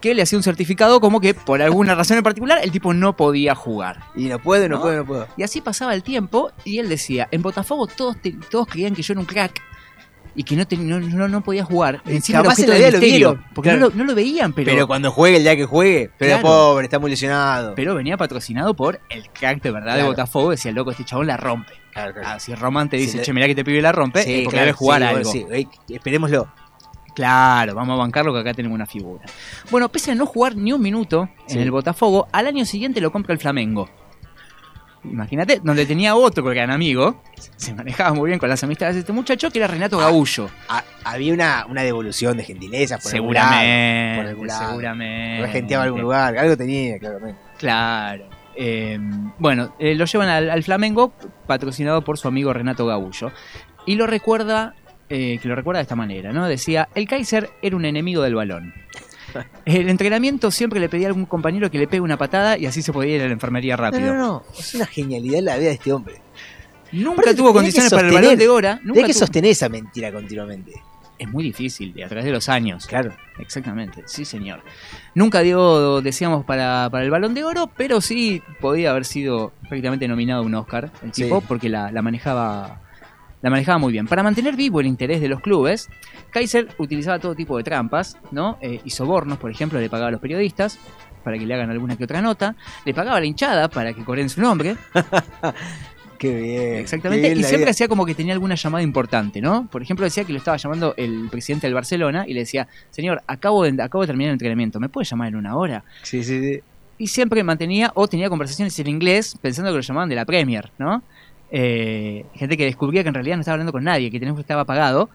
que 0.00 0.14
le 0.16 0.22
hacía 0.22 0.36
un 0.36 0.42
certificado 0.42 1.00
como 1.00 1.20
que 1.20 1.32
por 1.32 1.62
alguna 1.62 1.94
razón 1.94 2.16
en 2.16 2.24
particular 2.24 2.58
el 2.60 2.72
tipo 2.72 2.92
no 2.92 3.16
podía 3.16 3.54
jugar. 3.54 4.00
Y 4.16 4.24
no 4.24 4.40
puedo, 4.40 4.68
no, 4.68 4.80
puedo, 4.80 4.96
no 4.96 5.06
puedo. 5.06 5.28
Y 5.36 5.44
así 5.44 5.60
pasaba 5.60 5.94
el 5.94 6.02
tiempo 6.02 6.50
y 6.64 6.78
él 6.80 6.88
decía, 6.88 7.28
en 7.30 7.40
Botafogo 7.42 7.86
todos, 7.86 8.20
te- 8.20 8.32
todos 8.50 8.66
creían 8.66 8.96
que 8.96 9.02
yo 9.02 9.12
era 9.12 9.20
un 9.20 9.26
crack 9.26 9.62
y 10.34 10.44
que 10.44 10.56
no, 10.56 10.66
te- 10.66 10.76
no, 10.76 10.98
no, 11.00 11.28
no 11.28 11.42
podía 11.42 11.64
jugar. 11.64 12.00
Encima 12.06 12.40
objeto 12.40 12.72
en 12.72 12.80
la 12.80 12.86
de 12.86 12.92
lo 12.92 13.00
vieron, 13.00 13.44
Porque 13.54 13.70
claro. 13.70 13.80
no, 13.80 13.88
lo, 13.90 13.94
no 13.96 14.04
lo 14.04 14.14
veían, 14.14 14.52
pero, 14.52 14.70
Pero, 14.72 14.86
cuando 14.86 15.10
juegue, 15.10 15.36
el 15.38 15.42
día 15.42 15.56
que 15.56 15.64
juegue, 15.66 16.10
pero 16.18 16.32
Claro. 16.40 16.42
pobre, 16.42 16.84
está 16.84 16.98
muy 16.98 17.10
lesionado. 17.10 17.74
pero 17.74 17.94
venía 17.94 18.16
patrocinado 18.16 18.74
por 18.74 19.00
el 19.10 19.28
crack 19.30 19.62
de 19.62 19.70
verdad 19.70 19.92
de 19.92 19.98
Claro. 19.98 20.08
Botafogo. 20.10 20.50
Decía, 20.52 20.72
loco, 20.72 20.90
este 20.90 21.04
chabón 21.04 21.26
la 21.26 21.36
rompe. 21.36 21.72
Ah, 21.94 22.38
si 22.38 22.54
Román 22.54 22.88
te 22.88 22.96
dice, 22.96 23.18
le- 23.18 23.22
che, 23.22 23.32
mirá 23.34 23.46
que 23.46 23.54
te 23.54 23.64
pibe 23.64 23.82
la 23.82 23.92
rompe, 23.92 24.22
Sí, 24.22 24.34
es 24.36 24.44
porque 24.44 24.60
debe 24.60 24.72
jugar 24.72 25.02
sí, 25.02 25.08
algo. 25.08 25.30
sí, 25.32 25.46
ey, 25.50 25.68
esperémoslo. 25.90 26.48
Claro, 27.14 27.74
vamos 27.74 27.94
a 27.94 27.98
bancarlo 27.98 28.32
que 28.32 28.40
acá 28.40 28.54
tenemos 28.54 28.74
una 28.74 28.86
figura. 28.86 29.22
Bueno, 29.70 29.90
pese 29.90 30.12
a 30.12 30.14
no 30.14 30.24
jugar 30.24 30.56
ni 30.56 30.72
un 30.72 30.80
minuto 30.80 31.28
en 31.48 31.60
el 31.60 31.70
Botafogo, 31.70 32.26
al 32.32 32.46
año 32.46 32.64
siguiente 32.64 33.02
lo 33.02 33.12
compra 33.12 33.34
el 33.34 33.38
Flamengo. 33.38 33.90
Imagínate, 35.04 35.60
donde 35.62 35.84
tenía 35.84 36.14
otro 36.14 36.44
gran 36.44 36.70
amigo, 36.70 37.22
se 37.56 37.74
manejaba 37.74 38.12
muy 38.14 38.28
bien 38.28 38.38
con 38.38 38.48
las 38.48 38.62
amistades 38.62 38.94
de 38.94 39.00
este 39.00 39.12
muchacho, 39.12 39.50
que 39.50 39.58
era 39.58 39.66
Renato 39.66 39.98
Gaullo. 39.98 40.48
Ah, 40.68 40.84
había 41.04 41.32
una, 41.34 41.66
una 41.68 41.82
devolución 41.82 42.36
de 42.36 42.44
gentileza 42.44 42.98
por 42.98 43.12
algún 43.14 43.34
lado, 43.34 43.48
Seguramente, 43.50 44.16
por 44.20 44.26
algún 44.28 44.46
lado. 44.46 44.68
seguramente. 44.70 45.42
Regenteaba 45.46 45.84
algún 45.84 46.00
lugar, 46.02 46.38
algo 46.38 46.56
tenía, 46.56 46.98
claramente. 46.98 47.40
Claro. 47.58 48.28
Eh, 48.54 48.98
bueno, 49.38 49.74
eh, 49.78 49.94
lo 49.94 50.04
llevan 50.04 50.28
al, 50.28 50.50
al 50.50 50.62
Flamengo, 50.62 51.12
patrocinado 51.46 52.02
por 52.02 52.18
su 52.18 52.28
amigo 52.28 52.52
Renato 52.52 52.86
Gaullo. 52.86 53.32
Y 53.86 53.96
lo 53.96 54.06
recuerda, 54.06 54.74
eh, 55.08 55.38
que 55.42 55.48
lo 55.48 55.56
recuerda 55.56 55.78
de 55.78 55.82
esta 55.82 55.96
manera, 55.96 56.32
¿no? 56.32 56.46
Decía, 56.46 56.88
el 56.94 57.08
Kaiser 57.08 57.50
era 57.60 57.74
un 57.74 57.84
enemigo 57.84 58.22
del 58.22 58.34
balón. 58.36 58.72
El 59.64 59.88
entrenamiento 59.88 60.50
siempre 60.50 60.80
le 60.80 60.88
pedía 60.88 61.06
a 61.06 61.10
algún 61.10 61.26
compañero 61.26 61.70
que 61.70 61.78
le 61.78 61.86
pegue 61.88 62.00
una 62.00 62.16
patada 62.16 62.58
y 62.58 62.66
así 62.66 62.82
se 62.82 62.92
podía 62.92 63.16
ir 63.16 63.22
a 63.22 63.26
la 63.26 63.32
enfermería 63.32 63.76
No, 63.76 63.82
rápido. 63.82 64.14
no, 64.14 64.18
no, 64.18 64.42
es 64.58 64.74
una 64.74 64.86
genialidad 64.86 65.40
la 65.42 65.56
vida 65.56 65.68
de 65.68 65.74
este 65.74 65.92
hombre. 65.92 66.14
Nunca 66.92 67.22
Aparte, 67.22 67.34
tuvo 67.36 67.52
condiciones 67.52 67.90
para 67.90 68.08
el 68.08 68.14
balón 68.14 68.36
de 68.36 68.48
hora. 68.48 68.80
Nunca 68.84 69.00
que 69.06 69.12
tuvo- 69.12 69.18
sostener 69.20 69.50
esa 69.52 69.68
mentira 69.68 70.12
continuamente. 70.12 70.72
Es 71.18 71.28
muy 71.30 71.44
difícil, 71.44 71.92
y 71.96 72.02
a 72.02 72.08
través 72.08 72.24
de 72.24 72.32
los 72.32 72.48
años. 72.48 72.86
Claro. 72.86 73.12
Exactamente, 73.38 74.02
sí 74.06 74.24
señor. 74.24 74.60
Nunca 75.14 75.40
dio, 75.40 76.00
decíamos, 76.02 76.44
para, 76.44 76.88
para 76.90 77.04
el 77.04 77.10
balón 77.10 77.32
de 77.32 77.44
oro, 77.44 77.70
pero 77.76 78.00
sí 78.00 78.42
podía 78.60 78.90
haber 78.90 79.04
sido 79.04 79.52
prácticamente 79.68 80.08
nominado 80.08 80.42
a 80.42 80.44
un 80.46 80.54
Oscar 80.54 80.90
el 81.02 81.12
tipo, 81.12 81.40
Sí. 81.40 81.44
porque 81.46 81.68
la, 81.68 81.92
la 81.92 82.02
manejaba 82.02 82.80
la 83.42 83.50
manejaba 83.50 83.78
muy 83.78 83.92
bien. 83.92 84.06
Para 84.06 84.22
mantener 84.22 84.56
vivo 84.56 84.80
el 84.80 84.86
interés 84.86 85.20
de 85.20 85.28
los 85.28 85.40
clubes, 85.40 85.88
Kaiser 86.30 86.68
utilizaba 86.78 87.18
todo 87.18 87.34
tipo 87.34 87.56
de 87.58 87.64
trampas, 87.64 88.16
¿no? 88.30 88.56
Eh, 88.60 88.80
y 88.84 88.90
sobornos, 88.90 89.38
por 89.38 89.50
ejemplo, 89.50 89.80
le 89.80 89.90
pagaba 89.90 90.08
a 90.08 90.12
los 90.12 90.20
periodistas 90.20 90.78
para 91.22 91.38
que 91.38 91.46
le 91.46 91.54
hagan 91.54 91.70
alguna 91.70 91.96
que 91.96 92.04
otra 92.04 92.20
nota, 92.20 92.56
le 92.84 92.94
pagaba 92.94 93.16
a 93.18 93.20
la 93.20 93.26
hinchada 93.26 93.68
para 93.68 93.92
que 93.92 94.04
corren 94.04 94.28
su 94.28 94.40
nombre, 94.40 94.76
Qué 96.18 96.40
bien. 96.40 96.74
Exactamente, 96.76 97.22
qué 97.22 97.34
bien 97.34 97.40
y 97.40 97.42
siempre 97.42 97.64
vida. 97.64 97.70
hacía 97.72 97.88
como 97.88 98.06
que 98.06 98.14
tenía 98.14 98.32
alguna 98.32 98.54
llamada 98.54 98.84
importante, 98.84 99.40
¿no? 99.40 99.66
Por 99.66 99.82
ejemplo, 99.82 100.04
decía 100.04 100.22
que 100.22 100.32
lo 100.32 100.38
estaba 100.38 100.56
llamando 100.56 100.94
el 100.96 101.28
presidente 101.28 101.66
del 101.66 101.74
Barcelona 101.74 102.24
y 102.28 102.32
le 102.32 102.40
decía, 102.40 102.68
señor, 102.90 103.22
acabo 103.26 103.64
de, 103.64 103.82
acabo 103.82 104.02
de 104.02 104.06
terminar 104.06 104.28
el 104.28 104.34
entrenamiento, 104.34 104.78
¿me 104.78 104.88
puede 104.88 105.04
llamar 105.04 105.28
en 105.28 105.34
una 105.34 105.56
hora? 105.56 105.82
Sí, 106.04 106.22
sí, 106.22 106.38
sí. 106.38 106.60
Y 106.98 107.08
siempre 107.08 107.42
mantenía 107.42 107.90
o 107.96 108.06
tenía 108.06 108.28
conversaciones 108.28 108.78
en 108.78 108.86
inglés 108.86 109.36
pensando 109.42 109.72
que 109.72 109.78
lo 109.78 109.80
llamaban 109.80 110.08
de 110.08 110.14
la 110.14 110.24
Premier, 110.24 110.70
¿no? 110.78 111.02
Eh, 111.54 112.24
gente 112.34 112.56
que 112.56 112.64
descubría 112.64 113.02
que 113.02 113.08
en 113.10 113.14
realidad 113.14 113.36
no 113.36 113.40
estaba 113.40 113.54
hablando 113.54 113.72
con 113.72 113.84
nadie, 113.84 114.10
que 114.10 114.16
el 114.16 114.20
teléfono 114.20 114.40
estaba 114.40 114.62
apagado. 114.62 115.10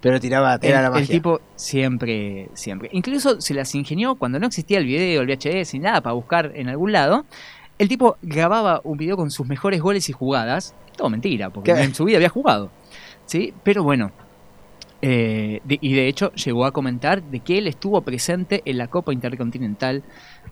Pero 0.00 0.18
tiraba, 0.20 0.58
tiraba 0.58 0.78
el, 0.78 0.82
la 0.92 0.98
el 0.98 1.02
magia. 1.02 1.14
tipo 1.14 1.40
siempre, 1.56 2.48
siempre. 2.54 2.88
Incluso 2.92 3.40
se 3.40 3.52
las 3.54 3.74
ingenió 3.74 4.14
cuando 4.14 4.38
no 4.38 4.46
existía 4.46 4.78
el 4.78 4.86
video, 4.86 5.22
el 5.22 5.26
VHS, 5.28 5.74
ni 5.74 5.80
nada 5.80 6.00
para 6.00 6.14
buscar 6.14 6.52
en 6.54 6.68
algún 6.68 6.92
lado. 6.92 7.24
El 7.78 7.88
tipo 7.88 8.16
grababa 8.22 8.80
un 8.84 8.96
video 8.96 9.16
con 9.16 9.30
sus 9.30 9.46
mejores 9.46 9.80
goles 9.80 10.08
y 10.08 10.12
jugadas. 10.12 10.74
Todo 10.96 11.08
mentira, 11.10 11.50
porque 11.50 11.74
¿Qué? 11.74 11.82
en 11.82 11.94
su 11.94 12.04
vida 12.04 12.16
había 12.18 12.28
jugado. 12.28 12.70
¿Sí? 13.26 13.52
Pero 13.64 13.82
bueno. 13.82 14.12
eh, 15.04 15.60
de- 15.64 15.78
y 15.80 15.94
de 15.94 16.06
hecho 16.06 16.32
llegó 16.34 16.64
a 16.64 16.70
comentar 16.70 17.22
de 17.24 17.40
que 17.40 17.58
él 17.58 17.66
estuvo 17.66 18.00
presente 18.02 18.62
en 18.64 18.78
la 18.78 18.86
Copa 18.86 19.12
Intercontinental 19.12 20.04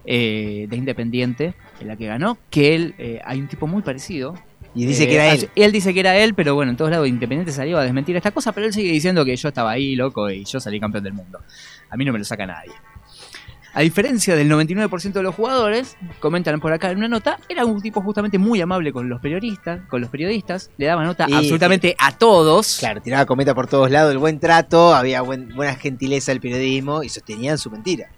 eh, 0.05 0.67
de 0.69 0.77
Independiente, 0.77 1.55
en 1.81 1.87
la 1.87 1.95
que 1.97 2.07
ganó, 2.07 2.37
que 2.51 2.75
él, 2.75 2.95
eh, 2.99 3.21
hay 3.25 3.39
un 3.41 3.47
tipo 3.47 3.67
muy 3.69 3.83
parecido. 3.83 4.35
Y 4.75 4.87
dice 4.87 5.05
Eh, 5.05 5.09
que 5.09 5.15
era 5.17 5.29
él. 5.33 5.37
hace- 5.39 5.51
Él 5.57 5.73
dice 5.73 5.93
que 5.93 6.01
era 6.01 6.17
él, 6.17 6.35
pero 6.35 6.55
bueno, 6.55 6.71
en 6.71 6.77
todos 6.77 6.91
lados 6.91 7.09
Independiente 7.09 7.53
salió 7.53 7.79
a 7.79 7.83
desmentir 7.83 8.17
esta 8.17 8.31
cosa, 8.31 8.53
pero 8.53 8.67
él 8.67 8.73
sigue 8.73 8.93
diciendo 8.93 9.25
que 9.25 9.35
yo 9.37 9.49
estaba 9.49 9.71
ahí, 9.73 9.97
loco, 9.97 10.31
y 10.31 10.45
yo 10.45 10.61
salí 10.61 10.79
campeón 10.79 11.05
del 11.05 11.13
mundo. 11.13 11.41
A 11.91 11.97
mí 11.97 12.05
no 12.05 12.13
me 12.13 12.19
lo 12.19 12.25
saca 12.25 12.47
nadie. 12.47 12.73
A 13.73 13.83
diferencia 13.83 14.35
del 14.35 14.49
99% 14.49 15.21
de 15.21 15.23
los 15.23 15.35
jugadores, 15.35 15.97
comentan 16.19 16.59
por 16.59 16.73
acá 16.73 16.91
en 16.91 16.99
una 16.99 17.07
nota, 17.07 17.39
era 17.49 17.65
un 17.65 17.81
tipo 17.81 18.01
justamente 18.01 18.37
muy 18.37 18.61
amable 18.61 18.93
con 18.93 19.09
los 19.09 19.21
periodistas, 19.21 19.83
con 19.89 20.01
los 20.01 20.11
periodistas, 20.11 20.71
le 20.77 20.87
daba 20.87 21.05
nota 21.05 21.27
Y- 21.29 21.35
absolutamente 21.35 21.95
a 21.99 22.11
todos. 22.11 22.79
Claro, 22.81 23.01
tiraba 23.01 23.27
cometa 23.27 23.55
por 23.55 23.69
todos 23.69 23.89
lados, 23.91 24.11
el 24.11 24.19
buen 24.19 24.41
trato, 24.41 24.93
había 24.93 25.21
buen- 25.23 25.55
buena 25.55 25.77
gentileza 25.77 26.33
del 26.33 26.41
periodismo 26.41 27.05
y 27.05 27.09
sostenían 27.11 27.59
su 27.59 27.71
mentira. 27.71 28.09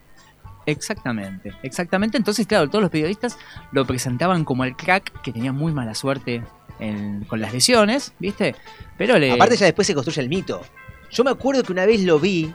Exactamente, 0.66 1.52
exactamente. 1.62 2.16
Entonces, 2.16 2.46
claro, 2.46 2.68
todos 2.68 2.82
los 2.82 2.90
periodistas 2.90 3.36
lo 3.72 3.84
presentaban 3.86 4.44
como 4.44 4.64
el 4.64 4.76
crack 4.76 5.20
que 5.22 5.32
tenía 5.32 5.52
muy 5.52 5.72
mala 5.72 5.94
suerte 5.94 6.42
en- 6.78 7.24
con 7.24 7.40
las 7.40 7.52
lesiones, 7.52 8.12
¿viste? 8.18 8.54
Pero 8.98 9.18
le. 9.18 9.32
Aparte 9.32 9.56
ya 9.56 9.66
después 9.66 9.86
se 9.86 9.94
construye 9.94 10.20
el 10.22 10.28
mito. 10.28 10.62
Yo 11.10 11.24
me 11.24 11.30
acuerdo 11.30 11.62
que 11.62 11.72
una 11.72 11.84
vez 11.86 12.02
lo 12.04 12.18
vi, 12.18 12.52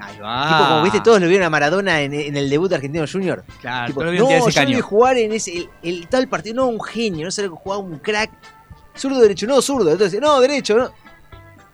Ahí 0.00 0.18
va. 0.18 0.48
tipo 0.48 0.68
como 0.70 0.82
viste, 0.82 1.00
todos 1.00 1.20
lo 1.20 1.28
vieron 1.28 1.46
a 1.46 1.50
Maradona 1.50 2.00
en, 2.00 2.14
en 2.14 2.36
el 2.36 2.48
debut 2.48 2.68
de 2.70 2.76
Argentino 2.76 3.04
Junior. 3.10 3.44
Claro, 3.60 3.88
Tipo, 3.88 4.04
no, 4.04 4.10
tirar 4.10 4.26
yo 4.28 4.28
ese 4.48 4.60
lo 4.60 4.66
vi 4.66 4.72
caño. 4.72 4.82
jugar 4.82 5.16
en 5.18 5.32
ese, 5.32 5.56
el, 5.58 5.70
el 5.82 6.06
tal 6.08 6.26
partido, 6.28 6.54
no, 6.56 6.66
un 6.68 6.80
genio, 6.82 7.24
no 7.26 7.30
sé 7.30 7.42
lo 7.42 7.50
que 7.50 7.56
jugaba, 7.62 7.82
un 7.82 7.98
crack. 7.98 8.30
Zurdo, 8.96 9.20
derecho, 9.20 9.46
no, 9.46 9.60
zurdo. 9.60 9.90
Entonces, 9.92 10.20
no, 10.20 10.40
derecho, 10.40 10.76
no. 10.78 10.90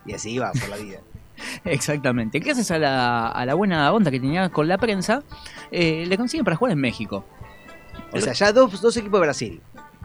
Y 0.05 0.13
así 0.13 0.31
iba 0.31 0.51
por 0.51 0.69
la 0.69 0.77
vida. 0.77 0.99
Exactamente. 1.65 2.39
Gracias 2.39 2.71
a 2.71 2.77
la, 2.79 3.27
a 3.29 3.45
la 3.45 3.53
buena 3.53 3.91
onda 3.93 4.11
que 4.11 4.19
tenía 4.19 4.49
con 4.49 4.67
la 4.67 4.77
prensa, 4.77 5.23
eh, 5.71 6.05
le 6.07 6.17
consiguen 6.17 6.43
para 6.45 6.55
jugar 6.57 6.73
en 6.73 6.79
México. 6.79 7.25
O 8.11 8.19
sea, 8.19 8.33
ya 8.33 8.51
dos, 8.53 8.81
dos 8.81 8.95
equipos 8.97 9.19
de 9.19 9.25
Brasil. 9.27 9.61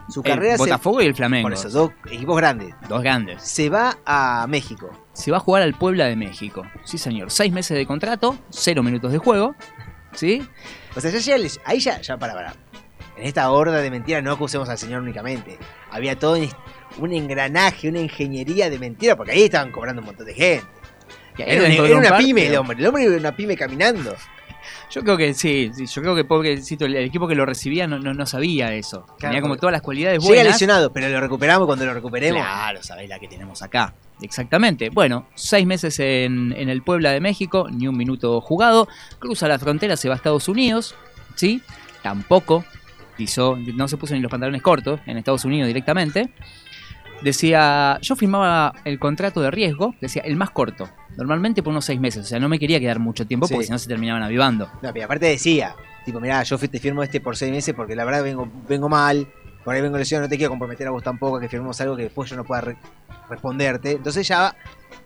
Su 0.08 0.20
El 0.20 0.32
carrera 0.32 0.54
se- 0.56 0.58
Botafogo 0.58 1.00
y 1.00 1.06
el 1.06 1.14
Flamengo. 1.14 1.44
Por 1.46 1.52
eso, 1.52 1.68
dos 1.70 1.90
equipos 2.10 2.36
grandes. 2.36 2.74
Dos 2.88 3.02
grandes. 3.02 3.42
Se 3.42 3.70
va 3.70 3.98
a 4.04 4.46
México. 4.48 4.90
Se 5.12 5.30
va 5.30 5.36
a 5.36 5.40
jugar 5.40 5.62
al 5.62 5.74
Puebla 5.74 6.06
de 6.06 6.16
México. 6.16 6.62
Sí, 6.84 6.98
señor. 6.98 7.30
Seis 7.30 7.52
meses 7.52 7.76
de 7.76 7.86
contrato, 7.86 8.36
cero 8.50 8.82
minutos 8.82 9.12
de 9.12 9.18
juego. 9.18 9.54
¿Sí? 10.12 10.46
O 10.96 11.00
sea, 11.00 11.10
ya 11.10 11.36
el- 11.36 11.50
ahí 11.64 11.78
ya, 11.78 12.00
ya 12.00 12.16
para, 12.18 12.34
para. 12.34 12.54
En 13.16 13.24
esta 13.26 13.50
horda 13.50 13.78
de 13.78 13.90
mentiras 13.90 14.22
no 14.24 14.32
acusemos 14.32 14.68
al 14.68 14.78
señor 14.78 15.02
únicamente. 15.02 15.58
Había 15.90 16.18
todo 16.18 16.36
un, 16.98 17.12
engranaje, 17.12 17.88
una 17.88 18.00
ingeniería 18.00 18.68
de 18.70 18.78
mentira, 18.78 19.16
porque 19.16 19.32
ahí 19.32 19.44
estaban 19.44 19.70
cobrando 19.70 20.00
un 20.00 20.06
montón 20.06 20.26
de 20.26 20.34
gente. 20.34 20.66
Era, 21.38 21.60
una- 21.60 21.68
de 21.68 21.74
era 21.74 21.82
un 21.84 21.98
una 22.00 22.08
par, 22.10 22.18
pyme 22.18 22.40
pero- 22.42 22.52
el 22.52 22.58
hombre, 22.58 22.76
el 22.78 22.86
hombre 22.86 23.04
era 23.04 23.16
una 23.16 23.36
pyme 23.36 23.56
caminando. 23.56 24.14
Yo 24.90 25.02
creo 25.02 25.16
que 25.16 25.32
sí, 25.34 25.70
sí, 25.74 25.86
yo 25.86 26.02
creo 26.02 26.14
que 26.14 26.24
pobrecito, 26.24 26.84
el, 26.84 26.94
el 26.94 27.04
equipo 27.04 27.26
que 27.26 27.34
lo 27.34 27.46
recibía 27.46 27.86
no, 27.86 27.98
no, 27.98 28.12
no 28.12 28.26
sabía 28.26 28.74
eso. 28.74 29.06
Tenía 29.18 29.40
como 29.40 29.56
todas 29.56 29.72
las 29.72 29.80
cualidades 29.82 30.18
Llega 30.22 30.28
buenas. 30.34 30.52
lesionado, 30.52 30.92
pero 30.92 31.08
lo 31.08 31.18
recuperamos 31.20 31.66
cuando 31.66 31.86
lo 31.86 31.94
recuperemos. 31.94 32.42
Claro, 32.42 32.82
sabéis 32.82 33.08
la 33.08 33.18
que 33.18 33.26
tenemos 33.26 33.62
acá. 33.62 33.94
Exactamente. 34.20 34.90
Bueno, 34.90 35.26
seis 35.34 35.66
meses 35.66 35.98
en, 35.98 36.54
en 36.56 36.68
el 36.68 36.82
Puebla 36.82 37.10
de 37.10 37.20
México, 37.20 37.66
ni 37.72 37.88
un 37.88 37.96
minuto 37.96 38.40
jugado. 38.42 38.86
Cruza 39.18 39.48
la 39.48 39.58
frontera, 39.58 39.96
se 39.96 40.08
va 40.08 40.14
a 40.14 40.16
Estados 40.18 40.46
Unidos, 40.48 40.94
¿sí? 41.34 41.62
Tampoco 42.02 42.64
pisó, 43.16 43.56
no 43.74 43.88
se 43.88 43.96
puso 43.96 44.14
ni 44.14 44.20
los 44.20 44.30
pantalones 44.30 44.62
cortos 44.62 45.00
en 45.06 45.16
Estados 45.16 45.44
Unidos 45.46 45.66
directamente. 45.68 46.28
Decía, 47.22 47.98
yo 48.02 48.16
firmaba 48.16 48.74
el 48.84 48.98
contrato 48.98 49.40
de 49.40 49.50
riesgo, 49.50 49.94
decía, 50.00 50.22
el 50.24 50.36
más 50.36 50.50
corto. 50.50 50.88
Normalmente 51.16 51.62
por 51.62 51.70
unos 51.70 51.84
seis 51.84 52.00
meses, 52.00 52.24
o 52.24 52.28
sea, 52.28 52.40
no 52.40 52.48
me 52.48 52.58
quería 52.58 52.80
quedar 52.80 52.98
mucho 52.98 53.26
tiempo 53.26 53.46
porque 53.48 53.64
si 53.66 53.70
no 53.70 53.78
se 53.78 53.86
terminaban 53.88 54.22
avivando. 54.22 54.70
No, 54.82 54.92
pero 54.92 55.04
aparte 55.04 55.26
decía, 55.26 55.74
tipo, 56.04 56.20
mirá, 56.20 56.42
yo 56.42 56.58
te 56.58 56.78
firmo 56.80 57.02
este 57.02 57.20
por 57.20 57.36
seis 57.36 57.52
meses 57.52 57.74
porque 57.74 57.94
la 57.94 58.04
verdad 58.04 58.22
vengo, 58.24 58.50
vengo 58.68 58.88
mal, 58.88 59.28
por 59.64 59.74
ahí 59.74 59.80
vengo 59.82 59.98
lesionado, 59.98 60.26
no 60.26 60.30
te 60.30 60.36
quiero 60.36 60.50
comprometer 60.50 60.88
a 60.88 60.90
vos 60.90 61.02
tampoco 61.02 61.36
a 61.36 61.40
que 61.40 61.48
firmemos 61.48 61.80
algo 61.80 61.96
que 61.96 62.04
después 62.04 62.28
yo 62.30 62.36
no 62.36 62.44
pueda 62.44 62.62
re- 62.62 62.76
responderte. 63.28 63.92
Entonces 63.92 64.26
ya, 64.26 64.56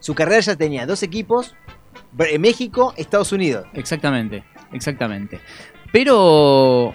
su 0.00 0.14
carrera 0.14 0.40
ya 0.40 0.56
tenía 0.56 0.86
dos 0.86 1.02
equipos, 1.02 1.54
México, 2.38 2.94
Estados 2.96 3.32
Unidos. 3.32 3.66
Exactamente, 3.74 4.44
exactamente. 4.72 5.40
Pero, 5.92 6.94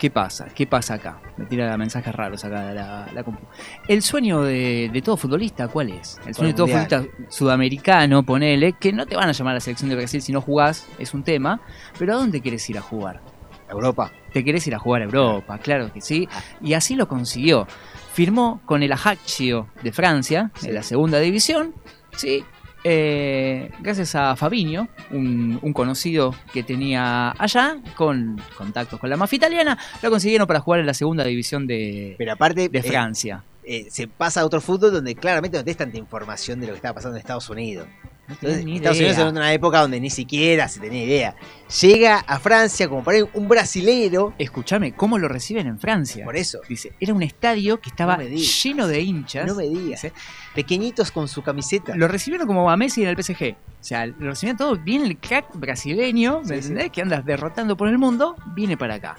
¿qué 0.00 0.10
pasa? 0.10 0.46
¿Qué 0.54 0.66
pasa 0.66 0.94
acá? 0.94 1.20
Me 1.36 1.44
tira 1.44 1.76
mensajes 1.76 2.12
raros 2.14 2.42
acá 2.44 2.72
la, 2.72 3.06
la 3.12 3.22
compu. 3.22 3.46
El 3.86 4.00
sueño 4.00 4.42
de, 4.42 4.88
de 4.90 5.02
todo 5.02 5.18
futbolista, 5.18 5.68
¿cuál 5.68 5.90
es? 5.90 6.18
El 6.26 6.34
sueño 6.34 6.48
de 6.48 6.54
todo 6.54 6.66
Mundial. 6.66 6.88
futbolista 6.88 7.28
sudamericano, 7.28 8.22
ponele, 8.22 8.72
que 8.72 8.92
no 8.92 9.04
te 9.04 9.14
van 9.14 9.28
a 9.28 9.32
llamar 9.32 9.52
a 9.52 9.54
la 9.54 9.60
selección 9.60 9.90
de 9.90 9.96
Brasil 9.96 10.22
si 10.22 10.32
no 10.32 10.40
jugás, 10.40 10.88
es 10.98 11.12
un 11.12 11.22
tema, 11.22 11.60
pero 11.98 12.14
¿a 12.14 12.16
dónde 12.16 12.40
quieres 12.40 12.68
ir 12.70 12.78
a 12.78 12.80
jugar? 12.80 13.20
Europa. 13.68 14.10
Te 14.32 14.42
querés 14.42 14.66
ir 14.66 14.74
a 14.74 14.78
jugar 14.78 15.02
a 15.02 15.04
Europa, 15.04 15.58
claro 15.58 15.92
que 15.92 16.00
sí. 16.00 16.28
Y 16.60 16.72
así 16.72 16.96
lo 16.96 17.06
consiguió. 17.06 17.66
Firmó 18.12 18.60
con 18.64 18.82
el 18.82 18.90
Ajaccio 18.90 19.68
de 19.82 19.92
Francia, 19.92 20.50
en 20.64 20.74
la 20.74 20.82
segunda 20.82 21.20
división, 21.20 21.74
sí. 22.16 22.42
Eh, 22.84 23.70
gracias 23.80 24.14
a 24.14 24.36
Fabinho, 24.36 24.88
un, 25.10 25.58
un 25.60 25.72
conocido 25.72 26.34
que 26.52 26.62
tenía 26.62 27.30
allá, 27.38 27.76
con 27.96 28.40
contactos 28.56 28.98
con 28.98 29.10
la 29.10 29.16
mafia 29.16 29.36
italiana, 29.36 29.78
lo 30.02 30.10
consiguieron 30.10 30.46
para 30.46 30.60
jugar 30.60 30.80
en 30.80 30.86
la 30.86 30.94
segunda 30.94 31.24
división 31.24 31.66
de, 31.66 32.14
Pero 32.18 32.32
aparte, 32.32 32.68
de 32.68 32.78
eh, 32.78 32.82
Francia. 32.82 33.42
eh, 33.59 33.59
se 33.90 34.08
pasa 34.08 34.40
a 34.40 34.44
otro 34.46 34.60
fútbol 34.60 34.92
donde 34.92 35.14
claramente 35.14 35.56
no 35.58 35.64
tenés 35.64 35.76
tanta 35.76 35.96
información 35.98 36.60
de 36.60 36.66
lo 36.66 36.72
que 36.72 36.76
estaba 36.76 36.94
pasando 36.94 37.16
en 37.16 37.20
Estados 37.20 37.48
Unidos. 37.50 37.86
Entonces, 38.28 38.64
Estados. 38.64 38.96
Unidos 38.98 39.18
era 39.18 39.28
una 39.28 39.52
época 39.52 39.80
donde 39.80 39.98
ni 39.98 40.08
siquiera 40.08 40.68
se 40.68 40.78
tenía 40.78 41.02
idea. 41.04 41.36
Llega 41.80 42.18
a 42.18 42.38
Francia 42.38 42.88
como 42.88 43.02
para 43.02 43.18
un 43.34 43.48
brasilero. 43.48 44.34
Escúchame, 44.38 44.92
¿cómo 44.92 45.18
lo 45.18 45.26
reciben 45.26 45.66
en 45.66 45.80
Francia? 45.80 46.24
Por 46.24 46.36
eso. 46.36 46.60
Dice, 46.68 46.92
era 47.00 47.12
un 47.12 47.24
estadio 47.24 47.80
que 47.80 47.88
estaba 47.90 48.16
No 48.16 48.22
me 48.22 48.28
digas. 48.30 48.62
lleno 48.62 48.86
de 48.86 49.00
hinchas. 49.00 49.46
No 49.46 49.56
me 49.56 49.68
digas. 49.68 50.06
Pequeñitos 50.54 51.10
con 51.10 51.26
su 51.26 51.42
camiseta. 51.42 51.96
Lo 51.96 52.06
recibieron 52.06 52.46
como 52.46 52.70
a 52.70 52.76
Messi 52.76 53.02
en 53.02 53.08
el 53.08 53.16
PSG. 53.20 53.56
O 53.80 53.82
sea, 53.84 54.06
lo 54.06 54.30
recibieron 54.30 54.58
todo 54.58 54.76
bien 54.76 55.02
el 55.04 55.16
crack 55.18 55.46
brasileño, 55.56 56.40
¿me 56.42 56.46
Sí, 56.48 56.54
entendés? 56.54 56.90
Que 56.92 57.02
andas 57.02 57.24
derrotando 57.24 57.76
por 57.76 57.88
el 57.88 57.98
mundo, 57.98 58.36
viene 58.54 58.76
para 58.76 58.94
acá. 58.94 59.16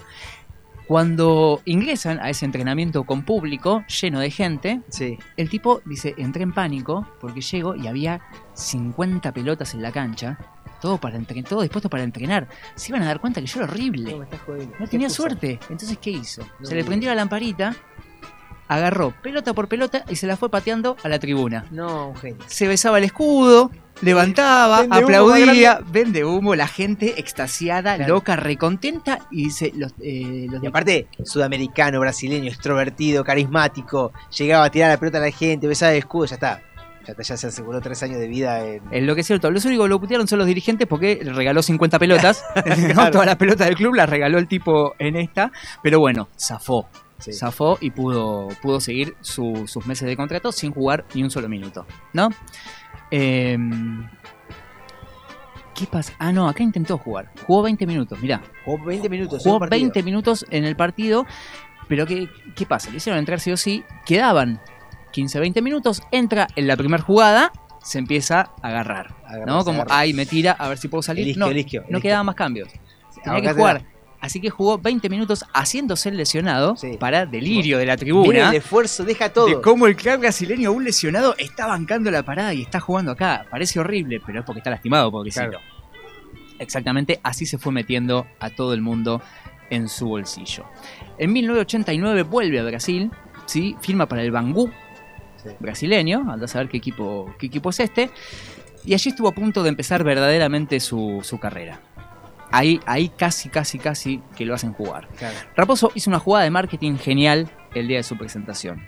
Cuando 0.92 1.62
ingresan 1.64 2.20
a 2.20 2.28
ese 2.28 2.44
entrenamiento 2.44 3.04
con 3.04 3.22
público, 3.22 3.82
lleno 4.02 4.20
de 4.20 4.30
gente, 4.30 4.82
el 5.38 5.48
tipo 5.48 5.80
dice, 5.86 6.12
entré 6.18 6.42
en 6.42 6.52
pánico 6.52 7.08
porque 7.18 7.40
llego 7.40 7.74
y 7.74 7.86
había 7.86 8.20
50 8.52 9.32
pelotas 9.32 9.72
en 9.72 9.80
la 9.80 9.90
cancha, 9.90 10.36
todo, 10.82 10.98
para 10.98 11.16
entre- 11.16 11.42
todo 11.44 11.62
dispuesto 11.62 11.88
para 11.88 12.02
entrenar. 12.02 12.46
Se 12.74 12.90
iban 12.92 13.00
a 13.00 13.06
dar 13.06 13.20
cuenta 13.20 13.40
que 13.40 13.46
yo 13.46 13.60
era 13.62 13.72
horrible. 13.72 14.12
No 14.78 14.86
tenía 14.86 15.08
suerte. 15.08 15.58
Entonces, 15.70 15.96
¿qué 15.96 16.10
hizo? 16.10 16.42
No 16.60 16.66
se 16.66 16.74
le 16.74 16.84
prendió 16.84 17.08
la 17.08 17.14
lamparita, 17.14 17.74
agarró 18.68 19.12
pelota 19.22 19.52
por 19.52 19.68
pelota 19.68 20.04
y 20.08 20.16
se 20.16 20.26
la 20.26 20.36
fue 20.36 20.50
pateando 20.50 20.96
a 21.02 21.08
la 21.08 21.18
tribuna. 21.18 21.66
No, 21.70 22.08
un 22.08 22.16
genio. 22.16 22.38
Se 22.46 22.68
besaba 22.68 22.98
el 22.98 23.04
escudo, 23.04 23.70
levantaba, 24.00 24.80
Vende 24.80 24.96
aplaudía, 24.96 25.80
vende 25.90 26.24
humo, 26.24 26.54
la 26.54 26.66
gente 26.68 27.14
extasiada, 27.20 27.96
Claro. 27.96 28.14
loca, 28.14 28.36
recontenta 28.36 29.20
y 29.30 29.44
dice 29.44 29.72
los, 29.76 29.92
eh, 30.00 30.46
los 30.50 30.62
Y 30.62 30.66
aparte, 30.66 31.06
sudamericano, 31.24 32.00
brasileño, 32.00 32.48
extrovertido, 32.48 33.24
carismático, 33.24 34.12
llegaba 34.36 34.64
a 34.66 34.70
tirar 34.70 34.90
la 34.90 34.96
pelota 34.98 35.18
a 35.18 35.22
la 35.22 35.30
gente, 35.30 35.66
besaba 35.66 35.92
el 35.92 35.98
escudo, 35.98 36.26
ya 36.26 36.34
está. 36.34 36.62
Ya, 37.04 37.10
está, 37.14 37.22
ya 37.24 37.36
se 37.36 37.48
aseguró 37.48 37.80
tres 37.80 38.00
años 38.04 38.20
de 38.20 38.28
vida 38.28 38.64
en... 38.64 38.80
En 38.92 39.06
lo 39.08 39.16
que 39.16 39.22
es 39.22 39.26
cierto, 39.26 39.50
los 39.50 39.64
únicos 39.64 39.86
que 39.86 39.88
lo 39.88 40.00
putearon 40.00 40.28
son 40.28 40.38
los 40.38 40.46
dirigentes 40.46 40.86
porque 40.86 41.18
le 41.20 41.32
regaló 41.32 41.60
50 41.60 41.98
pelotas. 41.98 42.44
¿no? 42.94 43.10
Todas 43.10 43.26
las 43.26 43.36
pelotas 43.36 43.66
del 43.66 43.76
club 43.76 43.94
las 43.94 44.08
regaló 44.08 44.38
el 44.38 44.46
tipo 44.46 44.94
en 45.00 45.16
esta. 45.16 45.50
Pero 45.82 45.98
bueno, 45.98 46.28
zafó. 46.38 46.88
Zafó 47.30 47.78
y 47.80 47.90
pudo, 47.90 48.48
pudo 48.62 48.80
seguir 48.80 49.14
su- 49.20 49.66
sus 49.66 49.86
meses 49.86 50.08
de 50.08 50.16
contrato 50.16 50.50
sin 50.50 50.72
jugar 50.72 51.04
ni 51.14 51.22
un 51.22 51.30
solo 51.30 51.48
minuto. 51.48 51.86
¿No? 52.12 52.30
Em, 53.10 54.08
¿Qué 55.74 55.86
pasa? 55.86 56.12
Ah, 56.18 56.32
no, 56.32 56.48
acá 56.48 56.62
intentó 56.62 56.98
jugar. 56.98 57.30
Jugó 57.46 57.62
20 57.62 57.86
minutos, 57.86 58.18
mirá. 58.20 58.42
Jugó 58.64 58.84
20 58.84 59.08
minutos. 59.08 59.42
Jugó 59.42 59.54
un 59.56 59.60
partido. 59.60 59.80
20 59.80 60.02
minutos 60.02 60.46
en 60.50 60.64
el 60.64 60.76
partido. 60.76 61.24
Pero 61.88 62.06
¿qué, 62.06 62.28
qué 62.54 62.66
pasa? 62.66 62.90
Le 62.90 62.98
hicieron 62.98 63.18
entrar 63.18 63.40
sí 63.40 63.50
o 63.52 63.56
sí. 63.56 63.82
Quedaban 64.04 64.60
15, 65.12 65.40
20 65.40 65.62
minutos. 65.62 66.02
Entra 66.10 66.46
en 66.56 66.66
la 66.66 66.76
primera 66.76 67.02
jugada. 67.02 67.52
Se 67.82 67.98
empieza 67.98 68.52
a 68.62 68.68
agarrar. 68.68 69.14
Agarra, 69.26 69.46
¿No? 69.46 69.64
Como, 69.64 69.84
ay, 69.88 70.12
me 70.12 70.24
tira, 70.26 70.52
a 70.52 70.68
ver 70.68 70.78
si 70.78 70.88
puedo 70.88 71.02
salir. 71.02 71.24
Eligio, 71.24 71.80
no, 71.82 71.86
no 71.88 72.00
quedaban 72.00 72.26
más 72.26 72.34
cambios. 72.36 72.68
Tenía 73.24 73.40
que 73.40 73.52
jugar. 73.52 73.82
Así 74.22 74.40
que 74.40 74.50
jugó 74.50 74.78
20 74.78 75.10
minutos 75.10 75.44
haciéndose 75.52 76.08
el 76.08 76.16
lesionado 76.16 76.76
para 77.00 77.26
delirio 77.26 77.76
de 77.76 77.86
la 77.86 77.96
tribuna. 77.96 78.28
Mira 78.28 78.48
el 78.50 78.54
esfuerzo, 78.54 79.04
deja 79.04 79.32
todo. 79.32 79.46
De 79.46 79.60
cómo 79.60 79.88
el 79.88 79.96
crack 79.96 80.20
brasileño, 80.20 80.70
un 80.70 80.84
lesionado, 80.84 81.34
está 81.38 81.66
bancando 81.66 82.08
la 82.08 82.22
parada 82.22 82.54
y 82.54 82.62
está 82.62 82.78
jugando 82.78 83.10
acá. 83.10 83.46
Parece 83.50 83.80
horrible, 83.80 84.22
pero 84.24 84.38
es 84.38 84.46
porque 84.46 84.60
está 84.60 84.70
lastimado, 84.70 85.10
pobrecito. 85.10 85.58
Exactamente, 86.60 87.18
así 87.24 87.46
se 87.46 87.58
fue 87.58 87.72
metiendo 87.72 88.28
a 88.38 88.50
todo 88.50 88.74
el 88.74 88.80
mundo 88.80 89.20
en 89.70 89.88
su 89.88 90.06
bolsillo. 90.06 90.66
En 91.18 91.32
1989 91.32 92.22
vuelve 92.22 92.60
a 92.60 92.62
Brasil, 92.62 93.10
¿sí? 93.46 93.74
firma 93.80 94.06
para 94.06 94.22
el 94.22 94.30
Bangú 94.30 94.70
brasileño, 95.58 96.30
anda 96.30 96.44
a 96.44 96.48
saber 96.48 96.68
qué 96.68 96.76
equipo, 96.76 97.34
qué 97.40 97.46
equipo 97.46 97.70
es 97.70 97.80
este, 97.80 98.08
y 98.84 98.94
allí 98.94 99.10
estuvo 99.10 99.26
a 99.26 99.32
punto 99.32 99.64
de 99.64 99.70
empezar 99.70 100.04
verdaderamente 100.04 100.78
su, 100.78 101.18
su 101.24 101.40
carrera. 101.40 101.80
Ahí, 102.52 102.80
ahí 102.86 103.08
casi, 103.08 103.48
casi, 103.48 103.78
casi 103.78 104.22
que 104.36 104.44
lo 104.44 104.54
hacen 104.54 104.72
jugar. 104.72 105.08
Raposo 105.56 105.90
hizo 105.94 106.10
una 106.10 106.18
jugada 106.18 106.44
de 106.44 106.50
marketing 106.50 106.96
genial 106.96 107.50
el 107.74 107.88
día 107.88 107.96
de 107.96 108.02
su 108.02 108.16
presentación. 108.16 108.86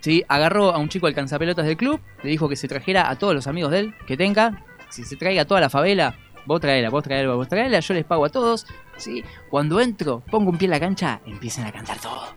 Sí, 0.00 0.24
agarró 0.28 0.72
a 0.72 0.78
un 0.78 0.88
chico 0.88 1.06
alcanzapelotas 1.06 1.66
del 1.66 1.76
club, 1.76 2.00
le 2.22 2.30
dijo 2.30 2.48
que 2.48 2.56
se 2.56 2.68
trajera 2.68 3.10
a 3.10 3.16
todos 3.16 3.34
los 3.34 3.46
amigos 3.46 3.72
de 3.72 3.80
él, 3.80 3.94
que 4.06 4.16
tenga, 4.16 4.64
si 4.88 5.04
se 5.04 5.16
traiga 5.16 5.42
a 5.42 5.44
toda 5.44 5.60
la 5.60 5.68
favela, 5.68 6.16
vos 6.46 6.60
traela, 6.60 6.90
vos 6.90 7.02
traela, 7.02 7.34
vos 7.34 7.48
traela, 7.48 7.80
yo 7.80 7.94
les 7.94 8.04
pago 8.04 8.24
a 8.24 8.28
todos. 8.28 8.66
¿sí? 8.96 9.24
Cuando 9.50 9.80
entro, 9.80 10.22
pongo 10.30 10.50
un 10.50 10.58
pie 10.58 10.66
en 10.66 10.70
la 10.70 10.80
cancha, 10.80 11.20
empiecen 11.26 11.64
a 11.66 11.72
cantar 11.72 11.98
todo. 11.98 12.34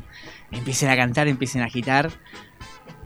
Empiecen 0.52 0.90
a 0.90 0.96
cantar, 0.96 1.28
empiecen 1.28 1.62
a 1.62 1.66
agitar. 1.66 2.10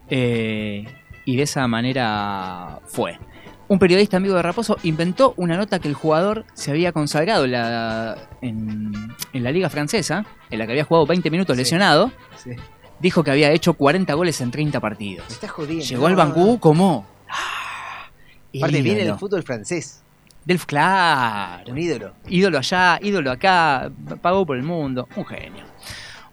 Eh, 0.09 0.85
y 1.25 1.35
de 1.35 1.43
esa 1.43 1.67
manera 1.67 2.79
fue. 2.85 3.19
Un 3.67 3.79
periodista 3.79 4.17
amigo 4.17 4.35
de 4.35 4.41
Raposo 4.41 4.77
inventó 4.83 5.33
una 5.37 5.57
nota 5.57 5.79
que 5.79 5.87
el 5.87 5.93
jugador 5.93 6.45
se 6.53 6.71
había 6.71 6.91
consagrado 6.91 7.45
en 7.45 7.51
la, 7.53 8.17
en, 8.41 8.91
en 9.31 9.43
la 9.43 9.51
liga 9.51 9.69
francesa, 9.69 10.25
en 10.49 10.59
la 10.59 10.65
que 10.65 10.73
había 10.73 10.83
jugado 10.83 11.05
20 11.07 11.31
minutos 11.31 11.55
lesionado. 11.55 12.11
Sí. 12.35 12.51
Dijo 12.99 13.23
que 13.23 13.31
había 13.31 13.51
hecho 13.51 13.73
40 13.73 14.13
goles 14.13 14.39
en 14.41 14.51
30 14.51 14.79
partidos. 14.79 15.25
Me 15.27 15.33
estás 15.33 15.51
jodiendo. 15.51 15.85
Llegó 15.85 16.07
al 16.07 16.15
Bangú 16.15 16.59
como... 16.59 17.05
ah, 17.29 18.09
Aparte, 18.55 18.81
viene 18.81 19.05
del 19.05 19.15
fútbol 19.17 19.43
francés. 19.43 20.01
Del 20.45 20.59
claro. 20.59 21.71
Un 21.71 21.77
ídolo. 21.77 22.13
Ídolo 22.27 22.57
allá, 22.57 22.99
ídolo 23.01 23.31
acá, 23.31 23.89
pagó 24.21 24.45
por 24.45 24.57
el 24.57 24.63
mundo, 24.63 25.07
un 25.15 25.25
genio. 25.25 25.63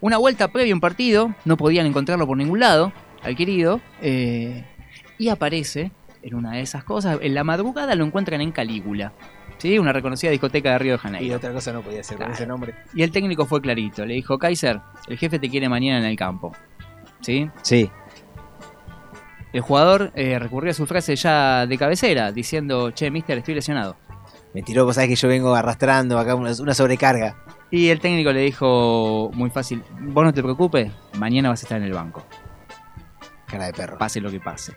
Una 0.01 0.19
vuelta 0.19 0.49
previa 0.49 0.73
a 0.73 0.77
un 0.77 0.81
partido, 0.81 1.35
no 1.45 1.57
podían 1.57 1.87
encontrarlo 1.87 2.27
por 2.27 2.37
ningún 2.37 2.59
lado, 2.61 2.93
al 3.23 3.37
querido, 3.37 3.81
eh, 4.03 4.65
y 5.19 5.29
aparece 5.29 5.93
en 6.23 6.35
una 6.35 6.53
de 6.53 6.61
esas 6.61 6.85
cosas. 6.85 7.19
En 7.23 7.35
la 7.35 7.45
madrugada 7.45 7.95
lo 7.95 8.05
encuentran 8.05 8.41
en 8.41 8.53
Calígula, 8.53 9.13
¿sí? 9.59 9.79
una 9.79 9.93
reconocida 9.93 10.31
discoteca 10.31 10.73
de 10.73 10.79
Río 10.79 10.93
de 10.93 10.97
Y 10.97 11.01
Janeiro. 11.01 11.37
otra 11.37 11.53
cosa 11.53 11.73
no 11.73 11.83
podía 11.83 12.03
ser 12.03 12.19
con 12.19 12.31
ese 12.31 12.47
nombre. 12.47 12.75
Y 12.95 13.03
el 13.03 13.11
técnico 13.11 13.47
fue 13.47 13.61
clarito, 13.61 14.05
le 14.05 14.15
dijo, 14.15 14.39
Kaiser, 14.39 14.81
el 15.09 15.19
jefe 15.19 15.39
te 15.39 15.49
quiere 15.49 15.69
mañana 15.69 15.99
en 15.99 16.05
el 16.05 16.17
campo. 16.17 16.53
¿Sí? 17.21 17.51
Sí. 17.63 17.91
El 19.53 19.63
jugador 19.63 20.13
eh, 20.15 20.39
recurrió 20.39 20.71
a 20.71 20.75
su 20.75 20.87
frase 20.87 21.17
ya 21.17 21.67
de 21.67 21.77
cabecera, 21.77 22.31
diciendo, 22.31 22.93
che, 22.93 23.11
mister, 23.11 23.39
estoy 23.39 23.55
lesionado. 23.55 23.97
Me 24.55 24.63
tiró, 24.63 24.85
vos 24.85 24.95
sabés 24.95 25.11
que 25.11 25.17
yo 25.17 25.29
vengo 25.29 25.55
arrastrando 25.55 26.19
acá 26.19 26.35
una, 26.35 26.53
una 26.61 26.75
sobrecarga. 26.75 27.37
Y 27.71 27.89
el 27.89 28.01
técnico 28.01 28.33
le 28.33 28.41
dijo 28.41 29.31
muy 29.35 29.51
fácil, 29.51 29.83
vos 30.01 30.25
no 30.25 30.33
te 30.33 30.43
preocupes, 30.43 30.91
mañana 31.19 31.49
vas 31.51 31.63
a 31.63 31.65
estar 31.65 31.79
en 31.79 31.85
el 31.85 31.93
banco. 31.93 32.25
Cara 33.47 33.67
de 33.67 33.73
perro. 33.73 33.99
Pase 33.99 34.21
lo 34.21 34.31
que 34.31 34.41
pase. 34.41 34.73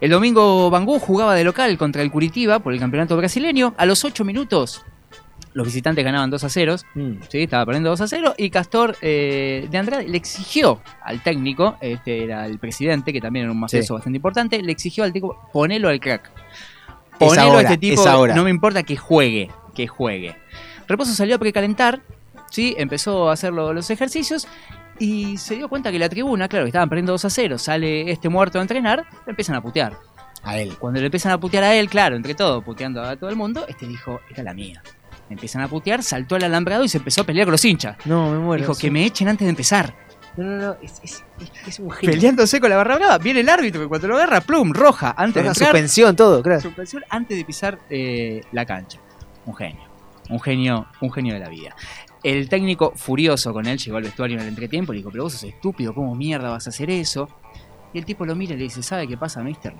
El 0.00 0.10
domingo 0.10 0.70
Bangú 0.70 0.98
jugaba 1.00 1.34
de 1.34 1.44
local 1.44 1.76
contra 1.76 2.02
el 2.02 2.10
Curitiba 2.10 2.60
por 2.60 2.72
el 2.72 2.78
campeonato 2.80 3.16
brasileño. 3.16 3.74
A 3.76 3.84
los 3.86 4.04
8 4.04 4.24
minutos 4.24 4.82
los 5.54 5.66
visitantes 5.66 6.04
ganaban 6.04 6.30
2 6.30 6.44
a 6.44 6.48
0. 6.48 6.76
¿sí? 7.28 7.42
Estaba 7.42 7.66
perdiendo 7.66 7.90
2 7.90 8.00
a 8.02 8.06
0. 8.08 8.34
Y 8.38 8.50
Castor 8.50 8.96
eh, 9.02 9.66
de 9.68 9.78
Andrade 9.78 10.06
le 10.06 10.16
exigió 10.16 10.80
al 11.02 11.20
técnico, 11.22 11.76
este 11.80 12.22
era 12.22 12.46
el 12.46 12.58
presidente, 12.60 13.12
que 13.12 13.20
también 13.20 13.44
era 13.46 13.52
un 13.52 13.58
mafioso 13.58 13.86
Sí. 13.88 13.92
bastante 13.94 14.16
importante, 14.18 14.62
le 14.62 14.70
exigió 14.70 15.02
al 15.02 15.12
tipo, 15.12 15.36
ponelo 15.52 15.88
al 15.88 15.98
crack. 15.98 16.30
Ponelo 17.18 17.42
ahora, 17.42 17.58
a 17.58 17.72
este 17.72 17.78
tipo, 17.78 18.26
no 18.28 18.44
me 18.44 18.50
importa 18.50 18.84
que 18.84 18.96
juegue, 18.96 19.50
que 19.74 19.88
juegue. 19.88 20.36
Reposo 20.86 21.12
salió 21.12 21.34
a 21.34 21.38
precalentar, 21.38 22.00
¿sí? 22.52 22.76
empezó 22.78 23.28
a 23.28 23.32
hacer 23.32 23.52
lo- 23.52 23.72
los 23.72 23.90
ejercicios 23.90 24.46
y 24.98 25.36
se 25.36 25.56
dio 25.56 25.68
cuenta 25.68 25.90
que 25.92 25.98
la 25.98 26.08
tribuna, 26.08 26.48
claro, 26.48 26.64
que 26.64 26.68
estaban 26.70 26.88
perdiendo 26.88 27.12
2 27.12 27.24
a 27.24 27.30
0, 27.30 27.58
sale 27.58 28.10
este 28.10 28.28
muerto 28.28 28.58
a 28.58 28.62
entrenar, 28.62 29.04
le 29.26 29.30
empiezan 29.30 29.56
a 29.56 29.60
putear. 29.62 29.96
A 30.44 30.56
él. 30.58 30.76
Cuando 30.78 31.00
le 31.00 31.06
empiezan 31.06 31.32
a 31.32 31.38
putear 31.38 31.64
a 31.64 31.74
él, 31.74 31.88
claro, 31.88 32.16
entre 32.16 32.34
todo, 32.34 32.62
puteando 32.62 33.02
a 33.02 33.16
todo 33.16 33.28
el 33.28 33.36
mundo, 33.36 33.66
este 33.68 33.86
dijo, 33.86 34.20
esta 34.28 34.40
es 34.42 34.44
la 34.44 34.54
mía. 34.54 34.82
Empiezan 35.30 35.62
a 35.62 35.68
putear, 35.68 36.02
saltó 36.02 36.36
al 36.36 36.44
alambrado 36.44 36.84
y 36.84 36.88
se 36.88 36.98
empezó 36.98 37.20
a 37.22 37.24
pelear 37.24 37.44
con 37.46 37.52
los 37.52 37.64
hinchas. 37.64 37.96
No, 38.06 38.30
me 38.30 38.38
muero. 38.38 38.62
Dijo, 38.62 38.74
sí. 38.74 38.82
que 38.82 38.90
me 38.90 39.04
echen 39.04 39.28
antes 39.28 39.44
de 39.44 39.50
empezar. 39.50 39.94
No, 40.36 40.44
no, 40.44 40.56
no, 40.68 40.76
es, 40.80 41.00
es- 41.02 41.24
es- 41.66 41.78
un 41.80 41.90
genio. 41.90 42.14
Peleándose 42.14 42.60
con 42.60 42.70
la 42.70 42.76
barra 42.76 42.96
brava, 42.96 43.18
viene 43.18 43.40
el 43.40 43.48
árbitro 43.48 43.80
que 43.82 43.88
cuando 43.88 44.06
lo 44.08 44.16
agarra, 44.16 44.40
plum, 44.40 44.72
roja, 44.72 45.12
antes 45.18 45.42
de 45.42 45.48
entrar. 45.48 45.66
suspensión, 45.70 46.14
todo, 46.16 46.42
claro. 46.42 46.60
Suspensión 46.60 47.02
antes 47.10 47.36
de 47.36 47.44
pisar 47.44 47.78
eh, 47.90 48.40
la 48.52 48.64
cancha. 48.64 49.00
Un 49.44 49.54
genio. 49.56 49.82
Un 50.30 50.40
genio, 50.40 50.86
un 51.00 51.10
genio 51.12 51.34
de 51.34 51.40
la 51.40 51.48
vida. 51.48 51.74
El 52.22 52.48
técnico, 52.48 52.92
furioso 52.96 53.52
con 53.52 53.66
él, 53.66 53.78
llegó 53.78 53.96
al 53.96 54.02
vestuario 54.02 54.36
en 54.36 54.42
el 54.42 54.48
entretiempo 54.48 54.92
y 54.92 54.96
le 54.96 55.00
dijo, 55.00 55.10
pero 55.10 55.24
vos 55.24 55.32
sos 55.34 55.44
estúpido, 55.44 55.94
¿cómo 55.94 56.14
mierda 56.14 56.50
vas 56.50 56.66
a 56.66 56.70
hacer 56.70 56.90
eso? 56.90 57.28
Y 57.92 57.98
el 57.98 58.04
tipo 58.04 58.26
lo 58.26 58.34
mira 58.34 58.54
y 58.54 58.56
le 58.56 58.64
dice, 58.64 58.82
¿sabe 58.82 59.06
qué 59.06 59.16
pasa, 59.16 59.42
mister? 59.42 59.74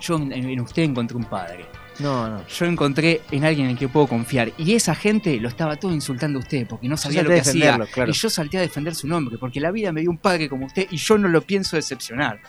Yo 0.00 0.16
en, 0.16 0.32
en 0.32 0.60
usted 0.60 0.82
encontré 0.82 1.16
un 1.16 1.24
padre. 1.24 1.66
No, 2.00 2.28
no. 2.28 2.46
Yo 2.46 2.66
encontré 2.66 3.22
en 3.30 3.44
alguien 3.44 3.70
en 3.70 3.76
que 3.76 3.88
puedo 3.88 4.06
confiar. 4.06 4.52
Y 4.58 4.74
esa 4.74 4.94
gente 4.94 5.38
lo 5.38 5.48
estaba 5.48 5.76
todo 5.76 5.92
insultando 5.92 6.38
a 6.38 6.42
usted 6.42 6.66
porque 6.66 6.88
no 6.88 6.96
sabía 6.96 7.22
lo 7.22 7.30
que 7.30 7.40
hacía. 7.40 7.78
claro. 7.92 8.10
Y 8.10 8.14
yo 8.14 8.28
salté 8.28 8.58
a 8.58 8.60
defender 8.60 8.94
su 8.94 9.06
nombre 9.06 9.38
porque 9.38 9.60
la 9.60 9.70
vida 9.70 9.92
me 9.92 10.00
dio 10.00 10.10
un 10.10 10.18
padre 10.18 10.48
como 10.48 10.66
usted 10.66 10.88
y 10.90 10.96
yo 10.96 11.18
no 11.18 11.28
lo 11.28 11.42
pienso 11.42 11.76
decepcionar. 11.76 12.40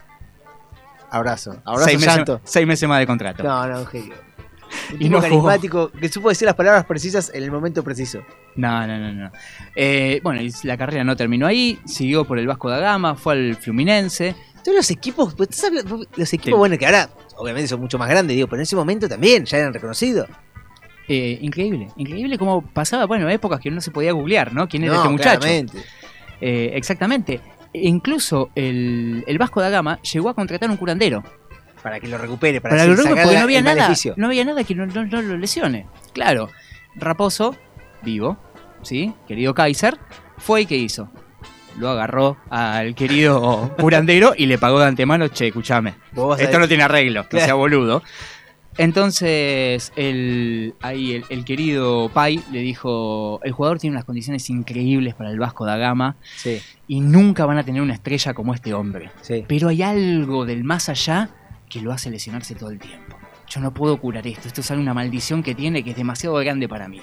Abrazo. 1.11 1.61
Abrazo, 1.63 1.85
seis, 1.85 1.99
meses, 1.99 2.25
seis 2.43 2.67
meses 2.67 2.89
más 2.89 2.99
de 2.99 3.07
contrato. 3.07 3.43
No, 3.43 3.67
no, 3.67 3.85
un 4.93 5.01
Y 5.01 5.09
no 5.09 5.17
jugó. 5.21 5.21
carismático 5.47 5.89
que 5.91 6.09
supo 6.09 6.29
decir 6.29 6.45
las 6.45 6.55
palabras 6.55 6.85
precisas 6.85 7.31
en 7.33 7.43
el 7.43 7.51
momento 7.51 7.83
preciso. 7.83 8.21
No, 8.55 8.85
no, 8.87 8.97
no, 8.97 9.11
no. 9.13 9.31
Eh, 9.75 10.19
bueno, 10.23 10.41
y 10.41 10.51
la 10.63 10.77
carrera 10.77 11.03
no 11.03 11.15
terminó 11.15 11.47
ahí, 11.47 11.79
siguió 11.85 12.25
por 12.25 12.39
el 12.39 12.47
Vasco 12.47 12.69
da 12.69 12.79
Gama, 12.79 13.15
fue 13.15 13.33
al 13.33 13.55
Fluminense. 13.55 14.35
Todos 14.63 14.77
los 14.77 14.91
equipos, 14.91 15.35
pues, 15.35 15.49
¿estás 15.49 15.65
hablando- 15.65 16.05
los 16.15 16.33
equipos, 16.33 16.57
Sí. 16.57 16.59
bueno, 16.59 16.77
que 16.77 16.85
ahora 16.85 17.09
obviamente 17.37 17.67
son 17.67 17.79
mucho 17.81 17.97
más 17.99 18.09
grandes, 18.09 18.35
digo, 18.35 18.47
pero 18.47 18.57
en 18.59 18.63
ese 18.63 18.75
momento 18.75 19.07
también 19.09 19.45
ya 19.45 19.57
eran 19.57 19.73
reconocidos. 19.73 20.27
Eh, 21.07 21.37
increíble, 21.41 21.89
increíble 21.97 22.37
cómo 22.39 22.61
pasaba, 22.63 23.05
bueno, 23.05 23.29
épocas 23.29 23.59
que 23.59 23.69
no 23.69 23.79
se 23.79 23.91
podía 23.91 24.11
googlear, 24.13 24.53
¿no? 24.53 24.67
¿Quién 24.67 24.83
era 24.85 24.93
No, 24.95 24.99
este 25.01 25.09
muchacho? 25.11 25.47
Eh, 26.41 26.71
exactamente. 26.73 27.41
E 27.73 27.87
incluso 27.87 28.49
el, 28.55 29.23
el 29.27 29.37
Vasco 29.37 29.61
da 29.61 29.69
Gama 29.69 29.99
llegó 30.01 30.29
a 30.29 30.33
contratar 30.33 30.69
un 30.69 30.77
curandero. 30.77 31.23
Para 31.85 31.99
que 31.99 32.07
lo 32.07 32.17
recupere, 32.17 32.61
para, 32.61 32.73
Para 32.73 32.83
que 32.85 32.89
lo 32.89 32.95
recupere, 32.95 33.21
porque 33.21 33.37
no 33.37 33.43
había 33.43 33.61
nada, 33.61 33.93
no 34.17 34.25
había 34.25 34.43
nada 34.43 34.63
que 34.63 34.73
no, 34.73 34.87
no- 34.87 35.05
no 35.05 35.21
lo 35.21 35.37
lesione. 35.37 35.85
Claro, 36.13 36.49
Raposo, 36.95 37.55
vivo, 38.01 38.37
¿sí? 38.81 39.13
Querido 39.27 39.53
Kaiser, 39.53 39.99
fue 40.39 40.61
y 40.61 40.65
¿qué 40.65 40.77
hizo? 40.77 41.11
Lo 41.77 41.89
agarró 41.89 42.37
al 42.49 42.95
querido 42.95 43.75
curandero 43.79 44.33
y 44.35 44.47
le 44.47 44.57
pagó 44.57 44.79
de 44.79 44.87
antemano, 44.87 45.27
che, 45.27 45.51
a 45.53 46.41
esto 46.41 46.57
no 46.57 46.67
tiene 46.67 46.81
arreglo, 46.81 47.27
Claro. 47.27 47.45
sea 47.45 47.53
boludo. 47.53 48.01
Entonces, 48.77 49.93
el, 49.95 50.73
ahí 50.81 51.13
el, 51.13 51.25
el 51.29 51.45
querido 51.45 52.09
Pai 52.09 52.41
le 52.51 52.59
dijo, 52.59 53.39
el 53.43 53.51
jugador 53.53 53.79
tiene 53.79 53.95
unas 53.95 54.05
condiciones 54.05 54.49
increíbles 54.49 55.13
para 55.13 55.29
el 55.29 55.39
Vasco 55.39 55.65
da 55.65 55.77
Gama 55.77 56.17
Sí, 56.35 56.61
y 56.87 56.99
nunca 56.99 57.45
van 57.45 57.57
a 57.57 57.63
tener 57.63 57.81
una 57.81 57.93
estrella 57.93 58.33
como 58.33 58.53
este 58.53 58.73
hombre. 58.73 59.11
sí. 59.21 59.45
Pero 59.47 59.69
hay 59.69 59.81
algo 59.83 60.45
del 60.45 60.63
más 60.65 60.89
allá 60.89 61.29
que 61.69 61.81
lo 61.81 61.91
hace 61.91 62.09
lesionarse 62.09 62.55
todo 62.55 62.69
el 62.69 62.79
tiempo. 62.79 63.17
Yo 63.47 63.59
no 63.59 63.73
puedo 63.73 63.97
curar 63.97 64.25
esto. 64.27 64.47
Esto 64.47 64.61
es 64.61 64.69
una 64.71 64.93
maldición 64.93 65.43
que 65.43 65.55
tiene 65.55 65.83
que 65.83 65.91
es 65.91 65.97
demasiado 65.97 66.35
grande 66.35 66.67
para 66.67 66.87
mí. 66.87 67.01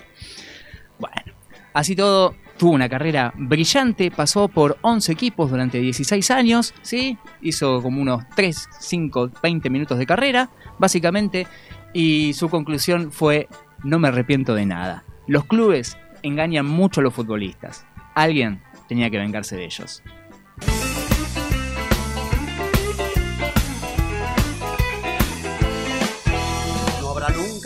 Bueno, 0.99 1.35
así 1.73 1.97
todo, 1.97 2.35
tuvo 2.59 2.73
una 2.73 2.89
carrera 2.89 3.33
brillante. 3.37 4.11
Pasó 4.11 4.49
por 4.49 4.79
11 4.83 5.13
equipos 5.13 5.51
durante 5.51 5.79
16 5.79 6.31
años. 6.31 6.75
¿sí? 6.83 7.19
Hizo 7.41 7.83
como 7.83 8.01
unos 8.01 8.25
3, 8.35 8.69
5, 8.81 9.31
20 9.43 9.71
minutos 9.71 9.99
de 9.99 10.07
carrera, 10.07 10.51
básicamente. 10.79 11.47
Y 11.93 12.33
su 12.35 12.49
conclusión 12.49 13.13
fue: 13.13 13.49
No 13.85 13.99
me 13.99 14.09
arrepiento 14.09 14.55
de 14.55 14.67
nada. 14.67 15.05
Los 15.27 15.45
clubes 15.45 15.97
engañan 16.23 16.67
mucho 16.67 17.01
a 17.01 17.05
los 17.05 17.15
futbolistas. 17.15 17.87
Alguien 18.15 18.63
tenía 18.89 19.11
que 19.11 19.19
vengarse 19.19 19.57
de 19.57 19.65
ellos. 19.65 20.03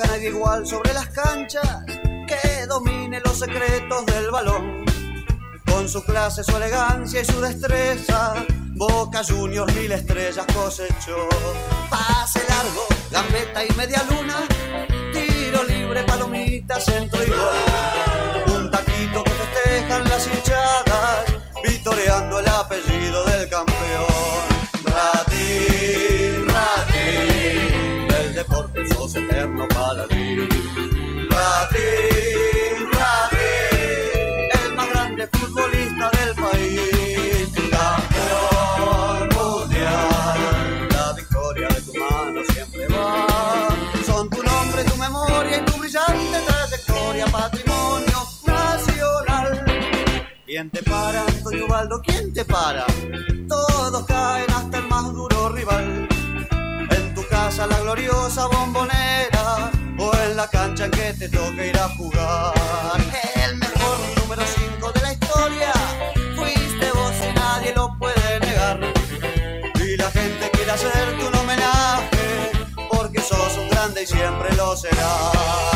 Nadie 0.04 0.28
igual 0.28 0.66
sobre 0.66 0.92
las 0.92 1.06
canchas 1.08 1.84
que 2.26 2.66
domine 2.66 3.20
los 3.20 3.38
secretos 3.38 4.04
del 4.06 4.30
balón. 4.30 4.84
Con 5.66 5.88
su 5.88 6.02
clase, 6.04 6.44
su 6.44 6.56
elegancia 6.56 7.20
y 7.20 7.24
su 7.24 7.40
destreza, 7.40 8.34
Boca 8.74 9.22
Juniors 9.24 9.74
mil 9.74 9.92
estrellas 9.92 10.46
cosechó. 10.54 11.28
Pase 11.88 12.40
largo, 12.48 12.86
gambeta 13.10 13.64
y 13.64 13.72
media 13.74 14.02
luna, 14.10 14.46
tiro 15.12 15.64
libre, 15.64 16.02
palomita, 16.04 16.80
centro 16.80 17.22
y 17.22 17.28
gol. 17.28 18.15
¿Quién 50.56 50.70
te 50.70 50.82
para, 50.84 51.20
Antonio 51.20 51.66
Ubaldo? 51.66 52.00
¿Quién 52.00 52.32
te 52.32 52.42
para? 52.42 52.86
Todos 53.46 54.06
caen 54.06 54.50
hasta 54.50 54.78
el 54.78 54.88
más 54.88 55.12
duro 55.12 55.50
rival. 55.50 56.08
En 56.90 57.14
tu 57.14 57.22
casa 57.28 57.66
la 57.66 57.78
gloriosa 57.80 58.46
bombonera 58.46 59.70
o 59.98 60.16
en 60.16 60.34
la 60.34 60.48
cancha 60.48 60.86
en 60.86 60.92
que 60.92 61.12
te 61.12 61.28
toca 61.28 61.62
ir 61.62 61.76
a 61.76 61.90
jugar. 61.98 62.94
El 63.44 63.56
mejor 63.56 63.98
número 64.18 64.42
5 64.46 64.92
de 64.92 65.00
la 65.02 65.12
historia 65.12 65.72
fuiste 66.34 66.90
vos 66.90 67.12
y 67.20 67.34
nadie 67.34 67.74
lo 67.74 67.94
puede 67.98 68.40
negar. 68.40 68.80
Y 69.74 69.96
la 69.98 70.10
gente 70.10 70.50
quiere 70.54 70.70
hacerte 70.70 71.22
un 71.22 71.34
homenaje 71.34 72.50
porque 72.90 73.20
sos 73.20 73.58
un 73.58 73.68
grande 73.68 74.04
y 74.04 74.06
siempre 74.06 74.56
lo 74.56 74.74
serás. 74.74 75.75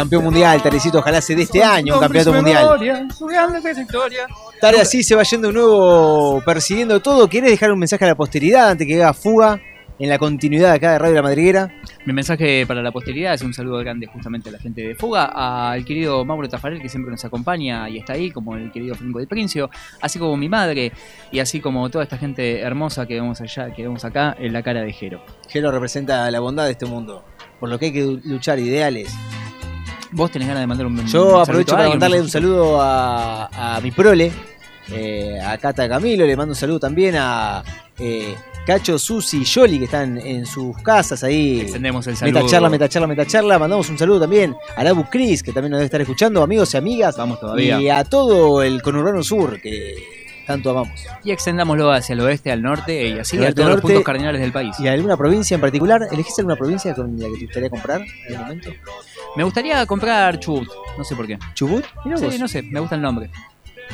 Campeón 0.00 0.24
mundial, 0.24 0.62
Tarecito, 0.62 1.00
ojalá 1.00 1.20
se 1.20 1.36
dé 1.36 1.42
este 1.42 1.62
año 1.62 1.96
un 1.96 2.00
campeonato 2.00 2.32
mundial. 2.32 3.06
Tare 4.58 4.80
así 4.80 5.02
se 5.02 5.14
va 5.14 5.22
yendo 5.24 5.48
de 5.48 5.52
nuevo 5.52 6.40
persiguiendo 6.40 7.00
todo. 7.00 7.28
¿Querés 7.28 7.50
dejar 7.50 7.70
un 7.70 7.78
mensaje 7.78 8.06
a 8.06 8.08
la 8.08 8.14
posteridad 8.14 8.70
antes 8.70 8.86
que 8.86 8.94
haga 8.94 9.12
fuga 9.12 9.60
en 9.98 10.08
la 10.08 10.18
continuidad 10.18 10.72
acá 10.72 10.92
de 10.92 10.98
Radio 11.00 11.16
La 11.16 11.22
Madriguera? 11.22 11.74
Mi 12.06 12.14
mensaje 12.14 12.64
para 12.66 12.82
la 12.82 12.92
posteridad 12.92 13.34
es 13.34 13.42
un 13.42 13.52
saludo 13.52 13.76
grande 13.80 14.06
justamente 14.06 14.48
a 14.48 14.52
la 14.52 14.58
gente 14.58 14.80
de 14.80 14.94
Fuga, 14.94 15.26
al 15.70 15.84
querido 15.84 16.24
Mauro 16.24 16.48
Tafarel 16.48 16.80
que 16.80 16.88
siempre 16.88 17.10
nos 17.10 17.22
acompaña 17.26 17.86
y 17.90 17.98
está 17.98 18.14
ahí, 18.14 18.30
como 18.30 18.56
el 18.56 18.72
querido 18.72 18.94
Franco 18.94 19.18
del 19.18 19.28
Princio, 19.28 19.68
así 20.00 20.18
como 20.18 20.34
mi 20.38 20.48
madre 20.48 20.92
y 21.30 21.40
así 21.40 21.60
como 21.60 21.90
toda 21.90 22.04
esta 22.04 22.16
gente 22.16 22.60
hermosa 22.60 23.06
que 23.06 23.16
vemos 23.16 23.38
allá, 23.42 23.70
que 23.74 23.82
vemos 23.82 24.02
acá 24.06 24.34
en 24.38 24.54
la 24.54 24.62
cara 24.62 24.80
de 24.80 24.94
Jero. 24.94 25.22
Jero 25.46 25.70
representa 25.70 26.30
la 26.30 26.40
bondad 26.40 26.64
de 26.64 26.70
este 26.70 26.86
mundo, 26.86 27.22
por 27.60 27.68
lo 27.68 27.78
que 27.78 27.86
hay 27.86 27.92
que 27.92 28.18
luchar 28.24 28.58
ideales. 28.58 29.14
¿Vos 30.12 30.30
tenés 30.30 30.48
ganas 30.48 30.62
de 30.62 30.66
mandar 30.66 30.86
un 30.86 31.06
Yo 31.06 31.36
un 31.36 31.42
aprovecho 31.42 31.76
para 31.76 31.88
mandarle 31.88 32.20
un 32.20 32.28
saludo 32.28 32.80
a, 32.80 33.76
a 33.76 33.80
mi 33.80 33.90
prole, 33.90 34.32
eh, 34.90 35.40
a 35.40 35.56
Cata 35.58 35.88
Camilo, 35.88 36.26
le 36.26 36.36
mando 36.36 36.52
un 36.52 36.56
saludo 36.56 36.80
también 36.80 37.14
a 37.16 37.62
eh, 37.98 38.34
Cacho, 38.66 38.98
Susi 38.98 39.38
y 39.42 39.44
Yoli 39.44 39.78
que 39.78 39.84
están 39.84 40.18
en 40.18 40.46
sus 40.46 40.76
casas 40.78 41.22
ahí. 41.24 41.60
Extendemos 41.60 42.06
el 42.06 42.16
saludo. 42.16 42.40
Metacharla, 42.40 42.68
metacharla, 42.68 43.06
metacharla. 43.06 43.58
Mandamos 43.58 43.88
un 43.88 43.98
saludo 43.98 44.20
también 44.20 44.54
a 44.76 44.84
Labu 44.84 45.04
Cris, 45.04 45.42
que 45.42 45.52
también 45.52 45.70
nos 45.72 45.78
debe 45.78 45.86
estar 45.86 46.00
escuchando, 46.00 46.42
amigos 46.42 46.74
y 46.74 46.76
amigas. 46.76 47.16
Vamos 47.16 47.40
todavía. 47.40 47.80
Y 47.80 47.88
a 47.88 48.04
todo 48.04 48.62
el 48.62 48.82
conurbano 48.82 49.22
sur, 49.22 49.60
que 49.60 49.94
tanto 50.46 50.70
amamos. 50.70 51.04
Y 51.24 51.30
extendámoslo 51.30 51.90
hacia 51.92 52.12
el 52.14 52.20
oeste, 52.20 52.50
al 52.50 52.62
norte 52.62 53.08
y 53.08 53.18
así 53.18 53.36
a 53.36 53.40
Norte, 53.40 53.54
todos 53.54 53.70
los 53.70 53.80
puntos 53.80 54.02
cardinales 54.02 54.40
del 54.40 54.52
país. 54.52 54.78
¿Y 54.80 54.88
alguna 54.88 55.16
provincia 55.16 55.54
en 55.54 55.60
particular? 55.60 56.02
¿Elegiste 56.10 56.42
alguna 56.42 56.56
provincia 56.56 56.94
con 56.94 57.18
la 57.18 57.26
que 57.26 57.38
te 57.38 57.44
gustaría 57.44 57.70
comprar 57.70 58.00
en 58.00 58.34
el 58.34 58.38
momento? 58.38 58.70
Me 59.36 59.44
gustaría 59.44 59.84
comprar 59.86 60.38
Chubut, 60.40 60.68
no 60.98 61.04
sé 61.04 61.14
por 61.16 61.26
qué. 61.26 61.38
¿Chubut? 61.54 61.84
Mirá 62.04 62.16
Sí, 62.16 62.24
vos. 62.24 62.38
no 62.40 62.48
sé, 62.48 62.62
me 62.62 62.80
gusta 62.80 62.96
el 62.96 63.02
nombre. 63.02 63.30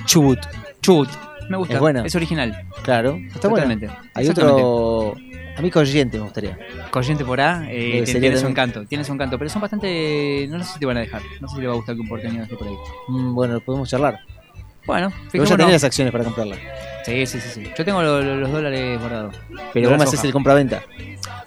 Chubut. 0.07 0.39
Chubut, 0.81 1.09
me 1.49 1.57
gusta. 1.57 1.75
Es 1.75 1.81
buena. 1.81 2.05
Es 2.07 2.15
original. 2.15 2.67
Claro, 2.83 3.17
está 3.35 3.49
bueno. 3.49 3.65
Totalmente. 3.65 3.91
Hay 4.15 4.29
otro. 4.29 5.15
A 5.59 5.63
mí 5.63 5.71
Corriente 5.71 6.19
me 6.19 6.25
gustaría. 6.25 6.59
Corriente 6.91 7.25
por 7.25 7.41
A, 7.41 7.65
eh, 7.71 7.77
Eh, 7.77 7.91
tiene- 7.91 8.07
sería 8.07 8.21
tiene 8.21 8.37
su 8.37 8.43
también- 8.43 8.51
encanto, 8.69 8.87
tiene 8.89 9.05
su 9.05 9.13
encanto, 9.15 9.39
pero 9.39 9.49
son 9.51 9.63
bastante, 9.63 10.47
no 10.51 10.63
sé 10.63 10.75
si 10.75 10.79
te 10.79 10.85
van 10.87 10.99
a 10.99 11.01
dejar, 11.01 11.23
no 11.41 11.49
sé 11.49 11.55
si 11.57 11.61
le 11.63 11.67
va 11.69 11.73
a 11.73 11.77
gustar 11.77 11.95
que 11.95 12.01
un 12.03 12.09
porteño 12.09 12.43
esté 12.43 12.57
por 12.57 12.69
ahí. 12.69 12.75
Mm, 13.09 13.35
bueno, 13.35 13.61
podemos 13.61 13.89
charlar. 13.89 14.21
Bueno, 14.87 15.09
Pero 15.09 15.17
vos 15.17 15.23
ya 15.25 15.31
fijémonos. 15.31 15.57
tenés 15.57 15.73
las 15.73 15.85
acciones 15.85 16.13
para 16.13 16.25
comprarla. 16.25 16.57
Sí, 17.07 17.25
sí, 17.27 17.41
sí, 17.41 17.49
sí. 17.55 17.71
Yo 17.79 17.85
tengo 17.85 18.03
lo- 18.03 18.21
lo- 18.21 18.37
los 18.37 18.51
dólares 18.51 18.99
guardados. 18.99 19.37
Pero 19.73 19.91
vos 19.91 19.99
me 19.99 20.05
haces 20.05 20.25
el 20.25 20.33
compraventa. 20.33 20.83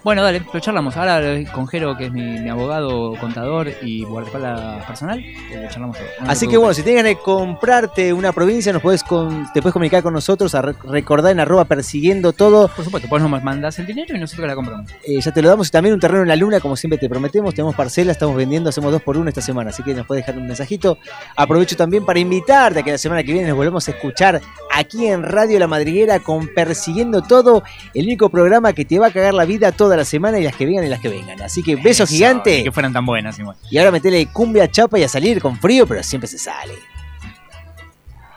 Bueno, 0.02 0.22
dale, 0.22 0.42
lo 0.54 0.60
charlamos. 0.60 0.96
Ahora 0.96 1.20
con 1.52 1.68
Jero, 1.68 1.94
que 1.98 2.06
es 2.06 2.12
mi, 2.12 2.22
mi 2.40 2.48
abogado, 2.48 3.14
contador 3.20 3.68
y 3.82 4.02
guardaespaldas 4.04 4.86
personal, 4.86 5.18
eh, 5.20 5.60
lo 5.62 5.68
charlamos 5.68 5.98
todo. 5.98 6.06
No 6.20 6.26
te 6.26 6.32
Así 6.32 6.46
que 6.46 6.52
preocupes. 6.52 6.58
bueno, 6.60 6.74
si 6.74 6.82
tienes 6.82 7.02
ganas 7.04 7.18
de 7.18 7.22
comprarte 7.22 8.12
una 8.14 8.32
provincia, 8.32 8.72
nos 8.72 8.82
con, 9.02 9.46
te 9.52 9.60
puedes 9.60 9.74
comunicar 9.74 10.02
con 10.02 10.14
nosotros 10.14 10.54
a 10.54 10.62
re- 10.62 10.74
recordar 10.84 11.32
en 11.32 11.40
arroba 11.40 11.66
persiguiendo 11.66 12.32
todo. 12.32 12.68
Por 12.68 12.82
supuesto, 12.82 13.08
vos 13.10 13.20
nos 13.20 13.42
mandás 13.42 13.78
el 13.78 13.84
dinero 13.84 14.16
y 14.16 14.18
nosotros 14.18 14.48
la 14.48 14.54
compramos. 14.54 14.90
Eh, 15.06 15.20
ya 15.20 15.30
te 15.32 15.42
lo 15.42 15.50
damos 15.50 15.68
y 15.68 15.70
también 15.70 15.92
un 15.92 16.00
terreno 16.00 16.22
en 16.22 16.28
la 16.28 16.36
luna, 16.36 16.60
como 16.60 16.76
siempre 16.76 16.96
te 16.96 17.08
prometemos. 17.10 17.52
Tenemos 17.54 17.74
parcela, 17.74 18.12
estamos 18.12 18.34
vendiendo, 18.36 18.70
hacemos 18.70 18.90
dos 18.92 19.02
por 19.02 19.18
uno 19.18 19.28
esta 19.28 19.42
semana. 19.42 19.68
Así 19.68 19.82
que 19.82 19.92
nos 19.92 20.06
puedes 20.06 20.24
dejar 20.24 20.40
un 20.40 20.46
mensajito. 20.46 20.96
Aprovecho 21.36 21.76
también 21.76 22.06
para 22.06 22.18
invitarte 22.18 22.80
a 22.80 22.82
que 22.82 22.92
la 22.92 22.98
semana 22.98 23.22
que 23.22 23.32
viene 23.34 23.48
nos 23.48 23.56
volvemos 23.58 23.86
a 23.86 23.90
escuchar 23.90 24.40
aquí 24.74 25.06
en 25.08 25.22
Radio 25.24 25.49
La 25.58 25.66
Madriguera 25.66 26.20
con 26.20 26.48
Persiguiendo 26.48 27.22
Todo, 27.22 27.62
el 27.94 28.04
único 28.06 28.28
programa 28.28 28.72
que 28.72 28.84
te 28.84 28.98
va 28.98 29.08
a 29.08 29.10
cagar 29.12 29.34
la 29.34 29.44
vida 29.44 29.72
toda 29.72 29.96
la 29.96 30.04
semana 30.04 30.38
y 30.38 30.44
las 30.44 30.54
que 30.56 30.66
vengan 30.66 30.84
y 30.84 30.88
las 30.88 31.00
que 31.00 31.08
vengan. 31.08 31.40
Así 31.42 31.62
que 31.62 31.76
beso 31.76 32.04
Eso, 32.04 32.06
gigante. 32.06 32.58
y 32.60 32.64
Que 32.64 32.72
fueran 32.72 32.92
tan 32.92 33.04
buenas, 33.04 33.38
igual. 33.38 33.56
Y 33.70 33.78
ahora 33.78 33.90
metele 33.90 34.26
cumbia 34.26 34.70
chapa 34.70 34.98
y 34.98 35.02
a 35.02 35.08
salir 35.08 35.40
con 35.40 35.58
frío, 35.58 35.86
pero 35.86 36.02
siempre 36.02 36.28
se 36.28 36.38
sale. 36.38 36.74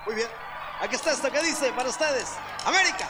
Muy 0.05 0.15
bien. 0.15 0.27
Aquí 0.81 0.95
está 0.95 1.11
esto 1.11 1.31
que 1.31 1.41
dice 1.41 1.71
para 1.75 1.89
ustedes. 1.89 2.29
América. 2.65 3.09